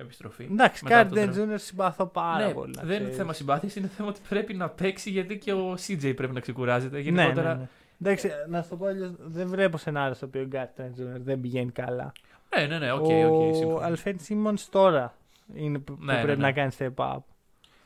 Επιστροφή. 0.02 0.48
Εντάξει, 0.50 0.84
Μετά 0.84 0.96
κάτι 0.96 1.08
το 1.08 1.14
δεν 1.14 1.30
draft. 1.50 1.52
Junior 1.54 1.58
συμπαθώ 1.58 2.06
πάρα 2.06 2.46
ναι, 2.46 2.52
πολύ. 2.52 2.72
να 2.76 2.82
δεν 2.82 2.90
είναι 2.90 2.98
ξέρεις. 3.00 3.16
θέμα 3.16 3.32
συμπάθειας, 3.32 3.76
είναι 3.76 3.86
θέμα 3.96 4.08
ότι 4.08 4.20
πρέπει 4.28 4.54
να 4.54 4.68
παίξει 4.68 5.10
γιατί 5.10 5.38
και 5.38 5.52
ο 5.52 5.72
CJ 5.86 6.12
πρέπει 6.16 6.32
να 6.34 6.40
ξεκουράζεται. 6.40 6.96
Ναι, 6.96 7.02
Γενικότερα. 7.02 7.54
ναι, 7.54 7.60
ναι. 7.60 7.68
Εντάξει, 8.02 8.28
να 8.48 8.62
σου 8.62 8.68
το 8.68 8.76
πω 8.76 8.86
αλλιώς, 8.86 9.10
δεν 9.18 9.48
βλέπω 9.48 9.76
σενάριο 9.76 10.14
στο 10.14 10.26
οποίο 10.26 10.40
ο 10.42 10.44
Gary 10.46 10.70
Trent 10.74 10.92
Junior 10.92 11.20
δεν 11.20 11.40
πηγαίνει 11.40 11.70
καλά. 11.70 12.12
Ναι, 12.56 12.66
ναι, 12.66 12.78
ναι, 12.78 12.92
οκ, 12.92 13.04
ο 13.06 13.26
οκ, 13.46 13.54
σύμφωνα. 13.54 13.86
Anfernee 13.86 14.18
Simons 14.20 14.56
τώρα 14.70 15.14
είναι 15.54 15.78
που, 15.78 15.96
που 15.96 16.04
Ναι, 16.04 16.12
ναι, 16.14 16.22
πρέπει 16.22 16.38
ναι. 16.40 16.46
να 16.46 16.52
κάνει 16.52 16.70
step 16.78 16.94
up. 16.94 17.18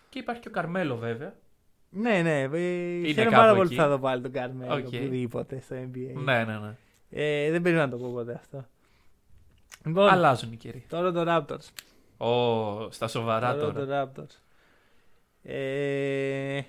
Και 0.08 0.18
υπάρχει 0.18 0.40
και 0.40 0.48
ο 0.48 0.50
Καρμέλο 0.50 0.96
βέβαια. 0.96 1.34
Ναι, 1.90 2.22
ναι. 2.22 2.40
Ε, 2.40 2.48
χαίρομαι 2.48 3.14
κάπου 3.14 3.30
πάρα 3.30 3.54
πολύ 3.54 3.66
εκεί. 3.66 3.74
που 3.76 3.80
θα 3.82 3.88
δω 3.88 3.98
πάλι 3.98 4.22
τον 4.22 4.32
Καρμέλο 4.32 4.74
Οκ. 4.74 4.78
οπουδήποτε 4.86 5.60
στο 5.60 5.76
NBA. 5.76 6.12
Ναι, 6.24 6.44
ναι, 6.44 6.58
ναι. 6.58 6.76
Ε, 7.10 7.50
δεν 7.50 7.62
περίμενα 7.62 7.86
να 7.86 7.90
το 7.90 7.96
πω 8.04 8.10
ποτέ 8.12 8.32
αυτό. 8.34 8.66
Λοιπόν, 9.84 10.08
Αλλάζουν 10.08 10.52
οι 10.52 10.56
καιροί. 10.56 10.84
τώρα 10.88 11.12
το 11.12 11.24
Raptors. 11.28 11.68
Ω, 12.16 12.90
στα 12.90 13.08
σοβαρά 13.08 13.56
Τώρα 13.56 13.72
τώρα. 13.72 14.06
το 14.10 14.12
Raptors. 14.22 14.40
Ε, 15.42 16.60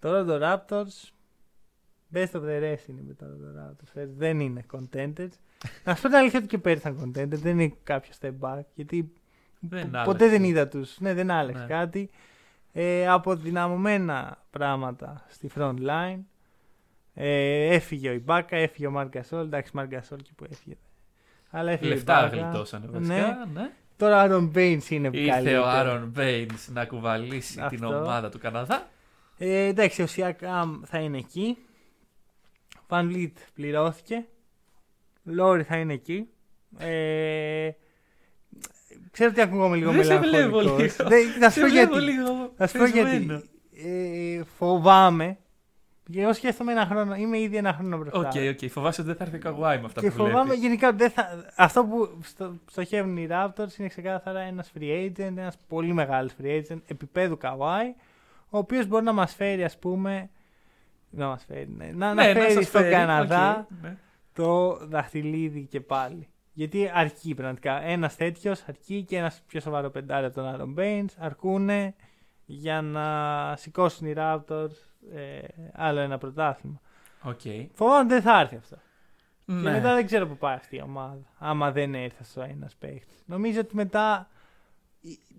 τώρα 0.00 0.24
το 0.24 0.38
Raptors. 0.42 1.08
Best 2.14 2.30
of 2.32 2.42
the 2.42 2.62
rest 2.62 2.88
είναι 2.88 3.02
μετά 3.06 3.26
το 3.26 3.34
Raptors. 3.58 3.90
Ε, 4.00 4.06
Δεν 4.16 4.40
είναι 4.40 4.64
contenders. 4.72 5.28
να 5.84 5.94
σου 5.94 6.02
πω 6.02 6.08
την 6.08 6.16
αλήθεια 6.16 6.38
ότι 6.38 6.48
και 6.48 6.58
πέρυσι 6.58 6.88
ήταν 6.88 7.12
contenders. 7.14 7.38
Δεν 7.38 7.58
είναι 7.58 7.74
κάποιος 7.82 8.18
step 8.20 8.32
back. 8.40 8.60
Γιατί 8.74 9.12
Δεν 9.60 9.80
πο- 9.80 9.86
άλλαξε. 9.88 10.12
ποτέ 10.12 10.28
δεν 10.28 10.44
είδα 10.44 10.68
τους. 10.68 11.00
Ναι, 11.00 11.14
δεν 11.14 11.30
άλλαξε 11.30 11.62
Ναι. 11.62 11.68
κάτι. 11.68 12.10
Ε, 12.72 13.08
αποδυναμωμένα 13.08 14.44
πράγματα 14.50 15.24
στη 15.28 15.50
front 15.56 15.76
line. 15.80 16.18
Ε, 17.14 17.74
έφυγε 17.74 18.08
ο 18.08 18.12
Ιμπάκα, 18.12 18.56
έφυγε 18.56 18.86
ο 18.86 18.90
Μάρκασόλ. 18.90 19.44
Εντάξει, 19.46 19.70
Μάρκασόλ 19.74 20.18
και 20.18 20.30
που 20.36 20.44
έφυγε. 20.50 20.76
Αλλά 21.50 21.70
έφυγε 21.70 21.90
Λεφτά 21.94 22.24
ο 22.24 22.26
Ibaka. 22.26 22.30
γλιτώσανε 22.32 22.86
Ναι. 22.86 22.98
βασικά. 22.98 23.48
Ναι. 23.52 23.70
Τώρα 23.98 24.16
ο 24.16 24.18
Άρον 24.18 24.52
Baines 24.54 24.88
είναι 24.88 25.10
που 25.10 25.16
Ήρθε 25.16 25.30
καλύτερο. 25.30 25.62
ο 25.62 25.66
Άρον 25.66 26.08
Μπέινς 26.14 26.68
να 26.68 26.84
κουβαλήσει 26.84 27.52
την 27.68 27.84
Αυτό. 27.84 27.96
ομάδα 27.98 28.28
του 28.28 28.38
Καναδά. 28.38 28.88
Ε, 29.38 29.58
εντάξει, 29.66 30.02
ο 30.02 30.06
Σιάκαμ 30.06 30.80
θα 30.86 30.98
είναι 30.98 31.18
εκεί. 31.18 31.56
VanVleet 32.86 33.32
πληρώθηκε. 33.54 34.24
Λόρι 35.24 35.62
θα 35.62 35.76
είναι 35.76 35.92
εκεί. 35.92 36.28
Ε, 36.78 37.70
ξέρω 39.10 39.30
ότι 39.30 39.40
ακούγομαι 39.40 39.76
λίγο 39.76 39.90
Δεν 39.92 40.04
σε 40.04 40.18
βλέπω 40.18 40.36
μελαγχολικός. 40.36 40.80
λίγο. 40.98 41.08
Δεν- 41.08 41.38
Να 41.38 41.50
σου 41.50 41.58
Σε 41.58 41.60
πω 41.66 41.70
βλέπω 41.72 41.98
γιατί. 41.98 42.10
λίγο 42.12 42.52
Να 42.56 42.66
σου 42.66 42.78
πω 42.78 42.86
πεσμένο. 42.86 43.08
γιατί. 43.08 43.48
Ε, 43.90 44.42
φοβάμαι. 44.56 45.38
Και 46.12 46.22
εγώ 46.22 46.32
σκέφτομαι 46.32 46.72
ένα 46.72 46.86
χρόνο. 46.86 47.14
Είμαι 47.14 47.38
ήδη 47.38 47.56
ένα 47.56 47.72
χρόνο 47.72 47.96
μπροστά. 47.98 48.18
Οκ, 48.18 48.62
οκ. 48.62 48.70
Φοβάσαι 48.70 49.00
ότι 49.00 49.10
δεν 49.10 49.18
θα 49.18 49.24
έρθει 49.24 49.36
ο 49.36 49.40
Καουάι 49.40 49.78
με 49.78 49.84
αυτά 49.84 50.00
Και 50.00 50.08
που 50.08 50.16
φοβάμαι 50.16 50.42
βλέπεις. 50.42 50.60
γενικά 50.62 50.88
ότι 50.88 50.96
δεν 50.96 51.10
θα... 51.10 51.44
αυτό 51.56 51.84
που 51.84 52.18
στο, 52.22 52.54
στοχεύουν 52.70 53.16
οι 53.16 53.26
Raptors 53.30 53.78
είναι 53.78 53.88
ξεκάθαρα 53.88 54.40
ένας 54.40 54.72
free 54.78 55.06
agent, 55.06 55.36
ένας 55.36 55.56
πολύ 55.68 55.92
μεγάλος 55.92 56.32
free 56.42 56.62
agent 56.62 56.80
επίπεδου 56.86 57.38
Kawhi, 57.42 57.94
ο 58.48 58.58
οποίος 58.58 58.86
μπορεί 58.86 59.04
να 59.04 59.12
μας 59.12 59.34
φέρει, 59.34 59.64
ας 59.64 59.78
πούμε. 59.78 60.30
Να 61.10 61.26
μας 61.26 61.44
φέρει, 61.44 61.68
ναι, 61.76 61.86
να, 61.86 62.14
να 62.14 62.14
Ναι, 62.14 62.32
φέρει 62.32 62.52
σας 62.52 62.66
στον 62.66 62.80
φέρει, 62.80 62.92
Καναδά 62.94 63.66
οκ, 63.72 63.82
ναι. 63.82 63.96
το 64.32 64.78
δαχτυλίδι 64.86 65.66
και 65.66 65.80
πάλι. 65.80 66.28
Γιατί 66.52 66.90
αρκεί 66.94 67.34
πραγματικά. 67.34 67.82
Ένας 67.82 68.16
τέτοιος 68.16 68.62
αρκεί 68.68 69.02
και 69.02 69.16
ένας 69.16 69.42
πιο 69.46 69.60
σοβαρό 69.60 69.90
πεντάρι 69.90 70.26
από 70.26 70.34
τον 70.34 70.54
Aaron 70.54 70.80
Baines 70.80 71.14
αρκούνε 71.18 71.94
για 72.44 72.82
να 72.82 73.06
σηκώσουν 73.56 74.06
οι 74.06 74.14
Raptors 74.16 74.87
ε, 75.14 75.38
άλλο 75.72 76.00
ένα 76.00 76.18
πρωτάθλημα. 76.18 76.80
Οκ. 77.22 77.40
Φοβάμαι 77.72 77.98
ότι 77.98 78.08
δεν 78.08 78.22
θα 78.22 78.40
έρθει 78.40 78.56
αυτό. 78.56 78.76
Και 79.46 79.52
Ναι. 79.52 79.70
μετά 79.70 79.94
δεν 79.94 80.06
ξέρω 80.06 80.26
πού 80.26 80.36
πάει 80.36 80.54
αυτή 80.54 80.76
η 80.76 80.80
ομάδα. 80.82 81.22
Άμα 81.38 81.72
δεν 81.72 81.94
έρθει 81.94 82.24
στο 82.24 82.40
ένας 82.42 82.74
παίχτη. 82.76 83.14
Νομίζω 83.26 83.60
ότι 83.60 83.74
μετά 83.74 84.28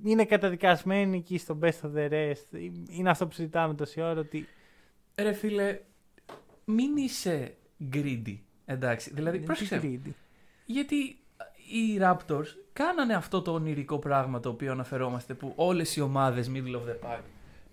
είναι 0.04 0.26
καταδικασμένοι 0.26 1.18
εκεί 1.18 1.38
στο 1.38 1.60
best 1.62 1.82
of 1.82 1.94
the 1.96 2.10
rest. 2.12 2.72
Είναι 2.90 3.10
αυτό 3.10 3.28
που 3.28 3.34
συζητάμε 3.34 3.74
τόση 3.74 4.02
ώρα 4.02 4.20
ότι. 4.20 4.48
Ρε 5.16 5.34
φίλε, 5.34 5.80
μην 6.66 6.98
είσαι 6.98 7.56
greedy. 7.94 8.38
Εντάξει, 8.66 9.14
δηλαδή 9.14 9.38
είναι 9.38 9.46
πρόσεξε. 9.46 9.80
greedy. 9.84 10.12
Γιατί 10.66 10.96
οι 11.72 12.00
Raptors 12.02 12.46
κάνανε 12.74 13.14
αυτό 13.14 13.42
το 13.42 13.52
ονειρικό 13.54 14.00
πράγμα 14.00 14.40
το 14.40 14.50
οποίο 14.50 14.72
αναφερόμαστε 14.72 15.34
που 15.34 15.54
όλες 15.56 15.96
οι 15.96 16.02
ομάδες 16.02 16.52
middle 16.54 16.76
of 16.76 16.82
the 16.90 17.08
pack 17.10 17.20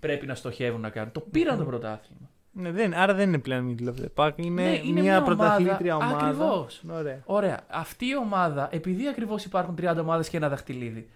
πρέπει 0.00 0.26
να 0.26 0.34
στοχεύουν 0.34 0.80
να 0.80 0.90
κάνουν. 0.90 1.12
Το 1.12 1.20
πήραν 1.20 1.58
το 1.58 1.64
πρωτάθλημα. 1.64 2.30
Ναι, 2.52 2.70
δεν, 2.70 2.94
άρα 2.94 3.14
δεν 3.14 3.28
είναι 3.28 3.38
πλέον 3.38 3.74
middle 3.78 3.88
of 3.88 3.94
the 4.04 4.08
pack. 4.24 4.32
Είναι, 4.36 4.62
Ναι, 4.62 4.76
είναι 4.82 5.00
μια, 5.00 5.02
μια 5.02 5.22
πρωταθλήτρια 5.22 5.96
ομάδα. 5.96 6.12
ομάδα. 6.16 6.26
Ακριβώς. 6.26 6.82
Ωραία. 6.90 7.22
Ωραία. 7.24 7.60
Αυτή 7.68 8.06
η 8.06 8.16
ομάδα, 8.16 8.68
επειδή 8.72 9.08
ακριβώς 9.08 9.44
υπάρχουν 9.44 9.74
30 9.80 9.96
ομάδες 10.00 10.28
και 10.28 10.36
ένα 10.36 10.48
δαχτυλίδι, 10.48 11.08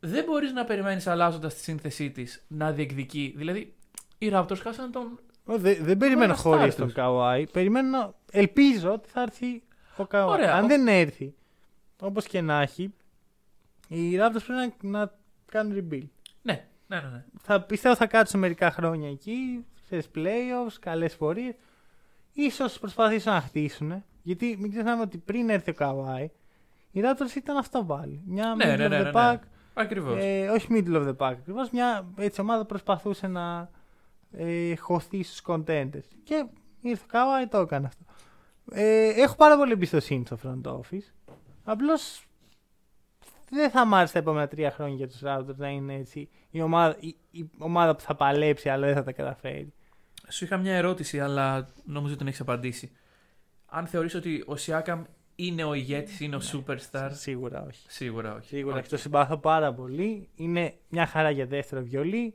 δεν 0.00 0.24
μπορείς 0.24 0.52
να 0.52 0.64
περιμένεις 0.64 1.06
αλλάζοντας 1.06 1.54
τη 1.54 1.60
σύνθεσή 1.60 2.10
της 2.10 2.44
να 2.48 2.72
διεκδικεί. 2.72 3.34
Δηλαδή, 3.36 3.74
οι 4.18 4.30
Raptors 4.32 4.58
χάσαν 4.62 4.92
τον. 4.92 5.18
Ω, 5.44 5.58
δε- 5.58 5.76
δεν 5.80 5.96
περιμένω 5.96 6.24
ένα 6.24 6.34
χωρίς 6.34 6.74
status. 6.74 6.76
τον 6.78 6.92
Καουάι. 6.92 7.46
Περιμένω, 7.46 8.14
ελπίζω 8.30 8.92
ότι 8.92 9.08
θα 9.08 9.22
έρθει 9.22 9.62
ο 9.96 10.04
Καουάι. 10.06 10.38
Ωραία, 10.38 10.54
Αν 10.56 10.64
ο- 10.64 10.66
δεν 10.66 10.86
έρθει, 10.88 11.34
όπως 12.00 12.26
και 12.26 12.40
να 12.40 12.60
έχει, 12.60 12.94
οι 13.88 14.16
Raptors 14.16 14.42
πρέπει 14.46 14.72
να, 14.80 14.98
να 14.98 15.12
κάνουν 15.50 15.76
rebuild. 15.90 16.08
Ναι, 16.86 16.96
ναι, 16.96 17.02
ναι. 17.02 17.08
ναι. 17.08 17.24
θα 17.40 17.62
πιστεύω 17.62 17.96
θα 17.96 18.06
κάτσουν 18.06 18.40
μερικά 18.40 18.70
χρόνια 18.70 19.10
εκεί, 19.10 19.64
σε 19.84 20.02
playoffs, 20.14 20.76
καλές 20.80 21.16
πορείες. 21.16 21.54
Ίσως 22.32 22.78
προσπαθήσουν 22.78 23.32
να 23.32 23.40
χτίσουν. 23.40 24.04
Γιατί 24.22 24.56
μην 24.60 24.70
ξεχνάμε 24.70 25.02
ότι 25.02 25.18
πριν 25.18 25.50
έρθει 25.50 25.70
ο 25.70 25.74
Καβάη, 25.74 26.30
οι 26.90 27.00
Raptors 27.04 27.36
ήταν 27.36 27.56
αυτό 27.56 27.84
πάλι. 27.84 28.22
Μια 28.26 28.54
Ναι, 28.54 28.74
middle 28.74 28.78
ναι, 28.78 28.88
ναι, 28.88 29.00
of 29.00 29.02
ναι, 29.02 29.10
the 29.10 29.12
ναι. 29.12 29.32
pack. 29.32 29.38
Ακριβώς. 29.74 30.16
Ε, 30.20 30.48
όχι 30.48 30.66
middle 30.70 30.94
of 30.94 31.06
the 31.06 31.16
pack 31.16 31.32
ακριβώς. 31.32 31.70
Μια 31.70 32.06
έτσι, 32.16 32.40
ομάδα 32.40 32.64
προσπαθούσε 32.64 33.26
να 33.26 33.70
ε, 34.30 34.76
χωθεί 34.76 35.22
στους 35.22 35.42
contenders. 35.46 36.08
Και 36.24 36.46
ήρθε 36.80 37.02
ο 37.04 37.08
Καβάη, 37.08 37.46
το 37.46 37.58
έκανε 37.58 37.86
αυτό. 37.86 38.04
Ε, 38.70 39.08
έχω 39.08 39.36
πάρα 39.36 39.56
πολύ 39.56 39.72
εμπιστοσύνη 39.72 40.26
στο 40.26 40.38
front 40.42 40.72
office. 40.72 41.34
Απλώς 41.64 42.23
δεν 43.54 43.70
θα 43.70 43.86
μ' 43.86 43.94
άρεσε 43.94 44.12
τα 44.12 44.18
επόμενα 44.18 44.48
τρία 44.48 44.70
χρόνια 44.70 44.94
για 44.96 45.08
τους 45.08 45.20
Raptors 45.24 45.56
να 45.56 45.68
είναι 45.68 45.94
έτσι 45.94 46.28
η 46.50 46.60
ομάδα, 46.60 46.96
η, 47.00 47.16
η 47.30 47.50
ομάδα 47.58 47.96
που 47.96 48.00
θα 48.02 48.14
παλέψει 48.14 48.68
αλλά 48.68 48.86
δεν 48.86 48.94
θα 48.94 49.02
τα 49.02 49.12
καταφέρει. 49.12 49.72
Σου 50.28 50.44
είχα 50.44 50.56
μια 50.56 50.74
ερώτηση, 50.74 51.20
αλλά 51.20 51.68
νομίζω 51.84 52.08
ότι 52.08 52.18
την 52.18 52.26
έχεις 52.26 52.40
απαντήσει. 52.40 52.92
Αν 53.66 53.86
θεωρείς 53.86 54.14
ότι 54.14 54.42
ο 54.46 54.56
Σιάκαμ 54.56 55.02
είναι 55.34 55.64
ο 55.64 55.74
ηγέτης, 55.74 56.20
είναι 56.20 56.36
ο 56.36 56.40
superstar; 56.52 57.08
Σίγουρα 57.12 57.64
όχι. 57.68 57.86
Σίγουρα 57.88 58.34
όχι. 58.34 58.46
Σίγουρα 58.48 58.74
Όχι. 58.74 58.80
όχι. 58.80 58.90
Το 58.90 58.96
συμπάθω 58.96 59.36
πάρα 59.36 59.72
πολύ. 59.72 60.28
Είναι 60.34 60.74
μια 60.88 61.06
χαρά 61.06 61.30
για 61.30 61.46
δεύτερο 61.46 61.82
βιολί. 61.82 62.34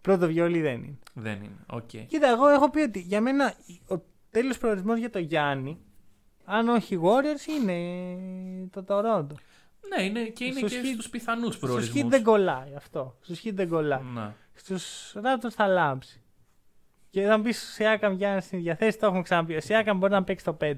Πρώτο 0.00 0.26
βιολί 0.26 0.60
δεν 0.60 0.74
είναι. 0.74 0.98
Δεν 1.14 1.36
είναι. 1.36 1.56
Οκ. 1.66 1.88
Κοίτα, 1.88 2.28
εγώ 2.28 2.48
έχω 2.48 2.70
πει 2.70 2.80
ότι 2.80 3.00
για 3.00 3.20
μένα 3.20 3.54
ο 3.88 3.96
τέλειος 4.30 4.58
προορισμός 4.58 4.98
για 4.98 5.10
το 5.10 5.18
Γιάννη, 5.18 5.78
αν 6.44 6.68
όχι 6.68 6.94
οι 6.94 7.00
Warriors, 7.02 7.48
είναι 7.48 8.68
το 8.70 8.84
Toronto. 8.88 9.34
Ναι, 9.96 10.02
είναι 10.04 10.20
και 10.20 10.44
είναι 10.44 10.58
Στους 10.58 10.72
και 10.72 10.80
Heat- 10.84 10.92
στους 10.92 11.08
πιθανούς 11.08 11.54
Στου 11.54 11.66
προορισμούς. 11.66 12.02
Heat 12.02 12.06
δεν 12.08 12.22
κολλάει 12.22 12.74
αυτό. 12.76 13.16
Στου 13.20 13.34
hit 13.36 13.52
δεν 13.54 13.68
κολλάει. 13.68 14.00
Ναι. 14.14 14.32
Στους 14.54 15.12
Raptors 15.16 15.50
θα 15.50 15.66
λάμψει. 15.66 16.20
Και 17.10 17.22
θα 17.26 17.36
μου 17.36 17.42
πει 17.42 17.48
ο 17.48 17.52
Σιάκαμ 17.52 18.12
Γιάννη 18.14 18.40
στην 18.40 18.62
ίδια 18.62 18.76
θέση, 18.76 18.98
το 18.98 19.06
έχουμε 19.06 19.22
ξαναπεί. 19.22 19.56
Ο 19.56 19.60
Σιάκαμ 19.60 19.98
μπορεί 19.98 20.12
να 20.12 20.24
παίξει 20.24 20.44
το 20.44 20.52
5. 20.60 20.74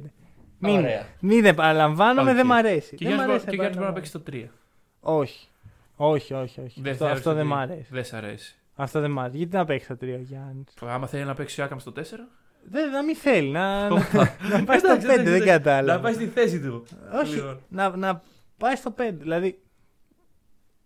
Μην, 0.59 0.76
Ωραία. 0.78 1.07
μην 1.20 1.42
δεν 1.42 1.55
παραλαμβάνομαι, 1.55 2.30
Οκ. 2.30 2.36
δεν 2.36 2.46
μ' 2.46 2.53
αρέσει. 2.53 2.96
Και 2.96 3.05
δεν 3.05 3.14
μ' 3.14 3.16
Γιάννης 3.16 3.22
αρέσει 3.30 3.44
μπορεί- 3.44 3.51
και 3.51 3.55
Γιάννης 3.57 3.76
μπορεί 3.76 3.88
να 3.88 3.94
παίξει 3.94 4.12
επαναλαμβάνω. 4.16 4.48
το 4.51 5.11
3. 5.11 5.18
Όχι. 5.20 5.48
Όχι, 5.96 6.34
όχι, 6.34 6.61
όχι. 6.61 6.80
αυτό 6.80 6.94
θεωρείς 6.94 7.16
αυτό 7.18 7.32
δεν 7.32 7.40
ότι 7.46 7.48
μ' 7.55 7.55
αρέσει. 7.59 7.86
Δεν 7.90 8.05
σ' 8.05 8.12
αρέσει. 8.12 8.55
Αυτό 8.74 9.01
δεν 9.01 9.11
μ' 9.11 9.20
αρέσει. 9.20 9.36
Γιατί 9.36 9.57
να 9.57 9.64
παίξει 9.64 9.88
το 9.88 9.96
3 9.96 10.14
ο 10.14 10.20
Γιάννη. 10.22 10.64
Άμα 10.86 11.07
θέλει 11.07 11.24
να 11.24 11.34
παίξει 11.34 11.61
ο 11.61 11.64
Σιάκαμ 11.64 11.78
στο 11.78 11.92
4. 11.92 12.28
Δεν, 12.70 12.90
να 12.90 13.03
μην 13.05 13.16
θέλει. 13.16 13.48
Να, 13.51 13.88
να, 13.88 13.94
Οπα. 13.94 14.36
να 14.51 14.64
πάει 14.64 14.78
στο 14.78 14.88
5, 14.88 14.92
Εντάξει, 14.92 15.07
εντάξει, 15.07 15.22
δεν 15.22 15.26
εντάξει. 15.26 15.46
κατάλαβα. 15.46 15.92
Να 15.98 16.01
πάει 16.01 16.12
στη 16.14 16.26
θέση 16.26 16.61
του. 16.61 16.86
Όχι, 17.22 17.34
Λοιπόν. 17.34 17.61
να, 17.68 17.96
να 17.96 18.22
πάει 18.61 18.77
στο 18.77 18.95
5. 18.99 19.11
Δηλαδή, 19.13 19.63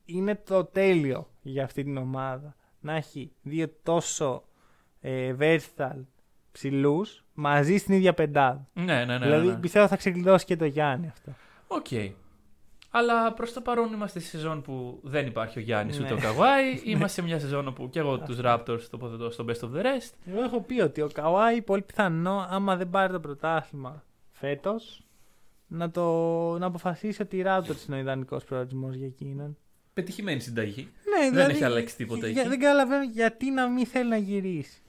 είναι 0.05 0.35
το 0.35 0.64
τέλειο 0.64 1.29
για 1.43 1.64
αυτή 1.64 1.83
την 1.83 1.97
ομάδα 1.97 2.57
να 2.81 2.95
έχει 2.95 3.33
δύο 3.43 3.68
τόσο 3.83 4.45
ε, 5.01 5.35
versatile 5.39 6.05
ψηλούς 6.53 7.25
μαζί 7.35 7.77
στην 7.77 7.95
ίδια 7.95 8.14
πεντάδα. 8.14 8.66
Ναι, 8.72 8.85
ναι, 8.85 9.05
ναι. 9.05 9.18
δηλαδή, 9.18 9.47
ναι, 9.47 9.53
ναι. 9.53 9.59
πιστεύω 9.59 9.89
θα 9.89 9.97
ξεκλειδώσει 9.97 10.45
και 10.45 10.57
το 10.57 10.64
Γιάννη 10.64 11.07
αυτό. 11.09 11.33
Οκ. 11.66 11.87
Αλλά 12.91 13.33
προς 13.33 13.53
το 13.53 13.61
παρόν 13.61 13.93
είμαστε 13.93 14.18
στη 14.18 14.29
σεζόν 14.29 14.62
που 14.62 15.01
δεν 15.03 15.27
υπάρχει 15.27 15.59
ο 15.59 15.62
Γιάννης 15.62 15.99
Ναι. 15.99 16.05
ούτε 16.05 16.14
ο 16.14 16.16
Καουάι. 16.16 16.80
είμαστε 16.85 17.20
σε 17.20 17.27
μια 17.27 17.39
σεζόν 17.41 17.68
όπου 17.68 17.89
και 17.89 17.99
εγώ 17.99 18.18
τους 18.18 18.39
Raptors 18.43 18.81
τοποθετώ 18.91 19.31
στο 19.31 19.45
best 19.49 19.61
of 19.61 19.77
the 19.77 19.83
rest. 19.83 20.12
Εγώ 20.27 20.43
έχω 20.43 20.61
πει 20.61 20.81
ότι 20.81 21.01
ο 21.01 21.09
Καουάι 21.12 21.62
πολύ 21.62 21.83
πιθανό, 21.83 22.47
άμα 22.49 22.77
δεν 22.77 22.91
πάρει 22.91 23.12
το 23.12 23.20
πρωτάθλημα 23.20 24.05
φέτος, 24.33 25.03
να, 25.66 25.90
το, 25.90 26.02
να 26.58 26.66
αποφασίσει 26.66 27.22
ότι 27.22 27.36
η 27.36 27.42
Raptors 27.46 27.86
είναι 27.86 27.96
ο 27.96 27.98
ιδανικό 27.98 28.36
προορισμός 28.46 28.94
για 28.94 29.06
εκείνον. 29.06 29.56
Πετυχημένη 29.94 30.40
συνταγή. 30.40 30.88
Ναι, 31.20 31.28
δηλαδή, 31.30 31.52
έχει 31.52 31.64
αλλάξει 31.64 31.96
τίποτα 31.96 32.26
για- 32.28 32.40
εκεί. 32.40 32.48
Δεν 32.50 32.58
καταλαβαίνω 32.60 33.02
γιατί 33.04 33.50
να 33.50 33.68
μην 33.68 33.86
θέλει 33.86 34.08
να 34.08 34.16
γυρίσει. 34.16 34.82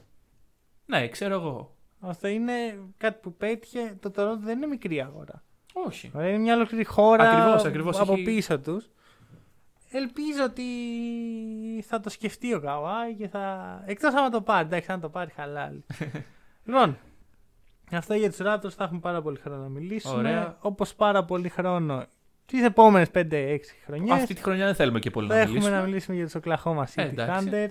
Ναι, 0.86 1.08
ξέρω 1.08 1.34
εγώ. 1.34 1.76
Αυτό 2.00 2.28
είναι 2.28 2.54
κάτι 2.98 3.20
που 3.22 3.34
πέτυχε. 3.34 3.98
Το 4.00 4.12
Toronto 4.16 4.38
δεν 4.40 4.58
είναι 4.58 4.68
μικρή 4.68 5.02
αγορά. 5.02 5.44
Όχι. 5.74 6.12
Ωραία, 6.14 6.30
Είναι 6.30 6.38
μια 6.38 6.56
ολόκληρη 6.56 6.84
χώρα 6.84 7.30
Ακριβώς, 7.30 7.64
ακριβώς, 7.66 8.00
από 8.00 8.14
έχει- 8.14 8.24
πίσω 8.24 8.60
τους. 8.60 8.90
Ελπίζω 9.92 10.44
ότι 10.44 10.64
θα 11.88 12.00
το 12.00 12.10
σκεφτεί 12.10 12.54
ο 12.54 12.60
Καουάι 12.60 13.16
και 13.16 13.28
θα. 13.28 13.84
Εκτός 13.86 14.14
άμα 14.14 14.30
το 14.30 14.42
πάρει. 14.42 14.66
Εντάξει, 14.66 14.92
αν 14.92 15.00
το 15.00 15.10
πάρει, 15.10 15.32
χαλάλι. 15.32 15.84
λοιπόν, 16.66 16.98
αυτό 17.92 18.14
για 18.14 18.30
τους 18.30 18.40
Raptors 18.42 18.70
θα 18.76 18.84
έχουμε 18.84 19.00
πάρα 19.00 19.22
πολύ 19.22 19.38
χρόνο 19.44 19.62
να 19.62 19.68
μιλήσουμε. 19.70 20.16
Ωραία. 20.18 20.58
Όπως 20.60 20.94
πάρα 20.96 21.24
πολύ 21.24 21.50
χρόνο 21.50 22.06
τις 22.46 22.64
επόμενες 22.64 23.08
5-6 23.14 23.58
χρονιές. 23.86 24.12
Αυτή 24.22 24.34
τη 24.34 24.42
χρονιά 24.42 24.66
δεν 24.66 24.76
θέλουμε 24.76 25.00
και 25.00 25.10
πολύ 25.10 25.28
θα 25.28 25.34
να 25.34 25.40
έχουμε 25.40 25.54
μιλήσουμε. 25.58 25.78
να 25.80 25.84
μιλήσουμε 25.86 26.16
για 26.18 26.26
τους 26.26 26.36
Oklahoma 26.44 26.82
City 26.84 26.86
Ε, 26.96 27.02
εντάξει. 27.04 27.50
Thunder. 27.52 27.68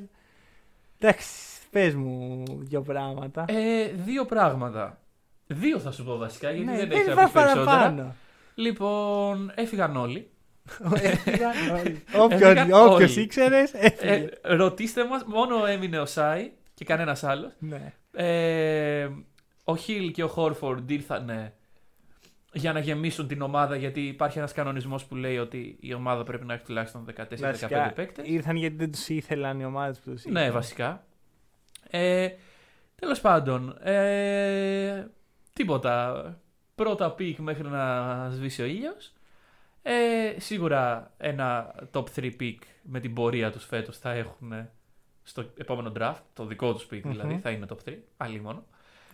Εντάξει, 0.99 1.29
πες 1.71 1.95
μου 1.95 2.43
δύο 2.49 2.83
πράγματα. 2.83 3.45
Ε, 3.49 3.87
δύο 4.05 4.25
πράγματα. 4.25 4.99
Δύο 5.47 5.79
θα 5.79 5.91
σου 5.91 6.05
πω 6.05 6.17
βασικά, 6.17 6.51
γιατί 6.51 6.65
Ναι, 6.71 6.77
δεν 6.77 6.89
δεν 6.89 6.97
έχεις 6.99 7.07
να 7.07 7.12
είπα 7.12 7.23
πεις 7.25 7.33
περισσότερα. 7.33 7.65
παραπάνω. 7.65 8.15
Λοιπόν, 8.55 9.53
έφυγαν 9.55 9.97
όλοι. 9.97 10.29
Έφυγαν 10.95 11.53
όλοι. 11.81 12.03
Έφυγαν 12.31 12.73
Όποιος- 12.73 12.93
Όποιος 12.93 13.11
όλοι. 13.17 13.25
ήξερες, 13.25 13.73
έφυγε. 13.75 14.12
Ε, 14.43 14.55
ρωτήστε 14.55 15.07
μας, 15.07 15.25
μόνο 15.27 15.67
έμεινε 15.67 15.99
ο 15.99 16.07
Σάι 16.07 16.51
και 16.75 16.85
κανένας 16.85 17.25
άλλος. 17.25 17.53
Ναι. 17.59 17.93
Ε, 18.12 19.09
ο 19.65 19.77
Χιλ 19.77 20.11
και 20.11 20.23
ο 20.23 20.29
Χόρφορντ 20.29 20.91
ήρθαν 20.91 21.53
για 22.53 22.73
να 22.73 22.79
γεμίσουν 22.79 23.27
την 23.27 23.43
ομάδα 23.43 23.77
γιατί 23.77 24.01
υπάρχει 24.07 24.39
ένας 24.39 24.53
κανονισμός 24.53 25.05
που 25.05 25.15
λέει 25.17 25.39
ότι 25.39 25.77
η 25.81 25.95
ομάδα 25.95 26.23
πρέπει 26.25 26.45
να 26.45 26.55
έχει 26.55 26.65
τουλάχιστον 26.65 27.05
14-15 27.17 27.37
Βασικά, 27.39 27.93
παίκτες. 27.95 28.27
ήρθαν 28.29 28.57
γιατί 28.57 28.77
δεν 28.77 28.93
τους 28.93 29.09
ήθελαν 29.09 29.61
οι 29.61 29.65
ομάδες 29.65 29.99
που 29.99 30.11
τους 30.11 30.25
Ναι, 30.25 30.31
ήθελαν. 30.31 30.53
βασικά. 30.53 31.07
Ε, 31.91 32.29
τέλος 32.95 33.21
πάντων, 33.21 33.77
ε, 33.83 35.07
τίποτα. 35.53 36.39
Πρώτα 36.75 37.11
pick 37.12 37.39
μέχρι 37.39 37.69
να 37.69 38.29
σβήσει 38.31 38.62
ο 38.62 38.65
ήλιος. 38.65 39.12
Ε, 39.83 40.35
σίγουρα 40.39 41.12
ένα 41.17 41.75
top 41.93 42.05
3 42.17 42.31
pick 42.41 42.57
με 42.83 43.01
την 43.01 43.15
πορεία 43.15 43.51
τους 43.53 43.65
φέτος 43.65 43.99
θα 43.99 44.11
έχουν 44.12 44.69
στο 45.23 45.45
επόμενο 45.57 45.93
draft. 45.99 46.21
Το 46.33 46.47
δικό 46.47 46.73
τους 46.75 46.85
pick 46.91 47.01
δηλαδή 47.05 47.33
Μμμ. 47.33 47.41
θα 47.41 47.51
είναι 47.51 47.67
top 47.69 47.89
3. 47.89 47.93
Αλίμονο. 48.16 48.64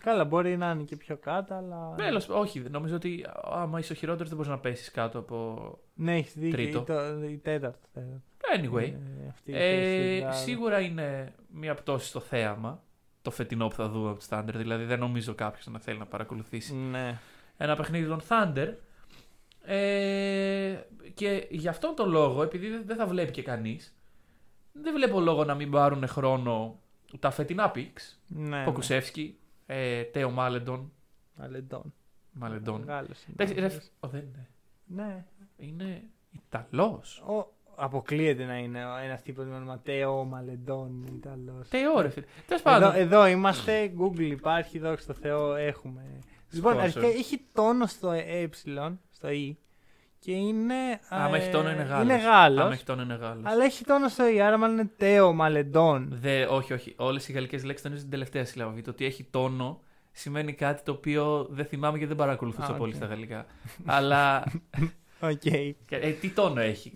Καλά, 0.03 0.23
μπορεί 0.25 0.57
να 0.57 0.71
είναι 0.71 0.83
και 0.83 0.95
πιο 0.95 1.17
κάτω, 1.17 1.53
αλλά. 1.53 1.93
Τέλος, 1.97 2.29
όχι, 2.29 2.59
νομίζω 2.59 2.95
ότι 2.95 3.25
άμα 3.51 3.79
είσαι 3.79 3.91
ο 3.93 3.95
χειρότερος 3.95 4.27
δεν 4.27 4.37
μπορείς 4.37 4.51
να 4.51 4.59
πέσεις 4.59 4.91
κάτω 4.91 5.19
από... 5.19 5.57
Ναι, 5.93 6.15
έχεις 6.15 6.33
δίκιο. 6.33 6.51
Τρίτο. 6.51 6.79
Η, 6.79 6.83
το, 6.83 7.23
η 7.27 7.37
τέταρτη. 7.37 7.87
τέταρτη. 7.93 8.21
Anyway. 8.55 8.93
Ε, 8.93 9.27
αυτή 9.29 9.51
η 9.51 9.53
θέση, 9.53 10.15
Ε, 10.15 10.19
μπράβο. 10.19 10.37
σίγουρα 10.37 10.79
είναι 10.79 11.33
μια 11.51 11.73
πτώση 11.75 12.07
στο 12.07 12.19
θέαμα 12.19 12.83
το 13.21 13.31
φετινό 13.31 13.67
που 13.67 13.75
θα 13.75 13.89
δούμε 13.89 14.09
από 14.09 14.19
το 14.19 14.25
Thunder. 14.29 14.53
Δηλαδή 14.55 14.83
δεν 14.83 14.99
νομίζω 14.99 15.35
κάποιος 15.35 15.67
να 15.67 15.79
θέλει 15.79 15.97
να 15.97 16.05
παρακολουθήσει 16.05 16.75
Ναι. 16.75 17.19
ένα 17.57 17.75
παιχνίδι 17.75 18.07
των 18.07 18.21
Thunder. 18.29 18.73
Ε, 19.65 20.75
και 21.13 21.47
γι' 21.49 21.67
αυτόν 21.67 21.95
τον 21.95 22.09
λόγο, 22.09 22.43
επειδή 22.43 22.69
δεν- 22.69 22.83
δεν 22.85 22.97
θα 22.97 23.05
βλέπει 23.05 23.31
και 23.31 23.41
κανείς, 23.43 23.95
δεν 24.71 24.93
βλέπω 24.93 25.19
λόγο 25.19 25.43
να 25.43 25.55
μην 25.55 25.71
πάρουν 25.71 26.07
χρόνο 26.07 26.79
τα 27.19 27.29
φετινά 27.31 27.71
picks. 27.75 28.15
Ναι. 28.27 28.63
Ποκουσεύσκι, 28.63 29.37
ε, 29.73 30.03
Τέο 30.03 30.29
Μάλεντον. 30.31 30.91
ναι. 31.35 31.45
Αλεντών. 31.45 31.93
Μάλεντον. 32.31 32.79
Μεγάλος 32.79 33.23
είναι. 33.23 33.35
Εντάξει, 33.37 33.53
ρε, 33.53 33.81
ο, 33.99 34.07
δεν 34.07 34.21
είναι. 34.21 34.49
Ναι. 34.85 35.25
Είναι 35.57 36.03
Ιταλό. 36.31 37.03
Ο, 37.27 37.53
αποκλείεται 37.75 38.45
να 38.45 38.57
είναι 38.57 38.79
ένα 39.03 39.17
τύπο 39.17 39.41
με 39.43 39.55
όνομα 39.55 39.79
Τέο 39.79 40.23
Μαλεντών 40.23 41.05
Ιταλό. 41.15 41.65
Τέο, 41.69 42.01
ρε 42.01 42.09
φίλε. 42.09 42.25
Τέλο 42.47 42.59
Εδώ, 42.59 42.63
πάντων. 42.63 42.95
εδώ 42.95 43.27
είμαστε, 43.27 43.93
Google 43.99 44.19
υπάρχει, 44.19 44.79
δόξα 44.79 45.13
τω 45.13 45.19
Θεώ, 45.19 45.55
έχουμε. 45.55 46.19
Λοιπόν, 46.49 46.75
Sponsor. 46.75 46.79
αρχικά 46.79 47.07
έχει 47.07 47.45
τόνο 47.53 47.85
στο 47.85 48.11
ε, 48.11 48.49
στο 49.09 49.27
e 49.31 49.53
και 50.25 50.31
είναι. 50.31 50.99
Άμα 51.09 51.35
ε, 51.35 51.39
έχει 51.39 51.49
τόνο 51.49 51.69
είναι 51.69 51.83
Γάλλος. 51.83 52.03
Είναι 52.03 52.17
Γάλλος, 52.17 52.63
Άμα 52.63 52.73
έχει 52.73 52.83
τόνο 52.83 53.01
είναι 53.01 53.13
Γάλλος. 53.21 53.43
αλλά 53.45 53.63
έχει 53.63 53.83
τόνο 53.83 54.07
στο 54.07 54.23
e, 54.35 54.37
άρα 54.37 54.57
μάλλον 54.57 54.77
είναι 54.77 54.89
Τέο 54.97 55.33
Μαλεντόν. 55.33 56.07
Δε, 56.11 56.45
όχι, 56.45 56.73
όχι. 56.73 56.93
Όλες 56.97 57.27
οι 57.27 57.31
γαλλικές 57.31 57.63
λέξεις 57.63 57.81
τονίζουν 57.81 58.03
την 58.03 58.11
τελευταία 58.11 58.45
σύλλαβη. 58.45 58.81
Το 58.81 58.89
ότι 58.89 59.05
έχει 59.05 59.27
τόνο 59.31 59.81
σημαίνει 60.11 60.53
κάτι 60.53 60.83
το 60.83 60.91
οποίο 60.91 61.47
δεν 61.49 61.65
θυμάμαι 61.65 61.97
γιατί 61.97 62.13
δεν 62.13 62.25
παρακολουθούσα 62.25 62.71
Α, 62.71 62.73
πολύ 62.73 62.91
οκ. 62.91 62.97
στα 62.97 63.05
γαλλικά. 63.05 63.45
Αλλά. 63.85 64.43
Οκ. 65.19 65.39
και, 65.39 65.75
ε, 65.89 66.09
τι 66.11 66.29
τόνο 66.29 66.61
έχει. 66.61 66.93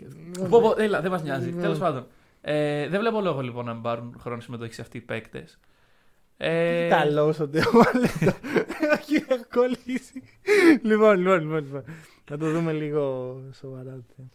Πω, 0.50 0.60
πω, 0.60 0.74
έλα, 0.78 1.00
δεν 1.00 1.10
μας 1.10 1.22
νοιάζει. 1.22 1.52
Ναι. 1.52 1.62
Τέλος 1.62 1.78
πάντων. 1.78 2.06
Ε, 2.40 2.88
δεν 2.88 3.00
βλέπω 3.00 3.20
λόγο 3.20 3.40
λοιπόν 3.40 3.64
να 3.64 3.72
μην 3.72 3.82
πάρουν 3.82 4.16
χρόνο 4.20 4.40
συμμετοχή 4.40 4.74
σε 4.74 4.80
αυτοί 4.80 4.96
οι 4.96 5.00
παίκτες. 5.00 5.58
Ε, 6.36 6.86
Ιταλό 6.86 7.34
ο 7.40 7.48
Τέο 7.48 7.70
Μαλεντών. 7.72 8.40
Όχι, 8.98 9.24
έχω 9.28 9.44
κολλήσει. 9.54 10.22
Λοιπόν, 10.82 11.18
λοιπόν, 11.18 11.40
λοιπόν, 11.40 11.58
λοιπόν. 11.64 11.84
Να 12.30 12.38
το 12.38 12.50
δούμε 12.50 12.72
λίγο 12.72 13.36
σοβαρά 13.52 13.92
το 13.94 14.12
θέμα. 14.16 14.28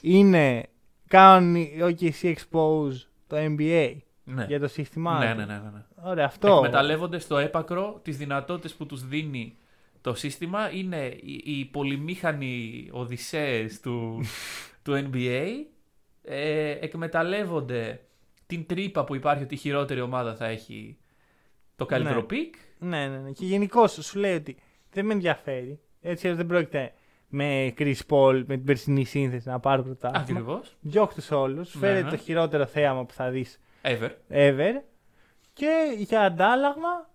Είναι. 0.00 0.66
Κάνουν 1.08 1.54
οι 1.54 1.76
OKC 1.80 2.34
Expose 2.34 2.94
το 3.26 3.36
NBA 3.36 3.96
ναι. 4.24 4.44
για 4.48 4.60
το 4.60 4.68
σύστημά 4.68 5.18
ναι, 5.18 5.30
του. 5.30 5.38
ναι, 5.38 5.44
ναι, 5.44 5.58
ναι, 5.58 5.70
ναι. 5.70 5.84
Ωραία, 6.02 6.24
αυτό. 6.24 6.56
Εκμεταλλεύονται 6.56 7.18
στο 7.18 7.38
έπακρο 7.38 8.00
τις 8.02 8.16
δυνατότητες 8.16 8.74
που 8.74 8.86
τους 8.86 9.06
δίνει 9.06 9.56
το 10.00 10.14
σύστημα. 10.14 10.70
Είναι 10.70 11.06
οι, 11.06 11.42
οι 11.44 11.64
πολυμήχανοι 11.64 12.88
οδυσσέες 12.92 13.80
του, 13.80 14.20
του 14.84 15.10
NBA. 15.12 15.46
Ε, 16.22 16.70
εκμεταλλεύονται 16.70 18.00
την 18.46 18.66
τρύπα 18.66 19.04
που 19.04 19.14
υπάρχει 19.14 19.42
ότι 19.42 19.54
η 19.54 19.58
χειρότερη 19.58 20.00
ομάδα 20.00 20.34
θα 20.34 20.46
έχει 20.46 20.96
το 21.76 21.86
καλύτερο 21.86 22.20
Ναι. 22.20 22.26
pick. 22.26 22.54
Ναι, 22.78 23.08
ναι, 23.08 23.18
ναι. 23.18 23.30
Και 23.30 23.44
γενικώς 23.44 23.92
σου 23.92 24.18
λέει 24.18 24.34
ότι 24.34 24.56
δεν 24.92 25.06
με 25.06 25.12
ενδιαφέρει. 25.12 25.80
Έτσι 26.00 26.32
δεν 26.32 26.46
πρόκειται 26.46 26.92
με 27.36 27.74
Chris 27.78 27.96
Paul, 28.08 28.42
με 28.46 28.56
την 28.56 28.64
περσινή 28.64 29.04
σύνθεση 29.04 29.48
να 29.48 29.60
πάρω 29.60 29.82
πρωτάθλημα. 29.82 30.40
Ακριβώς. 30.40 30.76
Διώξ' 30.80 31.14
τους 31.14 31.30
όλους. 31.30 31.74
Ναι, 31.74 31.80
Φέρε 31.80 32.02
ναι. 32.02 32.10
το 32.10 32.16
χειρότερο 32.16 32.66
θέαμα 32.66 33.04
που 33.04 33.12
θα 33.12 33.30
δεις 33.30 33.60
Ever. 33.82 34.10
ever. 34.30 34.72
Και 35.52 35.94
για 35.98 36.20
αντάλλαγμα 36.22 37.10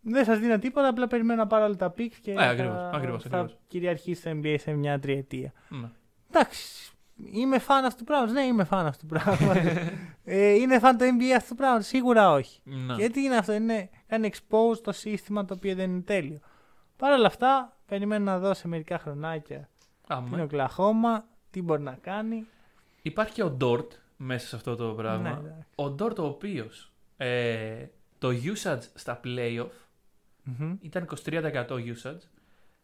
δεν 0.00 0.24
σας 0.24 0.38
δίνω 0.38 0.58
τίποτα. 0.58 0.88
Απλά 0.88 1.06
περιμένω 1.06 1.40
να 1.40 1.46
πάρω 1.46 1.64
όλα 1.64 1.76
τα 1.76 1.94
picks 1.98 2.14
και 2.22 2.32
Ναι, 2.32 2.48
ακριβώς, 2.48 2.74
θα, 2.76 2.90
ακριβώς, 2.94 3.22
θα 3.22 3.28
ακριβώς. 3.28 3.58
κυριαρχήσει 3.68 4.22
το 4.22 4.30
NBA 4.42 4.54
σε 4.58 4.72
μια 4.72 4.98
τριετία. 4.98 5.52
Ναι. 5.68 5.88
Εντάξει. 6.30 6.92
Είμαι 7.32 7.58
φαν 7.58 7.84
αυτού 7.84 7.98
του 7.98 8.04
πράγματος. 8.04 8.34
Ναι, 8.34 8.42
είμαι 8.42 8.64
φαν 8.64 8.86
αυτού 8.86 9.06
του 9.06 9.14
πράγματος. 9.18 9.62
ε, 10.24 10.50
είναι 10.52 10.78
φαν 10.78 10.96
το 10.98 11.04
NBA 11.04 11.30
αυτού 11.36 11.48
του 11.48 11.54
πράγματος. 11.56 11.86
Σίγουρα 11.86 12.32
όχι. 12.32 12.60
Ναι. 12.64 12.94
Γιατί 12.94 13.20
είναι 13.20 13.36
αυτό, 13.36 13.52
είναι, 13.52 13.88
κάνει 14.06 14.30
expose 14.32 14.78
το 14.82 14.92
σύστημα 14.92 15.44
το 15.44 15.54
οποίο 15.54 15.74
δεν 15.74 15.90
είναι 15.90 16.00
τέλειο. 16.00 16.38
Παρ' 16.96 17.12
όλα 17.12 17.26
αυτά, 17.26 17.76
περιμένω 17.86 18.24
να 18.24 18.38
δω 18.38 18.54
σε 18.54 18.68
μερικά 18.68 18.98
χρονάκια 18.98 19.68
Άμα. 20.06 20.28
την 20.28 20.40
Οκλαχώμα, 20.40 21.24
τι 21.50 21.62
μπορεί 21.62 21.82
να 21.82 21.98
κάνει. 22.00 22.46
Υπάρχει 23.02 23.32
και 23.32 23.42
ο 23.42 23.50
Ντόρτ 23.50 23.92
μέσα 24.16 24.46
σε 24.46 24.56
αυτό 24.56 24.76
το 24.76 24.86
πράγμα. 24.94 25.22
Ναι, 25.30 25.48
εντάξει. 25.48 25.66
ο 25.74 25.90
Ντόρτ 25.90 26.18
ο 26.18 26.24
οποίος 26.26 26.92
Ε, 27.16 27.86
το 28.18 28.28
usage 28.28 28.82
στα 28.94 29.20
playoff 29.24 29.66
Μμμ. 30.42 30.76
ήταν 30.80 31.08
23% 31.24 31.66
usage. 31.68 32.18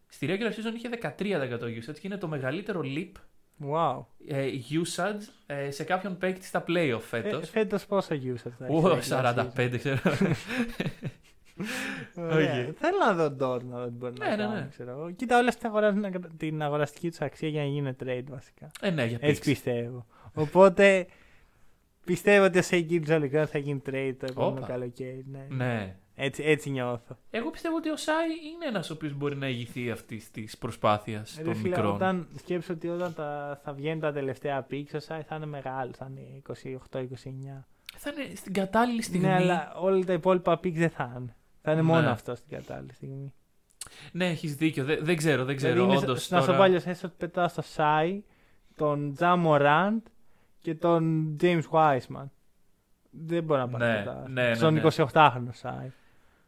Στη 0.08 0.26
regular 0.30 0.50
season 0.52 0.74
είχε 0.74 0.88
13% 0.88 1.60
usage 1.62 1.94
και 1.94 2.00
είναι 2.02 2.16
το 2.16 2.28
μεγαλύτερο 2.28 2.80
leap 2.84 3.12
Wow. 3.70 4.04
ε, 4.28 4.48
usage 4.70 5.20
ε, 5.46 5.70
σε 5.70 5.84
κάποιον 5.84 6.16
παίκτη 6.18 6.46
στα 6.46 6.64
playoff 6.66 6.94
Ε, 6.94 6.98
φέτος. 6.98 7.50
φέτος 7.50 7.86
πόσα 7.86 8.14
user 8.14 8.50
θα 8.58 8.66
έχει. 8.66 8.74
Ω, 8.74 9.00
στο 9.00 9.16
regular 9.22 9.50
45 9.56 9.74
ξέρω. 9.78 10.00
season. 11.60 12.22
Ωραία. 12.32 12.66
Οκ. 12.68 12.74
Θέλω 12.78 12.96
να 13.06 13.12
δω 13.14 13.32
τώρα 13.32 13.64
να 13.64 13.78
δω 13.78 13.84
τι 13.84 13.90
μπορεί 13.90 14.12
Ναι, 14.18 14.24
να 14.28 14.36
ναι, 14.36 14.42
κάνει. 14.42 14.54
ναι. 14.54 14.66
Ξέρω. 14.70 14.90
εγώ. 14.90 15.10
Κοίτα 15.10 15.38
όλα 15.38 15.48
αυτά 15.48 15.68
αγοράζουν 15.68 16.04
την 16.36 16.62
αγοραστική 16.62 17.08
τους 17.08 17.20
αξία 17.20 17.48
για 17.48 17.60
να 17.62 17.68
γίνει 17.68 17.92
trade 18.04 18.24
βασικά. 18.30 18.70
ε, 18.80 18.90
ναι, 18.90 19.04
για 19.04 19.18
Έτσι 19.20 19.40
picks. 19.42 19.44
πιστεύω. 19.44 20.06
Οπότε 20.34 21.06
πιστεύω 22.04 22.44
ότι 22.44 22.58
ο 22.58 22.62
Σέι 22.62 23.00
Τζολικρόν 23.00 23.46
θα 23.46 23.58
γίνει 23.58 23.82
trade 23.86 24.14
το 24.18 24.26
επόμενο 24.30 24.56
Όπα. 24.56 24.66
καλοκαίρι. 24.66 25.24
Ναι. 25.30 25.46
Ναι. 25.48 25.94
Έτσι, 26.22 26.42
έτσι 26.42 26.70
νιώθω. 26.70 27.18
Εγώ 27.30 27.50
πιστεύω 27.50 27.76
ότι 27.76 27.90
ο 27.90 27.96
Σάι 27.96 28.26
είναι 28.54 28.66
ένας 28.68 28.90
ο 28.90 28.92
οποίος 28.92 29.12
μπορεί 29.14 29.36
να 29.36 29.48
ηγηθεί 29.48 29.90
αυτής 29.90 30.30
της 30.30 30.58
προσπάθειας 30.58 31.34
Ρε 31.38 31.44
των 31.44 31.54
φίλε, 31.54 31.68
μικρών. 31.68 31.94
Όταν 31.94 32.28
σκέψω 32.38 32.72
ότι 32.72 32.88
όταν 32.88 33.14
τα, 33.14 33.60
θα 33.64 33.72
βγαίνουν 33.72 34.00
τα 34.00 34.12
τελευταία 34.12 34.66
picks, 34.70 34.90
ο 34.94 34.98
Σάι 34.98 35.22
θα 35.22 35.34
είναι 35.36 35.46
μεγάλος, 35.46 35.96
θα 35.96 36.10
είναι 36.10 36.42
28-29. 36.92 37.64
Θα 37.96 38.12
είναι 38.16 38.34
στην 38.34 38.52
κατάλληλη 38.52 39.02
στιγμή. 39.02 39.26
Ναι, 39.26 39.34
αλλά 39.34 39.72
όλα 39.76 40.04
τα 40.04 40.12
υπόλοιπα 40.12 40.52
picks 40.64 40.72
δεν 40.74 40.90
θα 40.90 41.14
είναι. 41.18 41.34
Θα 41.62 41.72
είναι 41.72 41.82
μόνο 41.82 42.00
Ναι. 42.00 42.10
αυτό 42.10 42.34
στην 42.34 42.56
κατάλληλη 42.56 42.92
στιγμή. 42.92 43.32
Ναι, 44.12 44.26
έχεις 44.28 44.54
δίκιο. 44.54 44.84
Δεν, 44.84 44.98
δεν 45.02 45.16
ξέρω, 45.16 45.44
δεν 45.44 45.56
ξέρω. 45.56 45.72
Δηλαδή 45.72 45.90
είναι 45.90 46.02
Όντως, 46.02 46.22
σαν 46.24 46.36
να 46.38 46.44
σου 46.44 46.50
τώρα... 46.50 46.58
πάλι 46.62 46.74
έστω 46.84 47.06
ότι 47.06 47.14
πετάω 47.18 47.48
στο 47.48 47.62
Σάι, 47.62 48.22
τον 48.76 49.14
Τζα 49.14 49.58
Ραντ 49.58 50.00
και 50.60 50.74
τον 50.74 51.36
James 51.40 51.62
Wiseman. 51.70 52.24
Δεν 53.10 53.42
μπορώ 53.44 53.60
να 53.60 53.68
πάω 53.68 53.78
Ναι, 53.80 53.86
να 53.92 53.98
πετάω. 53.98 54.26
ναι, 54.28 54.48
ναι, 54.48 54.54
Στον 54.54 54.74
ναι. 54.74 54.82
28χρονο 54.84 55.48
Shai. 55.52 55.90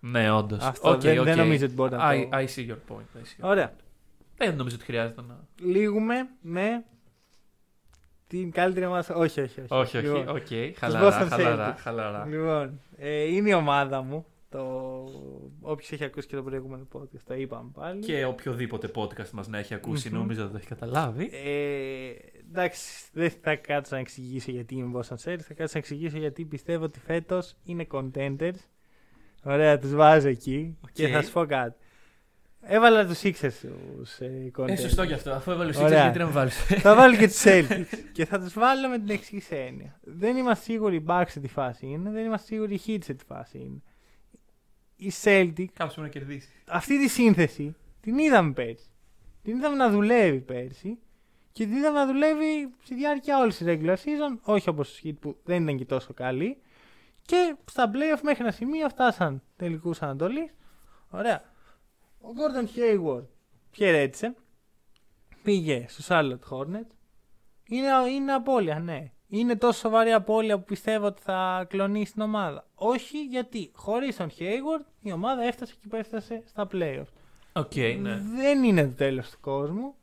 Ναι, 0.01 0.30
όντως. 0.30 0.64
Αυτό 0.64 0.97
δεν- 0.98 1.24
δεν 1.24 1.36
νομίζω 1.36 1.64
ότι 1.64 1.74
μπορεί 1.74 1.90
να 1.97 2.10
I, 2.12 2.26
το- 2.30 2.36
I 2.39 2.40
see 2.44 2.68
your 2.70 2.76
point. 2.93 3.16
I 3.16 3.20
see 3.20 3.40
your... 3.44 3.48
Ωραία. 3.48 3.72
Δεν 4.36 4.56
νομίζω 4.56 4.76
ότι 4.76 4.84
χρειάζεται 4.84 5.20
να. 5.28 5.39
Λήγουμε 5.61 6.28
με 6.40 6.84
την 8.26 8.51
καλύτερη 8.51 8.86
ομάδα. 8.86 9.14
Όχι, 9.14 9.40
όχι. 9.40 9.60
Όχι, 9.60 9.72
Όχι, 9.97 9.97
όχι. 9.97 10.06
Λοιπόν, 10.06 10.28
Οκ. 10.36 10.47
Boston 10.51 10.72
Χαλαρά, 10.76 11.10
χαλαρά, 11.12 11.74
Celtics. 11.74 11.78
χαλαρά. 11.80 12.26
Λοιπόν, 12.26 12.80
ε, 12.97 13.22
είναι 13.22 13.48
η 13.48 13.52
ομάδα 13.52 14.02
μου. 14.02 14.26
Το... 14.53 15.05
Όποιος 15.61 15.93
έχει 15.93 16.05
ακούσει 16.05 16.27
και 16.27 16.37
το 16.37 16.43
προηγούμενο 16.43 16.87
podcast, 16.93 17.20
το 17.24 17.35
είπαμε 17.35 17.70
πάλι. 17.74 18.01
Και 18.01 18.24
οποιοδήποτε 18.24 18.91
podcast 18.95 19.31
μας 19.31 19.49
να 19.49 19.59
έχει 19.59 19.74
ακούσει, 19.74 20.09
Μμμ. 20.09 20.19
νομίζω 20.19 20.43
ότι 20.43 20.51
το 20.51 20.57
έχει 20.57 20.66
καταλάβει. 20.66 21.31
Ε, 21.33 22.11
εντάξει, 22.49 23.09
δεν 23.12 23.31
θα 23.43 23.57
κάτσω 23.57 23.95
να 23.95 24.01
εξηγήσω 24.01 24.51
γιατί 24.51 24.74
είμαι 24.74 24.99
Boston 24.99 25.16
Celtics. 25.24 25.41
Θα 25.41 25.55
κάτσω 25.55 25.73
να 25.73 25.79
εξηγήσω 25.79 26.19
γιατί 26.19 26.45
πιστεύω 26.45 26.85
ότι 26.85 27.01
φέτος 27.01 27.55
είναι 27.65 27.87
contenders. 27.91 28.59
Ωραία, 29.43 29.79
τους 29.79 29.95
βάζω 29.95 30.29
εκεί. 30.29 30.77
Οκ. 30.85 30.93
Και 30.93 31.09
θα 31.09 31.23
σου 31.23 31.33
πω 31.33 31.45
κάτι. 31.45 31.77
Έβαλα 32.65 33.07
τους 33.07 33.20
Sixers 33.23 33.53
τους 33.97 34.19
ε, 34.19 34.51
contenders. 34.57 34.69
Ε, 34.69 34.77
σωστό 34.77 35.07
κι 35.07 35.12
αυτό. 35.12 35.31
Αφού 35.31 35.51
έβαλε 35.51 35.77
ο 35.77 35.83
Ωραία. 35.83 36.03
γιατί 36.03 36.19
να 36.19 36.24
με 36.24 36.31
βάλεις; 36.31 36.55
θα 36.65 36.95
βάλω 36.95 37.16
και 37.16 37.27
τους 37.27 37.43
Celtics. 37.45 37.87
και 38.12 38.24
θα 38.24 38.41
τους 38.41 38.53
βάλω 38.53 38.89
με 38.89 38.99
την 38.99 39.11
εξής 39.11 39.51
έννοια. 39.51 39.99
Δεν 40.03 40.37
είμαστε 40.37 40.65
σίγουροι 40.65 40.97
οι 40.97 41.05
Bucks 41.09 41.24
σε 41.29 41.41
τι 41.41 41.49
φάση 41.49 41.87
είναι. 41.87 42.11
Δεν 42.11 42.24
είμαστε 42.24 42.47
σίγουροι 42.47 42.74
οι 42.74 42.81
Heat 42.87 42.99
σε 43.05 43.15
τι 43.15 43.24
φάση 43.24 43.59
είναι. 43.59 43.83
Οι 45.07 45.12
Celtics, 45.23 45.66
Κάποιος 45.73 45.95
πρέπει 45.95 46.01
να 46.01 46.09
κερδίσει. 46.09 46.49
αυτή 46.66 46.99
τη 46.99 47.09
σύνθεση 47.09 47.74
την 48.01 48.19
είδαμε 48.19 48.53
πέρσι. 48.53 48.87
Την 49.43 49.57
είδαμε 49.57 49.77
να 49.77 49.91
δουλεύει 49.91 50.41
πέρσι. 50.41 50.99
Και 51.53 51.65
την 51.65 51.77
είδαμε 51.77 51.99
να 51.99 52.07
δουλεύει 52.07 52.74
στη 52.83 52.95
διάρκεια 52.95 53.39
όλης 53.39 53.57
της 53.57 53.66
regular 53.69 53.95
season. 53.97 54.39
Όχι 54.43 54.69
όπως 54.69 54.99
οι 54.99 55.11
Heat 55.12 55.16
που 55.20 55.37
δεν 55.45 55.62
ήταν 55.62 55.77
και 55.77 55.85
τόσο 55.85 56.15
καλή. 56.15 56.62
Και 57.23 57.57
στα 57.70 57.91
playoff 57.93 58.20
μέχρι 58.23 58.43
ένα 58.43 58.51
σημείο 58.53 58.89
φτάσαν 58.89 59.43
τελικούς 59.57 60.03
Ανατολής. 60.03 60.55
Ωραία. 61.11 61.43
Ο 62.20 62.29
Gordon 62.29 62.79
Hayward 62.79 63.27
χαιρέτησε. 63.73 64.35
Πήγε 65.43 65.85
στους 65.89 66.07
Charlotte 66.09 66.49
Hornets. 66.51 66.91
Είναι, 67.65 67.89
είναι 68.11 68.33
απώλεια, 68.33 68.79
ναι. 68.79 69.12
Είναι 69.35 69.57
τόσο 69.57 69.79
σοβαρή 69.79 70.13
απώλεια 70.13 70.59
που 70.59 70.65
πιστεύω 70.65 71.07
ότι 71.07 71.23
θα 71.23 71.67
κλονίσει 71.69 72.13
την 72.13 72.23
ομάδα. 72.23 72.67
Όχι 72.75 73.25
γιατί 73.25 73.71
χωρίς 73.75 74.17
τον 74.17 74.31
Hayward 74.39 74.85
η 75.03 75.13
ομάδα 75.13 75.43
έφτασε 75.43 75.75
εκεί 75.77 75.89
που 75.89 75.97
έφτασε 75.97 76.43
στα 76.47 76.69
playoff. 76.73 77.07
Οκ, 77.53 77.75
ναι. 78.01 78.23
Δεν 78.35 78.65
είναι 78.65 78.85
το 78.85 78.93
τέλος 78.93 79.31
του 79.31 79.37
κόσμου. 79.41 79.95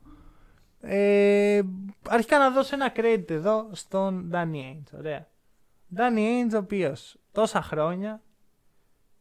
Ε, 0.80 1.60
αρχικά 2.08 2.38
να 2.38 2.50
δώσω 2.50 2.74
ένα 2.74 2.92
credit 2.96 3.30
εδώ 3.30 3.68
στον 3.72 4.30
Danny 4.32 4.54
Ainge. 4.54 4.98
Ωραία. 4.98 5.26
Danny 5.96 6.18
Ainge 6.18 6.54
ο 6.54 6.58
οποίος 6.58 7.16
τόσα 7.32 7.62
χρόνια 7.62 8.22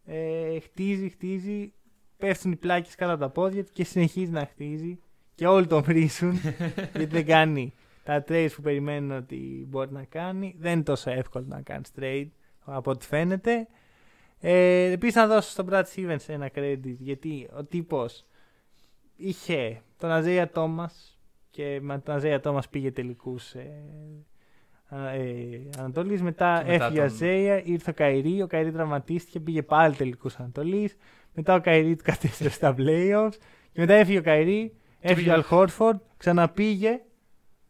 ε, 0.05 0.59
χτίζει, 0.59 1.09
χτίζει, 1.09 1.73
πέφτουν 2.17 2.51
οι 2.51 2.55
πλάκες 2.55 2.95
κάτω 2.95 3.11
από 3.11 3.21
τα 3.21 3.29
πόδια 3.29 3.63
του 3.63 3.71
και 3.73 3.83
συνεχίζει 3.83 4.31
να 4.31 4.45
χτίζει 4.45 4.99
και 5.35 5.47
όλοι 5.47 5.67
τον 5.67 5.83
βρίσουν 5.83 6.39
γιατί 6.95 7.05
δεν 7.05 7.25
κάνει 7.25 7.73
τα 8.09 8.23
trades 8.27 8.49
που 8.55 8.61
περιμένουν 8.61 9.11
ότι 9.11 9.65
μπορεί 9.69 9.91
να 9.91 10.03
κάνει. 10.03 10.55
Δεν 10.59 10.71
είναι 10.73 10.83
τόσο 10.83 11.11
εύκολο 11.11 11.45
να 11.47 11.61
κάνεις 11.61 11.91
trade 11.99 12.27
από 12.65 12.91
ό,τι 12.91 13.05
φαίνεται. 13.05 13.67
Ε, 14.39 14.91
Επίσης 14.91 15.15
να 15.15 15.27
δώσω 15.27 15.49
στον 15.49 15.67
Brad 15.71 15.83
Stevens 15.95 16.23
ένα 16.27 16.49
credit 16.55 16.95
γιατί 16.99 17.49
ο 17.57 17.63
τύπος 17.63 18.25
είχε 19.15 19.81
τον 19.97 20.11
Isaiah 20.11 20.49
Thomas 20.51 21.19
και 21.49 21.79
με 21.81 21.99
τον 21.99 22.15
Isaiah 22.15 22.39
Thomas 22.39 22.69
πήγε 22.69 22.91
τελικούς 22.91 23.53
ε, 23.53 23.71
α- 24.87 25.09
ε, 25.13 25.69
Ανατολής. 25.77 26.21
Μετά, 26.21 26.61
Και 26.65 26.71
μετά 26.71 26.85
έφυγε 26.85 26.99
ο 27.01 27.03
τον- 27.05 27.13
Isaiah, 27.13 27.63
ήρθε 27.63 27.89
ο 27.89 27.93
Kyrie, 27.93 28.41
ο 28.41 28.47
Kyrie 28.47 28.71
τραυματίστηκε, 28.71 29.39
πήγε 29.39 29.63
πάλι 29.63 29.95
τελικούς 29.95 30.35
Ανατολής. 30.35 30.95
Μετά 31.33 31.53
ο 31.55 31.59
Kyrie 31.61 31.95
του 31.95 32.03
κατέστρεψε 32.03 32.55
στα 32.57 32.75
playoffs. 32.77 33.35
Και 33.71 33.79
μετά 33.79 33.93
έφυγε 33.93 34.17
ο 34.17 34.21
Kyrie, 34.21 34.73
έφυγε 34.99 35.11
ο 35.11 35.15
πήγε- 35.15 35.31
Al 35.31 35.41
Horford, 35.43 35.99
ξαναπήγε 36.17 37.01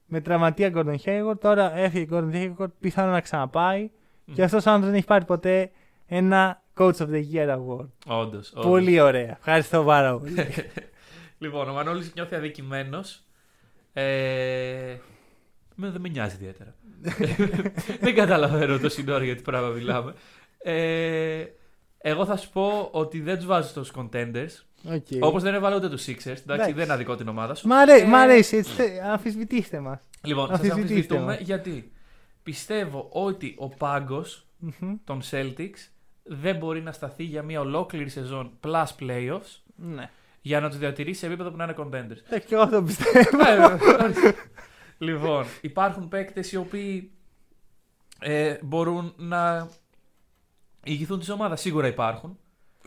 με 0.10 0.22
τραυματία 0.22 0.72
Gordon 0.76 0.96
Hayward. 1.06 1.40
Τώρα 1.40 1.78
έφυγε 1.78 2.16
ο 2.16 2.18
Gordon 2.18 2.34
Hayward, 2.36 2.72
πιθανόν 2.80 3.12
να 3.12 3.22
ξαναπάει. 3.22 3.90
Και 4.34 4.44
αυτός 4.44 4.66
ο 4.66 4.70
άνθρωπος 4.70 4.90
δεν 4.90 4.98
έχει 4.98 5.08
πάρει 5.08 5.26
ποτέ 5.26 5.72
ένα 6.06 6.62
Coach 6.78 6.96
of 6.96 7.08
the 7.10 7.24
Year 7.34 7.58
Award. 7.58 7.88
Όντως. 8.08 8.54
Πολύ 8.62 9.00
ωραία. 9.00 9.36
Ευχαριστώ 9.38 9.84
πάρα 9.84 10.18
πολύ. 10.18 10.36
Λοιπόν, 11.42 11.70
ο 11.70 11.74
Μανώλης 11.74 12.14
νιώθει 12.14 12.36
αδικημένος. 12.36 13.24
Ε, 13.94 14.96
με, 15.76 15.90
δεν 15.90 16.02
με 16.02 16.10
νοιάζει 16.10 16.36
ιδιαίτερα. 16.36 16.76
δεν 18.02 18.16
καταλαβαίνω 18.16 18.78
το 18.78 18.90
σύνοριο 18.90 19.26
για 19.26 19.36
τι 19.36 19.42
πράγμα 19.42 19.68
μιλάμε. 19.68 20.14
Ε, 20.58 21.46
εγώ 21.98 22.26
θα 22.26 22.38
σου 22.38 22.50
πω 22.50 22.90
ότι 22.92 23.22
δεν 23.22 23.36
τους 23.36 23.46
βάζω 23.46 23.68
στους 23.68 23.92
contenders. 23.96 24.64
Okay. 24.90 25.20
Όπως 25.20 25.44
δεν 25.44 25.54
έβαλα 25.54 25.76
ούτε 25.76 25.90
τους 25.90 26.04
Sixers. 26.06 26.12
Εντάξει, 26.26 26.44
Εντάξει. 26.44 26.72
δεν 26.74 26.92
αδικό 26.92 27.16
την 27.16 27.28
ομάδα 27.28 27.56
σου. 27.56 27.68
Μ' 27.68 27.72
αρέ- 27.74 28.02
Ε, 28.04 28.06
μ' 28.06 28.16
αρέσει, 28.16 28.58
έτσι, 28.58 28.72
θε- 28.72 29.02
αμφισβητήστε 29.04 29.80
μας. 29.80 30.00
Λοιπόν, 30.24 30.48
θα 30.48 30.56
σας 30.58 30.70
αμφισβητήστε 30.70 30.94
αμφισβητούμε 30.94 31.34
μας. 31.34 31.40
γιατί 31.40 31.92
πιστεύω 32.44 33.08
ότι 33.12 33.56
ο 33.58 33.68
πάγκος 33.70 34.48
των 35.04 35.22
Celtics 35.32 35.88
δεν 36.24 36.56
μπορεί 36.56 36.82
να 36.82 36.92
σταθεί 36.92 37.24
για 37.24 37.42
μια 37.44 37.60
ολόκληρη 37.60 38.10
σεζόν 38.10 38.52
plus 38.64 38.86
playoffs 39.00 39.62
Ναι. 39.76 40.10
για 40.42 40.60
να 40.60 40.70
τους 40.70 40.78
διατηρήσει 40.78 41.20
σε 41.20 41.26
επίπεδο 41.26 41.50
που 41.52 41.58
να 41.58 41.64
είναι 41.64 41.76
contenders. 41.78 42.22
Εντάξει, 42.28 42.48
και 42.48 42.56
εγώ 42.56 42.68
το 42.70 42.84
πιστεύω. 42.84 43.20
Ε, 43.48 43.64
ορίστε. 44.04 44.36
λοιπόν, 44.98 45.46
υπάρχουν 45.62 46.08
παίκτες 46.08 46.52
οι 46.52 46.56
οποίοι 46.58 47.12
ε, 48.20 48.56
μπορούν 48.64 49.14
να 49.18 49.70
ηγηθούν 50.84 51.20
της 51.20 51.30
ομάδας. 51.30 51.62
Σίγουρα 51.62 51.88
υπάρχουν. 51.88 52.38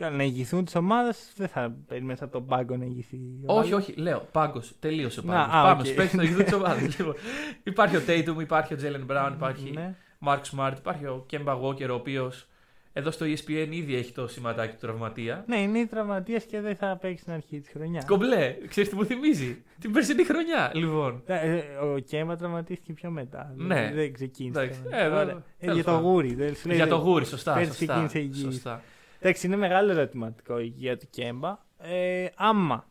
Καλά, 0.03 0.17
να 0.17 0.23
ηγηθούν 0.23 0.65
τη 0.65 0.79
ομάδα, 0.79 1.15
δεν 1.37 1.49
θα 1.49 1.75
περιμένεις 1.89 2.23
από 2.23 2.33
τον 2.33 2.47
πάγκο 2.47 2.77
να 2.77 2.85
ηγηθεί. 2.85 3.17
η 3.17 3.43
όχι, 3.47 3.59
ομάδα. 3.73 3.77
όχι, 3.77 3.93
λέω 3.97 4.29
πάγκος. 4.33 4.73
Τελείωσε 4.81 5.21
ο 5.21 5.23
Να, 5.27 5.33
πάγκος. 5.33 5.55
α, 5.55 5.63
Πάμε 5.63 5.81
οκ. 5.81 5.87
στους 5.87 5.95
παίκτες 5.95 6.17
να 6.17 6.23
ηγηθούν 6.23 6.45
της 6.45 6.53
ομάδας. 6.53 6.83
λοιπόν, 6.99 7.15
υπάρχει 7.63 7.97
ο 7.97 8.01
Tatum, 8.07 8.41
υπάρχει 8.41 8.75
ο 8.75 8.77
Jaylen 8.83 9.13
Brown, 9.13 9.31
υπάρχει 9.35 9.71
Ναι. 9.71 9.95
Marcus 10.27 10.41
Smart, 10.57 10.73
υπάρχει 10.79 11.07
ο 11.07 11.27
Kemba 11.33 11.61
Walker, 11.63 11.89
ο 11.91 11.95
οποίος 11.95 12.47
εδώ 12.93 13.11
στο 13.11 13.27
E 13.27 13.29
ESPN 13.29 13.69
ήδη 13.71 13.95
έχει 13.97 14.13
το 14.13 14.27
σηματάκι 14.29 14.73
του 14.73 14.87
τραυματία. 14.87 15.45
ναι, 15.47 15.57
είναι 15.57 15.87
τραυματίας 15.87 16.45
και 16.45 16.61
δεν 16.61 16.77
θα 16.77 16.97
παίξει 17.01 17.23
στην 17.23 17.33
αρχή 17.33 17.61
της 17.61 17.71
χρονιάς. 17.71 18.05
Κομπλέ, 18.05 18.57
ξέρεις 18.69 18.89
τι 18.91 18.97
μου 18.97 19.05
θυμίζει; 19.05 19.63
Την 19.81 19.93
περσινή 19.93 20.25
χρονιά, 20.25 20.71
λοιπόν. 20.75 21.23
Ε, 21.27 21.57
ε, 21.57 21.63
Ο 21.95 21.99
Kemba 21.99 22.37
τραυματίστηκε 22.37 22.93
πιο 22.93 23.11
μετά. 23.11 23.53
Ναι. 23.57 23.75
Δεν- 23.75 23.95
Δεν 23.95 24.13
ξεκίνησε. 24.13 24.61
Εντάξει, 24.61 24.81
τώρα. 24.83 24.97
ε, 24.97 25.07
Ωραία. 25.07 25.19
βέβαια. 25.19 25.35
Ε, 25.35 25.43
Τέλος 25.59 25.75
Για 25.75 25.85
το 25.85 25.91
πάντων. 25.91 26.07
γούρι. 26.11 26.35
δεν 26.35 26.55
σου 26.55 26.69
λέει, 26.69 26.77
Για 26.77 26.87
το 26.87 26.97
δεν- 26.99 27.07
γούρι, 27.07 27.25
σωστά. 27.25 27.53
Πέρσι 27.55 27.69
σωστά, 27.69 27.85
ξεκίνησε 27.87 28.19
υγιής. 28.19 28.55
σωστά. 28.55 28.83
Εντάξει, 29.25 29.47
είναι 29.47 29.57
μεγάλο 29.57 29.91
ερωτηματικό 29.91 30.59
η 30.61 30.73
υγεία 30.75 30.97
του 30.99 31.07
Κέμπα. 31.11 31.59
Ε, 31.79 32.27
άμα 32.37 32.87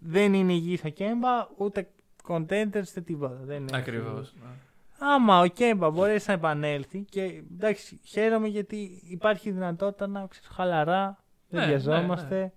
δεν 0.00 0.34
είναι 0.34 0.52
υγιής 0.52 0.84
ο 0.84 0.88
Κέμπα, 0.88 1.48
ούτε 1.56 1.88
contenders, 2.28 2.84
ούτε 2.90 3.00
τίποτα. 3.04 3.40
Δεν 3.44 3.56
είναι 3.60 3.76
Ακριβώς. 3.76 4.34
Άμα 4.98 5.40
ο 5.40 5.46
Κέμπα 5.46 5.90
μπορέσει 5.90 6.24
να 6.28 6.34
επανέλθει 6.34 6.98
και 6.98 7.42
εντάξει, 7.52 8.00
χαίρομαι 8.04 8.48
γιατί 8.48 9.02
υπάρχει 9.08 9.50
δυνατότητα 9.50 10.06
να 10.06 10.26
ξέρεις, 10.26 10.48
χαλαρά, 10.48 11.24
δεν 11.48 11.60
Ναι, 11.60 11.66
βιαζόμαστε. 11.66 12.40
ναι, 12.40 12.52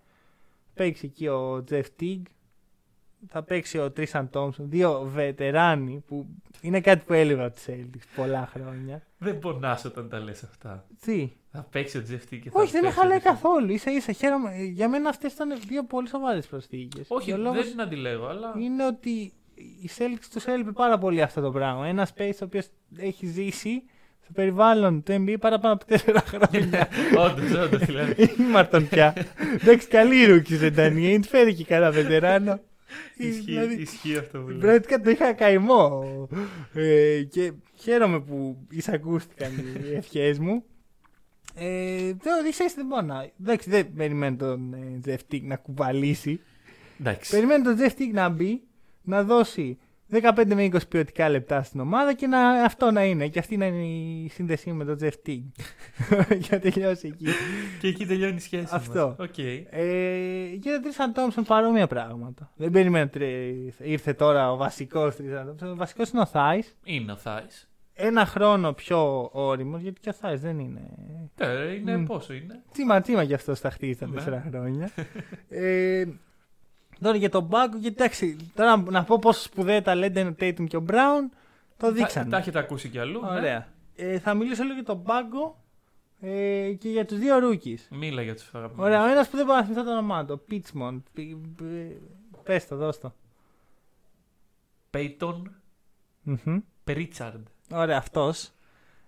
Παίξει 0.73 1.05
εκεί 1.05 1.27
ο 1.27 1.63
Τζεφ 1.63 1.89
Τίγκ, 1.89 2.25
θα 3.27 3.43
παίξει 3.43 3.77
ο 3.77 3.91
Τρίσαν 3.91 4.29
Τόμσον, 4.29 4.69
δύο 4.69 5.01
βετεράνοι 5.13 6.03
που 6.07 6.25
είναι 6.61 6.81
κάτι 6.81 7.05
που 7.05 7.13
έλειπε 7.13 7.43
από 7.43 7.53
τις 7.55 7.65
Celtics 7.69 8.07
πολλά 8.15 8.49
χρόνια. 8.53 9.01
Δεν 9.17 9.39
πονάς 9.39 9.85
όταν 9.85 10.09
τα 10.09 10.19
λες 10.19 10.43
αυτά. 10.43 10.85
Τι, 11.01 11.31
Θα 11.55 11.67
παίξει 11.71 11.97
ο 11.97 12.03
Τζεφτή 12.03 12.39
και 12.39 12.49
θα 12.49 12.59
Όχι, 12.59 12.71
δεν 12.71 12.81
με 12.81 12.87
παίξει 12.87 12.99
ο 12.99 13.01
χαλάει 13.01 13.17
Jeff 13.17 13.21
Teague. 13.21 13.31
καθόλου. 13.31 13.77
σα 13.79 13.91
ίσα 13.91 14.11
χαίρομαι. 14.11 14.55
Για 14.63 14.89
μένα 14.89 15.09
αυτές 15.09 15.33
ήταν 15.33 15.59
δύο 15.67 15.83
πολύ 15.83 16.07
σοβαρές 16.07 16.47
προσθήκες. 16.47 17.05
Όχι, 17.09 17.31
δεν 17.31 17.63
την 17.69 17.81
αντιλέγω, 17.81 18.27
αλλά. 18.27 18.53
είναι 18.59 18.85
ότι 18.85 19.33
η 19.55 19.89
Celtics 19.97 20.25
τους 20.31 20.45
έλειπε 20.45 20.71
πάρα 20.71 20.97
πολύ 20.97 21.21
αυτό 21.21 21.41
το 21.41 21.51
πράγμα. 21.51 21.87
Ένα 21.87 22.07
space 22.15 22.37
ο 22.41 22.45
οποίος 22.45 22.67
έχει 22.97 23.25
ζήσει 23.25 23.83
στο 24.23 24.33
περιβάλλον 24.33 25.03
του 25.03 25.25
NBA 25.25 25.35
παραπάνω 25.39 25.73
από 25.73 25.85
τέσσερα 25.85 26.19
χρόνια. 26.19 26.87
Όντως, 27.25 27.51
όντως 27.65 27.85
δηλαδή. 27.85 28.29
Ήμαρτον 28.47 28.87
πια. 28.87 29.13
Εντάξει, 29.61 29.87
καλή 29.87 30.25
ρούκι 30.25 30.55
δεν 30.55 30.71
ήταν. 30.71 30.95
Ain't 30.97 31.25
φέρει 31.27 31.53
και 31.53 31.63
κανένα 31.63 31.91
βετεράνο. 31.91 32.59
Ισχύει, 33.17 33.41
Δηλαδή, 33.41 33.73
ισχύει 33.75 34.17
αυτό 34.17 34.39
που 34.39 34.49
λέω. 34.49 34.59
Πραγματικά 34.59 35.01
το 35.01 35.09
είχα 35.09 35.33
καημό. 35.33 36.03
Ε, 36.73 37.21
και 37.23 37.51
χαίρομαι 37.75 38.19
που 38.19 38.65
εισακούστηκαν 38.69 39.51
οι 39.57 39.95
ευχές 39.95 40.39
μου. 40.39 40.63
Ε, 41.55 42.13
δεν 42.41 42.51
ξέρεις 42.51 42.73
δεν 42.73 42.85
μπορώ 42.85 43.01
να. 43.01 43.31
Εντάξει, 43.41 43.69
δεν 43.69 43.93
περιμένω 43.93 44.35
τον 44.35 44.73
ε, 44.73 44.99
Jeff 45.05 45.33
Teague 45.33 45.43
να 45.43 45.55
κουβαλήσει. 45.55 46.39
Εντάξει. 46.99 47.31
Περιμένω 47.31 47.63
τον 47.63 47.77
Jeff 47.79 48.01
Teague 48.01 48.13
να 48.13 48.29
μπει, 48.29 48.61
να 49.01 49.23
δώσει 49.23 49.77
15 50.11 50.53
με 50.55 50.69
20 50.71 50.87
ποιοτικά 50.89 51.29
λεπτά 51.29 51.63
στην 51.63 51.79
ομάδα 51.79 52.13
και 52.13 52.27
να, 52.27 52.63
αυτό 52.63 52.91
να 52.91 53.03
είναι. 53.03 53.27
Και 53.27 53.39
αυτή 53.39 53.57
να 53.57 53.65
είναι 53.65 53.85
η 53.85 54.29
σύνδεσή 54.29 54.71
μου 54.71 54.75
με 54.75 54.85
τον 54.85 54.97
Jeff 55.01 55.27
Teague. 55.27 55.51
για 56.43 56.49
να 56.49 56.59
τελειώσει 56.59 57.07
εκεί. 57.07 57.25
Και 57.79 57.87
εκεί 57.87 58.05
τελειώνει 58.05 58.35
η 58.35 58.39
σχέση. 58.39 58.67
Αυτό. 58.71 59.15
μας. 59.19 59.29
Οκ. 59.29 59.37
Ε, 59.37 60.45
για 60.53 60.73
τον 60.73 60.81
Tristan 60.81 61.13
Thompson 61.13 61.43
παρόμοια 61.43 61.87
πράγματα. 61.87 62.51
Δεν 62.55 62.71
περιμένω 62.71 63.09
ότι 63.13 63.73
ήρθε 63.79 64.13
τώρα 64.13 64.51
ο 64.51 64.57
βασικός 64.57 65.15
Tristan 65.15 65.45
Thompson. 65.45 65.71
Ο 65.71 65.75
βασικός 65.75 66.09
είναι 66.09 66.21
ο 66.21 66.25
Theis. 66.25 66.59
Είναι 66.83 67.11
ο 67.11 67.15
Theis. 67.15 67.45
Ένα 67.97 68.25
χρόνο 68.25 68.73
πιο 68.73 69.29
όριμο, 69.33 69.77
γιατί 69.77 69.99
και 69.99 70.09
ο 70.09 70.13
Θάη 70.13 70.35
δεν 70.35 70.59
είναι. 70.59 70.81
Ε, 71.37 71.73
είναι 71.73 71.97
Μμ. 71.97 72.05
πόσο 72.05 72.33
είναι. 72.33 72.63
Τίμα, 72.71 73.01
τίμα 73.01 73.25
κι 73.25 73.33
αυτό 73.33 73.55
στα 73.55 73.69
χτίσει 73.69 73.99
τα 73.99 74.07
Ναι. 74.07 74.13
τέσσερα 74.13 74.45
χρόνια. 74.49 74.89
ε, 75.49 76.05
τώρα 76.99 77.17
για 77.17 77.29
τον 77.29 77.43
Μπάγκο, 77.43 77.77
γιατί 77.77 77.95
εντάξει, 78.03 78.37
τώρα 78.55 78.77
να 78.77 79.03
πω 79.03 79.19
πόσο 79.19 79.41
σπουδαία 79.41 79.81
ταλέντα 79.81 80.19
είναι 80.19 80.29
ο 80.29 80.35
Tatum 80.39 80.65
και 80.67 80.77
ο 80.77 80.85
Brown, 80.89 81.29
το 81.77 81.85
Τα, 81.87 81.91
δείξανε. 81.91 82.29
τα 82.29 82.37
έχετε 82.37 82.59
ακούσει 82.59 82.89
κι 82.89 82.99
αλλού. 82.99 83.21
ναι. 83.21 83.27
Ωραία. 83.29 83.67
Ε, 83.95 84.19
θα 84.19 84.33
μιλήσω 84.33 84.63
λίγο 84.63 84.73
για 84.75 84.83
τον 84.83 84.97
Μπάγκο 84.97 85.63
ε, 86.21 86.71
και 86.79 86.89
για 86.89 87.05
τους 87.05 87.17
δύο 87.19 87.39
ρούκις. 87.39 87.87
Μίλα 87.91 88.21
για 88.21 88.35
τους 88.35 88.49
αγαπημένους. 88.53 88.85
Ωραία, 88.85 89.03
ο 89.03 89.11
ένας 89.11 89.29
που 89.29 89.35
δεν 89.37 89.45
μπορώ 89.45 89.57
να 89.57 89.63
θυμηθώ 89.63 89.83
το 89.83 89.91
όνομά 89.91 90.25
του. 90.25 90.41
Πίτσμον. 90.47 91.03
Πες 92.43 92.67
το, 92.67 92.75
δώσ' 92.75 92.99
το. 92.99 93.13
Payton 94.89 95.51
Μμμ. 96.21 96.57
Pritchard. 96.83 97.47
Ωραία, 97.71 97.97
αυτός. 97.97 98.49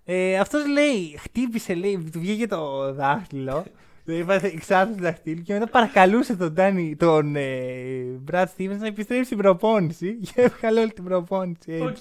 Ε, 0.06 0.38
αυτός 0.40 0.68
λέει, 0.68 1.18
χτύπησε, 1.18 1.74
λέει, 1.74 2.10
του 2.12 2.20
βγήκε 2.20 2.48
το 2.48 2.94
δάχτυλο. 2.94 3.66
Δεν 4.04 4.20
είπα, 4.20 4.48
εξάρθρωσε 4.48 4.98
το 4.98 5.04
δαχτύλι 5.04 5.42
και 5.42 5.54
μετά 5.54 5.68
παρακαλούσε 5.68 6.36
τον, 6.36 6.54
Danny, 6.54 6.96
τον 6.96 7.36
ε, 7.36 8.20
Brad 8.32 8.46
Stevens 8.58 8.78
να 8.80 8.88
επιστρέψει 8.88 9.26
στην 9.26 9.38
προπόνηση 9.38 10.14
και 10.16 10.32
έβγαλε 10.42 10.80
όλη 10.80 10.92
την 10.94 11.04
προπόνηση. 11.04 11.72
έτσι. 11.72 11.84
Οκ. 11.84 11.98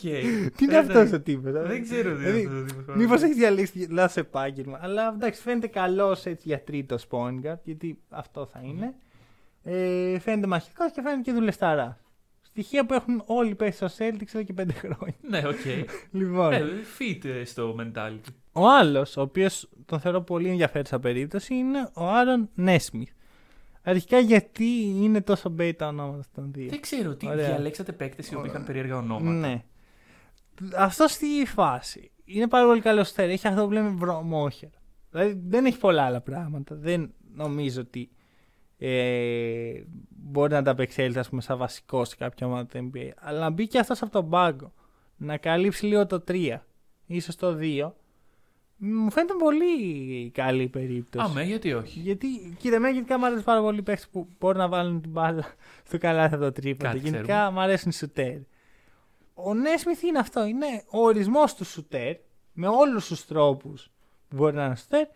Τι 0.57 0.65
είναι 0.65 0.75
Ε, 0.75 0.79
αυτός 0.79 0.95
εντάξει. 0.97 1.15
ο 1.15 1.21
τύπος. 1.21 1.53
Δεν 1.53 1.83
ξέρω 1.83 2.17
τι 2.17 2.23
είναι 2.23 2.29
αυτός 2.39 2.67
ο 2.67 2.75
τύπος. 2.77 2.97
Μήπως 2.97 3.23
έχει 3.23 3.35
διαλέξει 3.35 3.87
λάθος 3.91 4.17
επάγγελμα. 4.17 4.79
Αλλά 4.83 5.13
εντάξει, 5.15 5.43
φαίνεται 5.43 5.67
καλός 5.67 6.25
για 6.43 6.63
τρίτο 6.65 6.97
point 7.11 7.47
guard, 7.47 7.59
γιατί 7.65 7.99
αυτό 8.09 8.47
θα 8.47 8.61
είναι. 8.65 8.95
Ε, 9.63 10.19
φαίνεται 10.19 10.47
μαχητικός 10.47 10.93
και 10.93 11.01
φαίνεται 11.03 11.21
και 11.23 11.33
δουλευταρά. 11.33 11.99
Στοιχεία 12.63 12.87
που 12.87 12.95
έχουν 12.95 13.23
όλοι 13.27 13.55
παίκτες 13.55 13.77
στο 13.77 13.87
Celtics 14.05 14.27
εδώ 14.35 14.43
και 14.43 14.53
πέντε 14.53 14.73
χρόνια. 14.73 15.15
Ναι, 15.29 15.43
οκ. 15.47 15.89
Λοιπόν, 16.11 16.53
Ε, 16.53 16.65
Fit 16.99 17.25
ε, 17.25 17.45
στο 17.45 17.77
mentality. 17.81 18.33
ο 18.53 18.69
άλλος, 18.69 19.17
ο 19.17 19.21
οποίος 19.21 19.69
τον 19.87 20.01
θεωρώ 20.01 20.21
πολύ 20.21 20.49
ενδιαφέρουσα 20.49 20.99
περίπτωση, 20.99 21.55
είναι 21.55 21.91
ο 21.95 22.09
Aaron 22.09 22.49
Nesmith. 22.55 23.11
Αρχικά 23.83 24.19
γιατί 24.19 24.81
είναι 25.03 25.21
τόσο 25.21 25.55
bait 25.59 25.73
τα 25.77 25.87
ονόματα 25.87 26.25
των 26.35 26.53
δύο; 26.53 26.69
Δεν 26.69 26.81
ξέρω 26.81 27.15
τι 27.15 27.27
Ωραία. 27.27 27.47
διαλέξατε 27.49 27.93
παίκτες 27.93 28.31
οι 28.31 28.35
οποίοι 28.35 28.51
είχαν 28.53 28.65
περίεργα 28.65 28.97
ονόματα; 28.97 29.31
Ναι. 29.49 29.63
Αυτό 30.77 31.09
στη 31.09 31.27
φάση 31.47 32.11
είναι 32.25 32.49
πάρα 32.49 32.67
πολύ 32.67 32.81
καλός 32.81 33.09
σουτέρ. 33.09 33.29
Έχει 33.31 33.49
αυτό 33.49 33.65
που 33.67 33.73
λέμε 33.73 33.89
βρωμόχερο. 33.89 34.69
Δηλαδή 35.11 35.41
δεν 35.47 35.65
έχει 35.67 35.79
πολλά 35.79 36.03
άλλα 36.05 36.21
πράγματα. 36.21 36.75
Δεν 36.75 37.13
νομίζω 37.35 37.81
ότι 37.81 38.11
ε, 38.79 39.73
μπορεί 40.09 40.53
να 40.53 40.63
τα 40.63 40.71
απεξέλθει 40.71 41.19
ας 41.19 41.29
πούμε, 41.29 41.41
σαν 41.41 41.59
βασικό 41.59 42.05
σε 42.05 42.17
κάποια 42.17 42.47
ομάδα 42.47 42.67
του 42.67 42.91
NBA. 42.95 43.11
Αλλά 43.17 43.39
να 43.39 43.51
μπει 43.51 43.67
και 43.67 43.79
αυτός 43.79 44.03
από 44.03 44.13
τον 44.13 44.31
πάγκο, 44.31 44.73
να 45.17 45.37
καλύψει 45.37 45.87
λίγο 45.87 46.07
το 46.07 46.25
3, 46.29 46.57
ίσως 47.07 47.37
το 47.37 47.59
2, 47.61 47.91
μου 48.77 49.11
φαίνεται 49.11 49.35
πολύ 49.39 50.31
καλή 50.31 50.69
περίπτωση. 50.69 51.27
Αμέ, 51.31 51.43
γιατί 51.43 51.73
όχι; 51.73 51.99
Γιατί, 52.01 52.27
κοίτα, 52.59 52.77
εμένα 52.77 52.95
γενικά 52.95 53.19
μου 53.19 53.27
αρέσει 53.27 53.43
πάρα 53.43 53.61
πολύ 53.61 53.79
οι 53.79 53.83
παίχτε 53.83 54.07
που 54.13 54.29
μπορούν 54.39 54.59
να 54.59 54.69
βάλουν 54.69 55.01
την 55.01 55.11
μπάλα 55.11 55.45
στο 55.87 55.99
καλάθι 55.99 56.35
από 56.35 56.43
το 56.43 56.53
τρίποντο. 56.53 56.89
Κάτι 56.93 56.99
Γενικά 56.99 57.23
ξέρουμε. 57.23 57.51
μου 57.51 57.61
αρέσουν 57.61 57.91
οι 57.91 57.93
σουτέρ. 57.93 58.37
Ο 59.35 59.55
Νέσμιθ 59.55 60.03
είναι 60.03 60.19
αυτό. 60.19 60.45
Είναι 60.45 60.67
ο 60.91 60.99
ορισμός 61.01 61.55
του 61.55 61.65
σουτέρ 61.65 62.17
με 62.53 62.69
όλους 62.69 63.07
τους 63.07 63.27
τρόπους 63.27 63.91
που 64.29 64.37
μπορεί 64.37 64.55
να 64.55 64.65
είναι 64.65 64.77
σουτέρ, 64.77 65.07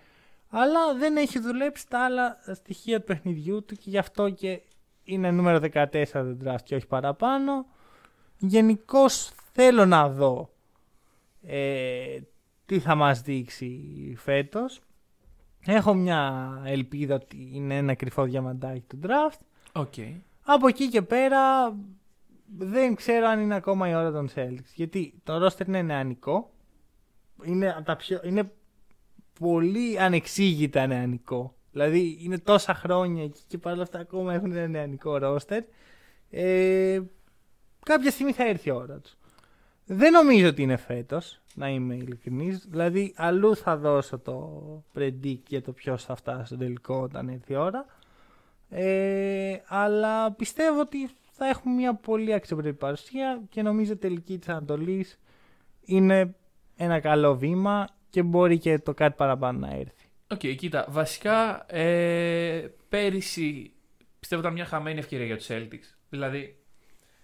αλλά 0.50 0.94
δεν 0.94 1.16
έχει 1.16 1.38
δουλέψει 1.38 1.88
τα 1.88 2.04
άλλα 2.04 2.36
στοιχεία 2.54 2.98
του 2.98 3.06
παιχνιδιού 3.06 3.64
του 3.64 3.74
και 3.74 3.90
γι' 3.90 3.98
αυτό 3.98 4.30
και 4.30 4.60
είναι 5.04 5.30
νούμερο 5.30 5.58
14 5.72 5.86
του 6.12 6.38
draft 6.44 6.62
και 6.64 6.74
όχι 6.74 6.86
παραπάνω. 6.86 7.66
Γενικώς 8.38 9.08
θέλω 9.52 9.86
να 9.86 10.08
δω 10.08 10.50
ε, 11.42 12.18
τι 12.66 12.78
θα 12.78 12.94
μας 12.94 13.22
δείξει 13.22 13.80
φέτος. 14.18 14.80
Έχω 15.66 15.94
μια 15.94 16.52
ελπίδα 16.64 17.14
ότι 17.14 17.50
είναι 17.52 17.76
ένα 17.76 17.94
κρυφό 17.94 18.24
διαμαντάκι 18.24 18.82
του 18.86 18.98
draft. 19.02 19.38
Οκ. 19.72 19.94
Από 20.44 20.68
εκεί 20.68 20.88
και 20.88 21.02
πέρα 21.02 21.74
δεν 22.58 22.94
ξέρω 22.94 23.26
αν 23.26 23.40
είναι 23.40 23.54
ακόμα 23.54 23.88
η 23.88 23.94
ώρα 23.94 24.12
των 24.12 24.28
Celtics. 24.34 24.72
Γιατί 24.74 25.14
το 25.24 25.46
roster 25.46 25.66
είναι 25.66 25.82
νεανικό. 25.82 26.50
Είναι, 27.44 27.70
από 27.70 27.84
τα 27.84 27.96
πιο, 27.96 28.20
είναι 28.24 28.52
πολύ 29.40 30.00
ανεξήγητα 30.00 30.86
νεανικό. 30.86 31.54
Δηλαδή 31.72 32.18
είναι 32.22 32.38
τόσα 32.38 32.74
χρόνια 32.74 33.22
εκεί 33.22 33.40
και 33.46 33.58
παρόλα 33.58 33.82
αυτά 33.82 33.98
ακόμα 33.98 34.34
έχουν 34.34 34.52
ένα 34.52 34.66
νεανικό 34.66 35.18
roster. 35.22 35.60
Ε, 36.30 37.00
κάποια 37.82 38.10
στιγμή 38.10 38.32
θα 38.32 38.46
έρθει 38.46 38.68
η 38.68 38.72
ώρα 38.72 38.98
τους. 38.98 39.16
Δεν 39.84 40.12
νομίζω 40.12 40.48
ότι 40.48 40.62
είναι 40.62 40.76
φέτος, 40.76 41.40
να 41.54 41.68
είμαι 41.68 41.94
ειλικρινής. 41.94 42.66
Δηλαδή, 42.68 43.12
αλλού 43.16 43.56
θα 43.56 43.76
δώσω 43.76 44.18
το 44.18 44.62
predict 44.94 45.42
για 45.48 45.62
το 45.62 45.72
ποιος 45.72 46.04
θα 46.04 46.14
φτάσει 46.14 46.46
στο 46.46 46.56
τελικό 46.56 47.00
όταν 47.00 47.28
έρθει 47.28 47.52
η 47.52 47.56
ώρα. 47.56 47.86
Ε, 48.68 49.56
αλλά 49.66 50.32
πιστεύω 50.32 50.80
ότι 50.80 51.10
θα 51.30 51.46
έχουμε 51.46 51.74
μια 51.74 51.94
πολύ 51.94 52.32
αξιοπρεπή 52.32 52.78
παρουσία 52.78 53.42
και 53.48 53.62
νομίζω 53.62 53.92
οι 53.92 53.96
τελικοί 53.96 54.38
της 54.38 54.48
Ανατολής 54.48 55.18
είναι 55.84 56.34
ένα 56.76 57.00
καλό 57.00 57.36
βήμα 57.36 57.86
και 58.10 58.22
μπορεί 58.22 58.58
και 58.58 58.78
το 58.78 58.94
κάτι 58.94 59.14
παραπάνω 59.16 59.58
να 59.58 59.74
έρθει. 59.74 60.08
Οκ, 60.32 60.38
κοίτα. 60.38 60.86
Βασικά, 60.88 61.66
ε, 61.74 62.68
πέρυσι 62.88 63.72
πιστεύω 64.20 64.40
ήταν 64.40 64.52
μια 64.52 64.64
χαμένη 64.64 64.98
ευκαιρία 64.98 65.26
για 65.26 65.36
τους 65.36 65.46
Celtics. 65.50 65.94
Δηλαδή, 66.08 66.58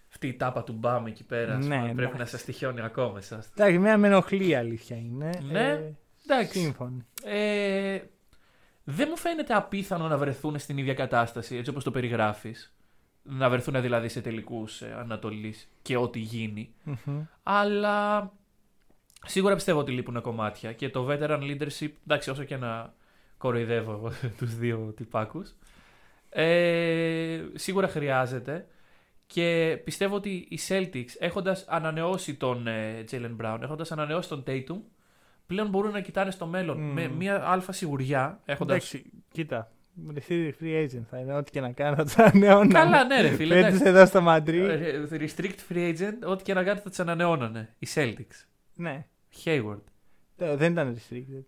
αυτή 0.08 0.26
η 0.28 0.34
τάπα 0.34 0.64
του 0.64 0.72
Bam 0.72 1.06
εκεί 1.06 1.24
πέρα 1.24 1.56
ας 1.56 1.66
Ναι, 1.66 1.74
πούμε, 1.76 1.86
πρέπει 1.86 2.00
εντάξει. 2.02 2.18
να 2.18 2.24
σας 2.24 2.44
στοιχειώνει 2.44 2.80
ακόμα 2.80 3.18
εσάς. 3.18 3.48
Εντάξει, 3.56 3.78
μια 3.78 3.98
με 3.98 4.06
ενοχλεί 4.06 4.48
η 4.48 4.54
αλήθεια 4.54 4.96
είναι. 4.96 5.30
Ναι, 5.50 5.68
Ε, 5.68 5.92
Εντάξει. 6.28 6.58
σύμφωνοι. 6.58 7.06
Ε, 7.24 7.98
δεν 8.84 9.06
μου 9.10 9.16
φαίνεται 9.16 9.54
απίθανο 9.54 10.08
να 10.08 10.16
βρεθούν 10.18 10.58
στην 10.58 10.78
ίδια 10.78 10.94
κατάσταση, 10.94 11.56
έτσι 11.56 11.70
όπως 11.70 11.84
το 11.84 11.90
περιγράφεις. 11.90 12.70
Να 13.22 13.50
βρεθούν 13.50 13.80
δηλαδή 13.82 14.08
σε 14.08 14.20
τελικούς 14.20 14.82
ε, 14.82 14.94
Ανατολής 14.98 15.68
και 15.82 15.96
ό,τι 15.96 16.18
γίνει. 16.18 16.74
Μμμ. 16.82 17.22
Αλλά 17.42 18.32
σίγουρα 19.24 19.54
πιστεύω 19.54 19.78
ότι 19.78 19.92
λείπουν 19.92 20.20
κομμάτια 20.20 20.72
και 20.72 20.88
το 20.88 21.06
veteran 21.10 21.40
leadership, 21.40 21.90
εντάξει 22.06 22.30
όσο 22.30 22.44
και 22.44 22.56
να 22.56 22.94
κοροϊδεύω 23.38 23.92
εγώ 23.92 24.12
τους 24.38 24.56
δύο 24.56 24.92
τυπάκους, 24.96 25.54
ε, 26.28 27.42
σίγουρα 27.54 27.88
χρειάζεται 27.88 28.66
και 29.26 29.78
πιστεύω 29.84 30.14
ότι 30.14 30.30
οι 30.30 30.58
Celtics 30.68 31.10
έχοντας 31.18 31.64
ανανεώσει 31.68 32.34
τον 32.34 32.66
ε, 32.66 33.04
Jalen 33.10 33.36
Brown, 33.42 33.58
έχοντας 33.62 33.92
ανανεώσει 33.92 34.28
τον 34.28 34.44
Tatum, 34.46 34.80
πλέον 35.46 35.68
μπορούν 35.68 35.92
να 35.92 36.00
κοιτάνε 36.00 36.30
στο 36.30 36.46
μέλλον 36.46 36.78
Μμμ. 36.78 36.92
με 36.92 37.08
μια 37.08 37.42
αλφα 37.44 37.72
σιγουριά, 37.72 38.40
έχοντας... 38.44 38.76
Εντάξει, 38.94 39.10
κοίτα. 39.32 39.70
Restricted 40.14 40.52
free 40.62 40.84
agent 40.84 41.02
θα 41.10 41.18
είναι. 41.18 41.34
Ό,τι 41.36 41.50
και 41.50 41.60
να 41.60 41.72
κάνω 41.72 41.96
θα 41.96 42.04
του 42.04 42.22
ανανεώνω. 42.22 42.72
Καλά, 42.72 43.04
ναι, 43.04 43.20
ρε 43.20 43.28
φίλε. 43.28 43.54
Φέτος 43.54 43.68
εντάξει. 43.68 43.88
εδώ 43.88 44.06
στο 44.06 44.20
Μαντρί. 44.20 44.58
Ε, 44.58 45.06
Restrict 45.10 45.72
free 45.72 45.94
agent, 45.94 46.18
ό,τι 46.24 46.42
και 46.42 46.54
να 46.54 46.62
κάνετε 46.62 46.80
θα 46.82 46.88
τις 46.88 47.00
ανανεώνανε. 47.00 47.74
Οι 47.78 47.86
Celtics. 47.94 48.46
Ναι. 48.76 49.06
Hayward. 49.44 49.80
Ε, 50.36 50.56
Δεν 50.56 50.72
ήταν 50.72 50.96
restricted. 50.96 51.42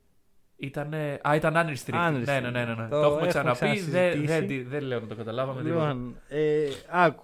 Ήτανε... 0.56 1.20
Α, 1.28 1.34
ήταν 1.34 1.55
unrestricted. 1.56 2.09
Unrestricted. 2.09 2.24
Ναι, 2.24 2.40
ναι, 2.40 2.50
ναι. 2.50 2.64
ναι, 2.64 2.74
ναι. 2.74 2.88
Το 2.88 2.88
Το, 2.88 2.96
έχουμε 2.96 3.06
έχουμε 3.14 3.26
ξαναπεί. 3.26 3.59
Δεν, 3.80 4.12
ξανασυζητήσει. 4.24 4.62
δεν, 4.62 4.68
δεν 4.68 4.82
λέω 4.82 5.00
να 5.00 5.06
το 5.06 5.14
καταλάβαμε. 5.14 5.62
τίποτα. 5.62 5.86
Λοιπόν, 5.92 6.16
ε, 6.28 6.68
άκου. 6.88 7.22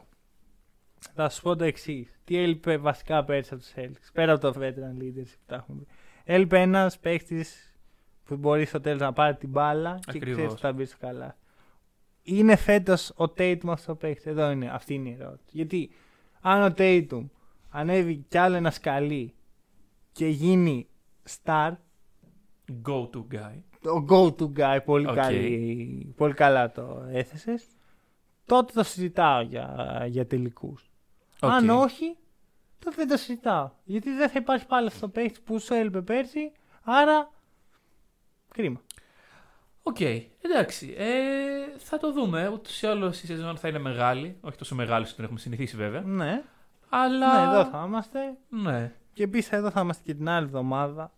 Θα 1.14 1.28
σου 1.28 1.42
πω 1.42 1.56
το 1.56 1.64
εξής. 1.64 2.18
Τι 2.24 2.36
έλειπε 2.38 2.76
βασικά 2.76 3.24
πέρσι 3.24 3.54
από 3.54 3.62
τους 3.62 3.72
Celtics. 3.76 4.10
Πέρα 4.12 4.32
από 4.32 4.52
το 4.52 4.60
veteran 4.60 5.02
leadership 5.02 5.36
που 5.38 5.44
τα 5.46 5.54
έχουμε 5.54 5.78
πει. 5.80 5.86
Έλειπε 6.24 6.60
ένας 6.60 6.98
παίχτη 6.98 7.44
που 8.24 8.36
μπορεί 8.36 8.64
στο 8.64 8.80
τέλος 8.80 9.00
να 9.00 9.12
πάρει 9.12 9.36
την 9.36 9.48
μπάλα 9.48 9.98
και 10.00 10.10
Ακριβώς. 10.16 10.32
ξέρεις 10.36 10.48
ότι 10.52 10.60
θα 10.60 10.72
μπει 10.72 10.88
στο 10.88 10.96
καλάθι. 11.00 11.36
Είναι 12.22 12.56
φέτος 12.56 13.10
ο 13.10 13.24
Tatum 13.38 13.58
αυτό 13.66 13.92
ο 13.92 13.96
παίκτης. 13.96 14.26
Εδώ 14.26 14.50
είναι, 14.50 14.70
αυτή 14.72 14.94
είναι 14.94 15.08
η 15.08 15.16
ερώτηση. 15.20 15.50
Γιατί 15.52 15.90
αν 16.40 16.62
ο 16.62 16.74
Tatum 16.76 17.24
ανέβει 17.70 18.24
κι 18.28 18.38
άλλο 18.38 18.56
ένα 18.56 18.70
σκαλί 18.70 19.34
και 20.14 20.26
γίνει 20.26 20.88
star, 21.44 21.72
go-to 22.86 23.24
guy. 23.32 23.60
το 23.80 24.04
go-to 24.08 24.52
guy, 24.58 24.78
πολύ, 24.84 25.06
ΟK. 25.06 25.14
καλή, 25.14 26.12
πολύ 26.16 26.34
καλά 26.34 26.72
το 26.72 27.04
έθεσες, 27.10 27.66
τότε 28.46 28.72
το 28.72 28.82
συζητάω 28.82 29.40
για, 29.40 29.98
για 30.08 30.26
τελικούς. 30.26 30.90
Οκ. 31.40 31.50
Αν 31.50 31.70
όχι, 31.70 32.16
τότε 32.78 32.96
δεν 32.96 33.08
το 33.08 33.16
συζητάω. 33.16 33.70
Γιατί 33.84 34.10
δεν 34.10 34.28
θα 34.28 34.38
υπάρχει 34.38 34.66
πάλι 34.66 34.86
αυτό 34.86 35.00
το 35.00 35.08
παίχτη 35.08 35.40
που 35.44 35.58
σου 35.58 35.74
έλειπε 35.74 36.02
πέρσι, 36.02 36.52
άρα 36.82 37.30
κρίμα. 38.54 38.80
Οκ, 39.82 40.00
εντάξει. 40.40 40.94
Ε, 40.96 41.08
θα 41.78 41.98
το 41.98 42.12
δούμε. 42.12 42.48
Ούτως 42.48 42.82
ή 42.82 42.86
άλλως 42.86 43.22
η 43.22 43.26
σεζόν 43.26 43.56
θα 43.56 43.68
είναι 43.68 43.78
μεγάλη. 43.78 44.36
Όχι 44.40 44.56
τόσο 44.56 44.74
μεγάλη 44.74 45.04
όσο 45.04 45.14
την 45.14 45.24
έχουμε 45.24 45.38
συνηθίσει 45.38 45.76
βέβαια. 45.76 46.00
Ναι, 46.00 46.42
Αλλά. 46.88 47.46
ναι, 47.46 47.52
εδώ 47.58 47.70
θα 47.70 47.84
είμαστε. 47.86 48.36
Ναι. 48.48 48.92
Και 49.14 49.22
επίσης 49.22 49.48
εδώ 49.52 49.70
θα 49.70 49.80
είμαστε 49.80 50.02
και 50.06 50.14
την 50.14 50.28
άλλη 50.28 50.44
εβδομάδα. 50.46 51.12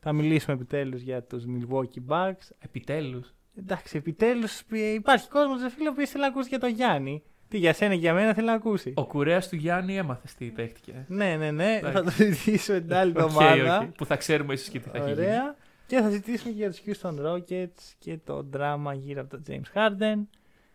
Θα 0.00 0.12
μιλήσουμε 0.12 0.54
επιτέλους 0.54 1.00
για 1.00 1.22
τους 1.22 1.44
Milwaukee 1.46 2.08
Bucks. 2.08 2.48
Επιτέλους. 2.58 3.34
Εντάξει, 3.58 3.96
επιτέλους 3.96 4.62
υπάρχει 4.94 5.28
κόσμος, 5.28 5.60
δεν 5.60 5.70
φίλε, 5.70 5.90
που 5.90 6.00
ήθελε 6.00 6.22
να 6.22 6.28
ακούσει 6.28 6.48
για 6.48 6.58
τον 6.58 6.70
Γιάννη. 6.70 7.22
Τι 7.48 7.58
για 7.58 7.72
σένα 7.72 7.92
και 7.94 8.00
για 8.00 8.14
μένα 8.14 8.34
θέλει 8.34 8.46
να 8.46 8.52
ακούσει. 8.52 8.92
Ο 8.96 9.06
κουρέας 9.06 9.48
του 9.48 9.56
Γιάννη 9.56 9.96
έμαθε 9.96 10.28
τι 10.38 10.46
παίχτηκε. 10.46 11.04
Ναι, 11.08 11.36
ναι, 11.36 11.50
ναι. 11.50 11.76
Εντάξει. 11.76 11.92
Θα 11.92 12.02
το 12.04 12.10
συζητήσουμε 12.10 12.80
την 12.80 12.94
άλλη 12.94 13.10
Οκ, 13.16 13.18
εβδομάδα. 13.18 13.78
οκ. 13.78 13.86
Που 13.96 14.04
θα 14.04 14.16
ξέρουμε 14.16 14.52
ίσως 14.52 14.68
και 14.68 14.78
τι 14.80 14.88
θα 14.88 14.98
έχει 14.98 15.06
γίνει. 15.12 15.20
Ωραία. 15.26 15.56
Και 15.86 16.00
θα 16.00 16.10
ζητήσουμε 16.10 16.52
και 16.52 16.56
για 16.58 16.70
τους 16.70 16.80
Houston 16.86 17.14
Rockets 17.26 17.94
και 17.98 18.18
το 18.24 18.42
δράμα 18.42 18.94
γύρω 18.94 19.20
από 19.20 19.30
τον 19.30 19.42
James 19.48 19.78
Harden. 19.78 20.26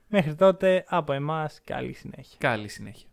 Μέχρι 0.07 0.35
τότε, 0.35 0.84
από 0.88 1.14
εμάς, 1.14 1.61
καλή 1.64 1.93
συνέχεια. 1.93 2.35
Καλή 2.39 2.68
συνέχεια. 2.68 3.07